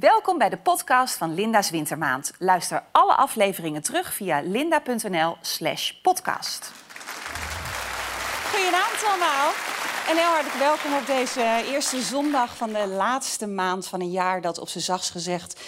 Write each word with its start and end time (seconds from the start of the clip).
Welkom 0.00 0.38
bij 0.38 0.48
de 0.48 0.56
podcast 0.56 1.16
van 1.16 1.34
Linda's 1.34 1.70
Wintermaand. 1.70 2.32
Luister 2.38 2.82
alle 2.92 3.14
afleveringen 3.14 3.82
terug 3.82 4.14
via 4.14 4.40
linda.nl/slash 4.40 5.92
podcast. 5.92 6.72
Goedenavond 8.50 9.04
allemaal. 9.06 9.50
En 10.08 10.16
heel 10.16 10.32
hartelijk 10.32 10.58
welkom 10.58 10.94
op 10.94 11.06
deze 11.06 11.64
eerste 11.72 12.00
zondag 12.02 12.56
van 12.56 12.72
de 12.72 12.86
laatste 12.86 13.46
maand 13.46 13.86
van 13.86 14.00
een 14.00 14.10
jaar 14.10 14.40
dat 14.40 14.58
op 14.58 14.68
zijn 14.68 14.84
zachts 14.84 15.10
gezegd 15.10 15.60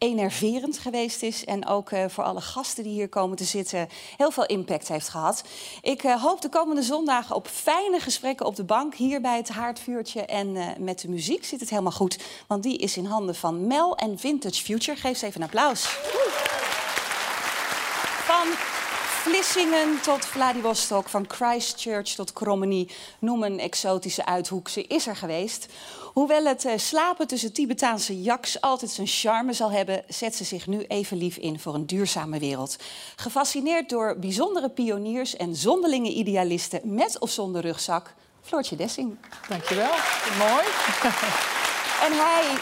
enerverend 0.00 0.78
geweest 0.78 1.22
is. 1.22 1.44
En 1.44 1.66
ook 1.66 1.90
uh, 1.90 2.04
voor 2.08 2.24
alle 2.24 2.40
gasten 2.40 2.84
die 2.84 2.92
hier 2.92 3.08
komen 3.08 3.36
te 3.36 3.44
zitten 3.44 3.88
heel 4.16 4.30
veel 4.30 4.46
impact 4.46 4.88
heeft 4.88 5.08
gehad. 5.08 5.44
Ik 5.82 6.02
uh, 6.02 6.22
hoop 6.22 6.40
de 6.40 6.48
komende 6.48 6.82
zondagen 6.82 7.36
op 7.36 7.46
fijne 7.46 8.00
gesprekken 8.00 8.46
op 8.46 8.56
de 8.56 8.64
bank. 8.64 8.94
Hier 8.94 9.20
bij 9.20 9.36
het 9.36 9.48
haardvuurtje 9.48 10.24
en 10.24 10.48
uh, 10.54 10.66
met 10.78 11.00
de 11.00 11.08
muziek 11.08 11.44
zit 11.44 11.60
het 11.60 11.70
helemaal 11.70 11.92
goed. 11.92 12.18
Want 12.46 12.62
die 12.62 12.78
is 12.78 12.96
in 12.96 13.04
handen 13.04 13.34
van 13.34 13.66
Mel 13.66 13.96
en 13.96 14.18
Vintage 14.18 14.62
Future. 14.62 14.98
Geef 14.98 15.18
ze 15.18 15.26
even 15.26 15.40
een 15.40 15.46
applaus. 15.46 15.98
Vlissingen 19.20 20.00
tot 20.02 20.24
Vladivostok, 20.24 21.08
van 21.08 21.24
Christchurch 21.28 22.08
tot 22.08 22.32
Krommenie. 22.32 22.90
Noem 23.18 23.42
een 23.42 23.58
exotische 23.58 24.26
uithoek, 24.26 24.68
ze 24.68 24.86
is 24.86 25.06
er 25.06 25.16
geweest. 25.16 25.66
Hoewel 26.12 26.44
het 26.44 26.64
uh, 26.64 26.72
slapen 26.76 27.26
tussen 27.26 27.52
Tibetaanse 27.52 28.22
jaks 28.22 28.60
altijd 28.60 28.90
zijn 28.90 29.06
charme 29.06 29.52
zal 29.52 29.70
hebben, 29.70 30.04
zet 30.08 30.34
ze 30.34 30.44
zich 30.44 30.66
nu 30.66 30.84
even 30.88 31.16
lief 31.16 31.36
in 31.36 31.58
voor 31.58 31.74
een 31.74 31.86
duurzame 31.86 32.38
wereld. 32.38 32.76
Gefascineerd 33.16 33.88
door 33.88 34.18
bijzondere 34.18 34.70
pioniers 34.70 35.36
en 35.36 35.56
zonderlinge 35.56 36.10
idealisten 36.10 36.80
met 36.84 37.18
of 37.18 37.30
zonder 37.30 37.62
rugzak, 37.62 38.14
Floortje 38.42 38.76
Dessing. 38.76 39.18
Dankjewel, 39.48 39.94
mooi. 40.38 40.64
En 42.06 42.12
hij 42.12 42.58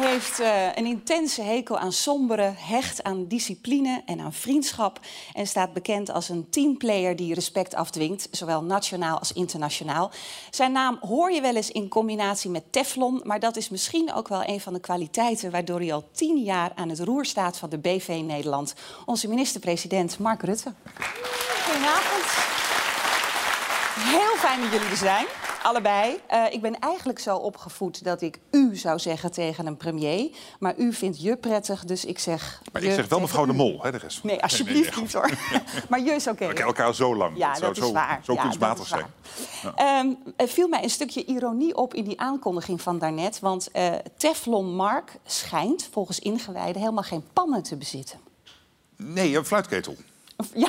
heeft 0.00 0.40
uh, 0.40 0.64
een 0.74 0.86
intense 0.86 1.42
hekel 1.42 1.78
aan 1.78 1.92
sombere, 1.92 2.52
hecht 2.56 3.02
aan 3.02 3.26
discipline 3.26 4.02
en 4.06 4.20
aan 4.20 4.32
vriendschap. 4.32 5.00
En 5.32 5.46
staat 5.46 5.72
bekend 5.72 6.10
als 6.10 6.28
een 6.28 6.50
teamplayer 6.50 7.16
die 7.16 7.34
respect 7.34 7.74
afdwingt, 7.74 8.28
zowel 8.30 8.62
nationaal 8.62 9.18
als 9.18 9.32
internationaal. 9.32 10.10
Zijn 10.50 10.72
naam 10.72 10.98
hoor 11.00 11.30
je 11.30 11.40
wel 11.40 11.56
eens 11.56 11.70
in 11.70 11.88
combinatie 11.88 12.50
met 12.50 12.72
Teflon, 12.72 13.20
maar 13.24 13.40
dat 13.40 13.56
is 13.56 13.68
misschien 13.68 14.12
ook 14.12 14.28
wel 14.28 14.42
een 14.46 14.60
van 14.60 14.72
de 14.72 14.80
kwaliteiten 14.80 15.50
waardoor 15.50 15.80
hij 15.80 15.92
al 15.92 16.08
tien 16.12 16.36
jaar 16.36 16.72
aan 16.74 16.88
het 16.88 17.00
roer 17.00 17.24
staat 17.24 17.58
van 17.58 17.68
de 17.70 17.78
BV 17.78 18.20
Nederland. 18.24 18.74
Onze 19.04 19.28
minister-president 19.28 20.18
Mark 20.18 20.42
Rutte. 20.42 20.72
Goedenavond. 21.64 22.24
Heel 23.98 24.36
fijn 24.36 24.60
dat 24.60 24.72
jullie 24.72 24.88
er 24.88 24.96
zijn. 24.96 25.47
Allebei. 25.68 26.20
Uh, 26.32 26.52
ik 26.52 26.60
ben 26.60 26.78
eigenlijk 26.78 27.18
zo 27.18 27.36
opgevoed 27.36 28.04
dat 28.04 28.22
ik 28.22 28.38
u 28.50 28.76
zou 28.76 28.98
zeggen 28.98 29.32
tegen 29.32 29.66
een 29.66 29.76
premier. 29.76 30.30
Maar 30.58 30.74
u 30.76 30.92
vindt 30.92 31.22
je 31.22 31.36
prettig, 31.36 31.84
dus 31.84 32.04
ik 32.04 32.18
zeg. 32.18 32.62
Maar 32.72 32.82
ik 32.82 32.92
zeg 32.92 33.08
wel 33.08 33.20
mevrouw 33.20 33.46
de 33.46 33.52
Mol, 33.52 33.82
hè, 33.82 33.90
de 33.90 33.98
rest. 33.98 34.24
Nee, 34.24 34.42
alsjeblieft 34.42 34.80
nee, 34.80 34.90
nee, 34.90 35.00
niet 35.00 35.12
hoor. 35.12 35.30
maar 35.90 36.00
je 36.00 36.10
is 36.10 36.26
oké. 36.26 36.32
Okay. 36.32 36.48
We 36.48 36.54
kennen 36.54 36.76
elkaar 36.76 36.94
zo 36.94 37.16
lang. 37.16 37.36
Ja, 37.36 37.52
dat, 37.52 37.60
dat 37.60 37.76
zou 37.76 37.86
is 37.86 37.92
zo, 37.92 37.92
waar. 37.92 38.20
Zo 38.22 38.32
ja, 38.32 38.42
kunstmatig 38.42 38.86
zijn. 38.86 39.06
Ja. 39.76 39.98
Um, 39.98 40.18
er 40.36 40.48
viel 40.48 40.68
mij 40.68 40.82
een 40.82 40.90
stukje 40.90 41.24
ironie 41.24 41.76
op 41.76 41.94
in 41.94 42.04
die 42.04 42.20
aankondiging 42.20 42.82
van 42.82 42.98
daarnet. 42.98 43.38
Want 43.40 43.68
uh, 43.72 43.94
Teflon 44.16 44.74
Mark 44.74 45.12
schijnt 45.24 45.88
volgens 45.92 46.18
ingewijden 46.18 46.80
helemaal 46.80 47.02
geen 47.02 47.24
pannen 47.32 47.62
te 47.62 47.76
bezitten. 47.76 48.18
Nee, 48.96 49.36
een 49.36 49.44
fluitketel. 49.44 49.96
Ja, 50.54 50.68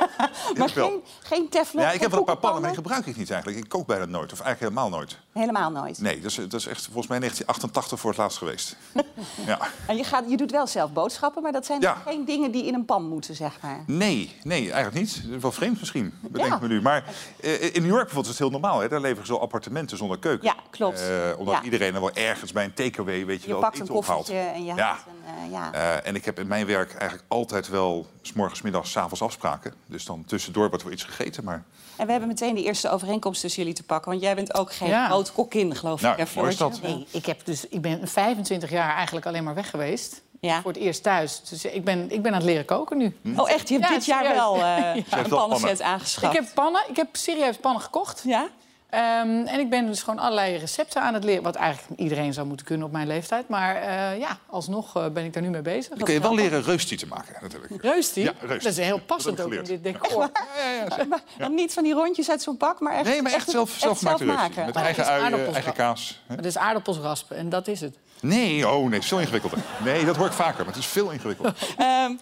maar 0.58 0.68
geen, 0.68 1.02
geen 1.22 1.48
teflon. 1.48 1.82
Ja, 1.82 1.90
ik 1.90 2.00
heb 2.00 2.10
wel 2.10 2.18
een 2.18 2.24
paar 2.24 2.36
pannen, 2.36 2.60
maar 2.60 2.70
die 2.70 2.78
gebruik 2.80 3.06
ik 3.06 3.16
niet 3.16 3.30
eigenlijk. 3.30 3.62
Ik 3.64 3.68
kook 3.68 3.86
bijna 3.86 4.04
nooit, 4.04 4.32
of 4.32 4.40
eigenlijk 4.40 4.60
helemaal 4.74 4.98
nooit. 4.98 5.18
Helemaal 5.32 5.70
nooit? 5.70 6.00
Nee, 6.00 6.20
dat 6.20 6.30
is, 6.30 6.34
dat 6.36 6.52
is 6.52 6.66
echt 6.66 6.84
volgens 6.84 7.06
mij 7.06 7.18
1988 7.18 8.00
voor 8.00 8.10
het 8.10 8.18
laatst 8.18 8.38
geweest. 8.38 8.76
ja. 9.46 9.58
En 9.86 9.96
je, 9.96 10.04
gaat, 10.04 10.24
je 10.28 10.36
doet 10.36 10.50
wel 10.50 10.66
zelf 10.66 10.92
boodschappen, 10.92 11.42
maar 11.42 11.52
dat 11.52 11.66
zijn 11.66 11.80
Ja. 11.80 11.94
geen 12.06 12.24
dingen 12.24 12.50
die 12.50 12.64
in 12.66 12.74
een 12.74 12.84
pan 12.84 13.08
moeten, 13.08 13.34
zeg 13.36 13.58
maar. 13.62 13.84
Nee, 13.86 14.36
nee, 14.42 14.72
eigenlijk 14.72 14.94
niet. 14.94 15.40
Wel 15.40 15.52
vreemd 15.52 15.78
misschien, 15.78 16.14
bedenk 16.20 16.48
Ja. 16.48 16.54
ik 16.54 16.60
me 16.60 16.68
nu. 16.68 16.80
Maar 16.82 17.04
eh, 17.40 17.62
in 17.62 17.82
New 17.82 17.90
York 17.90 18.04
bijvoorbeeld 18.04 18.24
is 18.24 18.28
het 18.28 18.38
heel 18.38 18.50
normaal. 18.50 18.80
Hè? 18.80 18.88
Daar 18.88 19.00
leveren 19.00 19.26
ze 19.26 19.38
appartementen 19.38 19.96
zonder 19.96 20.18
keuken. 20.18 20.46
Ja, 20.46 20.54
klopt. 20.70 21.00
Eh, 21.08 21.38
omdat 21.38 21.54
Ja. 21.54 21.62
iedereen 21.62 21.94
er 21.94 22.00
wel 22.00 22.12
ergens 22.12 22.52
bij 22.52 22.64
een 22.64 22.74
takeaway, 22.74 23.26
weet 23.26 23.40
je, 23.40 23.46
Je 23.46 23.52
wel, 23.52 23.62
pakt 23.62 23.78
een 23.80 23.86
koffertje 23.86 24.34
en 24.38 24.64
je 24.64 24.74
Ja. 24.74 24.92
een... 24.92 24.98
eh, 25.44 25.50
ja. 25.50 25.72
Eh, 25.72 26.06
en 26.08 26.14
ik 26.14 26.24
heb 26.24 26.38
in 26.38 26.46
mijn 26.46 26.66
werk 26.66 26.92
eigenlijk 26.94 27.24
altijd 27.28 27.68
wel... 27.68 28.06
s 28.22 28.32
morgens, 28.32 28.62
middags, 28.62 28.90
s 28.90 28.96
avonds 28.96 29.22
afspraken. 29.22 29.74
Dus 29.86 30.04
dan 30.04 30.24
tussendoor 30.26 30.68
wordt 30.68 30.84
er 30.84 30.92
iets 30.92 31.04
gegeten. 31.04 31.44
Maar 31.44 31.62
En 31.96 32.04
we 32.06 32.10
hebben 32.12 32.28
meteen 32.28 32.54
de 32.54 32.62
eerste 32.62 32.90
overeenkomst 32.90 33.40
tussen 33.40 33.60
jullie 33.62 33.76
te 33.76 33.82
pakken. 33.82 34.10
Want 34.10 34.22
jij 34.22 34.34
bent 34.34 34.54
ook 34.54 34.72
geen 34.72 34.88
Ja. 34.88 35.06
groot 35.06 35.32
kokkin, 35.32 35.76
geloof 35.76 36.00
Nou, 36.00 36.20
ik, 36.20 36.28
hè, 36.28 36.34
mooi 36.40 36.50
is 36.50 36.56
dat. 36.56 36.80
Nee, 36.82 37.06
ik, 37.10 37.26
heb 37.26 37.44
dus, 37.44 37.68
ik 37.68 37.80
ben 37.80 38.08
25 38.08 38.70
jaar 38.70 38.94
eigenlijk 38.94 39.26
alleen 39.26 39.44
maar 39.44 39.54
weg 39.54 39.70
geweest. 39.70 40.22
Ja. 40.40 40.60
Voor 40.60 40.72
het 40.72 40.80
eerst 40.80 41.02
thuis. 41.02 41.40
Dus 41.48 41.64
ik 41.64 41.84
ben, 41.84 42.10
ik 42.10 42.22
ben 42.22 42.32
aan 42.32 42.38
het 42.38 42.46
leren 42.46 42.64
koken 42.64 42.96
nu. 42.96 43.16
Oh, 43.36 43.50
echt? 43.50 43.68
Je 43.68 43.74
hebt 43.74 43.88
Ja, 43.88 43.94
dit 43.94 44.04
jaar 44.04 44.22
wel 44.34 44.54
eh, 44.54 44.60
Ja. 45.10 45.18
een 45.18 45.28
pannenset 45.28 45.60
pannen. 45.78 45.84
aangeschaft? 45.84 46.34
Ik 46.34 46.40
heb 46.40 46.54
pannen. 46.54 46.82
Ik 46.88 46.96
heb 46.96 47.08
serieus 47.12 47.56
pannen 47.56 47.82
gekocht. 47.82 48.22
Ja? 48.24 48.48
Ehm, 48.90 49.46
en 49.46 49.58
ik 49.60 49.70
ben 49.70 49.86
dus 49.86 50.02
gewoon 50.02 50.18
allerlei 50.18 50.56
recepten 50.56 51.02
aan 51.02 51.14
het 51.14 51.24
leren. 51.24 51.42
Wat 51.42 51.54
eigenlijk 51.54 52.00
iedereen 52.00 52.32
zou 52.32 52.46
moeten 52.46 52.66
kunnen 52.66 52.86
op 52.86 52.92
mijn 52.92 53.06
leeftijd. 53.06 53.48
Maar 53.48 53.76
eh, 53.76 54.18
ja, 54.18 54.38
alsnog 54.46 54.96
eh, 54.96 55.06
ben 55.08 55.24
ik 55.24 55.32
daar 55.32 55.42
nu 55.42 55.50
mee 55.50 55.62
bezig. 55.62 55.88
dan 55.88 56.04
kun 56.04 56.14
je 56.14 56.20
wel 56.20 56.34
leren 56.34 56.62
reustie 56.62 56.98
te 56.98 57.06
maken, 57.06 57.34
natuurlijk. 57.40 57.82
Reustie? 57.82 58.22
Ja, 58.22 58.32
reustie. 58.40 58.70
Dat 58.70 58.78
is 58.78 58.84
heel 58.84 59.00
passend 59.00 59.36
Dat 59.36 59.46
ook 59.46 59.52
heb 59.52 59.64
in 59.64 59.74
ik 59.74 59.82
dit 59.82 59.92
decor. 59.92 60.30
Ja, 60.56 60.70
ja, 60.72 60.96
ja. 60.96 61.04
Maar 61.04 61.20
dan 61.38 61.54
niet 61.54 61.72
van 61.72 61.82
die 61.82 61.92
rondjes 61.92 62.30
uit 62.30 62.42
zo'n 62.42 62.56
pak, 62.56 62.80
maar 62.80 62.92
echt... 62.92 63.04
Nee, 63.04 63.22
maar 63.22 63.32
echt 63.32 63.50
zelf, 63.50 63.70
zelf 63.70 63.98
zelf 63.98 64.20
maken. 64.24 64.64
Met 64.64 64.74
Maar 64.74 64.84
eigen 64.84 65.04
het 65.04 65.22
is 65.22 65.32
ui, 65.32 65.52
eigen 65.52 65.72
kaas. 65.72 66.22
hè? 66.26 66.34
Het 66.34 66.44
is 66.44 66.58
aardappelsraspen 66.58 67.36
en 67.36 67.48
dat 67.48 67.68
is 67.68 67.80
het. 67.80 67.96
Nee, 68.20 68.68
oh 68.68 68.88
nee, 68.88 69.02
veel 69.02 69.20
ingewikkelder. 69.20 69.58
Nee, 69.84 70.04
dat 70.04 70.16
hoor 70.16 70.26
ik 70.26 70.32
vaker, 70.32 70.58
maar 70.58 70.74
het 70.74 70.82
is 70.82 70.86
veel 70.86 71.10
ingewikkelder. 71.10 71.54
Ehm, 71.76 72.12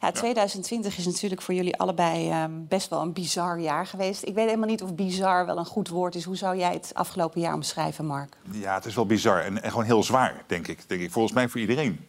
ja, 0.00 0.10
2020 0.10 0.98
is 0.98 1.06
natuurlijk 1.06 1.42
voor 1.42 1.54
jullie 1.54 1.76
allebei 1.76 2.30
ehm, 2.30 2.50
best 2.68 2.88
wel 2.90 3.00
een 3.00 3.12
bizar 3.12 3.58
jaar 3.60 3.86
geweest. 3.86 4.22
Ik 4.26 4.34
weet 4.34 4.46
helemaal 4.46 4.68
niet 4.68 4.82
of 4.82 4.94
bizar 4.94 5.46
wel 5.46 5.58
een 5.58 5.64
goed 5.64 5.88
woord 5.88 6.14
is. 6.14 6.24
Hoe 6.24 6.36
zou 6.36 6.56
jij 6.56 6.72
het 6.72 6.90
afgelopen 6.94 7.40
jaar 7.40 7.54
omschrijven, 7.54 8.06
Mark? 8.06 8.36
Ja, 8.50 8.74
het 8.74 8.84
is 8.84 8.94
wel 8.94 9.06
bizar 9.06 9.40
en, 9.40 9.62
en 9.62 9.70
gewoon 9.70 9.84
heel 9.84 10.02
zwaar, 10.02 10.42
denk 10.46 10.66
ik. 10.66 10.84
denk 10.86 11.00
ik. 11.00 11.10
Volgens 11.12 11.34
mij 11.34 11.48
voor 11.48 11.60
iedereen. 11.60 12.06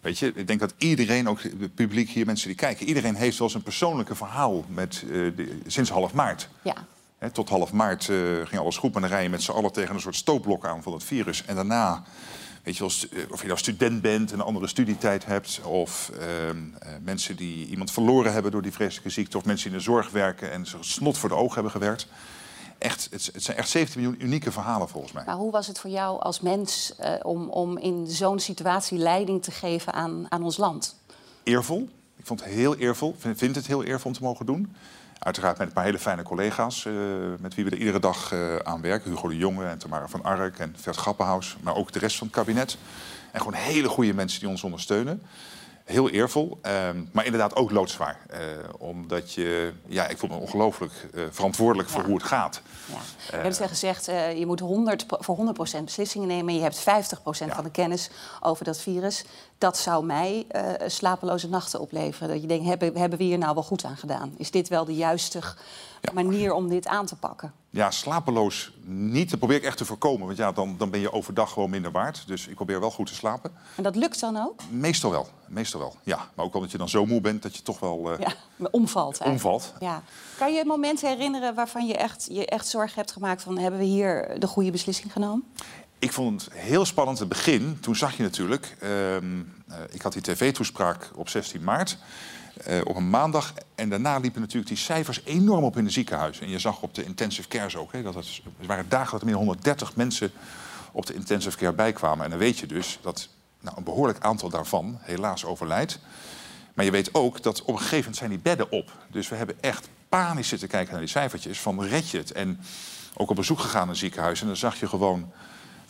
Weet 0.00 0.18
je, 0.18 0.32
ik 0.34 0.46
denk 0.46 0.60
dat 0.60 0.74
iedereen, 0.76 1.28
ook 1.28 1.42
het 1.42 1.74
publiek 1.74 2.08
hier, 2.10 2.26
mensen 2.26 2.46
die 2.48 2.56
kijken... 2.56 2.86
iedereen 2.86 3.14
heeft 3.14 3.38
wel 3.38 3.50
zijn 3.50 3.62
persoonlijke 3.62 4.14
verhaal 4.14 4.64
met, 4.68 5.02
eh, 5.02 5.10
de- 5.10 5.60
sinds 5.66 5.90
half 5.90 6.12
maart. 6.12 6.48
Ja, 6.62 6.74
tot 7.32 7.48
half 7.48 7.72
maart 7.72 8.08
eh, 8.08 8.16
ging 8.44 8.60
alles 8.60 8.76
goed, 8.76 8.92
maar 8.92 9.02
dan 9.02 9.10
rij 9.10 9.22
je 9.22 9.28
met 9.28 9.42
z'n 9.42 9.50
allen 9.50 9.72
tegen 9.72 9.94
een 9.94 10.00
soort 10.00 10.16
stootblok 10.16 10.64
aan 10.66 10.82
van 10.82 10.92
het 10.92 11.04
virus. 11.04 11.44
En 11.44 11.54
daarna, 11.54 12.02
weet 12.62 12.76
je 12.76 12.88
stu- 12.88 13.08
eh, 13.12 13.30
of 13.30 13.40
je 13.40 13.46
nou 13.46 13.58
student 13.58 14.02
bent 14.02 14.32
en 14.32 14.38
een 14.38 14.44
andere 14.44 14.66
studietijd 14.66 15.26
hebt... 15.26 15.60
of 15.64 16.10
ehm, 16.18 16.56
eh, 16.78 16.92
mensen 17.02 17.36
die 17.36 17.66
iemand 17.66 17.90
verloren 17.90 18.32
hebben 18.32 18.50
door 18.52 18.62
die 18.62 18.72
vreselijke 18.72 19.10
ziekte... 19.10 19.36
of 19.36 19.44
mensen 19.44 19.64
die 19.64 19.78
in 19.78 19.84
de 19.84 19.90
zorg 19.90 20.10
werken 20.10 20.50
en 20.52 20.66
zich 20.66 20.84
snot 20.84 21.18
voor 21.18 21.28
de 21.28 21.34
ogen 21.34 21.54
hebben 21.54 21.72
gewerkt. 21.72 22.06
Echt, 22.78 23.08
het, 23.10 23.30
het 23.32 23.42
zijn 23.42 23.56
echt 23.56 23.68
17 23.68 24.00
miljoen 24.00 24.24
unieke 24.24 24.52
verhalen 24.52 24.88
volgens 24.88 25.12
mij. 25.12 25.22
maar 25.26 25.34
hoe 25.36 25.50
was 25.50 25.66
het 25.66 25.78
voor 25.78 25.90
jou 25.90 26.20
als 26.20 26.40
mens 26.40 26.94
eh, 26.98 27.12
om, 27.22 27.48
om 27.48 27.78
in 27.78 28.06
zo'n 28.06 28.38
situatie 28.38 28.98
leiding 28.98 29.42
te 29.42 29.50
geven 29.50 29.92
aan, 29.92 30.26
aan 30.28 30.42
ons 30.42 30.56
land? 30.56 30.96
Eervol. 31.42 31.88
Ik 32.16 32.26
vond 32.26 32.40
het 32.44 32.52
heel 32.52 32.76
eervol. 32.76 33.10
Ik 33.10 33.20
vind, 33.20 33.38
vind 33.38 33.54
het 33.56 33.66
heel 33.66 33.84
eervol 33.84 34.10
om 34.10 34.16
te 34.16 34.22
mogen 34.22 34.46
doen. 34.46 34.76
Uiteraard 35.20 35.58
met 35.58 35.66
een 35.66 35.72
paar 35.72 35.84
hele 35.84 35.98
fijne 35.98 36.22
collega's... 36.22 36.84
eh, 36.84 36.92
met 37.38 37.54
wie 37.54 37.64
we 37.64 37.70
er 37.70 37.76
iedere 37.76 37.98
dag 37.98 38.32
eh, 38.32 38.56
aan 38.56 38.80
werken. 38.80 39.10
Hugo 39.10 39.28
de 39.28 39.36
Jonge 39.36 39.66
en 39.66 39.78
Tamara 39.78 40.08
van 40.08 40.22
Ark 40.22 40.58
en 40.58 40.74
Vert 40.78 40.96
Grappenhaus. 40.96 41.56
Maar 41.62 41.74
ook 41.74 41.92
de 41.92 41.98
rest 41.98 42.16
van 42.16 42.26
het 42.26 42.36
kabinet. 42.36 42.76
En 43.32 43.40
gewoon 43.40 43.54
hele 43.54 43.88
goede 43.88 44.14
mensen 44.14 44.40
die 44.40 44.48
ons 44.48 44.64
ondersteunen. 44.64 45.22
Heel 45.90 46.10
eervol, 46.10 46.58
ehm, 46.62 47.02
maar 47.12 47.24
inderdaad 47.24 47.56
ook 47.56 47.70
loodzwaar. 47.70 48.20
Eh, 48.28 48.38
omdat 48.78 49.32
je, 49.32 49.72
ja, 49.86 50.06
ik 50.08 50.18
voel 50.18 50.30
me 50.30 50.36
ongelooflijk 50.36 50.92
eh, 51.14 51.22
verantwoordelijk 51.30 51.88
voor 51.88 52.00
Ja. 52.00 52.06
hoe 52.06 52.16
het 52.16 52.26
gaat. 52.26 52.60
Ja. 52.86 52.94
We 53.26 53.32
hebben 53.34 53.54
ze 53.54 53.68
gezegd, 53.68 54.08
eh, 54.08 54.38
je 54.38 54.46
moet 54.46 54.60
100, 54.60 55.06
pro- 55.06 55.16
voor 55.20 55.36
100% 55.36 55.84
beslissingen 55.84 56.28
nemen... 56.28 56.48
en 56.48 56.54
je 56.54 56.62
hebt 56.62 56.78
50% 56.78 57.48
Ja. 57.48 57.54
van 57.54 57.64
de 57.64 57.70
kennis 57.70 58.10
over 58.40 58.64
dat 58.64 58.78
virus. 58.80 59.24
Dat 59.58 59.78
zou 59.78 60.04
mij 60.04 60.44
eh, 60.48 60.62
slapeloze 60.88 61.48
nachten 61.48 61.80
opleveren. 61.80 62.28
Dat 62.28 62.40
je 62.40 62.46
denkt, 62.46 62.66
hebben, 62.66 62.96
hebben 62.96 63.18
we 63.18 63.24
hier 63.24 63.38
nou 63.38 63.54
wel 63.54 63.62
goed 63.62 63.84
aan 63.84 63.96
gedaan? 63.96 64.34
Is 64.36 64.50
dit 64.50 64.68
wel 64.68 64.84
de 64.84 64.94
juiste 64.94 65.38
manier 66.12 66.52
om 66.52 66.68
dit 66.68 66.86
aan 66.86 67.06
te 67.06 67.16
pakken? 67.16 67.52
Ja, 67.72 67.90
slapeloos 67.90 68.72
niet. 68.84 69.30
Dat 69.30 69.38
probeer 69.38 69.56
ik 69.56 69.62
echt 69.64 69.76
te 69.76 69.84
voorkomen. 69.84 70.26
Want 70.26 70.38
ja, 70.38 70.52
dan, 70.52 70.74
dan 70.78 70.90
ben 70.90 71.00
je 71.00 71.12
overdag 71.12 71.52
gewoon 71.52 71.70
minder 71.70 71.90
waard. 71.90 72.22
Dus 72.26 72.46
ik 72.46 72.54
probeer 72.54 72.80
wel 72.80 72.90
goed 72.90 73.06
te 73.06 73.14
slapen. 73.14 73.52
En 73.76 73.82
dat 73.82 73.96
lukt 73.96 74.20
dan 74.20 74.36
ook? 74.36 74.60
Meestal 74.70 75.10
wel. 75.10 75.28
Meestal 75.48 75.80
wel, 75.80 75.96
ja. 76.02 76.28
Maar 76.34 76.44
ook 76.44 76.54
omdat 76.54 76.70
je 76.70 76.78
dan 76.78 76.88
zo 76.88 77.06
moe 77.06 77.20
bent 77.20 77.42
dat 77.42 77.56
je 77.56 77.62
toch 77.62 77.80
wel 77.80 78.12
eh, 78.12 78.18
Ja, 78.18 78.68
omvalt 78.70 79.20
eigenlijk. 79.20 79.54
omvalt. 79.54 79.74
Ja. 79.80 80.02
Kan 80.38 80.52
je 80.54 80.64
momenten 80.64 81.08
herinneren 81.08 81.54
waarvan 81.54 81.86
je 81.86 81.96
echt, 81.96 82.26
je 82.30 82.46
echt 82.46 82.66
zorg 82.66 82.94
hebt 82.94 83.12
gemaakt... 83.12 83.42
van 83.42 83.58
hebben 83.58 83.80
we 83.80 83.86
hier 83.86 84.36
de 84.38 84.46
goede 84.46 84.70
beslissing 84.70 85.12
genomen? 85.12 85.44
Ik 85.98 86.12
vond 86.12 86.44
het 86.44 86.54
heel 86.54 86.84
spannend. 86.84 87.18
Het 87.18 87.28
begin, 87.28 87.78
toen 87.80 87.96
zag 87.96 88.16
je 88.16 88.22
natuurlijk... 88.22 88.76
ehm, 88.80 89.40
eh, 89.68 89.76
ik 89.90 90.02
had 90.02 90.12
die 90.12 90.22
tv-toespraak 90.22 91.10
op 91.14 91.28
16 91.28 91.64
maart. 91.64 91.98
Eh, 92.64 92.80
op 92.84 92.96
een 92.96 93.10
maandag. 93.10 93.54
En 93.74 93.88
daarna 93.88 94.18
liepen 94.18 94.40
natuurlijk 94.40 94.68
die 94.68 94.76
cijfers 94.76 95.20
enorm 95.24 95.64
op 95.64 95.76
in 95.76 95.84
de 95.84 95.90
ziekenhuizen. 95.90 96.44
En 96.44 96.50
je 96.50 96.58
zag 96.58 96.82
op 96.82 96.94
de 96.94 97.04
intensive 97.04 97.48
cares 97.48 97.76
ook. 97.76 97.92
Hè, 97.92 98.02
dat 98.02 98.14
het, 98.14 98.42
er 98.60 98.66
waren 98.66 98.88
dagen 98.88 99.10
dat 99.10 99.20
er 99.20 99.26
meer 99.26 99.34
dan 99.34 99.44
130 99.44 99.96
mensen 99.96 100.32
op 100.92 101.06
de 101.06 101.14
intensive 101.14 101.56
care 101.56 101.72
bijkwamen. 101.72 102.24
En 102.24 102.30
dan 102.30 102.38
weet 102.38 102.58
je 102.58 102.66
dus 102.66 102.98
dat 103.02 103.28
nou, 103.60 103.76
een 103.76 103.84
behoorlijk 103.84 104.20
aantal 104.20 104.48
daarvan 104.48 104.98
helaas 105.00 105.44
overlijdt. 105.44 105.98
Maar 106.74 106.84
je 106.84 106.90
weet 106.90 107.14
ook 107.14 107.42
dat 107.42 107.62
op 107.62 107.68
een 107.68 107.74
gegeven 107.74 107.98
moment 107.98 108.16
zijn 108.16 108.30
die 108.30 108.38
bedden 108.38 108.70
op. 108.70 108.92
Dus 109.08 109.28
we 109.28 109.36
hebben 109.36 109.56
echt 109.60 109.88
panisch 110.08 110.48
zitten 110.48 110.68
kijken 110.68 110.90
naar 110.90 111.00
die 111.00 111.10
cijfertjes 111.10 111.60
van 111.60 111.84
red 111.84 112.10
je 112.10 112.18
het? 112.18 112.32
En 112.32 112.60
ook 113.14 113.30
op 113.30 113.36
bezoek 113.36 113.60
gegaan 113.60 113.86
naar 113.86 113.96
ziekenhuizen. 113.96 114.42
En 114.42 114.48
dan 114.52 114.60
zag 114.60 114.80
je 114.80 114.88
gewoon 114.88 115.32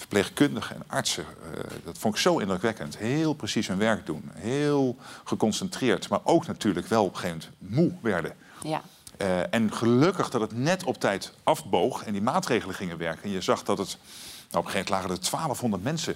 verpleegkundigen 0.00 0.76
en 0.76 0.82
artsen. 0.86 1.24
eh, 1.24 1.60
dat 1.84 1.98
vond 1.98 2.14
ik 2.14 2.20
zo 2.20 2.38
indrukwekkend. 2.38 2.98
Heel 2.98 3.32
precies 3.32 3.66
hun 3.68 3.78
werk 3.78 4.06
doen. 4.06 4.30
Heel 4.34 4.96
geconcentreerd. 5.24 6.08
Maar 6.08 6.20
ook 6.24 6.46
natuurlijk 6.46 6.86
wel 6.86 7.04
op 7.04 7.12
een 7.14 7.18
gegeven 7.18 7.42
moment 7.58 7.76
moe 7.76 7.92
werden. 8.02 8.32
Ja. 8.62 8.82
Eh, 9.16 9.54
en 9.54 9.72
gelukkig 9.72 10.30
dat 10.30 10.40
het 10.40 10.56
net 10.56 10.84
op 10.84 11.00
tijd 11.00 11.32
afboog 11.42 12.04
en 12.04 12.12
die 12.12 12.22
maatregelen 12.22 12.74
gingen 12.74 12.98
werken. 12.98 13.22
En 13.22 13.30
je 13.30 13.40
zag 13.40 13.62
dat 13.62 13.78
het, 13.78 13.88
nou, 13.88 13.98
op 14.50 14.64
een 14.64 14.70
gegeven 14.70 14.72
moment 14.72 14.88
lagen 14.88 15.10
er 15.10 15.30
1200 15.30 15.82
mensen 15.82 16.14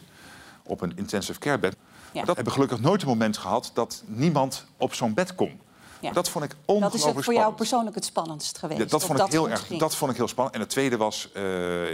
op 0.62 0.80
een 0.80 0.96
intensive 0.96 1.38
care 1.38 1.58
bed. 1.58 1.76
Maar 2.14 2.25
dat 2.25 2.34
hebben 2.34 2.52
gelukkig 2.52 2.80
nooit 2.80 3.02
een 3.02 3.08
moment 3.08 3.37
gehad 3.37 3.70
dat 3.75 4.02
niemand 4.06 4.66
op 4.76 4.94
zo'n 4.94 5.14
bed 5.14 5.34
kon. 5.34 5.60
Ja. 6.04 6.12
Dat 6.12 6.28
vond 6.28 6.44
ik 6.44 6.50
Dat 6.50 6.58
ongelooflijk 6.64 7.04
is 7.04 7.14
het 7.14 7.24
voor 7.24 7.34
jou 7.34 7.54
persoonlijk 7.54 7.94
het 7.94 8.04
spannendst 8.04 8.58
geweest. 8.58 8.80
Ja, 8.80 8.86
dat, 8.86 9.04
vond 9.04 9.20
ik 9.20 9.26
heel 9.30 9.50
erg, 9.50 9.66
ging. 9.66 9.80
dat 9.80 9.96
vond 9.96 10.10
ik 10.10 10.16
heel 10.16 10.28
spannend. 10.28 10.54
En 10.54 10.62
het 10.62 10.70
tweede 10.70 10.96
was 10.96 11.32
eh, 11.32 11.42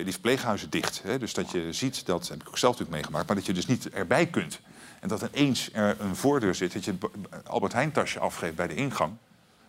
die 0.05 0.13
verpleeghuizen 0.13 0.71
dicht. 0.71 1.01
Hè? 1.03 1.19
Dus 1.19 1.35
dat 1.35 1.51
je 1.51 1.73
ziet, 1.73 2.07
dat 2.07 2.29
heb 2.29 2.41
ik 2.41 2.49
ook 2.49 2.59
zelf 2.59 2.73
natuurlijk 2.73 3.01
meegemaakt... 3.01 3.27
maar 3.27 3.37
dat 3.37 3.47
je 3.47 3.53
dus 3.53 3.67
niet 3.67 3.91
erbij 3.91 4.27
kunt. 4.27 4.61
En 5.01 5.09
dat 5.09 5.23
ineens 5.33 5.71
er 5.73 5.97
een 6.01 6.17
voordeur 6.17 6.55
zit... 6.55 6.73
dat 6.73 6.85
je 6.85 6.95
het 7.01 7.49
Albert 7.49 7.73
Heijn 7.73 7.93
tasje 7.93 8.19
afgeeft 8.19 8.55
bij 8.55 8.67
de 8.67 8.75
ingang... 8.75 9.13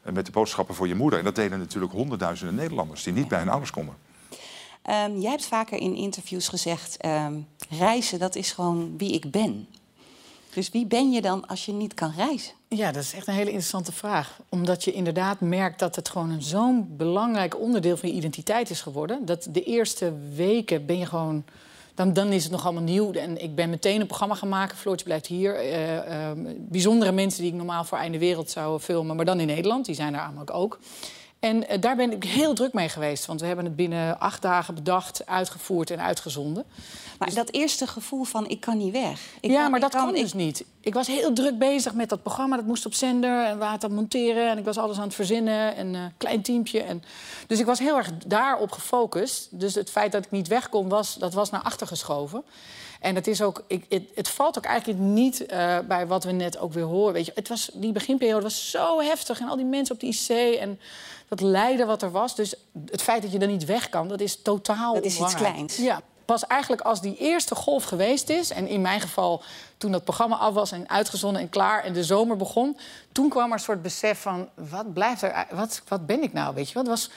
eh, 0.03 0.13
met 0.13 0.25
de 0.25 0.31
boodschappen 0.31 0.75
voor 0.75 0.88
je 0.88 0.95
moeder. 0.95 1.19
En 1.19 1.25
dat 1.25 1.35
deden 1.35 1.59
natuurlijk 1.59 1.93
honderdduizenden 1.93 2.55
Nederlanders... 2.55 3.03
die 3.03 3.13
niet 3.13 3.27
bij 3.27 3.39
hun 3.39 3.49
ouders 3.49 3.71
konden. 3.71 3.95
Ehm, 4.81 5.19
jij 5.19 5.29
hebt 5.29 5.45
vaker 5.45 5.77
in 5.77 5.95
interviews 5.95 6.47
gezegd... 6.47 6.97
ehm, 6.97 7.39
reizen, 7.69 8.19
dat 8.19 8.35
is 8.35 8.51
gewoon 8.51 8.97
wie 8.97 9.11
ik 9.11 9.31
ben. 9.31 9.67
Dus 10.53 10.69
wie 10.69 10.86
ben 10.86 11.12
je 11.12 11.21
dan 11.21 11.48
als 11.48 11.65
je 11.65 11.71
niet 11.71 11.94
kan 11.94 12.13
reizen? 12.18 12.53
Ja, 12.68 12.92
dat 12.92 13.03
is 13.03 13.13
echt 13.13 13.27
een 13.27 13.33
hele 13.33 13.50
interessante 13.50 13.92
vraag. 13.92 14.39
Omdat 14.50 14.83
je 14.83 14.92
inderdaad 14.92 15.39
merkt 15.39 15.80
dat 15.80 15.95
het 15.95 16.09
gewoon 16.09 16.42
zo'n 16.42 16.94
belangrijk 16.98 17.59
onderdeel 17.59 17.98
van 17.98 18.09
je 18.09 18.15
identiteit 18.15 18.69
is 18.69 18.81
geworden. 18.81 19.25
Dat 19.25 19.48
de 19.50 19.63
eerste 19.63 20.13
weken 20.36 20.86
ben 20.86 20.98
je 20.98 21.06
gewoon. 21.06 21.44
Dan, 21.95 22.13
dan 22.13 22.31
is 22.31 22.44
het 22.44 22.51
nog 22.51 22.63
allemaal 22.63 22.83
nieuw. 22.83 23.12
En 23.12 23.44
ik 23.44 23.56
ben 23.56 23.69
meteen 23.69 24.01
een 24.01 24.07
programma 24.07 24.36
gaan 24.36 24.50
maken. 24.50 24.77
Floortje 24.77 25.06
blijft 25.06 25.27
hier. 25.27 25.56
Eh, 25.56 26.30
eh, 26.30 26.38
bijzondere 26.57 27.12
mensen 27.12 27.42
die 27.42 27.51
ik 27.51 27.57
normaal 27.57 27.83
voor 27.83 27.98
Einde 27.98 28.18
Wereld 28.18 28.50
zou 28.50 28.80
filmen. 28.80 29.15
Maar 29.15 29.25
dan 29.25 29.39
in 29.39 29.48
Nederland. 29.48 29.86
Die 29.86 29.95
zijn 29.95 30.13
er 30.13 30.21
namelijk 30.21 30.53
ook. 30.53 30.80
En 31.42 31.68
eh, 31.68 31.81
daar 31.81 31.95
ben 31.95 32.12
ik 32.12 32.24
heel 32.24 32.53
druk 32.53 32.74
mee 32.74 32.89
geweest. 32.89 33.25
Want 33.25 33.42
we 33.42 33.48
hebben 33.48 33.65
het 33.65 33.75
binnen 33.75 34.19
acht 34.19 34.42
dagen 34.42 34.75
bedacht, 34.75 35.25
uitgevoerd 35.25 35.89
en 35.89 36.01
uitgezonden. 36.01 36.65
Maar 37.25 37.33
dat 37.33 37.51
eerste 37.51 37.88
gevoel 37.88 38.23
van 38.23 38.47
ik 38.50 38.59
kan 38.59 38.77
niet 38.77 38.91
weg. 38.91 39.19
Ik 39.41 39.51
ja, 39.51 39.62
kan- 39.62 39.71
maar 39.71 39.79
dat 39.79 39.91
kan, 39.91 40.06
kon 40.06 40.15
ik- 40.15 40.21
dus 40.21 40.33
niet. 40.33 40.63
Ik 40.79 40.94
was 40.94 41.07
heel 41.07 41.33
druk 41.33 41.57
bezig 41.57 41.94
met 41.94 42.09
dat 42.09 42.21
programma. 42.21 42.56
Dat 42.56 42.65
moest 42.65 42.85
op 42.85 42.94
zender 42.94 43.45
en 43.45 43.57
we 43.57 43.63
hadden 43.63 43.89
het 43.89 44.00
monteren. 44.00 44.50
En 44.50 44.57
ik 44.57 44.65
was 44.65 44.77
alles 44.77 44.97
aan 44.97 45.03
het 45.03 45.13
verzinnen. 45.15 45.75
En 45.75 45.94
een 45.94 46.13
klein 46.18 46.41
teampje. 46.41 46.81
En... 46.81 47.03
Dus 47.47 47.59
ik 47.59 47.65
was 47.65 47.79
heel 47.79 47.97
erg 47.97 48.12
daarop 48.27 48.71
gefocust. 48.71 49.47
Dus 49.51 49.75
het 49.75 49.89
feit 49.89 50.12
dat 50.12 50.25
ik 50.25 50.31
niet 50.31 50.47
weg 50.47 50.69
kon, 50.69 50.89
was, 50.89 51.15
dat 51.15 51.33
was 51.33 51.50
naar 51.50 51.62
achter 51.62 51.88
geschoven. 51.88 52.44
En 53.00 53.15
het, 53.15 53.27
is 53.27 53.41
ook, 53.41 53.63
ik, 53.67 53.85
het, 53.89 54.03
het 54.15 54.29
valt 54.29 54.57
ook 54.57 54.65
eigenlijk 54.65 55.00
niet 55.00 55.45
eh, 55.45 55.79
bij 55.88 56.07
wat 56.07 56.24
we 56.24 56.31
net 56.31 56.57
ook 56.57 56.74
weer 56.74 56.83
horen. 56.83 57.13
Weet 57.13 57.25
je, 57.25 57.31
het 57.35 57.47
was, 57.47 57.69
die 57.74 57.91
beginperiode 57.91 58.44
was 58.44 58.69
zo 58.71 59.00
heftig. 59.00 59.39
En 59.39 59.47
al 59.47 59.56
die 59.56 59.65
mensen 59.65 59.95
op 59.95 60.01
de 60.01 60.07
IC 60.07 60.56
en 60.59 60.79
dat 61.27 61.41
lijden 61.41 61.88
wat 61.88 62.01
er 62.01 62.12
was. 62.12 62.35
Dus 62.35 62.53
het 62.85 63.01
feit 63.01 63.21
dat 63.21 63.31
je 63.31 63.39
er 63.39 63.47
niet 63.47 63.65
weg 63.65 63.89
kan, 63.89 64.07
dat 64.07 64.19
is 64.21 64.41
totaal 64.41 64.94
Dat 64.94 65.03
is 65.03 65.19
iets 65.19 65.35
kleins. 65.35 65.77
Ja, 65.77 66.01
pas 66.31 66.48
eigenlijk 66.48 66.81
als 66.81 67.01
die 67.01 67.18
eerste 67.18 67.56
golf 67.56 67.83
geweest 67.83 68.30
is... 68.30 68.51
en 68.51 68.68
in 68.68 68.81
mijn 68.81 69.01
geval 69.01 69.44
toen 69.78 69.92
dat 69.92 70.04
programma 70.04 70.36
af 70.36 70.54
was 70.54 70.72
en 70.72 70.89
uitgezonden 70.89 71.42
en 71.42 71.50
klaar... 71.50 71.83
en 71.83 71.94
de 71.94 72.04
zomer 72.04 72.38
begon, 72.38 72.78
toen 73.12 73.30
kwam 73.30 73.48
er 73.48 73.54
een 73.54 73.60
soort 73.60 73.81
besef 73.81 74.22
van... 74.22 74.50
wat 74.56 74.94
blijft 74.94 75.22
er, 75.22 75.45
wat, 75.51 75.81
wat 75.88 76.06
ben 76.06 76.24
ik 76.24 76.33
nou, 76.33 76.56
weet 76.56 76.68
je 76.68 76.74
wat 76.74 76.88
was... 76.88 77.10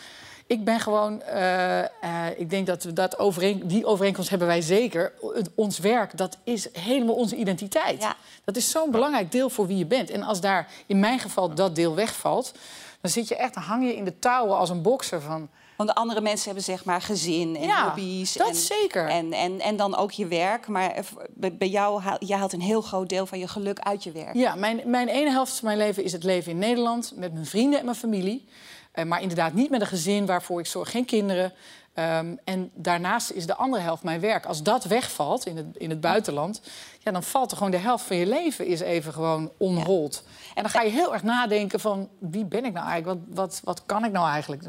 Ik 0.47 0.65
ben 0.65 0.81
gewoon, 0.81 1.23
eh, 1.23 1.81
eh, 1.81 1.89
ik 2.37 2.51
denk 2.51 2.67
dat 2.67 2.85
we 2.85 2.93
dat 2.93 3.19
overeen, 3.19 3.63
die 3.69 3.87
overeenkomst 3.87 4.31
hebben 4.31 4.49
wij 4.49 4.61
zeker. 4.61 5.13
Het- 5.35 5.51
ons 5.55 5.79
werk, 5.79 6.17
dat 6.17 6.37
is 6.45 6.69
helemaal 6.73 7.15
onze 7.15 7.37
identiteit. 7.37 8.03
Ja. 8.03 8.17
Dat 8.45 8.57
is 8.57 8.71
zo'n 8.71 8.91
belangrijk 8.91 9.33
deel 9.33 9.51
voor 9.51 9.67
wie 9.67 9.77
je 9.77 9.87
bent. 9.87 10.11
En 10.11 10.23
als 10.23 10.41
daar 10.41 10.69
in 10.87 11.01
mijn 11.01 11.19
geval 11.19 11.55
dat 11.55 11.75
deel 11.75 11.95
wegvalt, 11.95 12.53
dan 13.01 13.11
zit 13.11 13.29
je 13.29 13.37
echt, 13.37 13.55
dan 13.55 13.63
hang 13.63 13.85
je 13.85 13.97
in 13.97 14.05
de 14.05 14.19
touwen 14.19 14.59
als 14.59 14.71
een 14.71 14.83
bokser 14.83 15.21
van. 15.21 15.49
Want 15.77 15.89
de 15.89 15.95
andere 15.95 16.21
mensen 16.21 16.45
hebben 16.45 16.65
zeg 16.65 16.85
maar 16.85 17.01
gezin 17.03 17.57
en 17.57 17.63
Ja, 17.67 17.85
hobby's. 17.85 18.33
dat 18.33 18.49
en, 18.49 18.55
zeker. 18.55 19.09
En, 19.09 19.33
en, 19.33 19.61
en 19.61 19.77
dan 19.77 19.97
ook 19.97 20.13
je 20.13 20.27
werk. 20.27 20.67
Maar 20.69 20.91
eh, 20.91 21.05
bij 21.53 21.69
jou, 21.69 22.01
haal- 22.01 22.17
jij 22.25 22.39
haalt 22.39 22.53
een 22.53 22.61
heel 22.61 22.81
groot 22.81 23.09
deel 23.09 23.27
van 23.27 23.39
je 23.39 23.49
geluk 23.49 23.79
uit 23.79 24.03
je 24.05 24.13
werk. 24.13 24.35
Ja, 24.35 24.55
mijn, 24.55 24.81
mijn 24.85 25.09
ene 25.09 25.31
helft 25.31 25.53
van 25.59 25.65
mijn 25.65 25.79
leven 25.79 26.05
is 26.05 26.13
het 26.13 26.25
leven 26.25 26.51
in 26.53 26.59
Nederland 26.59 27.13
met 27.17 27.33
mijn 27.33 27.47
vrienden 27.47 27.79
en 27.79 27.85
mijn 27.85 27.97
familie. 27.97 28.49
Eh, 28.93 29.05
maar 29.05 29.21
inderdaad 29.23 29.53
niet 29.53 29.71
met 29.71 29.81
een 29.81 29.87
gezin 29.87 30.27
waarvoor 30.27 30.61
ik 30.61 30.67
zorg, 30.67 30.91
geen 30.91 31.05
kinderen. 31.05 31.53
Ehm, 31.95 32.37
en 32.45 32.71
daarnaast 32.75 33.31
is 33.31 33.47
de 33.47 33.55
andere 33.55 33.83
helft 33.83 34.03
mijn 34.03 34.21
werk. 34.21 34.47
Als 34.47 34.63
dat 34.63 34.85
wegvalt 34.85 35.47
in 35.47 35.57
het, 35.57 35.67
in 35.77 35.91
het 35.91 36.01
buitenland, 36.01 36.61
ja, 36.99 37.13
dan 37.13 37.23
valt 37.23 37.51
er 37.51 37.57
gewoon 37.57 37.73
de 37.73 37.77
helft 37.77 38.05
van 38.05 38.17
je 38.17 38.27
leven 38.27 38.67
is 38.67 38.81
even 38.81 39.13
gewoon 39.13 39.51
onhold. 39.57 40.23
En 40.55 40.63
dan 40.63 40.71
ga 40.71 40.83
je 40.83 40.91
heel 40.91 41.13
erg 41.13 41.23
nadenken 41.23 41.81
van 41.81 42.09
wie 42.19 42.45
ben 42.45 42.65
ik 42.65 42.73
nou 42.73 42.89
eigenlijk? 42.89 43.21
Wat, 43.27 43.37
wat, 43.37 43.61
wat 43.65 43.83
kan 43.87 44.05
ik 44.05 44.13
nou 44.13 44.29
eigenlijk? 44.29 44.63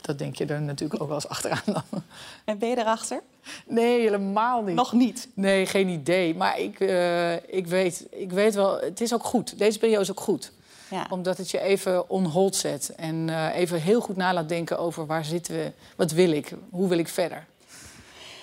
Dat 0.00 0.18
denk 0.18 0.36
je 0.36 0.46
er 0.46 0.62
natuurlijk 0.62 1.02
ook 1.02 1.08
wel 1.08 1.16
eens 1.16 1.28
achteraan 1.28 1.62
dan. 1.64 2.02
En 2.44 2.58
ben 2.58 2.68
je 2.68 2.78
erachter? 2.78 3.22
Nee, 3.66 4.00
helemaal 4.00 4.62
niet. 4.62 4.74
Nog 4.74 4.92
niet. 4.92 5.28
Nee, 5.34 5.66
geen 5.66 5.88
idee. 5.88 6.34
Maar 6.34 6.58
ik, 6.58 6.80
eh, 6.80 7.34
ik, 7.34 7.66
weet, 7.66 8.06
ik 8.10 8.32
weet 8.32 8.54
wel, 8.54 8.78
het 8.78 9.00
is 9.00 9.14
ook 9.14 9.24
goed. 9.24 9.58
Deze 9.58 9.78
periode 9.78 10.02
is 10.02 10.10
ook 10.10 10.20
goed. 10.20 10.52
Ja. 10.90 11.06
Omdat 11.10 11.36
het 11.36 11.50
je 11.50 11.60
even 11.60 12.10
on 12.10 12.24
hold 12.24 12.56
zet. 12.56 12.92
En 12.96 13.28
eh, 13.28 13.56
even 13.56 13.80
heel 13.80 14.00
goed 14.00 14.16
na 14.16 14.32
laat 14.34 14.48
denken 14.48 14.78
over 14.78 15.06
waar 15.06 15.24
zitten 15.24 15.54
we, 15.54 15.72
wat 15.96 16.10
wil 16.12 16.30
ik, 16.32 16.52
hoe 16.70 16.88
wil 16.88 16.98
ik 16.98 17.08
verder. 17.08 17.46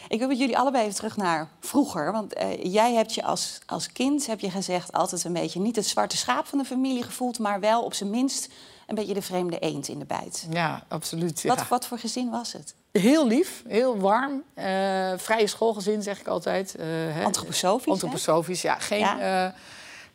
Ik 0.07 0.19
wil 0.19 0.27
met 0.27 0.37
jullie 0.39 0.57
allebei 0.57 0.83
even 0.83 0.95
terug 0.95 1.17
naar 1.17 1.49
vroeger. 1.59 2.11
Want 2.11 2.33
eh, 2.33 2.73
jij 2.73 2.93
hebt 2.93 3.13
je 3.13 3.23
als, 3.23 3.59
als 3.65 3.91
kind, 3.91 4.27
heb 4.27 4.39
je 4.39 4.49
gezegd, 4.49 4.91
altijd 4.91 5.23
een 5.23 5.33
beetje 5.33 5.59
niet 5.59 5.75
het 5.75 5.87
zwarte 5.87 6.17
schaap 6.17 6.45
van 6.45 6.57
de 6.57 6.65
familie 6.65 7.03
gevoeld, 7.03 7.39
maar 7.39 7.59
wel 7.59 7.83
op 7.83 7.93
zijn 7.93 8.09
minst 8.09 8.49
een 8.87 8.95
beetje 8.95 9.13
de 9.13 9.21
vreemde 9.21 9.59
eend 9.59 9.87
in 9.87 9.99
de 9.99 10.05
bijt. 10.05 10.47
Ja, 10.49 10.83
absoluut. 10.87 11.41
ja. 11.41 11.55
Wat, 11.55 11.67
wat 11.67 11.87
voor 11.87 11.99
gezin 11.99 12.29
was 12.29 12.53
het? 12.53 12.75
Heel 12.91 13.27
lief, 13.27 13.63
heel 13.67 13.97
warm. 13.97 14.43
eh, 14.53 14.65
vrije 15.17 15.47
schoolgezin, 15.47 16.01
zeg 16.01 16.19
ik 16.19 16.27
altijd. 16.27 16.75
Antroposofisch, 17.23 17.85
hè? 17.85 17.91
Antroposofisch, 17.91 18.61
ja. 18.61 18.79
Geen, 18.79 18.99
Ja. 18.99 19.53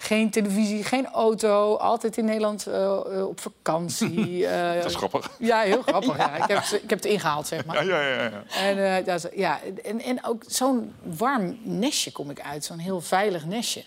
Geen 0.03 0.31
televisie, 0.31 0.85
geen 0.85 1.07
auto. 1.07 1.77
Altijd 1.77 2.17
in 2.17 2.25
Nederland 2.25 2.67
eh, 2.67 2.85
eh, 2.85 3.29
op 3.29 3.41
vakantie. 3.41 4.47
eh, 4.47 4.75
Dat 4.75 4.85
is 4.91 4.95
grappig. 4.97 5.31
Ja, 5.39 5.61
heel 5.61 5.83
grappig. 5.93 6.17
ja. 6.17 6.37
Ik, 6.37 6.49
heb, 6.49 6.63
ze- 6.63 6.83
ik 6.83 6.91
heb 6.91 6.99
het 7.03 7.09
ingehaald, 7.13 7.47
zeg 7.47 7.65
maar. 7.65 7.85
Ja, 7.87 8.01
ja, 8.03 8.15
ja. 8.23 8.31
ja. 8.31 8.43
En, 8.57 9.05
dat 9.05 9.29
ja, 9.35 9.61
en, 9.85 10.01
en 10.01 10.25
ook 10.25 10.43
zo'n 10.47 10.93
warm 11.03 11.59
nestje 11.63 12.13
kom 12.13 12.31
ik 12.31 12.41
uit. 12.41 12.65
Zo'n 12.65 12.79
heel 12.79 13.01
veilig 13.01 13.45
nestje. 13.47 13.85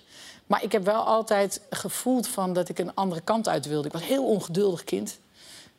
Maar 0.48 0.64
ik 0.64 0.72
heb 0.72 0.86
wel 0.86 1.04
altijd 1.04 1.62
gevoeld 1.70 2.28
van 2.28 2.54
dat 2.54 2.70
ik 2.70 2.80
een 2.80 2.94
andere 2.96 3.22
kant 3.22 3.48
uit 3.48 3.66
wilde. 3.68 3.88
Ik 3.88 3.94
was 3.94 4.02
een 4.02 4.08
heel 4.08 4.26
ongeduldig 4.26 4.84
kind. 4.84 5.20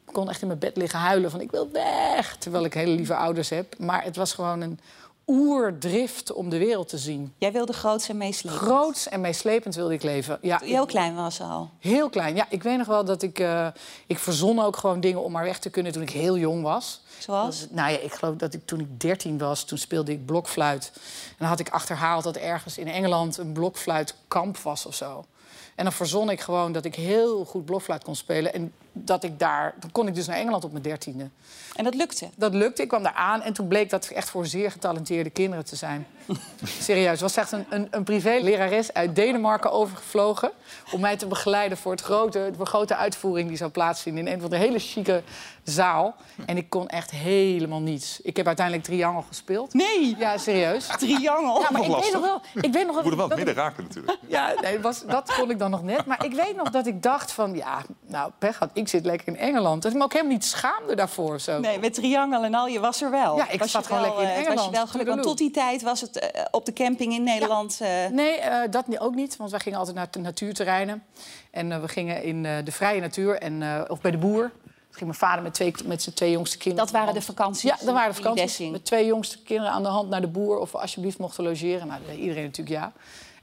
Ik 0.07 0.13
kon 0.13 0.29
echt 0.31 0.41
in 0.41 0.47
mijn 0.47 0.59
bed 0.59 0.77
liggen 0.77 0.99
huilen 0.99 1.31
van 1.31 1.41
ik 1.41 1.51
wil 1.51 1.69
weg. 1.73 2.37
Terwijl 2.37 2.65
ik 2.65 2.75
hele 2.75 2.95
lieve 2.95 3.15
ouders 3.17 3.49
heb. 3.49 3.79
Maar 3.79 4.05
het 4.05 4.17
was 4.17 4.33
gewoon 4.33 4.61
een 4.61 4.81
oerdrift 5.27 6.33
om 6.33 6.49
de 6.49 6.59
wereld 6.59 6.89
te 6.89 6.99
zien. 6.99 7.35
Jij 7.39 7.53
wilde 7.53 7.73
groots 7.73 8.09
en 8.09 8.17
meeslepend. 8.17 8.63
Groots 8.63 9.09
en 9.09 9.21
meeslepend 9.21 9.75
wilde 9.75 9.95
ik 9.95 10.03
leven. 10.03 10.39
Ja, 10.43 10.61
heel 10.65 10.87
klein 10.87 11.15
was 11.15 11.41
al. 11.41 11.71
Heel 11.79 12.09
klein. 12.09 12.35
Ja, 12.37 12.47
ik 12.49 12.63
weet 12.63 12.79
nog 12.79 12.87
wel 12.87 13.05
dat 13.05 13.23
ik... 13.23 13.39
eh, 13.39 13.67
ik 14.07 14.19
verzon 14.19 14.59
ook 14.61 14.77
gewoon 14.77 15.01
dingen 15.01 15.23
om 15.23 15.33
maar 15.33 15.45
weg 15.45 15.59
te 15.59 15.71
kunnen 15.71 15.93
toen 15.93 16.03
ik 16.03 16.11
heel 16.11 16.39
jong 16.39 16.63
was. 16.63 17.01
Zoals? 17.19 17.61
Dat- 17.61 17.71
nou 17.71 17.91
ja, 17.93 17.99
ik 17.99 18.13
geloof 18.13 18.35
dat 18.37 18.55
ik 18.55 18.67
toen 18.67 18.81
ik 18.81 19.01
13 19.01 19.39
was, 19.39 19.65
toen 19.65 19.79
speelde 19.79 20.13
ik 20.13 20.27
blokfluit. 20.27 20.91
En 20.95 21.35
dan 21.39 21.49
had 21.49 21.61
ik 21.61 21.69
achterhaald 21.69 22.25
dat 22.25 22.37
ergens 22.37 22.79
in 22.79 22.89
Engeland 22.89 23.37
een 23.37 23.53
blokfluitkamp 23.53 24.59
was 24.59 24.87
of 24.87 24.95
zo. 24.95 25.25
En 25.75 25.85
dan 25.85 25.93
verzon 25.93 26.31
ik 26.31 26.41
gewoon 26.41 26.73
dat 26.73 26.85
ik 26.85 26.95
heel 26.95 27.45
goed 27.45 27.65
blokfluit 27.65 28.05
kon 28.05 28.17
spelen. 28.17 28.55
En 28.55 28.73
dat 29.05 29.25
ik 29.25 29.39
daar... 29.39 29.75
Dan 29.81 29.91
kon 29.93 30.09
ik 30.09 30.15
dus 30.15 30.27
naar 30.27 30.37
Engeland 30.37 30.65
op 30.65 30.71
mijn 30.71 30.83
dertiende. 30.83 31.29
En 31.75 31.85
dat 31.85 31.95
lukte. 31.95 32.29
Dat 32.37 32.55
lukte, 32.55 32.83
ik 32.83 32.89
kwam 32.89 33.03
daar 33.03 33.13
aan 33.13 33.43
en 33.43 33.53
toen 33.53 33.69
bleek 33.69 33.91
dat 33.91 34.07
echt 34.07 34.31
voor 34.31 34.47
zeer 34.47 34.71
getalenteerde 34.71 35.31
kinderen 35.31 35.65
te 35.65 35.77
zijn. 35.77 36.07
Serieus, 36.81 37.11
het 37.11 37.21
was 37.21 37.37
echt 37.37 37.53
een, 37.53 37.67
een, 37.71 37.89
een 37.91 38.05
privé-lerares 38.05 38.93
uit 38.93 39.17
Denemarken 39.17 39.73
overgevlogen... 39.73 40.51
om 40.93 41.01
mij 41.01 41.17
te 41.17 41.27
begeleiden 41.27 41.79
voor, 41.79 41.93
het 41.93 42.01
grote, 42.01 42.53
de 42.59 42.67
grote 42.67 42.97
uitvoering 42.97 43.49
die 43.49 43.57
zou 43.57 43.71
plaatsvinden... 43.71 44.27
in 44.27 44.33
een 44.33 44.41
van 44.41 44.51
de 44.51 44.57
hele 44.57 44.79
chique 44.79 45.23
zaal. 45.63 46.15
En 46.47 46.57
ik 46.57 46.71
kon 46.71 46.89
echt 46.89 47.11
helemaal 47.11 47.81
niets. 47.81 48.21
Ik 48.21 48.37
heb 48.37 48.47
uiteindelijk 48.47 48.87
triangel 48.87 49.25
gespeeld. 49.29 49.75
Nee! 49.75 50.17
Ja, 50.19 50.39
serieus. 50.39 50.87
Triangel. 50.87 51.61
Ja, 51.61 51.69
maar 51.71 51.83
ik 51.85 51.97
weet 51.97 52.13
nog 52.13 52.23
wel... 52.23 52.41
Ik 52.63 52.73
weet 52.73 52.87
nog 52.87 52.97
Je 52.97 53.03
moet 53.03 53.13
er 53.13 53.17
wel 53.17 53.29
dat 53.29 53.39
het 53.39 53.39
ik- 53.39 53.45
midden 53.45 53.55
raken 53.65 53.83
natuurlijk. 53.83 54.19
ja, 54.27 54.55
nee, 54.61 54.81
was, 54.81 55.05
dat 55.07 55.35
kon 55.35 55.51
ik 55.51 55.59
dan 55.59 55.71
nog 55.71 55.83
net. 55.83 56.07
Maar 56.07 56.25
ik 56.25 56.33
weet 56.33 56.57
nog 56.57 56.71
dat 56.71 56.87
ik 56.87 57.03
dacht 57.03 57.33
van... 57.33 57.55
ja, 57.55 57.83
nou, 58.07 58.31
pech 58.39 58.59
had. 58.59 58.71
Ik 58.73 58.86
ik 58.87 58.93
zit 58.93 59.05
lekker 59.05 59.29
in 59.29 59.37
Engeland. 59.37 59.83
Dat 59.83 59.93
ik 59.93 59.99
me 59.99 60.05
ook 60.05 60.13
helemaal 60.13 60.33
niet 60.33 60.45
schaamde 60.45 60.95
daarvoor. 60.95 61.41
Zo. 61.41 61.59
Nee, 61.61 61.79
met 61.79 61.95
triangel 61.95 62.45
en 62.45 62.55
al, 62.55 62.67
je 62.67 62.81
was 62.81 63.03
er 63.03 63.11
wel. 63.11 63.37
Ja, 63.37 63.51
ik 63.51 63.59
was 63.59 63.71
zat 63.71 63.87
gewoon 63.87 64.03
wel, 64.03 64.11
lekker 64.11 64.25
in 64.27 64.31
eh, 64.31 64.37
Engeland. 64.37 64.59
Was 64.59 64.67
je 64.67 64.73
wel 64.73 64.87
gelukkig, 64.87 65.15
want 65.15 65.27
tot 65.27 65.39
die 65.39 65.51
tijd 65.51 65.83
was 65.83 66.01
het 66.01 66.19
eh, 66.19 66.45
op 66.51 66.65
de 66.65 66.73
camping 66.73 67.13
in 67.13 67.23
Nederland... 67.23 67.79
eh, 67.81 68.07
Nee, 68.07 68.37
eh, 68.39 68.71
dat 68.71 69.01
ook 69.01 69.15
niet. 69.15 69.37
Want 69.37 69.51
wij 69.51 69.61
gingen 69.61 69.79
altijd 69.79 69.97
naar 69.97 70.09
de 70.11 70.19
natuurterreinen. 70.19 71.03
En 71.51 71.73
eh, 71.73 71.81
we 71.81 71.89
gingen 71.89 72.23
in 72.23 72.45
eh, 72.47 72.53
de 72.65 72.73
vrije 72.73 73.01
natuur 73.01 73.39
en, 73.39 73.63
eh, 73.63 73.81
of 73.89 74.01
bij 74.01 74.11
de 74.11 74.19
boer. 74.19 74.51
Ging 74.91 75.05
mijn 75.09 75.15
vader 75.21 75.43
met, 75.43 75.55
twee, 75.55 75.75
met 75.85 76.03
zijn 76.03 76.15
twee 76.15 76.31
jongste 76.31 76.59
kinderen. 76.59 76.87
dat 76.87 76.95
waren 77.01 77.15
de 77.15 77.23
vakanties. 77.23 77.63
Ja, 77.63 77.77
dat 77.85 77.95
waren 77.95 78.15
de 78.15 78.23
vakanties. 78.23 78.71
Met 78.71 78.85
twee 78.85 79.07
jongste 79.07 79.43
kinderen 79.43 79.73
aan 79.73 79.83
de 79.83 79.89
hand 79.89 80.09
naar 80.09 80.21
de 80.21 80.27
boer. 80.27 80.59
Of 80.59 80.73
we 80.73 80.79
alsjeblieft 80.79 81.19
mochten 81.19 81.45
logeren. 81.45 81.87
Nou, 81.87 82.01
iedereen 82.19 82.45
natuurlijk 82.45 82.77
ja. 82.77 82.93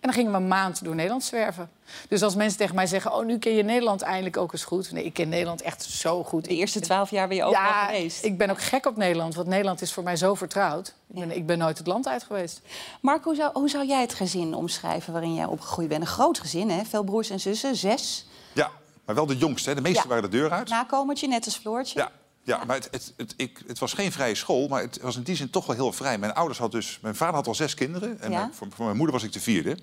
En 0.04 0.10
dan 0.10 0.18
gingen 0.18 0.32
we 0.32 0.38
een 0.38 0.48
maand 0.48 0.84
door 0.84 0.96
Nederland 0.96 1.24
zwerven. 1.24 1.70
Dus 2.10 2.22
als 2.22 2.36
mensen 2.36 2.58
tegen 2.58 2.76
mij 2.76 2.88
zeggen... 2.88 3.14
oh, 3.14 3.26
nu 3.26 3.38
ken 3.38 3.56
je 3.56 3.64
Nederland 3.64 4.02
eindelijk 4.02 4.38
ook 4.38 4.54
eens 4.54 4.64
goed. 4.64 4.92
Nee, 4.92 5.04
ik 5.04 5.14
ken 5.14 5.30
Nederland 5.30 5.62
echt 5.62 5.84
zo 5.84 6.24
goed. 6.24 6.46
De 6.46 6.56
eerste 6.56 6.80
twaalf 6.80 7.10
jaar 7.10 7.28
ben 7.28 7.38
je 7.38 7.44
overal 7.44 7.64
ja, 7.66 7.86
geweest. 7.86 8.24
ik 8.24 8.38
ben 8.38 8.50
ook 8.50 8.62
gek 8.62 8.86
op 8.86 8.98
Nederland. 8.98 9.36
Want 9.36 9.48
Nederland 9.48 9.82
is 9.82 9.94
voor 9.94 10.04
mij 10.04 10.16
zo 10.16 10.34
vertrouwd. 10.36 10.88
Ik 11.14 11.20
ben, 11.20 11.36
ik 11.36 11.46
ben 11.46 11.58
nooit 11.58 11.78
het 11.78 11.88
land 11.88 12.08
uit 12.08 12.24
geweest. 12.24 12.62
Mark, 13.02 13.24
hoe 13.24 13.36
zou, 13.36 13.52
hoe 13.54 13.70
zou 13.70 13.88
jij 13.88 14.02
het 14.02 14.14
gezin 14.14 14.54
omschrijven 14.54 15.14
waarin 15.14 15.34
jij 15.34 15.46
opgegroeid 15.46 15.88
bent? 15.90 16.02
Een 16.02 16.08
groot 16.08 16.40
gezin, 16.40 16.70
hè? 16.70 16.84
Veel 16.84 17.04
broers 17.04 17.30
en 17.30 17.40
zussen, 17.40 17.76
zes. 17.76 18.26
Ja, 18.54 18.72
maar 19.06 19.16
wel 19.16 19.26
de 19.26 19.38
jongste. 19.38 19.70
Hè. 19.70 19.76
De 19.76 19.82
meeste 19.82 20.02
Ja. 20.04 20.08
waren 20.08 20.24
de 20.32 20.38
deur 20.38 20.52
uit. 20.52 20.70
Nakomertje, 20.70 21.28
net 21.28 21.46
als 21.46 21.56
Floortje. 21.58 22.00
Ja, 22.00 22.12
ja 22.44 22.64
maar 22.64 22.76
het, 22.76 22.88
het, 22.92 23.14
het, 23.18 23.34
ik, 23.38 23.60
het 23.68 23.80
was 23.80 23.94
geen 23.94 24.12
vrije 24.12 24.36
school, 24.36 24.68
maar 24.68 24.82
het 24.82 25.00
was 25.02 25.16
in 25.16 25.24
die 25.24 25.36
zin 25.36 25.50
toch 25.50 25.66
wel 25.66 25.76
heel 25.76 25.92
vrij. 25.92 26.18
Mijn 26.18 26.34
ouders 26.34 26.60
had 26.60 26.72
dus, 26.72 27.00
mijn 27.02 27.16
vader 27.16 27.36
had 27.36 27.48
al 27.48 27.56
zes 27.56 27.74
kinderen 27.74 28.22
en 28.22 28.32
Ja. 28.32 28.38
mijn- 28.40 28.54
voor, 28.54 28.68
voor 28.76 28.86
mijn 28.86 28.98
moeder 28.98 29.16
was 29.16 29.24
ik 29.26 29.32
de 29.34 29.40
vierde. 29.40 29.78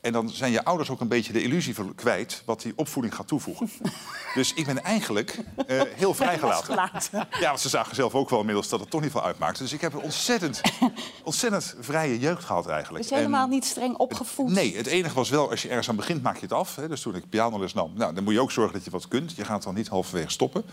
En 0.00 0.12
dan 0.12 0.30
zijn 0.30 0.52
je 0.52 0.64
ouders 0.64 0.90
ook 0.90 1.00
een 1.00 1.08
beetje 1.08 1.32
de 1.32 1.42
illusie 1.42 1.74
kwijt 1.94 2.42
wat 2.44 2.62
die 2.62 2.72
opvoeding 2.76 3.14
gaat 3.14 3.26
toevoegen. 3.28 3.70
dus 4.34 4.54
ik 4.54 4.66
ben 4.66 4.84
eigenlijk 4.84 5.38
eh, 5.66 5.82
heel 5.94 6.14
vrijgelaten. 6.14 7.28
Ja, 7.40 7.46
want 7.48 7.60
ze 7.60 7.68
zagen 7.68 7.94
zelf 7.94 8.14
ook 8.14 8.30
wel 8.30 8.38
inmiddels 8.38 8.68
dat 8.68 8.80
het 8.80 8.90
toch 8.90 9.00
niet 9.00 9.10
veel 9.10 9.24
uitmaakte. 9.24 9.62
Dus 9.62 9.72
ik 9.72 9.80
heb 9.80 9.92
een 9.92 10.00
ontzettend, 10.00 10.60
ontzettend 11.24 11.74
vrije 11.80 12.18
jeugd 12.18 12.44
gehad 12.44 12.66
eigenlijk. 12.68 13.08
Dus 13.08 13.18
helemaal 13.18 13.44
En- 13.44 13.50
niet 13.50 13.64
streng 13.64 13.96
opgevoed. 13.96 14.50
Nee, 14.50 14.76
het 14.76 14.86
enige 14.86 15.14
was 15.14 15.28
wel, 15.30 15.50
als 15.50 15.62
je 15.62 15.68
ergens 15.68 15.88
aan 15.88 15.96
begint, 15.96 16.22
maak 16.22 16.34
je 16.36 16.40
het 16.42 16.52
af. 16.52 16.76
Hè. 16.76 16.88
Dus 16.88 17.00
toen 17.00 17.14
ik 17.14 17.28
pianoles 17.28 17.74
nam, 17.74 17.92
nou, 17.94 18.14
dan 18.14 18.24
moet 18.24 18.32
je 18.32 18.40
ook 18.40 18.50
zorgen 18.52 18.72
dat 18.74 18.84
je 18.84 18.90
wat 18.90 19.08
kunt. 19.08 19.36
Je 19.36 19.44
gaat 19.44 19.62
dan 19.62 19.74
niet 19.74 19.88
halverwege 19.88 20.30
stoppen. 20.30 20.64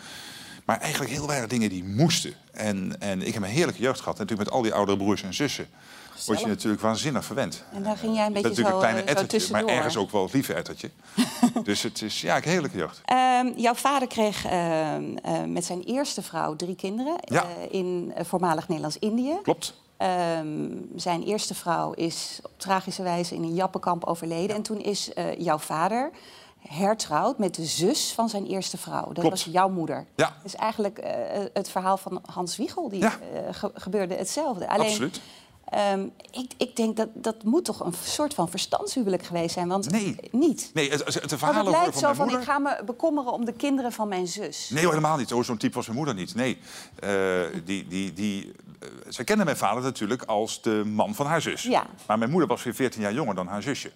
Maar 0.65 0.79
eigenlijk 0.79 1.11
heel 1.11 1.27
weinig 1.27 1.49
dingen 1.49 1.69
die 1.69 1.83
moesten. 1.83 2.33
En, 2.51 2.95
en 2.99 3.21
ik 3.21 3.33
heb 3.33 3.43
een 3.43 3.49
heerlijke 3.49 3.81
jeugd 3.81 3.99
gehad. 3.99 4.13
En 4.13 4.21
natuurlijk 4.21 4.49
met 4.49 4.57
al 4.57 4.63
die 4.63 4.73
oudere 4.73 4.97
broers 4.97 5.23
en 5.23 5.33
zussen... 5.33 5.67
word 6.25 6.39
je 6.39 6.47
natuurlijk 6.47 6.81
waanzinnig 6.81 7.25
verwend. 7.25 7.63
En 7.73 7.83
daar 7.83 7.97
ging 7.97 8.15
jij 8.15 8.25
een 8.25 8.33
Dat 8.33 8.41
beetje 8.43 8.49
is 8.49 8.57
natuurlijk 8.57 8.67
zo, 8.67 8.73
een 8.75 8.79
kleine 8.79 8.99
eh, 9.01 9.15
zo 9.15 9.21
ettertje, 9.23 9.51
maar 9.51 9.65
ergens 9.65 9.97
ook 9.97 10.11
wel 10.11 10.23
het 10.23 10.33
lieve 10.33 10.53
ettertje. 10.53 10.89
dus 11.63 11.81
het 11.81 12.01
is, 12.01 12.21
ja, 12.21 12.35
een 12.35 12.43
heerlijke 12.43 12.77
jeugd. 12.77 13.01
Ehm, 13.05 13.47
jouw 13.55 13.73
vader 13.73 14.07
kreeg 14.07 14.45
ehm, 14.45 15.15
eh, 15.23 15.43
met 15.43 15.65
zijn 15.65 15.83
eerste 15.83 16.21
vrouw 16.21 16.55
drie 16.55 16.75
kinderen 16.75 17.15
Ja. 17.19 17.43
eh, 17.43 17.79
in 17.79 18.13
voormalig 18.17 18.67
Nederlands-Indië. 18.67 19.33
Klopt. 19.43 19.81
Ehm, 19.97 20.69
zijn 20.95 21.23
eerste 21.23 21.53
vrouw 21.53 21.91
is 21.91 22.39
op 22.43 22.51
tragische 22.57 23.03
wijze 23.03 23.35
in 23.35 23.43
een 23.43 23.53
jappenkamp 23.53 24.03
overleden. 24.03 24.55
En 24.55 24.61
toen 24.61 24.81
is 24.81 25.11
jouw 25.37 25.57
vader 25.57 26.11
hertrouwd 26.67 27.37
met 27.37 27.55
de 27.55 27.65
zus 27.65 28.11
van 28.13 28.29
zijn 28.29 28.45
eerste 28.45 28.77
vrouw. 28.77 29.03
Dat 29.05 29.13
Klopt. 29.13 29.29
was 29.29 29.43
jouw 29.43 29.69
moeder. 29.69 30.05
Ja. 30.15 30.35
Dus 30.43 30.55
eigenlijk 30.55 30.97
eh, 30.97 31.11
het 31.53 31.69
verhaal 31.69 31.97
van 31.97 32.21
Hans 32.31 32.57
Wiegel, 32.57 32.89
die 32.89 32.99
Ja. 32.99 33.19
eh, 33.33 33.39
ge- 33.53 33.71
gebeurde 33.73 34.15
hetzelfde. 34.15 34.69
Alleen, 34.69 34.87
Absoluut. 34.87 35.21
ehm, 35.69 36.07
ik, 36.31 36.51
ik 36.57 36.75
denk 36.75 36.97
dat 36.97 37.07
dat 37.13 37.43
moet 37.43 37.65
toch 37.65 37.79
een 37.79 37.93
soort 38.03 38.33
van 38.33 38.49
verstandshuwelijk 38.49 39.23
geweest 39.23 39.53
zijn. 39.53 39.67
Want 39.67 39.91
Nee. 39.91 40.15
niet. 40.31 40.71
Nee, 40.73 40.89
het, 40.91 41.03
verhalen 41.27 41.73
het 41.73 41.81
lijkt 41.81 41.97
zo 41.97 42.13
van, 42.13 42.17
moeder... 42.25 42.39
ik 42.39 42.45
ga 42.45 42.59
me 42.59 42.81
bekommeren 42.85 43.31
om 43.33 43.45
de 43.45 43.53
kinderen 43.53 43.91
van 43.91 44.07
mijn 44.07 44.27
zus. 44.27 44.69
Nee, 44.69 44.87
helemaal 44.87 45.17
niet. 45.17 45.33
Oh, 45.33 45.43
Zo'n 45.43 45.57
type 45.57 45.75
was 45.75 45.85
mijn 45.85 45.97
moeder 45.97 46.15
niet. 46.15 46.35
Nee. 46.35 46.57
Eh, 46.99 47.09
die, 47.65 47.87
die, 47.87 48.13
die, 48.13 48.51
eh, 48.79 48.87
ze 49.09 49.23
kende 49.23 49.43
mijn 49.43 49.57
vader 49.57 49.83
natuurlijk 49.83 50.23
als 50.23 50.61
de 50.61 50.83
man 50.85 51.15
van 51.15 51.25
haar 51.25 51.41
zus. 51.41 51.63
Ja. 51.63 51.85
Maar 52.07 52.17
mijn 52.17 52.31
moeder 52.31 52.49
was 52.49 52.63
weer 52.63 52.75
14 52.75 53.01
jaar 53.01 53.13
jonger 53.13 53.35
dan 53.35 53.47
haar 53.47 53.61
zusje. 53.61 53.91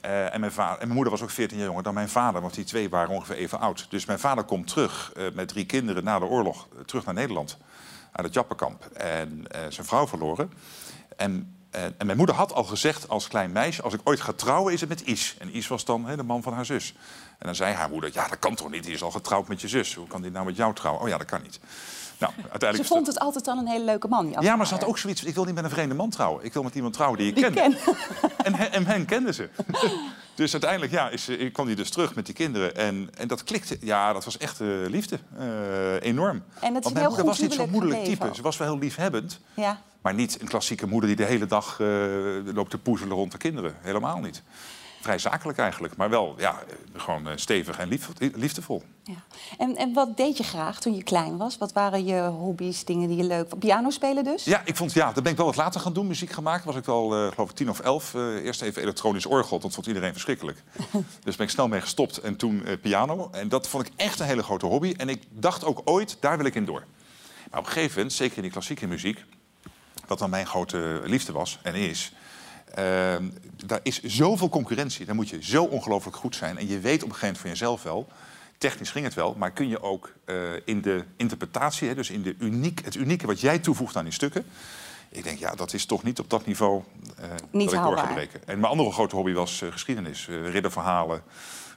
Eh, 0.00 0.34
en, 0.34 0.40
mijn 0.40 0.52
en 0.52 0.76
mijn 0.78 0.92
moeder 0.92 1.10
was 1.10 1.22
ook 1.22 1.30
14 1.30 1.56
jaar 1.56 1.66
jonger 1.66 1.82
dan 1.82 1.94
mijn 1.94 2.08
vader, 2.08 2.40
want 2.40 2.54
die 2.54 2.64
twee 2.64 2.88
waren 2.88 3.14
ongeveer 3.14 3.36
even 3.36 3.60
oud. 3.60 3.86
Dus 3.90 4.04
mijn 4.04 4.18
vader 4.18 4.44
komt 4.44 4.66
terug 4.66 5.12
eh, 5.12 5.24
met 5.34 5.48
drie 5.48 5.66
kinderen 5.66 6.04
na 6.04 6.18
de 6.18 6.24
oorlog, 6.24 6.68
eh, 6.72 6.80
terug 6.84 7.04
naar 7.04 7.14
Nederland, 7.14 7.58
uit 8.12 8.26
het 8.26 8.34
Jappenkamp. 8.34 8.84
En 8.84 9.44
zijn 9.68 9.86
vrouw 9.86 10.06
verloren. 10.06 10.52
En, 11.16 11.56
en 11.70 12.06
mijn 12.06 12.16
moeder 12.16 12.34
had 12.34 12.52
al 12.52 12.64
gezegd 12.64 13.08
als 13.08 13.28
klein 13.28 13.52
meisje, 13.52 13.82
als 13.82 13.94
ik 13.94 14.00
ooit 14.04 14.20
ga 14.20 14.32
trouwen 14.32 14.72
is 14.72 14.80
het 14.80 14.88
met 14.88 15.06
Is. 15.06 15.36
En 15.38 15.52
Is 15.52 15.68
was 15.68 15.84
dan 15.84 16.16
de 16.16 16.22
man 16.22 16.42
van 16.42 16.52
haar 16.52 16.64
zus. 16.64 16.94
En 17.38 17.46
dan 17.46 17.54
zei 17.54 17.74
haar 17.74 17.90
moeder, 17.90 18.10
ja 18.12 18.28
dat 18.28 18.38
kan 18.38 18.54
toch 18.54 18.70
niet, 18.70 18.84
die 18.84 18.94
is 18.94 19.02
al 19.02 19.10
getrouwd 19.10 19.48
met 19.48 19.60
je 19.60 19.68
zus. 19.68 19.94
Hoe 19.94 20.06
kan 20.06 20.22
die 20.22 20.30
nou 20.30 20.46
met 20.46 20.56
jou 20.56 20.74
trouwen? 20.74 21.02
Oh 21.02 21.08
ja, 21.08 21.18
dat 21.18 21.26
kan 21.26 21.42
niet. 21.42 21.60
Nou, 22.20 22.32
uiteindelijk 22.36 22.82
Ze 22.88 22.94
vond 22.94 23.06
het 23.06 23.18
altijd 23.18 23.48
al 23.48 23.58
een 23.58 23.66
hele 23.66 23.84
leuke 23.84 24.08
man. 24.08 24.34
ja, 24.40 24.56
maar 24.56 24.66
ze 24.66 24.74
had 24.74 24.84
ook 24.84 24.98
zoiets. 24.98 25.24
Ik 25.24 25.34
wil 25.34 25.44
niet 25.44 25.54
met 25.54 25.64
een 25.64 25.70
vreemde 25.70 25.94
man 25.94 26.10
trouwen. 26.10 26.44
Ik 26.44 26.52
wil 26.52 26.62
met 26.62 26.74
iemand 26.74 26.92
trouwen 26.94 27.18
die 27.18 27.28
ik 27.28 27.34
Die 27.34 27.44
ken. 27.44 27.54
ken. 27.54 27.76
En, 28.44 28.54
hen- 28.54 28.72
en 28.72 28.86
hen 28.86 29.04
kenden 29.04 29.34
ze. 29.34 29.48
dus 30.34 30.52
uiteindelijk 30.52 30.92
ja, 30.92 31.08
is, 31.08 31.28
eh, 31.28 31.52
kwam 31.52 31.66
hij 31.66 31.74
dus 31.74 31.90
terug 31.90 32.14
met 32.14 32.26
die 32.26 32.34
kinderen. 32.34 32.76
En, 32.76 33.10
en 33.18 33.28
dat 33.28 33.44
klikte. 33.44 33.76
Ja, 33.80 34.12
dat 34.12 34.24
was 34.24 34.38
echt 34.38 34.60
eh, 34.60 34.66
liefde. 34.86 35.18
Eh, 35.38 36.02
enorm. 36.02 36.42
Want 36.60 36.72
mijn 36.72 36.72
moeder 36.82 37.02
goed 37.10 37.24
was 37.24 37.38
niet 37.38 37.52
zo'n 37.54 37.70
moederlijk 37.70 38.04
type. 38.04 38.26
ook. 38.26 38.34
Ze 38.34 38.42
was 38.42 38.56
wel 38.56 38.68
heel 38.68 38.78
liefhebbend. 38.78 39.40
Ja. 39.54 39.80
Maar 40.02 40.14
niet 40.14 40.40
een 40.40 40.48
klassieke 40.48 40.86
moeder 40.86 41.08
die 41.08 41.16
de 41.18 41.24
hele 41.24 41.46
dag 41.46 41.80
eh, 41.80 41.86
loopt 42.54 42.70
te 42.70 42.78
poezelen 42.78 43.16
rond 43.16 43.32
de 43.32 43.38
kinderen. 43.38 43.74
Helemaal 43.80 44.18
niet. 44.18 44.42
Vrij 45.00 45.18
zakelijk 45.18 45.58
eigenlijk. 45.58 45.96
Maar 45.96 46.10
wel 46.10 46.34
ja, 46.38 46.62
gewoon 46.96 47.28
eh, 47.28 47.36
stevig 47.36 47.78
en 47.78 47.88
lief, 47.88 48.08
liefdevol. 48.18 48.82
Ja. 49.02 49.14
En, 49.58 49.76
en 49.76 49.92
wat 49.92 50.16
deed 50.16 50.36
je 50.36 50.42
graag 50.42 50.80
toen 50.80 50.94
je 50.94 51.02
klein 51.02 51.36
was? 51.36 51.58
Wat 51.58 51.72
waren 51.72 52.04
je 52.04 52.20
hobby's, 52.20 52.84
dingen 52.84 53.08
die 53.08 53.16
je 53.16 53.24
leuk 53.24 53.48
vond? 53.48 53.60
Piano 53.60 53.90
spelen 53.90 54.24
dus? 54.24 54.44
Ja, 54.44 54.62
ik 54.64 54.76
vond, 54.76 54.92
ja, 54.92 55.12
dat 55.12 55.22
ben 55.22 55.32
ik 55.32 55.38
wel 55.38 55.46
wat 55.46 55.56
later 55.56 55.80
gaan 55.80 55.92
doen, 55.92 56.06
muziek 56.06 56.30
gemaakt. 56.30 56.64
Was 56.64 56.76
ik 56.76 56.84
wel, 56.84 57.14
eh, 57.14 57.32
geloof 57.32 57.50
ik, 57.50 57.56
tien 57.56 57.70
of 57.70 57.80
elf. 57.80 58.14
Eh, 58.14 58.44
eerst 58.44 58.62
even 58.62 58.82
elektronisch 58.82 59.26
orgel, 59.26 59.58
dat 59.58 59.74
vond 59.74 59.86
iedereen 59.86 60.12
verschrikkelijk. 60.12 60.62
dus 61.24 61.36
ben 61.36 61.46
ik 61.46 61.52
snel 61.52 61.68
mee 61.68 61.80
gestopt 61.80 62.18
en 62.18 62.36
toen 62.36 62.64
piano. 62.80 63.28
En 63.32 63.48
dat 63.48 63.68
vond 63.68 63.86
ik 63.86 63.92
echt 63.96 64.20
een 64.20 64.26
hele 64.26 64.42
grote 64.42 64.66
hobby. 64.66 64.94
En 64.96 65.08
ik 65.08 65.22
dacht 65.30 65.64
ook 65.64 65.80
ooit, 65.84 66.16
daar 66.20 66.36
wil 66.36 66.46
ik 66.46 66.54
in 66.54 66.64
door. 66.64 66.84
Maar 67.50 67.60
op 67.60 67.66
een 67.66 67.72
gegeven 67.72 67.96
moment, 67.96 68.12
zeker 68.12 68.36
in 68.36 68.42
die 68.42 68.52
klassieke 68.52 68.86
muziek... 68.86 69.24
wat 70.06 70.18
dan 70.18 70.30
mijn 70.30 70.46
grote 70.46 71.00
liefde 71.04 71.32
was 71.32 71.58
en 71.62 71.74
is... 71.74 72.12
ehm, 72.74 73.28
daar 73.66 73.80
is 73.82 74.02
zoveel 74.02 74.48
concurrentie. 74.48 75.06
Dan 75.06 75.16
moet 75.16 75.28
je 75.28 75.44
zo 75.44 75.64
ongelooflijk 75.64 76.16
goed 76.16 76.36
zijn. 76.36 76.58
En 76.58 76.68
je 76.68 76.78
weet 76.78 77.02
op 77.02 77.08
een 77.08 77.14
gegeven 77.14 77.26
moment 77.26 77.38
van 77.38 77.50
jezelf 77.50 77.82
wel... 77.82 78.08
Technisch 78.58 78.90
ging 78.90 79.04
het 79.04 79.14
wel, 79.14 79.34
maar 79.38 79.50
kun 79.50 79.68
je 79.68 79.82
ook 79.82 80.12
eh, 80.24 80.36
in 80.64 80.80
de 80.80 81.04
interpretatie, 81.16 81.88
hè, 81.88 81.94
dus 81.94 82.10
in 82.10 82.22
de 82.22 82.34
uniek, 82.38 82.84
het 82.84 82.94
unieke 82.94 83.26
wat 83.26 83.40
jij 83.40 83.58
toevoegt 83.58 83.96
aan 83.96 84.04
die 84.04 84.12
stukken. 84.12 84.44
Ik 85.08 85.24
denk, 85.24 85.38
ja, 85.38 85.54
dat 85.54 85.72
is 85.72 85.86
toch 85.86 86.02
niet 86.02 86.18
op 86.18 86.30
dat 86.30 86.46
niveau 86.46 86.82
eh 87.16 87.24
Niet 87.30 87.34
dat 87.50 87.62
ik 87.62 87.70
door 87.70 87.78
haalbaar. 87.78 88.06
ga 88.06 88.12
breken. 88.12 88.40
En 88.46 88.60
mijn 88.60 88.72
andere 88.72 88.92
grote 88.92 89.16
hobby 89.16 89.32
was 89.32 89.62
eh, 89.62 89.72
geschiedenis. 89.72 90.28
ridderverhalen 90.28 91.22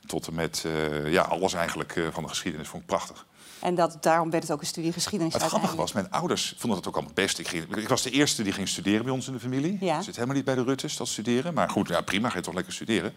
tot 0.06 0.28
en 0.28 0.34
met 0.34 0.66
ja, 1.06 1.22
alles 1.22 1.54
eigenlijk 1.54 2.02
van 2.12 2.24
de 2.24 2.30
geschiedenis 2.30 2.68
vond 2.68 2.82
ik 2.82 2.88
prachtig. 2.88 3.26
En 3.64 3.76
dat, 3.76 3.98
daarom 4.00 4.30
werd 4.30 4.44
het 4.44 4.52
ook 4.52 4.62
een 4.62 4.68
studie 4.68 4.92
geschiedenis 4.94 5.34
Het 5.34 5.42
grappige 5.42 5.68
uiteindelijk. 5.68 5.94
was, 5.94 6.12
mijn 6.12 6.22
ouders 6.22 6.54
vonden 6.58 6.78
het 6.80 6.88
ook 6.88 6.94
allemaal 6.96 7.14
best. 7.14 7.40
Ik, 7.40 7.48
ging, 7.48 7.76
ik 7.76 7.88
was 7.88 8.02
de 8.02 8.10
eerste 8.10 8.44
die 8.44 8.54
ging 8.54 8.68
studeren 8.68 9.04
bij 9.04 9.14
ons 9.14 9.28
in 9.28 9.34
de 9.34 9.40
familie. 9.40 9.78
Ja. 9.80 9.98
Ik 9.98 10.04
zit 10.04 10.16
helemaal 10.16 10.36
niet 10.36 10.46
bij 10.46 10.56
de 10.56 10.64
Ruttes, 10.64 10.98
dat 10.98 11.08
studeren. 11.08 11.54
Maar 11.54 11.70
goed, 11.70 11.88
ja, 11.88 12.02
prima, 12.02 12.30
ga 12.30 12.38
je 12.38 12.44
toch 12.44 12.54
lekker 12.54 12.74
studeren. 12.74 13.14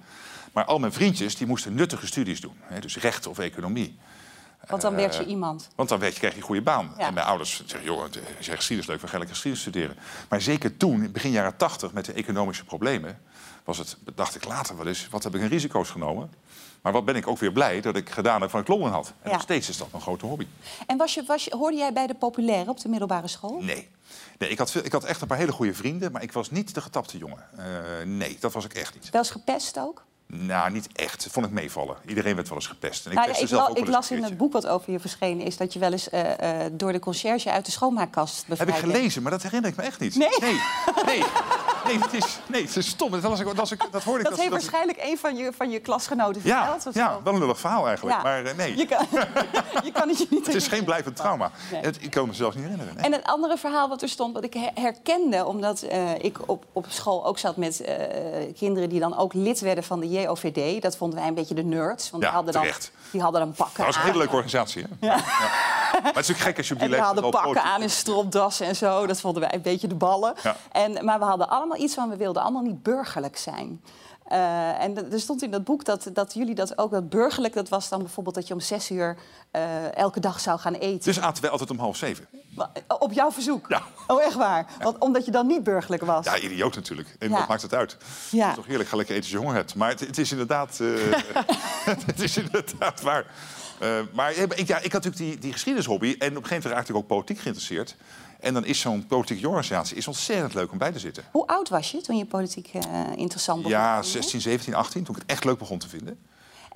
Maar 0.52 0.64
al 0.64 0.78
mijn 0.78 0.92
vriendjes 0.92 1.36
die 1.36 1.46
moesten 1.46 1.74
nuttige 1.74 2.06
studies 2.06 2.40
doen. 2.40 2.56
Hè, 2.60 2.80
dus 2.80 2.96
recht 2.96 3.26
of 3.26 3.38
economie. 3.38 3.98
Want 4.68 4.82
dan 4.82 4.94
werd 4.94 5.14
je 5.14 5.22
Eh, 5.22 5.28
iemand. 5.28 5.68
Want 5.74 5.88
dan 5.88 5.98
werd 5.98 6.12
je, 6.12 6.18
kreeg 6.18 6.32
je 6.32 6.36
een 6.38 6.42
goede 6.42 6.62
baan. 6.62 6.94
Ja. 6.98 7.06
En 7.06 7.14
mijn 7.14 7.26
ouders 7.26 7.62
zeggen, 7.66 7.88
joh, 7.88 8.02
als 8.36 8.46
je 8.46 8.56
geschiedenis 8.56 8.90
leuk, 8.90 9.00
we 9.00 9.06
gaan 9.08 9.18
lekker 9.18 9.36
geschiedenis 9.36 9.68
studeren. 9.68 9.96
Maar 10.28 10.40
zeker 10.40 10.76
toen, 10.76 11.12
begin 11.12 11.30
jaren 11.30 11.56
tachtig, 11.56 11.92
met 11.92 12.04
de 12.04 12.12
economische 12.12 12.64
problemen... 12.64 13.18
Was 13.64 13.78
het, 13.78 13.96
dacht 14.14 14.34
ik 14.34 14.44
later 14.44 14.76
wel 14.76 14.86
eens, 14.86 15.08
wat 15.10 15.22
heb 15.22 15.34
ik 15.34 15.40
een 15.40 15.48
risico's 15.48 15.90
genomen? 15.90 16.30
Maar 16.86 16.94
wat 16.94 17.04
ben 17.04 17.16
ik 17.16 17.26
ook 17.26 17.38
weer 17.38 17.52
blij 17.52 17.80
dat 17.80 17.96
ik 17.96 18.10
gedaan 18.10 18.40
heb 18.40 18.50
van 18.50 18.60
ik 18.60 18.68
Londen 18.68 18.90
had. 18.90 19.06
En 19.06 19.28
Ja. 19.30 19.32
nog 19.32 19.42
steeds 19.42 19.68
is 19.68 19.76
dat 19.76 19.88
een 19.92 20.00
grote 20.00 20.26
hobby. 20.26 20.46
En 20.86 20.96
was 20.96 21.14
je, 21.14 21.22
was 21.26 21.44
je, 21.44 21.56
hoorde 21.56 21.76
jij 21.76 21.92
bij 21.92 22.06
de 22.06 22.14
populaire 22.14 22.70
op 22.70 22.80
de 22.80 22.88
middelbare 22.88 23.28
school? 23.28 23.60
Nee. 23.60 23.88
Nee, 24.38 24.50
ik 24.50 24.58
had, 24.58 24.74
ik 24.82 24.92
had 24.92 25.04
echt 25.04 25.20
een 25.20 25.26
paar 25.26 25.38
hele 25.38 25.52
goede 25.52 25.74
vrienden, 25.74 26.12
maar 26.12 26.22
ik 26.22 26.32
was 26.32 26.50
niet 26.50 26.74
de 26.74 26.80
getapte 26.80 27.18
jongen. 27.18 27.44
Eh, 27.56 27.64
nee, 28.04 28.36
dat 28.40 28.52
was 28.52 28.64
ik 28.64 28.74
echt 28.74 28.94
niet. 28.94 29.10
Wel 29.10 29.20
eens 29.20 29.30
gepest 29.30 29.78
ook? 29.78 30.04
Nou, 30.26 30.70
niet 30.70 30.88
echt. 30.92 31.26
Vond 31.30 31.46
ik 31.46 31.52
meevallen. 31.52 31.96
Iedereen 32.06 32.34
werd 32.34 32.48
wel 32.48 32.58
eens 32.58 32.66
gepest. 32.66 33.04
En 33.06 33.10
ik 33.10 33.16
Nou 33.16 33.30
ja, 33.30 33.36
ik, 33.38 33.48
zelf 33.48 33.68
ook 33.68 33.78
ik 33.78 33.86
las 33.86 34.10
in 34.10 34.22
het 34.22 34.36
boek 34.36 34.52
wat 34.52 34.66
over 34.66 34.92
je 34.92 35.00
verschenen 35.00 35.46
is... 35.46 35.56
dat 35.56 35.72
je 35.72 35.78
wel 35.78 35.92
eens 35.92 36.10
eh, 36.10 36.64
eh, 36.64 36.72
door 36.72 36.92
de 36.92 36.98
conciërge 36.98 37.50
uit 37.50 37.64
de 37.64 37.70
schoonmaakkast 37.72 38.36
Heb 38.36 38.46
bevrijd 38.48 38.76
ik 38.76 38.80
bent. 38.82 38.94
gelezen, 38.96 39.22
maar 39.22 39.30
dat 39.30 39.42
herinner 39.42 39.70
ik 39.70 39.76
me 39.76 39.82
echt 39.82 40.00
niet. 40.00 40.16
Nee? 40.16 40.28
Nee. 40.40 40.60
nee. 41.06 41.22
nee, 41.86 41.98
het 41.98 42.14
is, 42.14 42.38
nee, 42.46 42.62
het 42.62 42.76
is 42.76 42.88
stom. 42.88 43.10
Dat, 43.10 43.20
was 43.20 43.40
dat, 43.40 43.54
was 43.54 43.70
ik, 43.72 43.86
dat 43.90 44.02
hoorde 44.02 44.22
ik. 44.24 44.28
Dat 44.28 44.38
heeft 44.38 44.50
waarschijnlijk 44.50 44.98
een 45.02 45.18
van 45.18 45.36
je, 45.36 45.52
van 45.56 45.70
je 45.70 45.78
klasgenoten 45.80 46.40
verteld. 46.42 46.94
ja, 46.94 47.18
wel 47.24 47.32
een 47.32 47.38
lullig 47.38 47.58
verhaal 47.60 47.86
eigenlijk. 47.86 48.16
Ja. 48.16 48.22
Maar 48.22 48.44
eh, 48.44 48.56
nee, 48.56 48.76
Je 48.76 48.86
kan, 48.86 49.06
je 49.84 49.92
kan 49.92 50.08
het 50.08 50.18
je 50.18 50.26
niet 50.30 50.46
het 50.46 50.54
is 50.54 50.68
geen 50.68 50.84
blijvend 50.84 51.16
trauma. 51.16 51.50
Nee. 51.72 51.80
Het, 51.80 51.98
ik 52.02 52.10
kan 52.10 52.26
me 52.26 52.34
zelfs 52.34 52.54
niet 52.56 52.64
herinneren. 52.64 52.94
nee. 52.94 53.04
En 53.04 53.12
een 53.14 53.24
andere 53.24 53.56
verhaal 53.58 53.88
wat 53.88 54.02
er 54.02 54.08
stond, 54.08 54.34
wat 54.34 54.44
ik 54.44 54.54
her- 54.54 54.70
herkende... 54.74 55.44
omdat 55.46 55.82
eh, 55.82 56.14
ik 56.18 56.38
op, 56.46 56.64
op 56.72 56.86
school 56.88 57.26
ook 57.26 57.38
zat 57.38 57.56
met 57.56 57.80
eh, 57.80 57.94
kinderen 58.58 58.88
die 58.88 59.00
dan 59.00 59.16
ook 59.18 59.32
lid 59.34 59.60
werden 59.60 59.84
van 59.84 60.00
de 60.00 60.08
JOVD. 60.08 60.82
Dat 60.82 60.96
vonden 60.96 61.18
wij 61.18 61.28
een 61.28 61.34
beetje 61.34 61.54
de 61.54 61.64
nerds. 61.64 62.10
Want 62.10 62.22
Ja, 62.22 62.28
die, 62.28 62.36
hadden 62.38 62.52
dan, 62.54 62.62
terecht. 62.62 62.90
Die 63.10 63.20
hadden 63.20 63.40
dan 63.40 63.52
pakken 63.52 63.76
Dat 63.76 63.86
was 63.86 63.96
een 63.96 64.02
hele 64.02 64.18
leuke 64.18 64.32
organisatie. 64.32 64.82
Hè? 64.82 65.06
Ja. 65.06 65.16
Maar 66.02 66.14
het 66.14 66.24
is 66.24 66.28
natuurlijk 66.28 66.38
gek 66.40 66.56
als 66.56 66.68
je 66.68 66.74
op 66.74 66.80
die 66.80 66.88
En 66.88 66.94
we 66.94 67.00
leeftijd 67.00 67.22
hadden 67.22 67.40
pakken 67.42 67.62
aan 67.62 67.82
en 67.82 67.90
stropdassen 67.90 68.66
en 68.66 68.76
zo. 68.76 69.06
Dat 69.06 69.20
vonden 69.20 69.42
wij 69.42 69.54
een 69.54 69.62
beetje 69.62 69.88
de 69.88 69.94
ballen. 69.94 70.34
En, 70.72 71.04
maar 71.04 71.18
we 71.18 71.24
hadden 71.24 71.48
allemaal 71.48 71.78
iets 71.78 71.94
van, 71.94 72.08
we 72.08 72.16
wilden 72.16 72.42
allemaal 72.42 72.62
niet 72.62 72.82
burgerlijk 72.82 73.36
zijn. 73.36 73.82
Eh, 74.26 74.82
en 74.82 75.12
er 75.12 75.20
stond 75.20 75.42
in 75.42 75.50
dat 75.50 75.64
boek 75.64 75.84
dat, 75.84 76.10
dat 76.12 76.34
jullie 76.34 76.54
dat 76.54 76.78
ook, 76.78 76.90
dat 76.90 77.08
burgerlijk, 77.08 77.54
dat 77.54 77.68
was 77.68 77.88
dan 77.88 77.98
bijvoorbeeld 77.98 78.34
dat 78.34 78.48
je 78.48 78.54
om 78.54 78.60
zes 78.60 78.90
uur 78.90 79.16
eh, 79.50 79.94
elke 79.96 80.20
dag 80.20 80.40
zou 80.40 80.58
gaan 80.58 80.74
eten. 80.74 81.04
Dus 81.04 81.20
aten 81.20 81.42
wij 81.42 81.50
altijd 81.50 81.70
om 81.70 81.78
half 81.78 81.96
zeven. 81.96 82.26
Eh, 82.56 82.64
Op 82.98 83.12
jouw 83.12 83.32
verzoek? 83.32 83.66
Ja. 83.68 83.82
Oh, 84.06 84.22
echt 84.22 84.34
waar? 84.34 84.66
Want, 84.80 84.98
omdat 84.98 85.24
je 85.24 85.30
dan 85.30 85.46
niet 85.46 85.62
burgerlijk 85.62 86.04
was? 86.04 86.24
Ja, 86.24 86.38
idioot 86.38 86.74
natuurlijk. 86.74 87.16
En 87.18 87.30
Ja. 87.30 87.38
wat 87.38 87.48
maakt 87.48 87.62
het 87.62 87.74
uit? 87.74 87.96
Ja. 88.30 88.40
Het 88.40 88.48
is 88.50 88.54
toch 88.56 88.66
heerlijk, 88.66 88.88
ga 88.88 88.96
lekker 88.96 89.14
eten 89.14 89.26
als 89.28 89.34
je 89.38 89.40
honger 89.40 89.56
hebt. 89.56 89.74
Maar 89.74 89.88
het, 89.90 90.00
het 90.00 90.18
is 90.18 90.30
inderdaad, 90.30 90.78
het 92.06 92.20
is 92.22 92.36
inderdaad 92.36 93.00
waar. 93.00 93.26
Eh, 93.78 94.00
maar 94.12 94.36
ik, 94.36 94.66
ja, 94.66 94.78
ik 94.78 94.92
had 94.92 95.04
natuurlijk 95.04 95.16
die, 95.16 95.38
die 95.38 95.52
geschiedenishobby. 95.52 96.06
En 96.06 96.12
op 96.12 96.20
een 96.20 96.30
gegeven 96.30 96.56
moment 96.56 96.72
raakte 96.72 96.92
ik 96.92 96.98
ook 96.98 97.06
politiek 97.06 97.38
geïnteresseerd. 97.38 97.96
En 98.40 98.54
dan 98.54 98.64
is 98.64 98.80
zo'n 98.80 99.06
politieke 99.06 99.48
organisatie 99.48 99.96
is 99.96 100.06
ontzettend 100.06 100.54
leuk 100.54 100.72
om 100.72 100.78
bij 100.78 100.92
te 100.92 100.98
zitten. 100.98 101.24
Hoe 101.30 101.46
oud 101.46 101.68
was 101.68 101.90
je 101.90 102.00
toen 102.00 102.16
je 102.16 102.24
politiek 102.24 102.70
eh, 102.72 102.82
interessant 103.16 103.62
begon? 103.62 103.78
Ja, 103.78 104.00
te 104.00 104.02
vinden? 104.02 104.22
16, 104.22 104.40
17, 104.40 104.74
18, 104.74 105.04
toen 105.04 105.14
ik 105.14 105.20
het 105.20 105.30
echt 105.30 105.44
leuk 105.44 105.58
begon 105.58 105.78
te 105.78 105.88
vinden. 105.88 106.18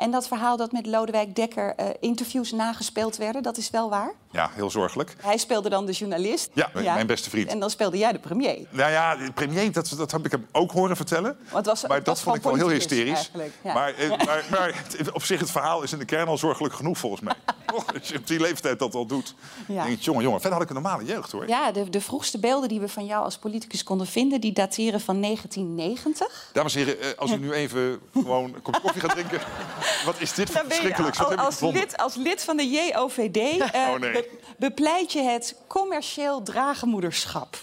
En 0.01 0.11
dat 0.11 0.29
verhaal 0.29 0.57
dat 0.57 0.73
met 0.73 0.87
Lodewijk 0.87 1.35
Dekker 1.35 1.75
eh, 1.77 1.87
interviews 2.01 2.53
nagespeeld 2.53 3.17
werden, 3.17 3.43
dat 3.43 3.57
is 3.57 3.71
wel 3.71 3.91
waar? 3.91 4.13
Ja, 4.33 4.51
heel 4.55 4.71
zorgelijk. 4.71 5.17
Hij 5.21 5.37
speelde 5.39 5.69
dan 5.69 5.87
de 5.87 5.93
journalist. 5.93 6.51
Ja, 6.53 6.71
mijn- 6.73 6.85
mijn 6.85 7.07
beste 7.07 7.31
vriend. 7.31 7.49
En 7.49 7.61
dan 7.61 7.71
speelde 7.71 7.99
jij 7.99 8.13
de 8.13 8.19
premier. 8.19 8.67
Nou 8.71 8.91
ja, 8.91 9.17
de 9.17 9.33
premier, 9.33 9.73
dat, 9.73 9.95
dat 9.97 10.11
heb 10.11 10.25
ik 10.25 10.31
hem 10.31 10.47
ook 10.53 10.71
horen 10.73 10.97
vertellen. 10.97 11.39
was- 11.51 11.87
maar 11.87 11.99
dat 11.99 12.07
was 12.07 12.21
vond 12.21 12.37
ik 12.37 12.43
wel 12.43 12.55
heel 12.55 12.65
politicus 12.65 12.97
hysterisch. 12.99 13.31
ja. 13.63 13.73
Maar, 13.73 13.95
eh, 13.95 14.09
maar, 14.27 14.45
maar 14.51 14.85
het- 14.97 15.13
op 15.13 15.23
zich, 15.23 15.41
het 15.41 15.51
verhaal 15.51 15.83
is 15.83 15.93
in 15.93 15.99
de 15.99 16.05
kern 16.05 16.29
al 16.29 16.39
zorgelijk 16.39 16.75
genoeg 16.75 16.99
volgens 16.99 17.21
mij. 17.23 17.35
Als 17.99 18.09
je 18.09 18.17
op 18.19 18.27
die 18.27 18.41
leeftijd 18.41 18.79
dat 18.79 18.95
al 18.95 19.07
doet. 19.07 19.35
Ja. 19.69 19.83
denk 19.85 19.97
ik, 19.97 20.03
jongen, 20.03 20.23
jongen. 20.23 20.41
Verder 20.41 20.59
had 20.59 20.69
ik 20.71 20.77
een 20.77 20.83
normale 20.83 21.05
jeugd 21.05 21.33
hoor. 21.33 21.49
Ja, 21.49 21.73
de, 21.73 21.91
de 21.91 22.01
vroegste 22.01 22.39
beelden 22.39 22.69
die 22.69 22.81
we 22.81 22.89
van 22.89 23.05
jou 23.07 23.25
als 23.25 23.39
politicus 23.39 23.83
konden 23.83 24.07
vinden... 24.07 24.41
die 24.41 24.53
dateren 24.53 25.01
van 25.01 25.21
1990. 25.21 26.51
Dames 26.53 26.75
en 26.75 26.85
heren, 26.85 27.01
eh, 27.01 27.09
als 27.19 27.31
u 27.31 27.37
nu 27.37 27.53
even 27.53 28.01
gewoon 28.13 28.45
een 28.55 28.63
kop 28.63 28.81
koffie 28.83 29.01
gaat 29.01 29.11
drinken. 29.11 29.41
Wat 30.05 30.21
is 30.21 30.33
dit 30.33 30.51
voor 30.51 30.61
al- 31.25 31.33
ik 31.33 31.39
als, 31.39 31.61
lid, 31.61 31.97
als 31.97 32.15
lid 32.15 32.43
van 32.45 32.57
de 32.57 32.69
JOVD 32.69 33.37
eh, 33.37 33.89
Oh, 33.91 33.99
nee. 33.99 34.13
be- 34.13 34.29
bepleit 34.57 35.13
je 35.13 35.23
het 35.23 35.55
commercieel 35.67 36.43
dragenmoederschap. 36.43 37.57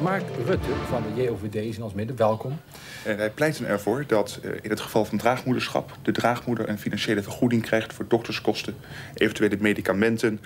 Mark 0.00 0.24
Rutte 0.46 0.68
van 0.88 1.02
de 1.14 1.22
JOVD 1.22 1.54
is 1.54 1.76
in 1.76 1.82
ons 1.82 1.92
midden. 1.92 2.16
Welkom. 2.16 2.60
En 3.04 3.16
wij 3.16 3.30
pleiten 3.30 3.66
ervoor 3.66 4.04
dat 4.06 4.38
eh, 4.42 4.50
in 4.62 4.70
het 4.70 4.80
geval 4.80 5.04
van 5.04 5.18
draagmoederschap... 5.18 5.96
de 6.02 6.12
draagmoeder 6.12 6.68
een 6.68 6.78
financiële 6.78 7.22
vergoeding 7.22 7.62
krijgt 7.62 7.92
voor 7.92 8.04
dokterskosten... 8.08 8.76
eventuele 9.14 9.56
medicamenten 9.60 10.40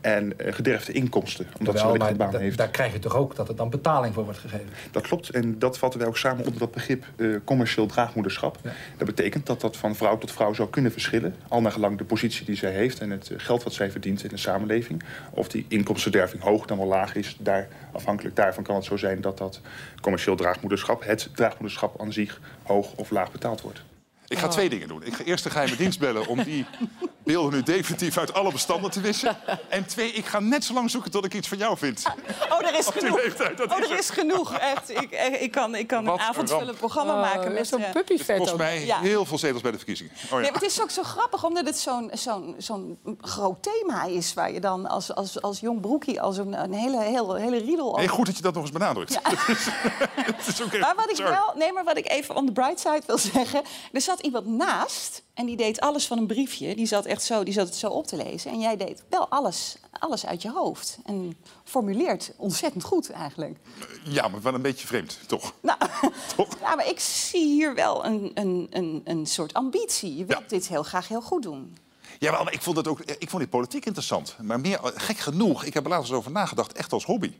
en 0.00 0.38
eh, 0.38 0.52
gederfde 0.52 0.92
inkomsten. 0.92 1.46
Omdat 1.58 1.78
ze 1.78 1.86
wellicht 1.86 2.10
een 2.10 2.16
baan 2.16 2.36
heeft. 2.36 2.56
daar 2.56 2.68
krijg 2.68 2.92
je 2.92 2.98
toch 2.98 3.16
ook 3.16 3.36
dat 3.36 3.48
er 3.48 3.56
dan 3.56 3.70
betaling 3.70 4.14
voor 4.14 4.24
wordt 4.24 4.38
gegeven. 4.38 4.68
Dat 4.90 5.02
klopt. 5.02 5.30
En 5.30 5.58
dat 5.58 5.78
vatten 5.78 6.00
wij 6.00 6.08
ook 6.08 6.16
samen 6.16 6.44
onder 6.44 6.58
dat 6.58 6.70
begrip 6.70 7.04
eh, 7.16 7.28
commercieel 7.44 7.86
draagmoederschap. 7.86 8.58
Ja. 8.62 8.72
Dat 8.96 9.06
betekent 9.06 9.46
dat 9.46 9.60
dat 9.60 9.76
van 9.76 9.96
vrouw 9.96 10.18
tot 10.18 10.32
vrouw 10.32 10.52
zou 10.52 10.70
kunnen 10.70 10.92
verschillen. 10.92 11.34
Al 11.48 11.60
naar 11.60 11.72
gelang 11.72 11.98
de 11.98 12.04
positie 12.04 12.46
die 12.46 12.56
zij 12.56 12.72
heeft 12.72 13.00
en 13.00 13.10
het 13.10 13.30
eh, 13.30 13.38
geld 13.38 13.62
wat 13.62 13.72
zij 13.72 13.90
verdient 13.90 14.22
in 14.22 14.28
de 14.28 14.36
samenleving. 14.36 15.02
Of 15.30 15.48
die 15.48 15.64
inkomstenderving 15.68 16.42
hoog 16.42 16.66
dan 16.66 16.78
wel 16.78 16.86
laag 16.86 17.14
is. 17.14 17.36
Daar, 17.38 17.68
afhankelijk 17.92 18.36
daarvan 18.36 18.64
kan 18.64 18.74
het 18.74 18.84
zo 18.84 18.96
zijn 18.96 19.20
dat 19.20 19.38
dat 19.38 19.60
commercieel 20.00 20.36
draagmoederschap... 20.36 21.04
het 21.04 21.28
draagmoederschap 21.34 22.00
aan 22.00 22.12
zich 22.12 22.40
hoog 22.62 22.92
of 22.94 23.10
laag 23.10 23.32
betaald 23.32 23.60
wordt. 23.60 23.82
Ik 24.30 24.38
ga 24.38 24.48
twee 24.48 24.68
dingen 24.68 24.88
doen. 24.88 25.02
Ik 25.04 25.14
ga 25.14 25.24
eerst 25.24 25.44
de 25.44 25.50
geheime 25.50 25.76
dienst 25.76 25.98
bellen 25.98 26.26
om 26.26 26.42
die 26.42 26.66
beelden 27.24 27.52
nu 27.52 27.62
definitief 27.62 28.18
uit 28.18 28.34
alle 28.34 28.52
bestanden 28.52 28.90
te 28.90 29.00
wissen. 29.00 29.36
En 29.68 29.86
twee, 29.86 30.12
ik 30.12 30.26
ga 30.26 30.40
net 30.40 30.64
zo 30.64 30.74
lang 30.74 30.90
zoeken 30.90 31.10
tot 31.10 31.24
ik 31.24 31.34
iets 31.34 31.48
van 31.48 31.58
jou 31.58 31.76
vind. 31.78 32.02
Oh, 32.50 32.66
er 32.66 32.78
is 32.78 32.86
genoeg. 32.86 33.22
leeftijd, 33.22 33.56
dat 33.56 33.72
Oh, 33.72 33.78
is 33.78 33.90
er 33.90 33.98
is 33.98 34.10
genoeg. 34.10 34.54
Echt. 34.58 34.90
Ik, 34.90 35.10
ik 35.40 35.50
kan, 35.50 35.74
ik 35.74 35.86
kan 35.86 36.04
Wat 36.04 36.14
een 36.14 36.20
een 36.20 36.28
avondvullend 36.28 36.78
programma 36.78 37.12
Oh, 37.14 37.20
maken 37.20 37.52
met... 37.52 37.66
zo'n 37.68 37.82
eh, 37.82 37.90
puppyvet 37.92 38.26
Het 38.26 38.38
kost 38.38 38.56
mij 38.56 38.84
Ja. 38.84 38.98
heel 39.00 39.24
veel 39.24 39.38
zetels 39.38 39.62
bij 39.62 39.70
de 39.70 39.76
verkiezingen. 39.76 40.12
Oh, 40.12 40.30
ja. 40.30 40.36
Nee, 40.36 40.50
maar 40.50 40.60
het 40.60 40.70
is 40.70 40.82
ook 40.82 40.90
zo 40.90 41.02
grappig, 41.02 41.44
omdat 41.44 41.66
het 41.66 41.78
zo'n 41.78 42.10
zo'n 42.12 42.54
zo'n 42.58 42.98
groot 43.20 43.62
thema 43.62 44.04
is... 44.04 44.34
waar 44.34 44.52
je 44.52 44.60
dan 44.60 44.86
als, 44.88 45.14
als, 45.14 45.42
als 45.42 45.60
jong 45.60 45.80
broekie 45.80 46.20
als 46.20 46.36
een, 46.36 46.62
een 46.62 46.72
hele, 46.72 47.02
hele, 47.02 47.38
hele 47.40 47.58
riedel... 47.58 47.96
Nee, 47.96 48.08
goed 48.08 48.26
dat 48.26 48.36
je 48.36 48.42
dat 48.42 48.54
nog 48.54 48.62
eens 48.62 48.72
benadrukt. 48.72 49.18
Het 49.24 50.46
is 50.46 50.62
ook 50.62 50.72
echt 50.72 50.80
Maar 50.80 50.94
wat 50.96 51.10
ik 51.10 51.16
wel, 51.16 51.52
nee, 51.56 51.72
maar 51.72 51.84
wat 51.84 51.96
ik 51.96 52.10
even 52.10 52.34
on 52.34 52.46
the 52.46 52.52
bright 52.52 52.80
side 52.80 53.02
wil 53.06 53.18
zeggen, 53.18 53.62
er 53.92 54.00
zat 54.00 54.19
iemand 54.20 54.46
naast 54.46 55.22
en 55.34 55.46
die 55.46 55.56
deed 55.56 55.80
alles 55.80 56.06
van 56.06 56.18
een 56.18 56.26
briefje. 56.26 56.74
Die 56.74 56.86
zat 56.86 57.04
echt 57.06 57.22
zo, 57.22 57.42
die 57.44 57.54
zat 57.54 57.66
het 57.66 57.76
zo 57.76 57.88
op 57.88 58.06
te 58.06 58.16
lezen. 58.16 58.50
En 58.50 58.60
jij 58.60 58.76
deed 58.76 59.02
wel 59.08 59.28
alles, 59.28 59.76
alles 59.98 60.26
uit 60.26 60.42
je 60.42 60.50
hoofd 60.50 60.98
en 61.04 61.36
formuleert 61.64 62.32
ontzettend 62.36 62.84
goed 62.84 63.10
eigenlijk. 63.10 63.58
Ja, 64.04 64.28
maar 64.28 64.42
wel 64.42 64.54
een 64.54 64.62
beetje 64.62 64.86
vreemd, 64.86 65.18
toch? 65.26 65.52
Nou, 65.60 65.78
Toch? 66.36 66.56
ja, 66.60 66.74
maar 66.74 66.88
ik 66.88 67.00
zie 67.00 67.44
hier 67.46 67.74
wel 67.74 68.04
een, 68.04 68.30
een, 68.34 68.66
een, 68.70 69.00
een 69.04 69.26
soort 69.26 69.54
ambitie. 69.54 70.16
Je 70.16 70.24
wilt 70.24 70.40
Ja. 70.40 70.48
dit 70.48 70.68
heel 70.68 70.82
graag 70.82 71.08
heel 71.08 71.22
goed 71.22 71.42
doen. 71.42 71.76
Ja, 72.18 72.42
maar 72.42 72.52
ik 72.52 72.62
vond, 72.62 72.76
het 72.76 72.88
ook, 72.88 73.00
ik 73.00 73.30
vond 73.30 73.42
die 73.42 73.50
politiek 73.50 73.86
interessant. 73.86 74.36
Maar 74.42 74.60
meer, 74.60 74.78
gek 74.82 75.18
genoeg, 75.18 75.64
ik 75.64 75.74
heb 75.74 75.84
er 75.84 75.90
laatst 75.90 76.12
over 76.12 76.30
nagedacht, 76.30 76.72
echt 76.72 76.92
als 76.92 77.04
hobby. 77.04 77.32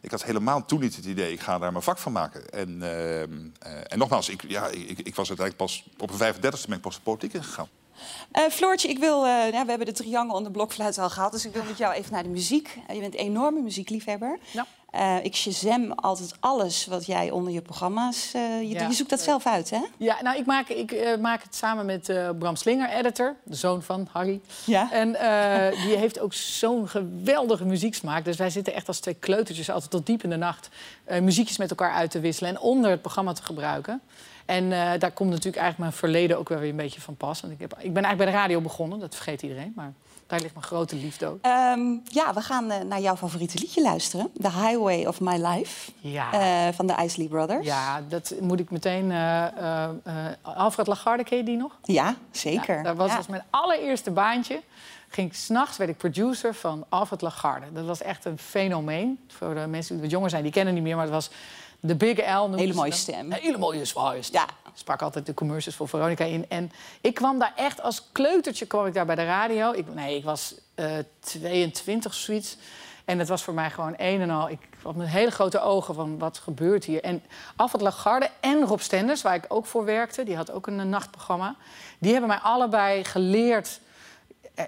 Ik 0.00 0.10
had 0.10 0.24
helemaal 0.24 0.64
toen 0.64 0.80
niet 0.80 0.96
het 0.96 1.04
idee, 1.04 1.32
ik 1.32 1.40
ga 1.40 1.58
daar 1.58 1.72
mijn 1.72 1.84
vak 1.84 1.98
van 1.98 2.12
maken. 2.12 2.50
En, 2.50 2.82
ehm, 2.82 3.48
eh, 3.58 3.92
en 3.92 3.98
nogmaals, 3.98 4.28
ik, 4.28 4.44
ja, 4.48 4.68
ik, 4.68 4.98
ik 4.98 5.14
was 5.14 5.28
uiteindelijk 5.28 5.56
pas 5.56 5.84
op 5.98 6.10
een 6.10 6.34
35e 6.34 6.66
ben 6.68 6.76
ik 6.76 6.80
pas 6.80 6.94
de 6.94 7.00
politiek 7.02 7.32
ingegaan. 7.32 7.68
Eh, 8.32 8.42
Floortje, 8.50 8.88
ik 8.88 8.98
wil, 8.98 9.26
eh, 9.26 9.52
ja, 9.52 9.62
we 9.62 9.68
hebben 9.68 9.86
de 9.86 9.92
triangel 9.92 10.36
en 10.36 10.44
de 10.44 10.50
blokfluit 10.50 10.98
al 10.98 11.10
gehad, 11.10 11.32
dus 11.32 11.44
ik 11.44 11.52
wil 11.52 11.62
met 11.62 11.78
jou 11.78 11.94
even 11.94 12.12
naar 12.12 12.22
de 12.22 12.28
muziek. 12.28 12.78
Eh, 12.86 12.94
je 12.94 13.00
bent 13.00 13.14
een 13.14 13.20
enorme 13.20 13.60
muziekliefhebber. 13.60 14.38
Ja. 14.50 14.66
Ik 15.22 15.36
shazam 15.36 15.92
altijd 15.92 16.34
alles 16.40 16.86
wat 16.86 17.06
jij 17.06 17.30
onder 17.30 17.52
je 17.52 17.62
programma's... 17.62 18.30
je, 18.32 18.68
Ja. 18.68 18.86
je 18.86 18.92
zoekt 18.92 19.10
dat 19.10 19.20
zelf 19.20 19.46
uit, 19.46 19.70
hè? 19.70 19.80
Ja, 19.96 20.22
nou, 20.22 20.38
ik 20.38 20.46
maak, 20.46 20.68
ik, 20.68 21.18
maak 21.20 21.42
het 21.42 21.54
samen 21.54 21.86
met 21.86 22.12
Bram 22.38 22.56
Slinger, 22.56 22.88
editor, 22.88 23.36
de 23.44 23.54
zoon 23.54 23.82
van 23.82 24.08
Harry. 24.12 24.40
Ja. 24.64 24.92
En 24.92 25.12
die 25.86 25.96
heeft 25.96 26.18
ook 26.18 26.32
zo'n 26.32 26.88
geweldige 26.88 27.64
muzieksmaak. 27.64 28.24
Dus 28.24 28.36
wij 28.36 28.50
zitten 28.50 28.74
echt 28.74 28.88
als 28.88 29.00
twee 29.00 29.14
kleutertjes 29.14 29.70
altijd 29.70 29.90
tot 29.90 30.06
diep 30.06 30.22
in 30.22 30.30
de 30.30 30.36
nacht... 30.36 30.68
muziekjes 31.20 31.58
met 31.58 31.70
elkaar 31.70 31.92
uit 31.92 32.10
te 32.10 32.20
wisselen 32.20 32.50
en 32.50 32.60
onder 32.60 32.90
het 32.90 33.00
programma 33.00 33.32
te 33.32 33.42
gebruiken. 33.42 34.02
En 34.50 34.72
eh, 34.72 34.98
daar 34.98 35.10
komt 35.10 35.30
natuurlijk 35.30 35.62
eigenlijk 35.62 35.78
mijn 35.78 35.92
verleden 35.92 36.38
ook 36.38 36.48
wel 36.48 36.58
weer 36.58 36.70
een 36.70 36.76
beetje 36.76 37.00
van 37.00 37.16
pas. 37.16 37.40
Want 37.40 37.52
ik, 37.52 37.60
heb, 37.60 37.72
ik 37.72 37.92
ben 37.92 38.04
eigenlijk 38.04 38.16
bij 38.16 38.26
de 38.26 38.32
radio 38.46 38.60
begonnen, 38.60 38.98
dat 38.98 39.14
vergeet 39.14 39.42
iedereen. 39.42 39.72
Maar 39.76 39.92
daar 40.26 40.40
ligt 40.40 40.54
mijn 40.54 40.66
grote 40.66 40.96
liefde 40.96 41.26
ook. 41.26 41.38
Ehm, 41.42 41.80
ja, 42.04 42.34
we 42.34 42.40
gaan 42.40 42.70
eh, 42.70 42.80
naar 42.84 43.00
jouw 43.00 43.16
favoriete 43.16 43.58
liedje 43.58 43.82
luisteren. 43.82 44.30
The 44.40 44.50
Highway 44.50 45.06
of 45.06 45.20
My 45.20 45.46
Life 45.46 45.90
Ja. 46.00 46.32
eh, 46.32 46.74
van 46.74 46.86
de 46.86 46.94
Isley 47.04 47.26
Brothers. 47.26 47.66
Ja, 47.66 48.00
dat 48.08 48.34
moet 48.40 48.60
ik 48.60 48.70
meteen... 48.70 49.12
Alfred 50.42 50.86
Lagarde, 50.86 51.24
ken 51.24 51.38
je 51.38 51.44
die 51.44 51.56
nog? 51.56 51.78
Ja, 51.82 52.14
zeker. 52.30 52.76
Ja, 52.76 52.82
dat 52.82 52.96
was 52.96 53.10
Ja. 53.10 53.16
dus 53.16 53.26
mijn 53.26 53.42
allereerste 53.50 54.10
baantje. 54.10 54.60
Ging 55.08 55.28
ik, 55.28 55.34
's 55.36 55.48
nachts 55.48 55.76
werd 55.76 55.90
ik 55.90 55.96
producer 55.96 56.54
van 56.54 56.84
Alfred 56.88 57.20
Lagarde. 57.20 57.66
Dat 57.72 57.86
was 57.86 58.02
echt 58.02 58.24
een 58.24 58.38
fenomeen. 58.38 59.18
Voor 59.28 59.54
de 59.54 59.66
mensen 59.66 59.92
die 59.94 60.02
wat 60.02 60.10
jonger 60.10 60.30
zijn, 60.30 60.42
die 60.42 60.52
kennen 60.52 60.74
niet 60.74 60.82
meer. 60.82 60.94
Maar 60.96 61.04
het 61.04 61.14
was 61.14 61.30
de 61.80 61.94
Big 61.94 62.18
L. 62.18 62.54
Hele 62.54 62.74
mooie 62.74 62.92
stem. 62.92 63.32
Een 63.32 63.32
hele 63.32 63.58
mooie 63.58 63.84
stem. 63.84 64.22
Ja. 64.30 64.46
Sprak 64.74 65.02
altijd 65.02 65.26
de 65.26 65.34
commercials 65.34 65.76
voor 65.76 65.88
Veronica 65.88 66.24
in. 66.24 66.46
En 66.48 66.72
ik 67.00 67.14
kwam 67.14 67.38
daar 67.38 67.52
echt 67.56 67.82
als 67.82 68.08
kleutertje 68.12 68.66
kwam 68.66 68.86
ik 68.86 68.94
daar 68.94 69.06
bij 69.06 69.14
de 69.14 69.24
radio. 69.24 69.72
Ik, 69.72 69.94
nee, 69.94 70.16
ik 70.16 70.24
was 70.24 70.54
eh 70.74 70.98
22, 71.20 72.14
zoiets. 72.14 72.56
En 73.04 73.18
het 73.18 73.28
was 73.28 73.42
voor 73.42 73.54
mij 73.54 73.70
gewoon 73.70 73.94
een 73.96 74.20
en 74.20 74.30
al... 74.30 74.48
Ik 74.48 74.58
had 74.82 74.96
met 74.96 75.08
hele 75.08 75.30
grote 75.30 75.60
ogen 75.60 75.94
van 75.94 76.18
wat 76.18 76.38
gebeurt 76.38 76.84
hier. 76.84 77.02
En 77.02 77.22
Alfred 77.56 77.80
Lagarde 77.80 78.30
en 78.40 78.64
Rob 78.64 78.78
Stenders, 78.78 79.22
waar 79.22 79.34
ik 79.34 79.44
ook 79.48 79.66
voor 79.66 79.84
werkte... 79.84 80.24
die 80.24 80.36
had 80.36 80.50
ook 80.50 80.66
een, 80.66 80.80
eh, 80.80 80.86
nachtprogramma. 80.86 81.56
Die 81.98 82.10
hebben 82.12 82.28
mij 82.28 82.38
allebei 82.38 83.04
geleerd... 83.04 83.80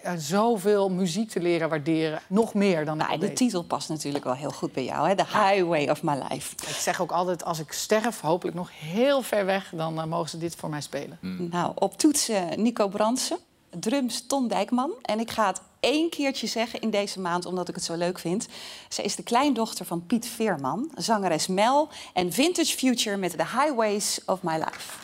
eh, 0.01 0.13
eh, 0.13 0.19
zoveel 0.19 0.91
muziek 0.91 1.31
te 1.31 1.41
leren 1.41 1.69
waarderen. 1.69 2.21
Nog 2.27 2.55
meer 2.55 2.85
dan 2.85 3.01
ik 3.01 3.07
Nou, 3.07 3.19
de 3.19 3.27
deed. 3.27 3.37
titel 3.37 3.63
past 3.63 3.89
natuurlijk 3.89 4.25
wel 4.25 4.35
heel 4.35 4.51
goed 4.51 4.73
bij 4.73 4.85
jou, 4.85 5.09
hè? 5.09 5.17
The 5.17 5.25
Highway 5.27 5.89
of 5.89 6.03
My 6.03 6.23
Life. 6.29 6.55
Ik 6.67 6.75
zeg 6.75 7.01
ook 7.01 7.13
altijd, 7.13 7.45
als 7.45 7.59
ik 7.59 7.73
sterf, 7.73 8.21
hopelijk 8.21 8.57
nog 8.57 8.71
heel 8.81 9.23
ver 9.23 9.45
weg... 9.45 9.73
dan 9.77 9.99
eh, 10.01 10.05
mogen 10.05 10.29
ze 10.31 10.39
dit 10.39 10.57
voor 10.57 10.69
mij 10.69 10.81
spelen. 10.81 11.19
Nou, 11.51 11.73
op 11.75 11.99
toetsen 11.99 12.63
Nico 12.63 12.89
Brandsen, 12.89 13.39
drums 13.71 14.27
Ton 14.27 14.49
Dijkman. 14.49 14.93
En 15.03 15.21
ik 15.21 15.31
ga 15.31 15.47
het 15.47 15.61
één 15.81 16.11
keertje 16.11 16.47
zeggen 16.47 16.81
in 16.81 16.91
deze 16.91 17.21
maand, 17.21 17.47
omdat 17.47 17.69
ik 17.69 17.75
het 17.75 17.85
zo 17.85 17.95
leuk 17.95 18.19
vind. 18.19 18.49
Ze 18.89 19.03
is 19.03 19.17
de 19.17 19.23
kleindochter 19.23 19.87
van 19.87 20.07
Piet 20.07 20.27
Veerman, 20.27 20.91
zangeres 20.95 21.47
Mel 21.47 21.89
en 22.13 22.33
Vintage 22.33 22.77
Future 22.77 23.17
met 23.17 23.31
The 23.31 23.47
Highways 23.59 24.21
of 24.27 24.43
My 24.43 24.55
Life. 24.55 24.99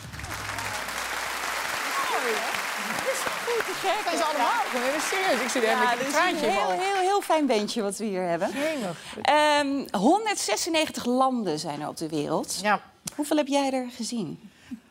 Zijn 4.05 4.17
ze 4.17 4.25
allemaal? 4.25 4.63
Nee, 4.75 5.01
serieus. 5.01 5.43
Ik 5.43 5.49
zit 5.49 5.63
er 5.63 5.69
Ja, 5.69 5.81
met 5.91 6.07
een 6.07 6.13
traantje 6.13 6.47
in 6.47 6.53
heel, 6.53 6.71
heel, 6.71 7.01
heel 7.01 7.21
fijn 7.21 7.47
bandje 7.47 7.83
wat 7.83 7.97
we 7.97 8.05
hier 8.05 8.23
hebben. 8.23 8.51
Jemig. 8.53 9.05
Ehm, 9.23 10.01
196 10.03 11.05
landen 11.05 11.59
zijn 11.59 11.81
er 11.81 11.89
op 11.89 11.97
de 11.97 12.09
wereld. 12.09 12.59
Ja. 12.63 12.81
Hoeveel 13.15 13.37
heb 13.37 13.47
jij 13.47 13.73
er 13.73 13.87
gezien? 13.91 14.51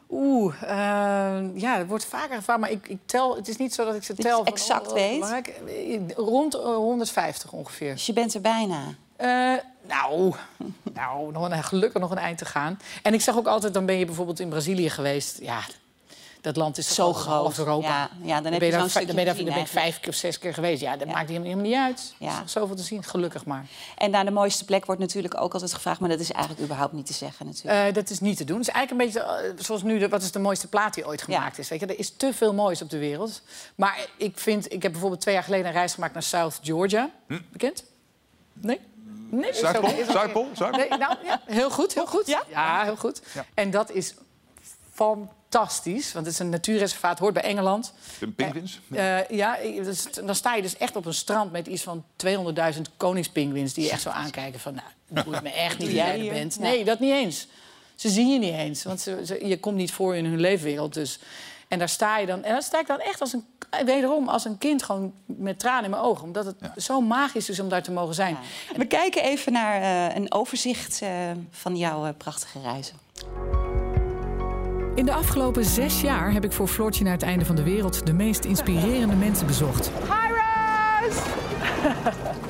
Oeh, 0.10 0.62
eh, 0.62 0.70
ja, 1.54 1.78
het 1.78 1.88
wordt 1.88 2.06
vaker 2.06 2.36
gevraagd, 2.36 2.60
maar 2.60 2.72
ik, 2.72 2.88
ik 2.88 3.00
tel. 3.06 3.36
Het 3.36 3.48
is 3.48 3.58
niet 3.58 3.74
zo 3.74 3.86
dat 3.86 3.96
ik 3.96 4.04
ze 4.04 4.14
tel. 4.14 4.44
is 4.44 4.52
exact 4.52 4.92
weet. 4.92 5.20
Maar 5.20 5.42
ik, 5.66 6.14
rond 6.16 6.56
eh, 6.56 6.62
150 6.62 7.52
ongeveer. 7.52 7.94
Dus 7.94 8.06
je 8.06 8.14
bent 8.14 8.34
er 8.34 8.42
bijna. 8.42 8.82
Eh, 9.16 9.54
nou, 9.88 10.34
nou, 10.94 11.32
nog 11.32 11.50
een, 11.50 11.64
gelukkig 11.64 12.02
nog 12.02 12.12
een 12.12 12.18
eind 12.18 12.38
te 12.38 12.46
gaan. 12.46 12.80
En 13.04 13.14
ik 13.14 13.22
zeg 13.22 13.38
ook 13.38 13.48
altijd, 13.48 13.74
dan 13.74 13.86
ben 13.86 13.98
je 13.98 14.06
bijvoorbeeld 14.06 14.40
in 14.40 14.50
Brazilië 14.50 14.90
geweest. 14.90 15.40
Ja, 15.42 15.60
dat 16.41 16.56
land 16.56 16.78
is 16.78 16.93
Zo 16.95 17.13
groot. 17.13 17.26
half 17.26 17.58
Europa. 17.58 17.88
Ja, 17.88 18.10
ja, 18.21 18.41
dan 18.41 18.52
heb 18.52 18.62
je 18.62 18.71
zo'n 18.71 18.71
dan 18.71 18.71
ben 18.71 18.71
je 18.71 18.71
daar 18.71 18.89
stukje 18.89 19.06
dan 19.08 19.15
ben 19.15 19.26
je 19.26 19.60
gezien 19.60 19.67
vijf 19.67 20.00
keer 20.00 20.10
of 20.10 20.15
zes 20.15 20.39
keer 20.39 20.54
geweest. 20.54 20.82
Ja, 20.82 20.97
dat 20.97 21.08
Ja. 21.08 21.13
maakt 21.13 21.30
helemaal 21.30 21.56
niet 21.63 21.73
uit. 21.76 22.13
Er 22.19 22.26
Ja. 22.26 22.32
is 22.34 22.39
nog 22.39 22.50
zoveel 22.50 22.76
te 22.76 22.82
zien, 22.84 23.04
gelukkig 23.04 23.45
maar. 23.45 23.65
En 23.97 24.12
naar 24.12 24.26
de 24.26 24.32
mooiste 24.32 24.65
plek 24.65 24.86
wordt 24.86 25.02
natuurlijk 25.02 25.41
ook 25.41 25.54
altijd 25.54 25.73
gevraagd... 25.73 26.00
maar 26.00 26.10
dat 26.10 26.19
is 26.19 26.32
eigenlijk 26.32 26.63
überhaupt 26.63 26.93
niet 26.93 27.06
te 27.06 27.13
zeggen 27.13 27.45
natuurlijk. 27.45 27.88
Eh, 27.88 27.93
dat 27.93 28.10
is 28.10 28.19
niet 28.19 28.38
te 28.38 28.43
doen. 28.43 28.58
Het 28.58 28.67
is 28.67 28.73
eigenlijk 28.73 29.15
een 29.15 29.21
beetje 29.21 29.32
eh, 29.58 29.63
zoals 29.63 29.84
nu, 29.84 30.00
de, 30.00 30.10
wat 30.10 30.21
is 30.21 30.32
de 30.32 30.39
mooiste 30.39 30.67
plaat 30.67 30.93
die 30.93 31.08
ooit 31.08 31.21
gemaakt 31.21 31.58
is. 31.58 31.69
Weet 31.69 31.80
je? 31.80 31.86
Er 31.86 32.00
is 32.00 32.13
te 32.17 32.34
veel 32.34 32.54
moois 32.54 32.82
op 32.82 32.89
de 32.89 32.97
wereld. 32.97 33.41
Maar 33.76 34.08
ik 34.17 34.39
vind, 34.39 34.73
ik 34.73 34.82
heb 34.84 34.91
bijvoorbeeld 34.91 35.21
twee 35.21 35.34
jaar 35.34 35.43
geleden 35.43 35.65
een 35.65 35.71
reis 35.73 35.93
gemaakt 35.93 36.13
naar 36.13 36.23
South 36.23 36.60
Georgia. 36.63 37.10
Bekend? 37.52 37.84
Nee? 38.54 38.80
Nee, 39.30 39.54
Zuidpool? 39.54 40.47
Nee, 40.71 40.89
nou, 40.89 41.15
ja, 41.23 41.41
heel 41.45 41.69
goed, 41.69 41.93
heel 41.93 42.06
goed. 42.08 42.28
Ja? 42.28 42.84
heel 42.84 42.95
goed. 42.95 43.21
Ja. 43.34 43.45
En 43.54 43.71
dat 43.71 43.91
is 43.91 44.13
fantastisch, 45.50 46.14
want 46.14 46.26
het 46.26 46.34
is 46.34 46.40
een 46.40 46.50
natuurreservaat, 46.50 47.20
hoort 47.20 47.34
bij 47.34 47.44
Engeland. 47.44 47.94
De 48.20 48.28
pinguïns? 48.28 48.80
Eh, 48.92 49.30
ja, 49.30 49.58
dus 49.84 50.04
dan 50.12 50.36
sta 50.36 50.56
je 50.56 50.62
dus 50.62 50.78
echt 50.78 50.96
op 50.96 51.06
een 51.06 51.14
strand 51.14 51.52
met 51.52 51.68
iets 51.68 51.84
van 51.84 52.04
200.000 52.26 52.82
koningspinguïns... 52.98 53.74
die 53.74 53.84
je 53.84 53.92
echt 53.92 54.02
zo 54.02 54.10
aankijken 54.10 54.60
van, 54.60 54.74
nou, 54.74 54.88
het 55.14 55.26
boeit 55.26 55.44
me 55.44 55.50
echt 55.52 55.78
niet 55.78 55.92
jij 56.02 56.28
er 56.28 56.34
bent. 56.34 56.60
Nee, 56.60 56.86
dat 56.86 57.00
niet 57.00 57.12
eens. 57.12 57.48
Ze 57.96 58.10
zien 58.10 58.32
je 58.34 58.40
niet 58.40 58.54
eens, 58.54 58.84
want 58.84 59.02
ze, 59.02 59.22
ze- 59.26 59.48
je 59.48 59.60
komt 59.60 59.76
niet 59.76 59.92
voor 59.92 60.16
in 60.16 60.26
hun 60.26 60.40
leefwereld. 60.40 60.94
Dus. 60.94 61.20
En 61.68 61.80
daar 61.80 61.90
sta 61.90 62.18
je 62.18 62.26
dan, 62.26 62.44
en 62.44 62.52
daar 62.52 62.64
sta 62.64 62.80
ik 62.80 62.88
dan 62.88 63.00
echt 63.00 63.22
als 63.22 63.34
een, 63.34 63.46
wederom 63.86 64.28
als 64.30 64.46
een 64.46 64.58
kind... 64.58 64.84
gewoon 64.84 65.14
met 65.26 65.60
tranen 65.60 65.84
in 65.84 65.90
mijn 65.90 66.02
ogen, 66.02 66.24
omdat 66.24 66.46
het 66.46 66.56
zo 66.78 67.02
magisch 67.02 67.50
is 67.50 67.60
om 67.60 67.70
daar 67.70 67.84
te 67.84 67.92
mogen 67.92 68.16
zijn. 68.16 68.38
We 68.76 68.86
kijken 68.86 69.24
even 69.24 69.52
naar 69.52 69.82
eh, 70.10 70.16
een 70.16 70.34
overzicht 70.34 71.02
eh, 71.02 71.10
van 71.52 71.76
jouw 71.78 72.06
eh, 72.06 72.14
prachtige 72.18 72.60
reizen. 72.62 72.96
In 74.98 75.06
de 75.06 75.14
afgelopen 75.14 75.66
zes 75.66 76.02
jaar 76.02 76.32
heb 76.32 76.44
ik 76.44 76.52
voor 76.52 76.68
Floortje 76.68 77.04
naar 77.04 77.14
het 77.14 77.22
einde 77.22 77.46
van 77.46 77.56
de 77.56 77.64
wereld 77.64 78.06
de 78.06 78.14
meest 78.14 78.46
inspirerende 78.46 79.16
mensen 79.16 79.48
bezocht. 79.48 79.88
Hi, 79.88 80.28
Rose! 80.30 81.20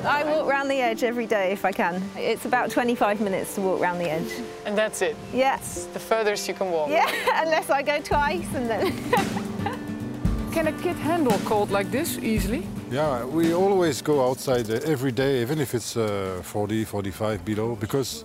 I 0.20 0.24
walk 0.24 0.50
round 0.50 0.70
the 0.70 0.82
edge 0.90 1.06
every 1.06 1.28
day 1.28 1.52
if 1.52 1.64
I 1.64 1.70
can. 1.72 1.94
It's 2.16 2.46
about 2.46 2.74
25 2.74 3.20
minutes 3.30 3.54
to 3.54 3.62
walk 3.62 3.80
round 3.82 4.00
the 4.00 4.10
edge. 4.10 4.32
And 4.66 4.76
that's 4.76 5.02
it. 5.02 5.16
Yeah, 5.34 5.58
The 5.94 6.00
furthest 6.00 6.46
you 6.46 6.58
can 6.58 6.70
walk. 6.70 6.90
yeah, 6.90 7.10
unless 7.46 7.70
I 7.70 7.84
go 7.84 8.02
twice 8.02 8.56
and 8.56 8.68
then. 8.70 8.94
Can 10.54 10.68
a 10.68 10.72
kid 10.72 10.96
handle 10.96 11.40
cold 11.46 11.70
like 11.72 11.92
this 11.92 12.18
easily? 12.18 12.62
Yeah, 12.92 13.26
we 13.36 13.54
always 13.56 14.02
go 14.04 14.30
outside 14.30 14.70
uh, 14.70 14.92
every 14.92 15.12
day, 15.12 15.42
even 15.42 15.60
if 15.60 15.74
it's 15.74 15.96
uh, 15.96 16.42
40, 16.42 16.86
45 16.86 17.44
below, 17.46 17.76
because 17.76 18.24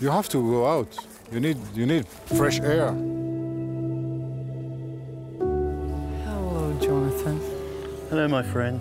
you 0.00 0.10
have 0.12 0.28
to 0.28 0.38
go 0.38 0.66
out. 0.78 0.96
You 1.32 1.40
need, 1.40 1.56
you 1.74 1.86
need 1.86 2.06
fresh 2.36 2.60
air. 2.60 2.94
Hello, 8.10 8.26
my 8.26 8.42
friend. 8.42 8.80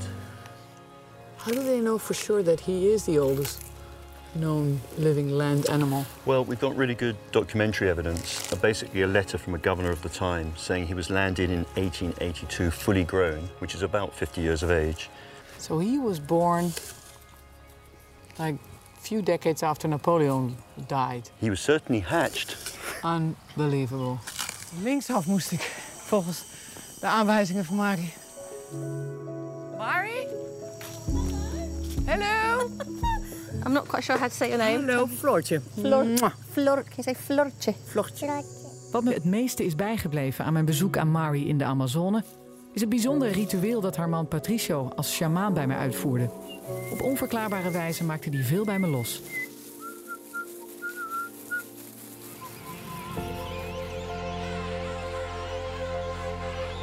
How 1.37 1.51
do 1.51 1.61
they 1.61 1.79
know 1.79 1.99
for 1.99 2.15
sure 2.15 2.41
that 2.41 2.61
he 2.61 2.87
is 2.87 3.05
the 3.05 3.19
oldest 3.19 3.63
known 4.33 4.81
living 4.97 5.29
land 5.29 5.69
animal? 5.69 6.03
Well, 6.25 6.43
we've 6.43 6.59
got 6.59 6.75
really 6.75 6.95
good 6.95 7.15
documentary 7.31 7.91
evidence. 7.91 8.51
Basically, 8.55 9.03
a 9.03 9.07
letter 9.07 9.37
from 9.37 9.53
a 9.53 9.59
governor 9.59 9.91
of 9.91 10.01
the 10.01 10.09
time 10.09 10.53
saying 10.57 10.87
he 10.87 10.95
was 10.95 11.11
landed 11.11 11.51
in 11.51 11.65
1882, 11.75 12.71
fully 12.71 13.03
grown, 13.03 13.47
which 13.59 13.75
is 13.75 13.83
about 13.83 14.15
50 14.15 14.41
years 14.41 14.63
of 14.63 14.71
age. 14.71 15.11
So 15.59 15.77
he 15.77 15.99
was 15.99 16.19
born 16.19 16.73
like 18.39 18.55
a 18.55 19.01
few 19.01 19.21
decades 19.21 19.61
after 19.61 19.87
Napoleon 19.87 20.57
died. 20.87 21.29
He 21.39 21.51
was 21.51 21.59
certainly 21.59 22.01
hatched. 22.01 22.57
Unbelievable. 23.03 24.19
Linksaf 24.83 25.27
moest 25.27 25.51
ik, 25.51 25.61
volgens 26.05 26.43
de 26.99 27.05
aanwijzingen 27.07 27.65
van 27.65 27.75
Mari. 27.75 28.13
Mari? 29.77 30.27
Hello? 32.05 32.69
I'm 33.65 33.73
not 33.73 33.87
quite 33.87 34.03
sure 34.03 34.17
how 34.17 34.27
to 34.27 34.33
say 34.33 34.49
your 34.49 34.57
name. 34.57 34.87
Hallo, 34.87 35.07
Floortje. 35.07 35.61
Flor. 35.79 36.05
Flor. 36.51 36.83
Can 36.83 36.93
you 36.95 37.03
say 37.03 37.15
Flortje? 37.15 37.73
Flortje. 37.85 38.43
Wat 38.91 39.03
me 39.03 39.13
het 39.13 39.25
meeste 39.25 39.65
is 39.65 39.75
bijgebleven 39.75 40.45
aan 40.45 40.53
mijn 40.53 40.65
bezoek 40.65 40.97
aan 40.97 41.11
Mari 41.11 41.47
in 41.47 41.57
de 41.57 41.63
Amazone... 41.63 42.23
is 42.73 42.81
het 42.81 42.89
bijzondere 42.89 43.31
ritueel 43.31 43.81
dat 43.81 43.95
haar 43.95 44.09
man 44.09 44.27
Patricio 44.27 44.91
als 44.95 45.13
sjamaan 45.13 45.53
bij 45.53 45.67
mij 45.67 45.77
uitvoerde. 45.77 46.29
Op 46.91 47.01
onverklaarbare 47.01 47.71
wijze 47.71 48.03
maakte 48.03 48.29
hij 48.29 48.43
veel 48.43 48.65
bij 48.65 48.79
me 48.79 48.87
los. 48.87 49.21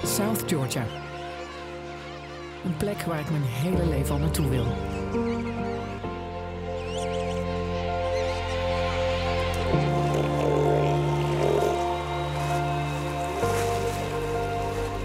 South 0.05 0.43
Georgia. 0.47 0.87
Een 2.67 2.77
plek 2.77 3.03
waar 3.03 3.21
ik 3.21 3.31
mijn 3.31 3.43
hele 3.43 3.87
leven 3.87 4.15
al 4.15 4.19
naartoe 4.19 4.49
wil. 4.49 4.65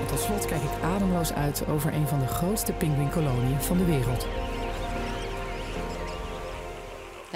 Tot 0.07 0.19
slot 0.19 0.45
kijk 0.45 0.61
ik 0.61 0.83
ademloos 0.83 1.33
uit 1.33 1.67
over 1.67 1.93
een 1.93 2.07
van 2.07 2.19
de 2.19 2.27
grootste 2.27 2.73
pinguïnkoloniën 2.73 3.61
van 3.61 3.77
de 3.77 3.85
wereld. 3.85 4.27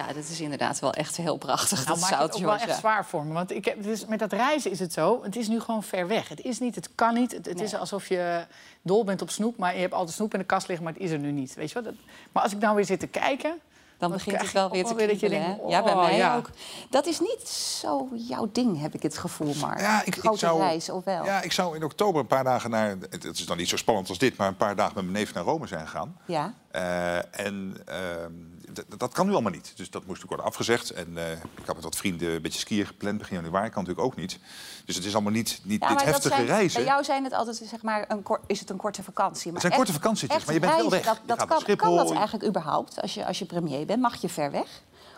Ja, 0.07 0.13
dat 0.13 0.23
is 0.29 0.41
inderdaad 0.41 0.79
wel 0.79 0.93
echt 0.93 1.17
heel 1.17 1.37
prachtig. 1.37 1.85
Nou, 1.85 1.87
dat 1.99 2.09
maakt 2.09 2.21
het 2.23 2.35
ook 2.35 2.41
wel 2.41 2.55
echt 2.55 2.77
zwaar 2.77 3.05
voor 3.05 3.25
me. 3.25 3.33
Want 3.33 3.51
ik 3.51 3.65
heb, 3.65 3.83
dus 3.83 4.05
met 4.05 4.19
dat 4.19 4.33
reizen 4.33 4.71
is 4.71 4.79
het 4.79 4.93
zo. 4.93 5.23
Het 5.23 5.35
is 5.35 5.47
nu 5.47 5.59
gewoon 5.59 5.83
ver 5.83 6.07
weg. 6.07 6.27
Het 6.29 6.41
is 6.41 6.59
niet, 6.59 6.75
het 6.75 6.89
kan 6.95 7.13
niet. 7.13 7.31
Het, 7.31 7.45
het 7.45 7.61
is 7.61 7.75
alsof 7.75 8.07
je 8.07 8.45
dol 8.81 9.03
bent 9.03 9.21
op 9.21 9.29
snoep, 9.29 9.57
maar 9.57 9.73
je 9.75 9.81
hebt 9.81 9.93
altijd 9.93 10.15
snoep 10.15 10.33
in 10.33 10.39
de 10.39 10.45
kast 10.45 10.67
liggen, 10.67 10.85
maar 10.85 10.93
het 10.93 11.03
is 11.03 11.11
er 11.11 11.19
nu 11.19 11.31
niet. 11.31 11.53
Weet 11.53 11.67
je 11.67 11.73
wat? 11.73 11.83
Dat- 11.83 11.93
maar 12.31 12.43
als 12.43 12.51
ik 12.51 12.59
nou 12.59 12.75
weer 12.75 12.85
zit 12.85 12.99
te 12.99 13.07
kijken, 13.07 13.59
Dan 13.97 14.11
begint 14.11 14.41
het 14.41 14.51
wel 14.51 14.71
weer 14.71 14.85
te 14.85 14.95
weer 14.95 15.07
kriebelen, 15.07 15.41
denkt? 15.41 15.61
Ja, 15.67 15.83
bij 15.83 15.93
oh, 15.93 16.01
mij 16.01 16.15
ja. 16.17 16.35
ook. 16.35 16.49
Dat 16.89 17.05
is 17.05 17.19
niet 17.19 17.47
zo 17.49 18.09
jouw 18.13 18.49
ding, 18.51 18.81
heb 18.81 18.93
ik 18.93 19.03
het 19.03 19.17
gevoel, 19.17 19.53
maar 19.53 19.81
Ja, 19.81 20.01
ik, 20.01 20.15
ik 20.15 20.21
Grote 20.21 20.37
zou, 20.37 20.59
reis, 20.59 20.89
of 20.89 21.03
wel? 21.03 21.25
Ja, 21.25 21.41
ik 21.41 21.51
zou 21.51 21.75
in 21.75 21.83
oktober 21.83 22.21
een 22.21 22.27
paar 22.27 22.43
dagen 22.43 22.69
naar... 22.69 22.95
Het 23.09 23.23
is 23.23 23.45
dan 23.45 23.57
niet 23.57 23.69
zo 23.69 23.77
spannend 23.77 24.09
als 24.09 24.17
dit, 24.17 24.37
maar 24.37 24.47
een 24.47 24.57
paar 24.57 24.75
dagen 24.75 24.93
met 24.95 25.03
mijn 25.03 25.15
neef 25.17 25.33
naar 25.33 25.43
Rome 25.43 25.67
zijn 25.67 25.87
gegaan. 25.87 26.17
Ja. 26.25 26.53
Eh, 26.71 27.45
en 27.45 27.77
ehm, 27.85 28.31
dat 28.97 29.13
kan 29.13 29.25
nu 29.25 29.31
allemaal 29.33 29.51
niet. 29.51 29.73
Dus 29.75 29.89
dat 29.89 30.05
moest 30.05 30.21
ook 30.21 30.27
worden 30.27 30.45
afgezegd. 30.45 30.89
En 30.89 31.17
eh, 31.17 31.31
ik 31.31 31.65
had 31.65 31.75
met 31.75 31.83
wat 31.83 31.95
vrienden 31.95 32.31
een 32.31 32.41
beetje 32.41 32.59
skiën 32.59 32.85
gepland 32.85 33.17
begin 33.17 33.35
januari. 33.35 33.69
Kan 33.69 33.83
natuurlijk 33.83 34.07
ook 34.07 34.15
niet. 34.15 34.39
Dus 34.85 34.95
het 34.95 35.05
is 35.05 35.13
allemaal 35.13 35.31
niet, 35.31 35.59
niet 35.63 35.81
Ja, 35.81 35.95
heftige 36.03 36.35
zijn, 36.35 36.45
reizen. 36.45 36.79
Bij 36.83 36.89
jou 36.91 37.03
zijn 37.03 37.23
het 37.23 37.33
altijd, 37.33 37.55
zeg 37.69 37.81
maar, 37.81 38.05
een 38.07 38.23
is 38.47 38.59
het 38.59 38.69
een 38.69 38.77
korte 38.77 39.03
vakantie. 39.03 39.51
Maar 39.51 39.61
Het 39.61 39.61
zijn 39.61 39.73
echt- 39.73 39.81
korte 39.81 40.01
vakantietjes, 40.01 40.45
maar 40.45 40.53
je 40.53 40.59
bent 40.59 40.71
wel 40.75 40.89
reizen, 40.89 41.07
weg. 41.11 41.17
Dat, 41.25 41.37
dat 41.37 41.47
kan, 41.47 41.75
kan 41.75 41.95
dat 41.95 42.11
eigenlijk 42.11 42.45
überhaupt, 42.45 43.01
als 43.01 43.13
je, 43.13 43.25
als 43.25 43.39
je 43.39 43.45
premier 43.45 43.85
bent? 43.85 44.01
Mag 44.01 44.21
je 44.21 44.29
ver 44.29 44.51
weg? 44.51 44.67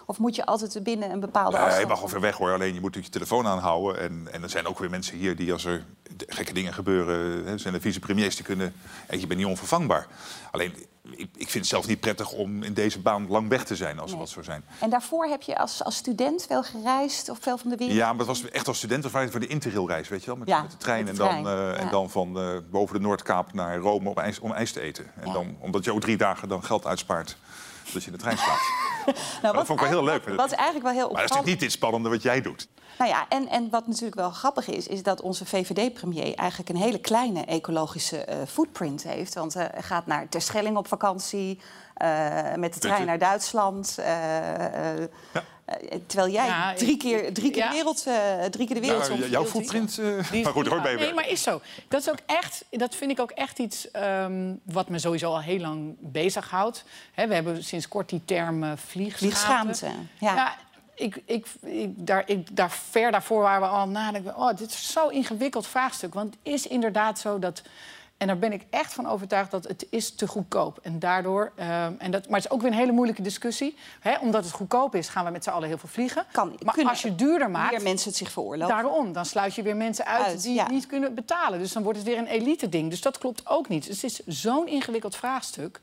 Of 0.09 0.17
moet 0.17 0.35
je 0.35 0.45
altijd 0.45 0.83
binnen 0.83 1.11
een 1.11 1.19
bepaalde 1.19 1.51
Nee, 1.51 1.59
afstand? 1.65 1.81
je 1.81 1.87
mag 1.89 1.99
wel 1.99 2.07
ver 2.09 2.19
weg 2.21 2.35
hoor. 2.37 2.53
Alleen 2.53 2.67
je 2.73 2.79
moet 2.81 2.95
natuurlijk 2.95 3.13
je 3.13 3.19
telefoon 3.19 3.47
aanhouden. 3.47 4.01
En, 4.01 4.27
en 4.31 4.43
er 4.43 4.49
zijn 4.49 4.67
ook 4.67 4.79
weer 4.79 4.89
mensen 4.89 5.17
hier 5.17 5.35
die 5.35 5.51
als 5.53 5.65
er 5.65 5.85
gekke 6.27 6.53
dingen 6.53 6.73
gebeuren... 6.73 7.45
Hè, 7.45 7.57
zijn 7.57 7.73
de 7.73 7.81
vicepremiers 7.81 8.35
die 8.35 8.45
kunnen... 8.45 8.73
En 9.07 9.19
je 9.19 9.27
bent 9.27 9.39
niet 9.39 9.49
onvervangbaar. 9.49 10.07
Alleen, 10.51 10.73
ik, 11.03 11.29
ik 11.35 11.49
vind 11.49 11.53
het 11.53 11.65
zelf 11.67 11.87
niet 11.87 11.99
prettig 11.99 12.31
om 12.31 12.63
in 12.63 12.73
deze 12.73 12.99
baan 12.99 13.27
lang 13.27 13.49
weg 13.49 13.63
te 13.63 13.75
zijn... 13.75 13.99
als 13.99 14.11
Nee. 14.11 14.19
wat 14.19 14.29
zou 14.29 14.45
zijn. 14.45 14.63
En 14.79 14.89
daarvoor 14.89 15.25
heb 15.25 15.41
je 15.41 15.57
als, 15.57 15.83
als 15.83 15.95
student 15.95 16.45
veel 16.47 16.63
gereisd 16.63 17.29
of 17.29 17.37
veel 17.41 17.57
van 17.57 17.69
de 17.69 17.75
wereld? 17.75 17.97
Ja, 17.97 18.09
maar 18.09 18.17
het 18.17 18.27
was 18.27 18.49
echt 18.49 18.67
als 18.67 18.77
student 18.77 19.05
of 19.05 19.11
voor 19.11 19.39
de 19.39 19.47
interrailreis, 19.47 20.07
weet 20.07 20.21
je 20.21 20.27
wel? 20.27 20.35
Met, 20.35 20.47
Ja, 20.47 20.61
met 20.61 20.71
de 20.71 20.77
trein, 20.77 21.05
met 21.05 21.15
de 21.15 21.23
en, 21.23 21.43
dan, 21.43 21.53
eh, 21.53 21.59
ja. 21.59 21.73
en 21.73 21.89
dan 21.89 22.09
van 22.09 22.39
eh, 22.39 22.57
boven 22.71 22.95
de 22.95 23.01
Noordkaap 23.01 23.53
naar 23.53 23.77
Rome 23.77 24.09
om 24.09 24.17
ijs, 24.17 24.39
om 24.39 24.51
ijs 24.51 24.71
te 24.71 24.79
eten. 24.81 25.11
En 25.15 25.27
Ja. 25.27 25.33
dan, 25.33 25.55
omdat 25.59 25.83
je 25.83 25.93
ook 25.93 26.01
drie 26.01 26.17
dagen 26.17 26.47
dan 26.47 26.63
geld 26.63 26.85
uitspaart... 26.85 27.37
dat 27.93 28.01
je 28.03 28.11
in 28.11 28.15
de 28.17 28.21
trein 28.21 28.37
slaat. 28.37 28.59
Nou, 29.41 29.55
dat 29.55 29.65
vond 29.65 29.81
ik 29.81 29.87
wel 29.87 29.95
heel 29.99 30.03
leuk. 30.03 30.25
Wat, 30.25 30.35
wat 30.35 30.51
eigenlijk 30.51 30.85
wel 30.85 30.93
heel 30.93 31.11
Maar 31.11 31.21
dat 31.21 31.23
is 31.23 31.29
natuurlijk 31.29 31.47
niet 31.47 31.59
dit 31.59 31.71
spannende 31.71 32.09
wat 32.09 32.21
jij 32.21 32.41
doet. 32.41 32.67
Nou 32.97 33.09
ja, 33.09 33.25
en, 33.29 33.47
en 33.49 33.69
wat 33.69 33.87
natuurlijk 33.87 34.15
wel 34.15 34.29
grappig 34.31 34.67
is, 34.67 34.87
is 34.87 35.03
dat 35.03 35.21
onze 35.21 35.45
VVD-premier 35.45 36.35
eigenlijk 36.35 36.69
een 36.69 36.75
hele 36.75 36.97
kleine 36.99 37.45
ecologische 37.45 38.17
eh, 38.25 38.37
footprint 38.47 39.03
heeft. 39.03 39.33
Want 39.33 39.55
eh, 39.55 39.63
hij 39.71 39.81
gaat 39.83 40.05
naar 40.05 40.29
Terschelling 40.29 40.77
op 40.77 40.87
vakantie, 40.87 41.59
eh, 41.93 42.53
met 42.55 42.73
de 42.73 42.79
trein 42.79 43.05
naar 43.05 43.17
Duitsland. 43.17 43.97
eh, 43.97 45.03
terwijl 46.07 46.33
jij 46.33 46.45
Ja, 46.45 46.73
drie 46.73 46.97
keer, 46.97 47.33
drie 47.33 47.51
keer 47.51 47.63
ja. 47.63 47.67
de 47.69 47.75
wereld, 47.75 48.03
eh, 48.07 48.43
drie 48.45 48.65
keer 48.67 48.75
de 48.75 48.81
wereld 48.81 49.09
Nou, 49.09 49.29
jouw 49.29 49.45
footprint... 49.45 49.97
eh, 49.97 50.05
Die 50.05 50.39
is- 50.39 50.43
maar 50.43 50.53
goed, 50.53 50.67
hoor 50.67 50.77
ja, 50.77 50.83
bij 50.83 50.91
je 50.91 50.97
Nee, 50.97 51.13
maar 51.13 51.29
is 51.29 51.41
zo. 51.43 51.61
Dat, 51.87 52.01
is 52.01 52.09
ook 52.09 52.19
echt, 52.25 52.65
dat 52.69 52.95
vind 52.95 53.11
ik 53.11 53.19
ook 53.19 53.31
echt 53.31 53.59
iets 53.59 53.91
ehm, 53.91 54.53
wat 54.63 54.89
me 54.89 54.99
sowieso 54.99 55.29
al 55.31 55.41
heel 55.41 55.59
lang 55.59 55.95
bezighoudt. 55.99 56.83
Hè, 57.13 57.27
we 57.27 57.33
hebben 57.33 57.63
sinds 57.63 57.87
kort 57.87 58.09
die 58.09 58.21
term 58.25 58.63
eh, 58.63 58.71
vliegschaamte. 58.75 59.75
Vliegschaamte, 59.75 59.87
ja. 60.19 60.55
ik, 60.95 61.21
ik, 61.25 61.45
ik, 61.61 61.89
daar, 62.07 62.23
ik, 62.25 62.55
daar, 62.55 62.71
ver 62.71 63.11
daarvoor 63.11 63.41
waren 63.41 63.61
we 63.61 63.67
al 63.67 63.75
aan 63.77 63.81
het 63.89 63.97
nadenken. 63.97 64.35
Oh, 64.37 64.55
dit 64.57 64.69
is 64.69 64.91
zo'n 64.91 65.11
ingewikkeld 65.11 65.67
vraagstuk. 65.67 66.13
Want 66.13 66.33
het 66.43 66.53
is 66.53 66.67
inderdaad 66.67 67.19
zo 67.19 67.39
dat... 67.39 67.61
En 68.17 68.27
daar 68.27 68.37
ben 68.37 68.53
ik 68.53 68.65
echt 68.69 68.93
van 68.93 69.07
overtuigd 69.07 69.51
dat 69.51 69.67
het 69.67 69.87
is 69.89 70.15
te 70.15 70.27
goedkoop. 70.27 70.79
En 70.81 70.99
daardoor, 70.99 71.51
ehm, 71.55 71.93
en 71.97 72.11
dat, 72.11 72.29
maar 72.29 72.39
het 72.39 72.45
is 72.45 72.51
ook 72.51 72.61
weer 72.61 72.71
een 72.71 72.77
hele 72.77 72.91
moeilijke 72.91 73.21
discussie. 73.21 73.77
Hè, 73.99 74.17
omdat 74.17 74.43
het 74.43 74.53
goedkoop 74.53 74.95
is, 74.95 75.07
gaan 75.07 75.25
we 75.25 75.31
met 75.31 75.43
z'n 75.43 75.49
allen 75.49 75.67
heel 75.67 75.77
veel 75.77 75.89
vliegen. 75.89 76.25
Kan, 76.31 76.57
maar 76.63 76.73
kunnen 76.73 76.91
als 76.91 77.01
je 77.01 77.15
duurder 77.15 77.49
maakt... 77.49 77.71
Meer 77.71 77.81
mensen 77.81 78.07
het 78.09 78.17
zich 78.17 78.31
veroorloven. 78.31 78.75
Daarom, 78.75 79.13
dan 79.13 79.25
sluit 79.25 79.55
je 79.55 79.61
weer 79.61 79.75
mensen 79.75 80.05
uit, 80.05 80.25
Uit, 80.25 80.43
die 80.43 80.53
ja. 80.53 80.63
het 80.63 80.71
niet 80.71 80.85
kunnen 80.85 81.13
betalen. 81.13 81.59
Dus 81.59 81.71
dan 81.71 81.83
wordt 81.83 81.97
het 81.97 82.07
weer 82.07 82.17
een 82.17 82.27
elite-ding. 82.27 82.89
Dus 82.89 83.01
dat 83.01 83.17
klopt 83.17 83.47
ook 83.47 83.67
niet. 83.67 83.87
Dus 83.87 84.01
het 84.01 84.11
is 84.25 84.41
zo'n 84.41 84.67
ingewikkeld 84.67 85.15
vraagstuk. 85.15 85.79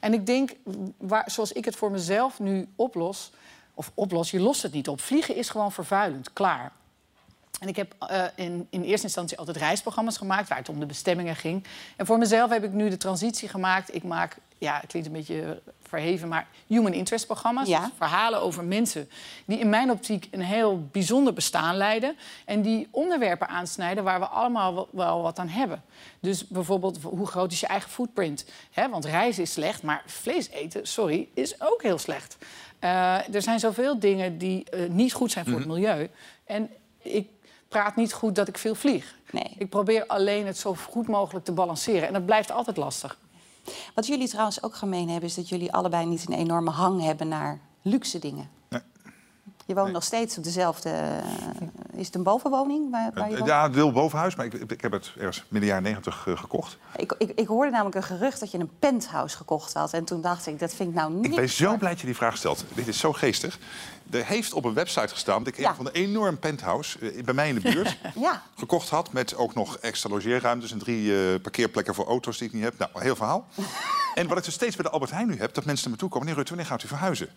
En 0.00 0.12
ik 0.12 0.26
denk, 0.26 0.50
waar, 0.98 1.30
zoals 1.30 1.52
ik 1.52 1.64
het 1.64 1.76
voor 1.76 1.90
mezelf 1.90 2.38
nu 2.38 2.68
oplos... 2.76 3.32
of 3.74 3.90
oplos, 3.94 4.30
je 4.30 4.40
lost 4.40 4.62
het 4.62 4.72
niet 4.72 4.88
op. 4.88 5.00
Vliegen 5.00 5.36
is 5.36 5.48
gewoon 5.48 5.72
vervuilend, 5.72 6.32
klaar. 6.32 6.72
En 7.60 7.68
ik 7.68 7.76
heb 7.76 7.94
eh, 7.98 8.24
in, 8.34 8.66
in 8.70 8.82
eerste 8.82 9.06
instantie 9.06 9.38
altijd 9.38 9.56
reisprogramma's 9.56 10.16
gemaakt... 10.16 10.48
waar 10.48 10.58
het 10.58 10.68
om 10.68 10.80
de 10.80 10.86
bestemmingen 10.86 11.36
ging. 11.36 11.64
En 11.96 12.06
voor 12.06 12.18
mezelf 12.18 12.50
heb 12.50 12.64
ik 12.64 12.72
nu 12.72 12.88
de 12.88 12.96
transitie 12.96 13.48
gemaakt. 13.48 13.94
Ik 13.94 14.02
maak, 14.02 14.36
ja, 14.58 14.78
het 14.80 14.86
klinkt 14.86 15.08
een 15.08 15.14
beetje 15.14 15.62
verheven... 15.82 16.28
maar 16.28 16.46
human 16.66 16.92
interest 16.92 17.26
programma's. 17.26 17.68
Ja. 17.68 17.80
Dus 17.80 17.90
verhalen 17.96 18.40
over 18.40 18.64
mensen 18.64 19.10
die 19.44 19.58
in 19.58 19.68
mijn 19.68 19.90
optiek 19.90 20.28
een 20.30 20.40
heel 20.40 20.88
bijzonder 20.92 21.32
bestaan 21.32 21.76
leiden... 21.76 22.16
en 22.44 22.62
die 22.62 22.88
onderwerpen 22.90 23.48
aansnijden 23.48 24.04
waar 24.04 24.20
we 24.20 24.26
allemaal 24.26 24.74
wel, 24.74 24.88
wel 24.92 25.22
wat 25.22 25.38
aan 25.38 25.48
hebben. 25.48 25.82
Dus 26.20 26.46
bijvoorbeeld, 26.46 26.98
hoe 27.02 27.26
groot 27.26 27.52
is 27.52 27.60
je 27.60 27.66
eigen 27.66 27.90
footprint? 27.90 28.44
Want 28.90 29.04
reizen 29.04 29.42
is 29.42 29.52
slecht, 29.52 29.82
maar 29.82 30.02
vlees 30.06 30.48
eten, 30.48 30.86
sorry, 30.86 31.28
is 31.34 31.60
ook 31.60 31.82
heel 31.82 31.98
slecht. 31.98 32.36
Eh, 32.78 33.34
er 33.34 33.42
zijn 33.42 33.58
zoveel 33.58 33.98
dingen 33.98 34.38
die 34.38 34.70
eh, 34.70 34.88
niet 34.88 35.12
goed 35.12 35.32
zijn 35.32 35.44
voor 35.44 35.58
het 35.58 35.66
milieu. 35.66 36.08
En 36.44 36.70
ik 37.02 37.28
praat 37.74 37.96
niet 37.96 38.12
goed 38.12 38.34
dat 38.34 38.48
ik 38.48 38.58
veel 38.58 38.74
vlieg. 38.74 39.14
Nee. 39.30 39.54
Ik 39.58 39.68
probeer 39.68 40.06
alleen 40.06 40.46
het 40.46 40.58
zo 40.58 40.74
goed 40.74 41.08
mogelijk 41.08 41.44
te 41.44 41.52
balanceren. 41.52 42.06
En 42.06 42.12
dat 42.12 42.26
blijft 42.26 42.50
altijd 42.50 42.76
lastig. 42.76 43.18
Wat 43.94 44.06
jullie 44.06 44.28
trouwens 44.28 44.62
ook 44.62 44.74
gemeen 44.74 45.08
hebben, 45.08 45.28
is 45.28 45.34
dat 45.34 45.48
jullie 45.48 45.72
allebei 45.72 46.06
niet 46.06 46.26
een 46.28 46.34
enorme 46.34 46.70
hang 46.70 47.02
hebben 47.02 47.28
naar 47.28 47.58
luxe 47.82 48.18
dingen. 48.18 48.48
Nee. 48.68 48.80
Je 49.66 49.74
woont 49.74 49.92
nog 49.92 50.02
steeds 50.02 50.38
op 50.38 50.44
dezelfde. 50.44 51.20
Eh, 51.94 52.00
Is 52.00 52.06
het 52.06 52.14
een 52.14 52.22
bovenwoning? 52.22 52.90
Waar, 52.90 53.10
waar 53.14 53.30
je 53.30 53.36
woont? 53.36 53.48
Ja, 53.48 53.62
het 53.62 53.74
wil 53.74 53.92
bovenhuis, 53.92 54.34
maar 54.36 54.46
ik, 54.46 54.52
ik 54.54 54.80
heb 54.80 54.92
het 54.92 55.12
ergens 55.16 55.44
midden 55.48 55.68
jaren 55.68 55.84
negentig 55.84 56.24
eh, 56.26 56.36
gekocht. 56.36 56.76
Ik, 56.96 57.14
ik, 57.18 57.30
ik 57.34 57.46
hoorde 57.46 57.70
namelijk 57.70 57.96
een 57.96 58.02
gerucht 58.02 58.40
dat 58.40 58.50
je 58.50 58.58
een 58.58 58.70
penthouse 58.78 59.36
gekocht 59.36 59.72
had. 59.74 59.92
En 59.92 60.04
toen 60.04 60.20
dacht 60.20 60.46
ik, 60.46 60.58
dat 60.58 60.74
vind 60.74 60.88
ik 60.88 60.94
nou 60.94 61.12
niet. 61.12 61.24
Ik 61.24 61.34
ben 61.36 61.48
zo 61.48 61.76
blij 61.76 61.90
dat 61.90 62.00
je 62.00 62.06
die 62.06 62.16
vraag 62.16 62.36
stelt. 62.36 62.64
Dit 62.74 62.88
is 62.88 62.98
zo 62.98 63.12
geestig. 63.12 63.58
Er 64.10 64.26
heeft 64.26 64.52
op 64.52 64.64
een 64.64 64.74
website 64.74 65.08
gestaan 65.08 65.38
dat 65.38 65.46
ik 65.52 65.58
Ja. 65.58 65.68
een 65.70 65.74
van 65.76 65.86
een 65.86 65.92
enorm 65.92 66.38
penthouse 66.38 66.98
eh, 66.98 67.24
bij 67.24 67.34
mij 67.34 67.48
in 67.48 67.54
de 67.54 67.60
buurt 67.60 67.96
Ja, 68.14 68.42
gekocht 68.56 68.88
had. 68.88 69.12
Met 69.12 69.36
ook 69.36 69.54
nog 69.54 69.76
extra 69.76 70.10
logeerruimtes 70.10 70.72
en 70.72 70.78
drie 70.78 71.32
eh, 71.32 71.40
parkeerplekken 71.40 71.94
voor 71.94 72.06
auto's 72.06 72.38
die 72.38 72.46
ik 72.48 72.54
niet 72.54 72.62
heb. 72.62 72.78
Nou, 72.78 72.90
heel 72.94 73.16
verhaal. 73.16 73.46
En 74.14 74.26
wat 74.28 74.38
ik 74.38 74.44
dus 74.44 74.54
steeds 74.54 74.76
bij 74.76 74.84
de 74.84 74.90
Albert 74.90 75.10
Heijn 75.10 75.26
nu 75.26 75.38
heb, 75.38 75.54
dat 75.54 75.64
mensen 75.64 75.84
naar 75.84 75.92
me 75.94 75.98
toe 76.00 76.08
komen. 76.08 76.26
Meneer 76.26 76.36
Rutte, 76.44 76.54
wanneer 76.54 76.72
gaat 76.72 76.82
u 76.84 76.88
verhuizen? 76.88 77.28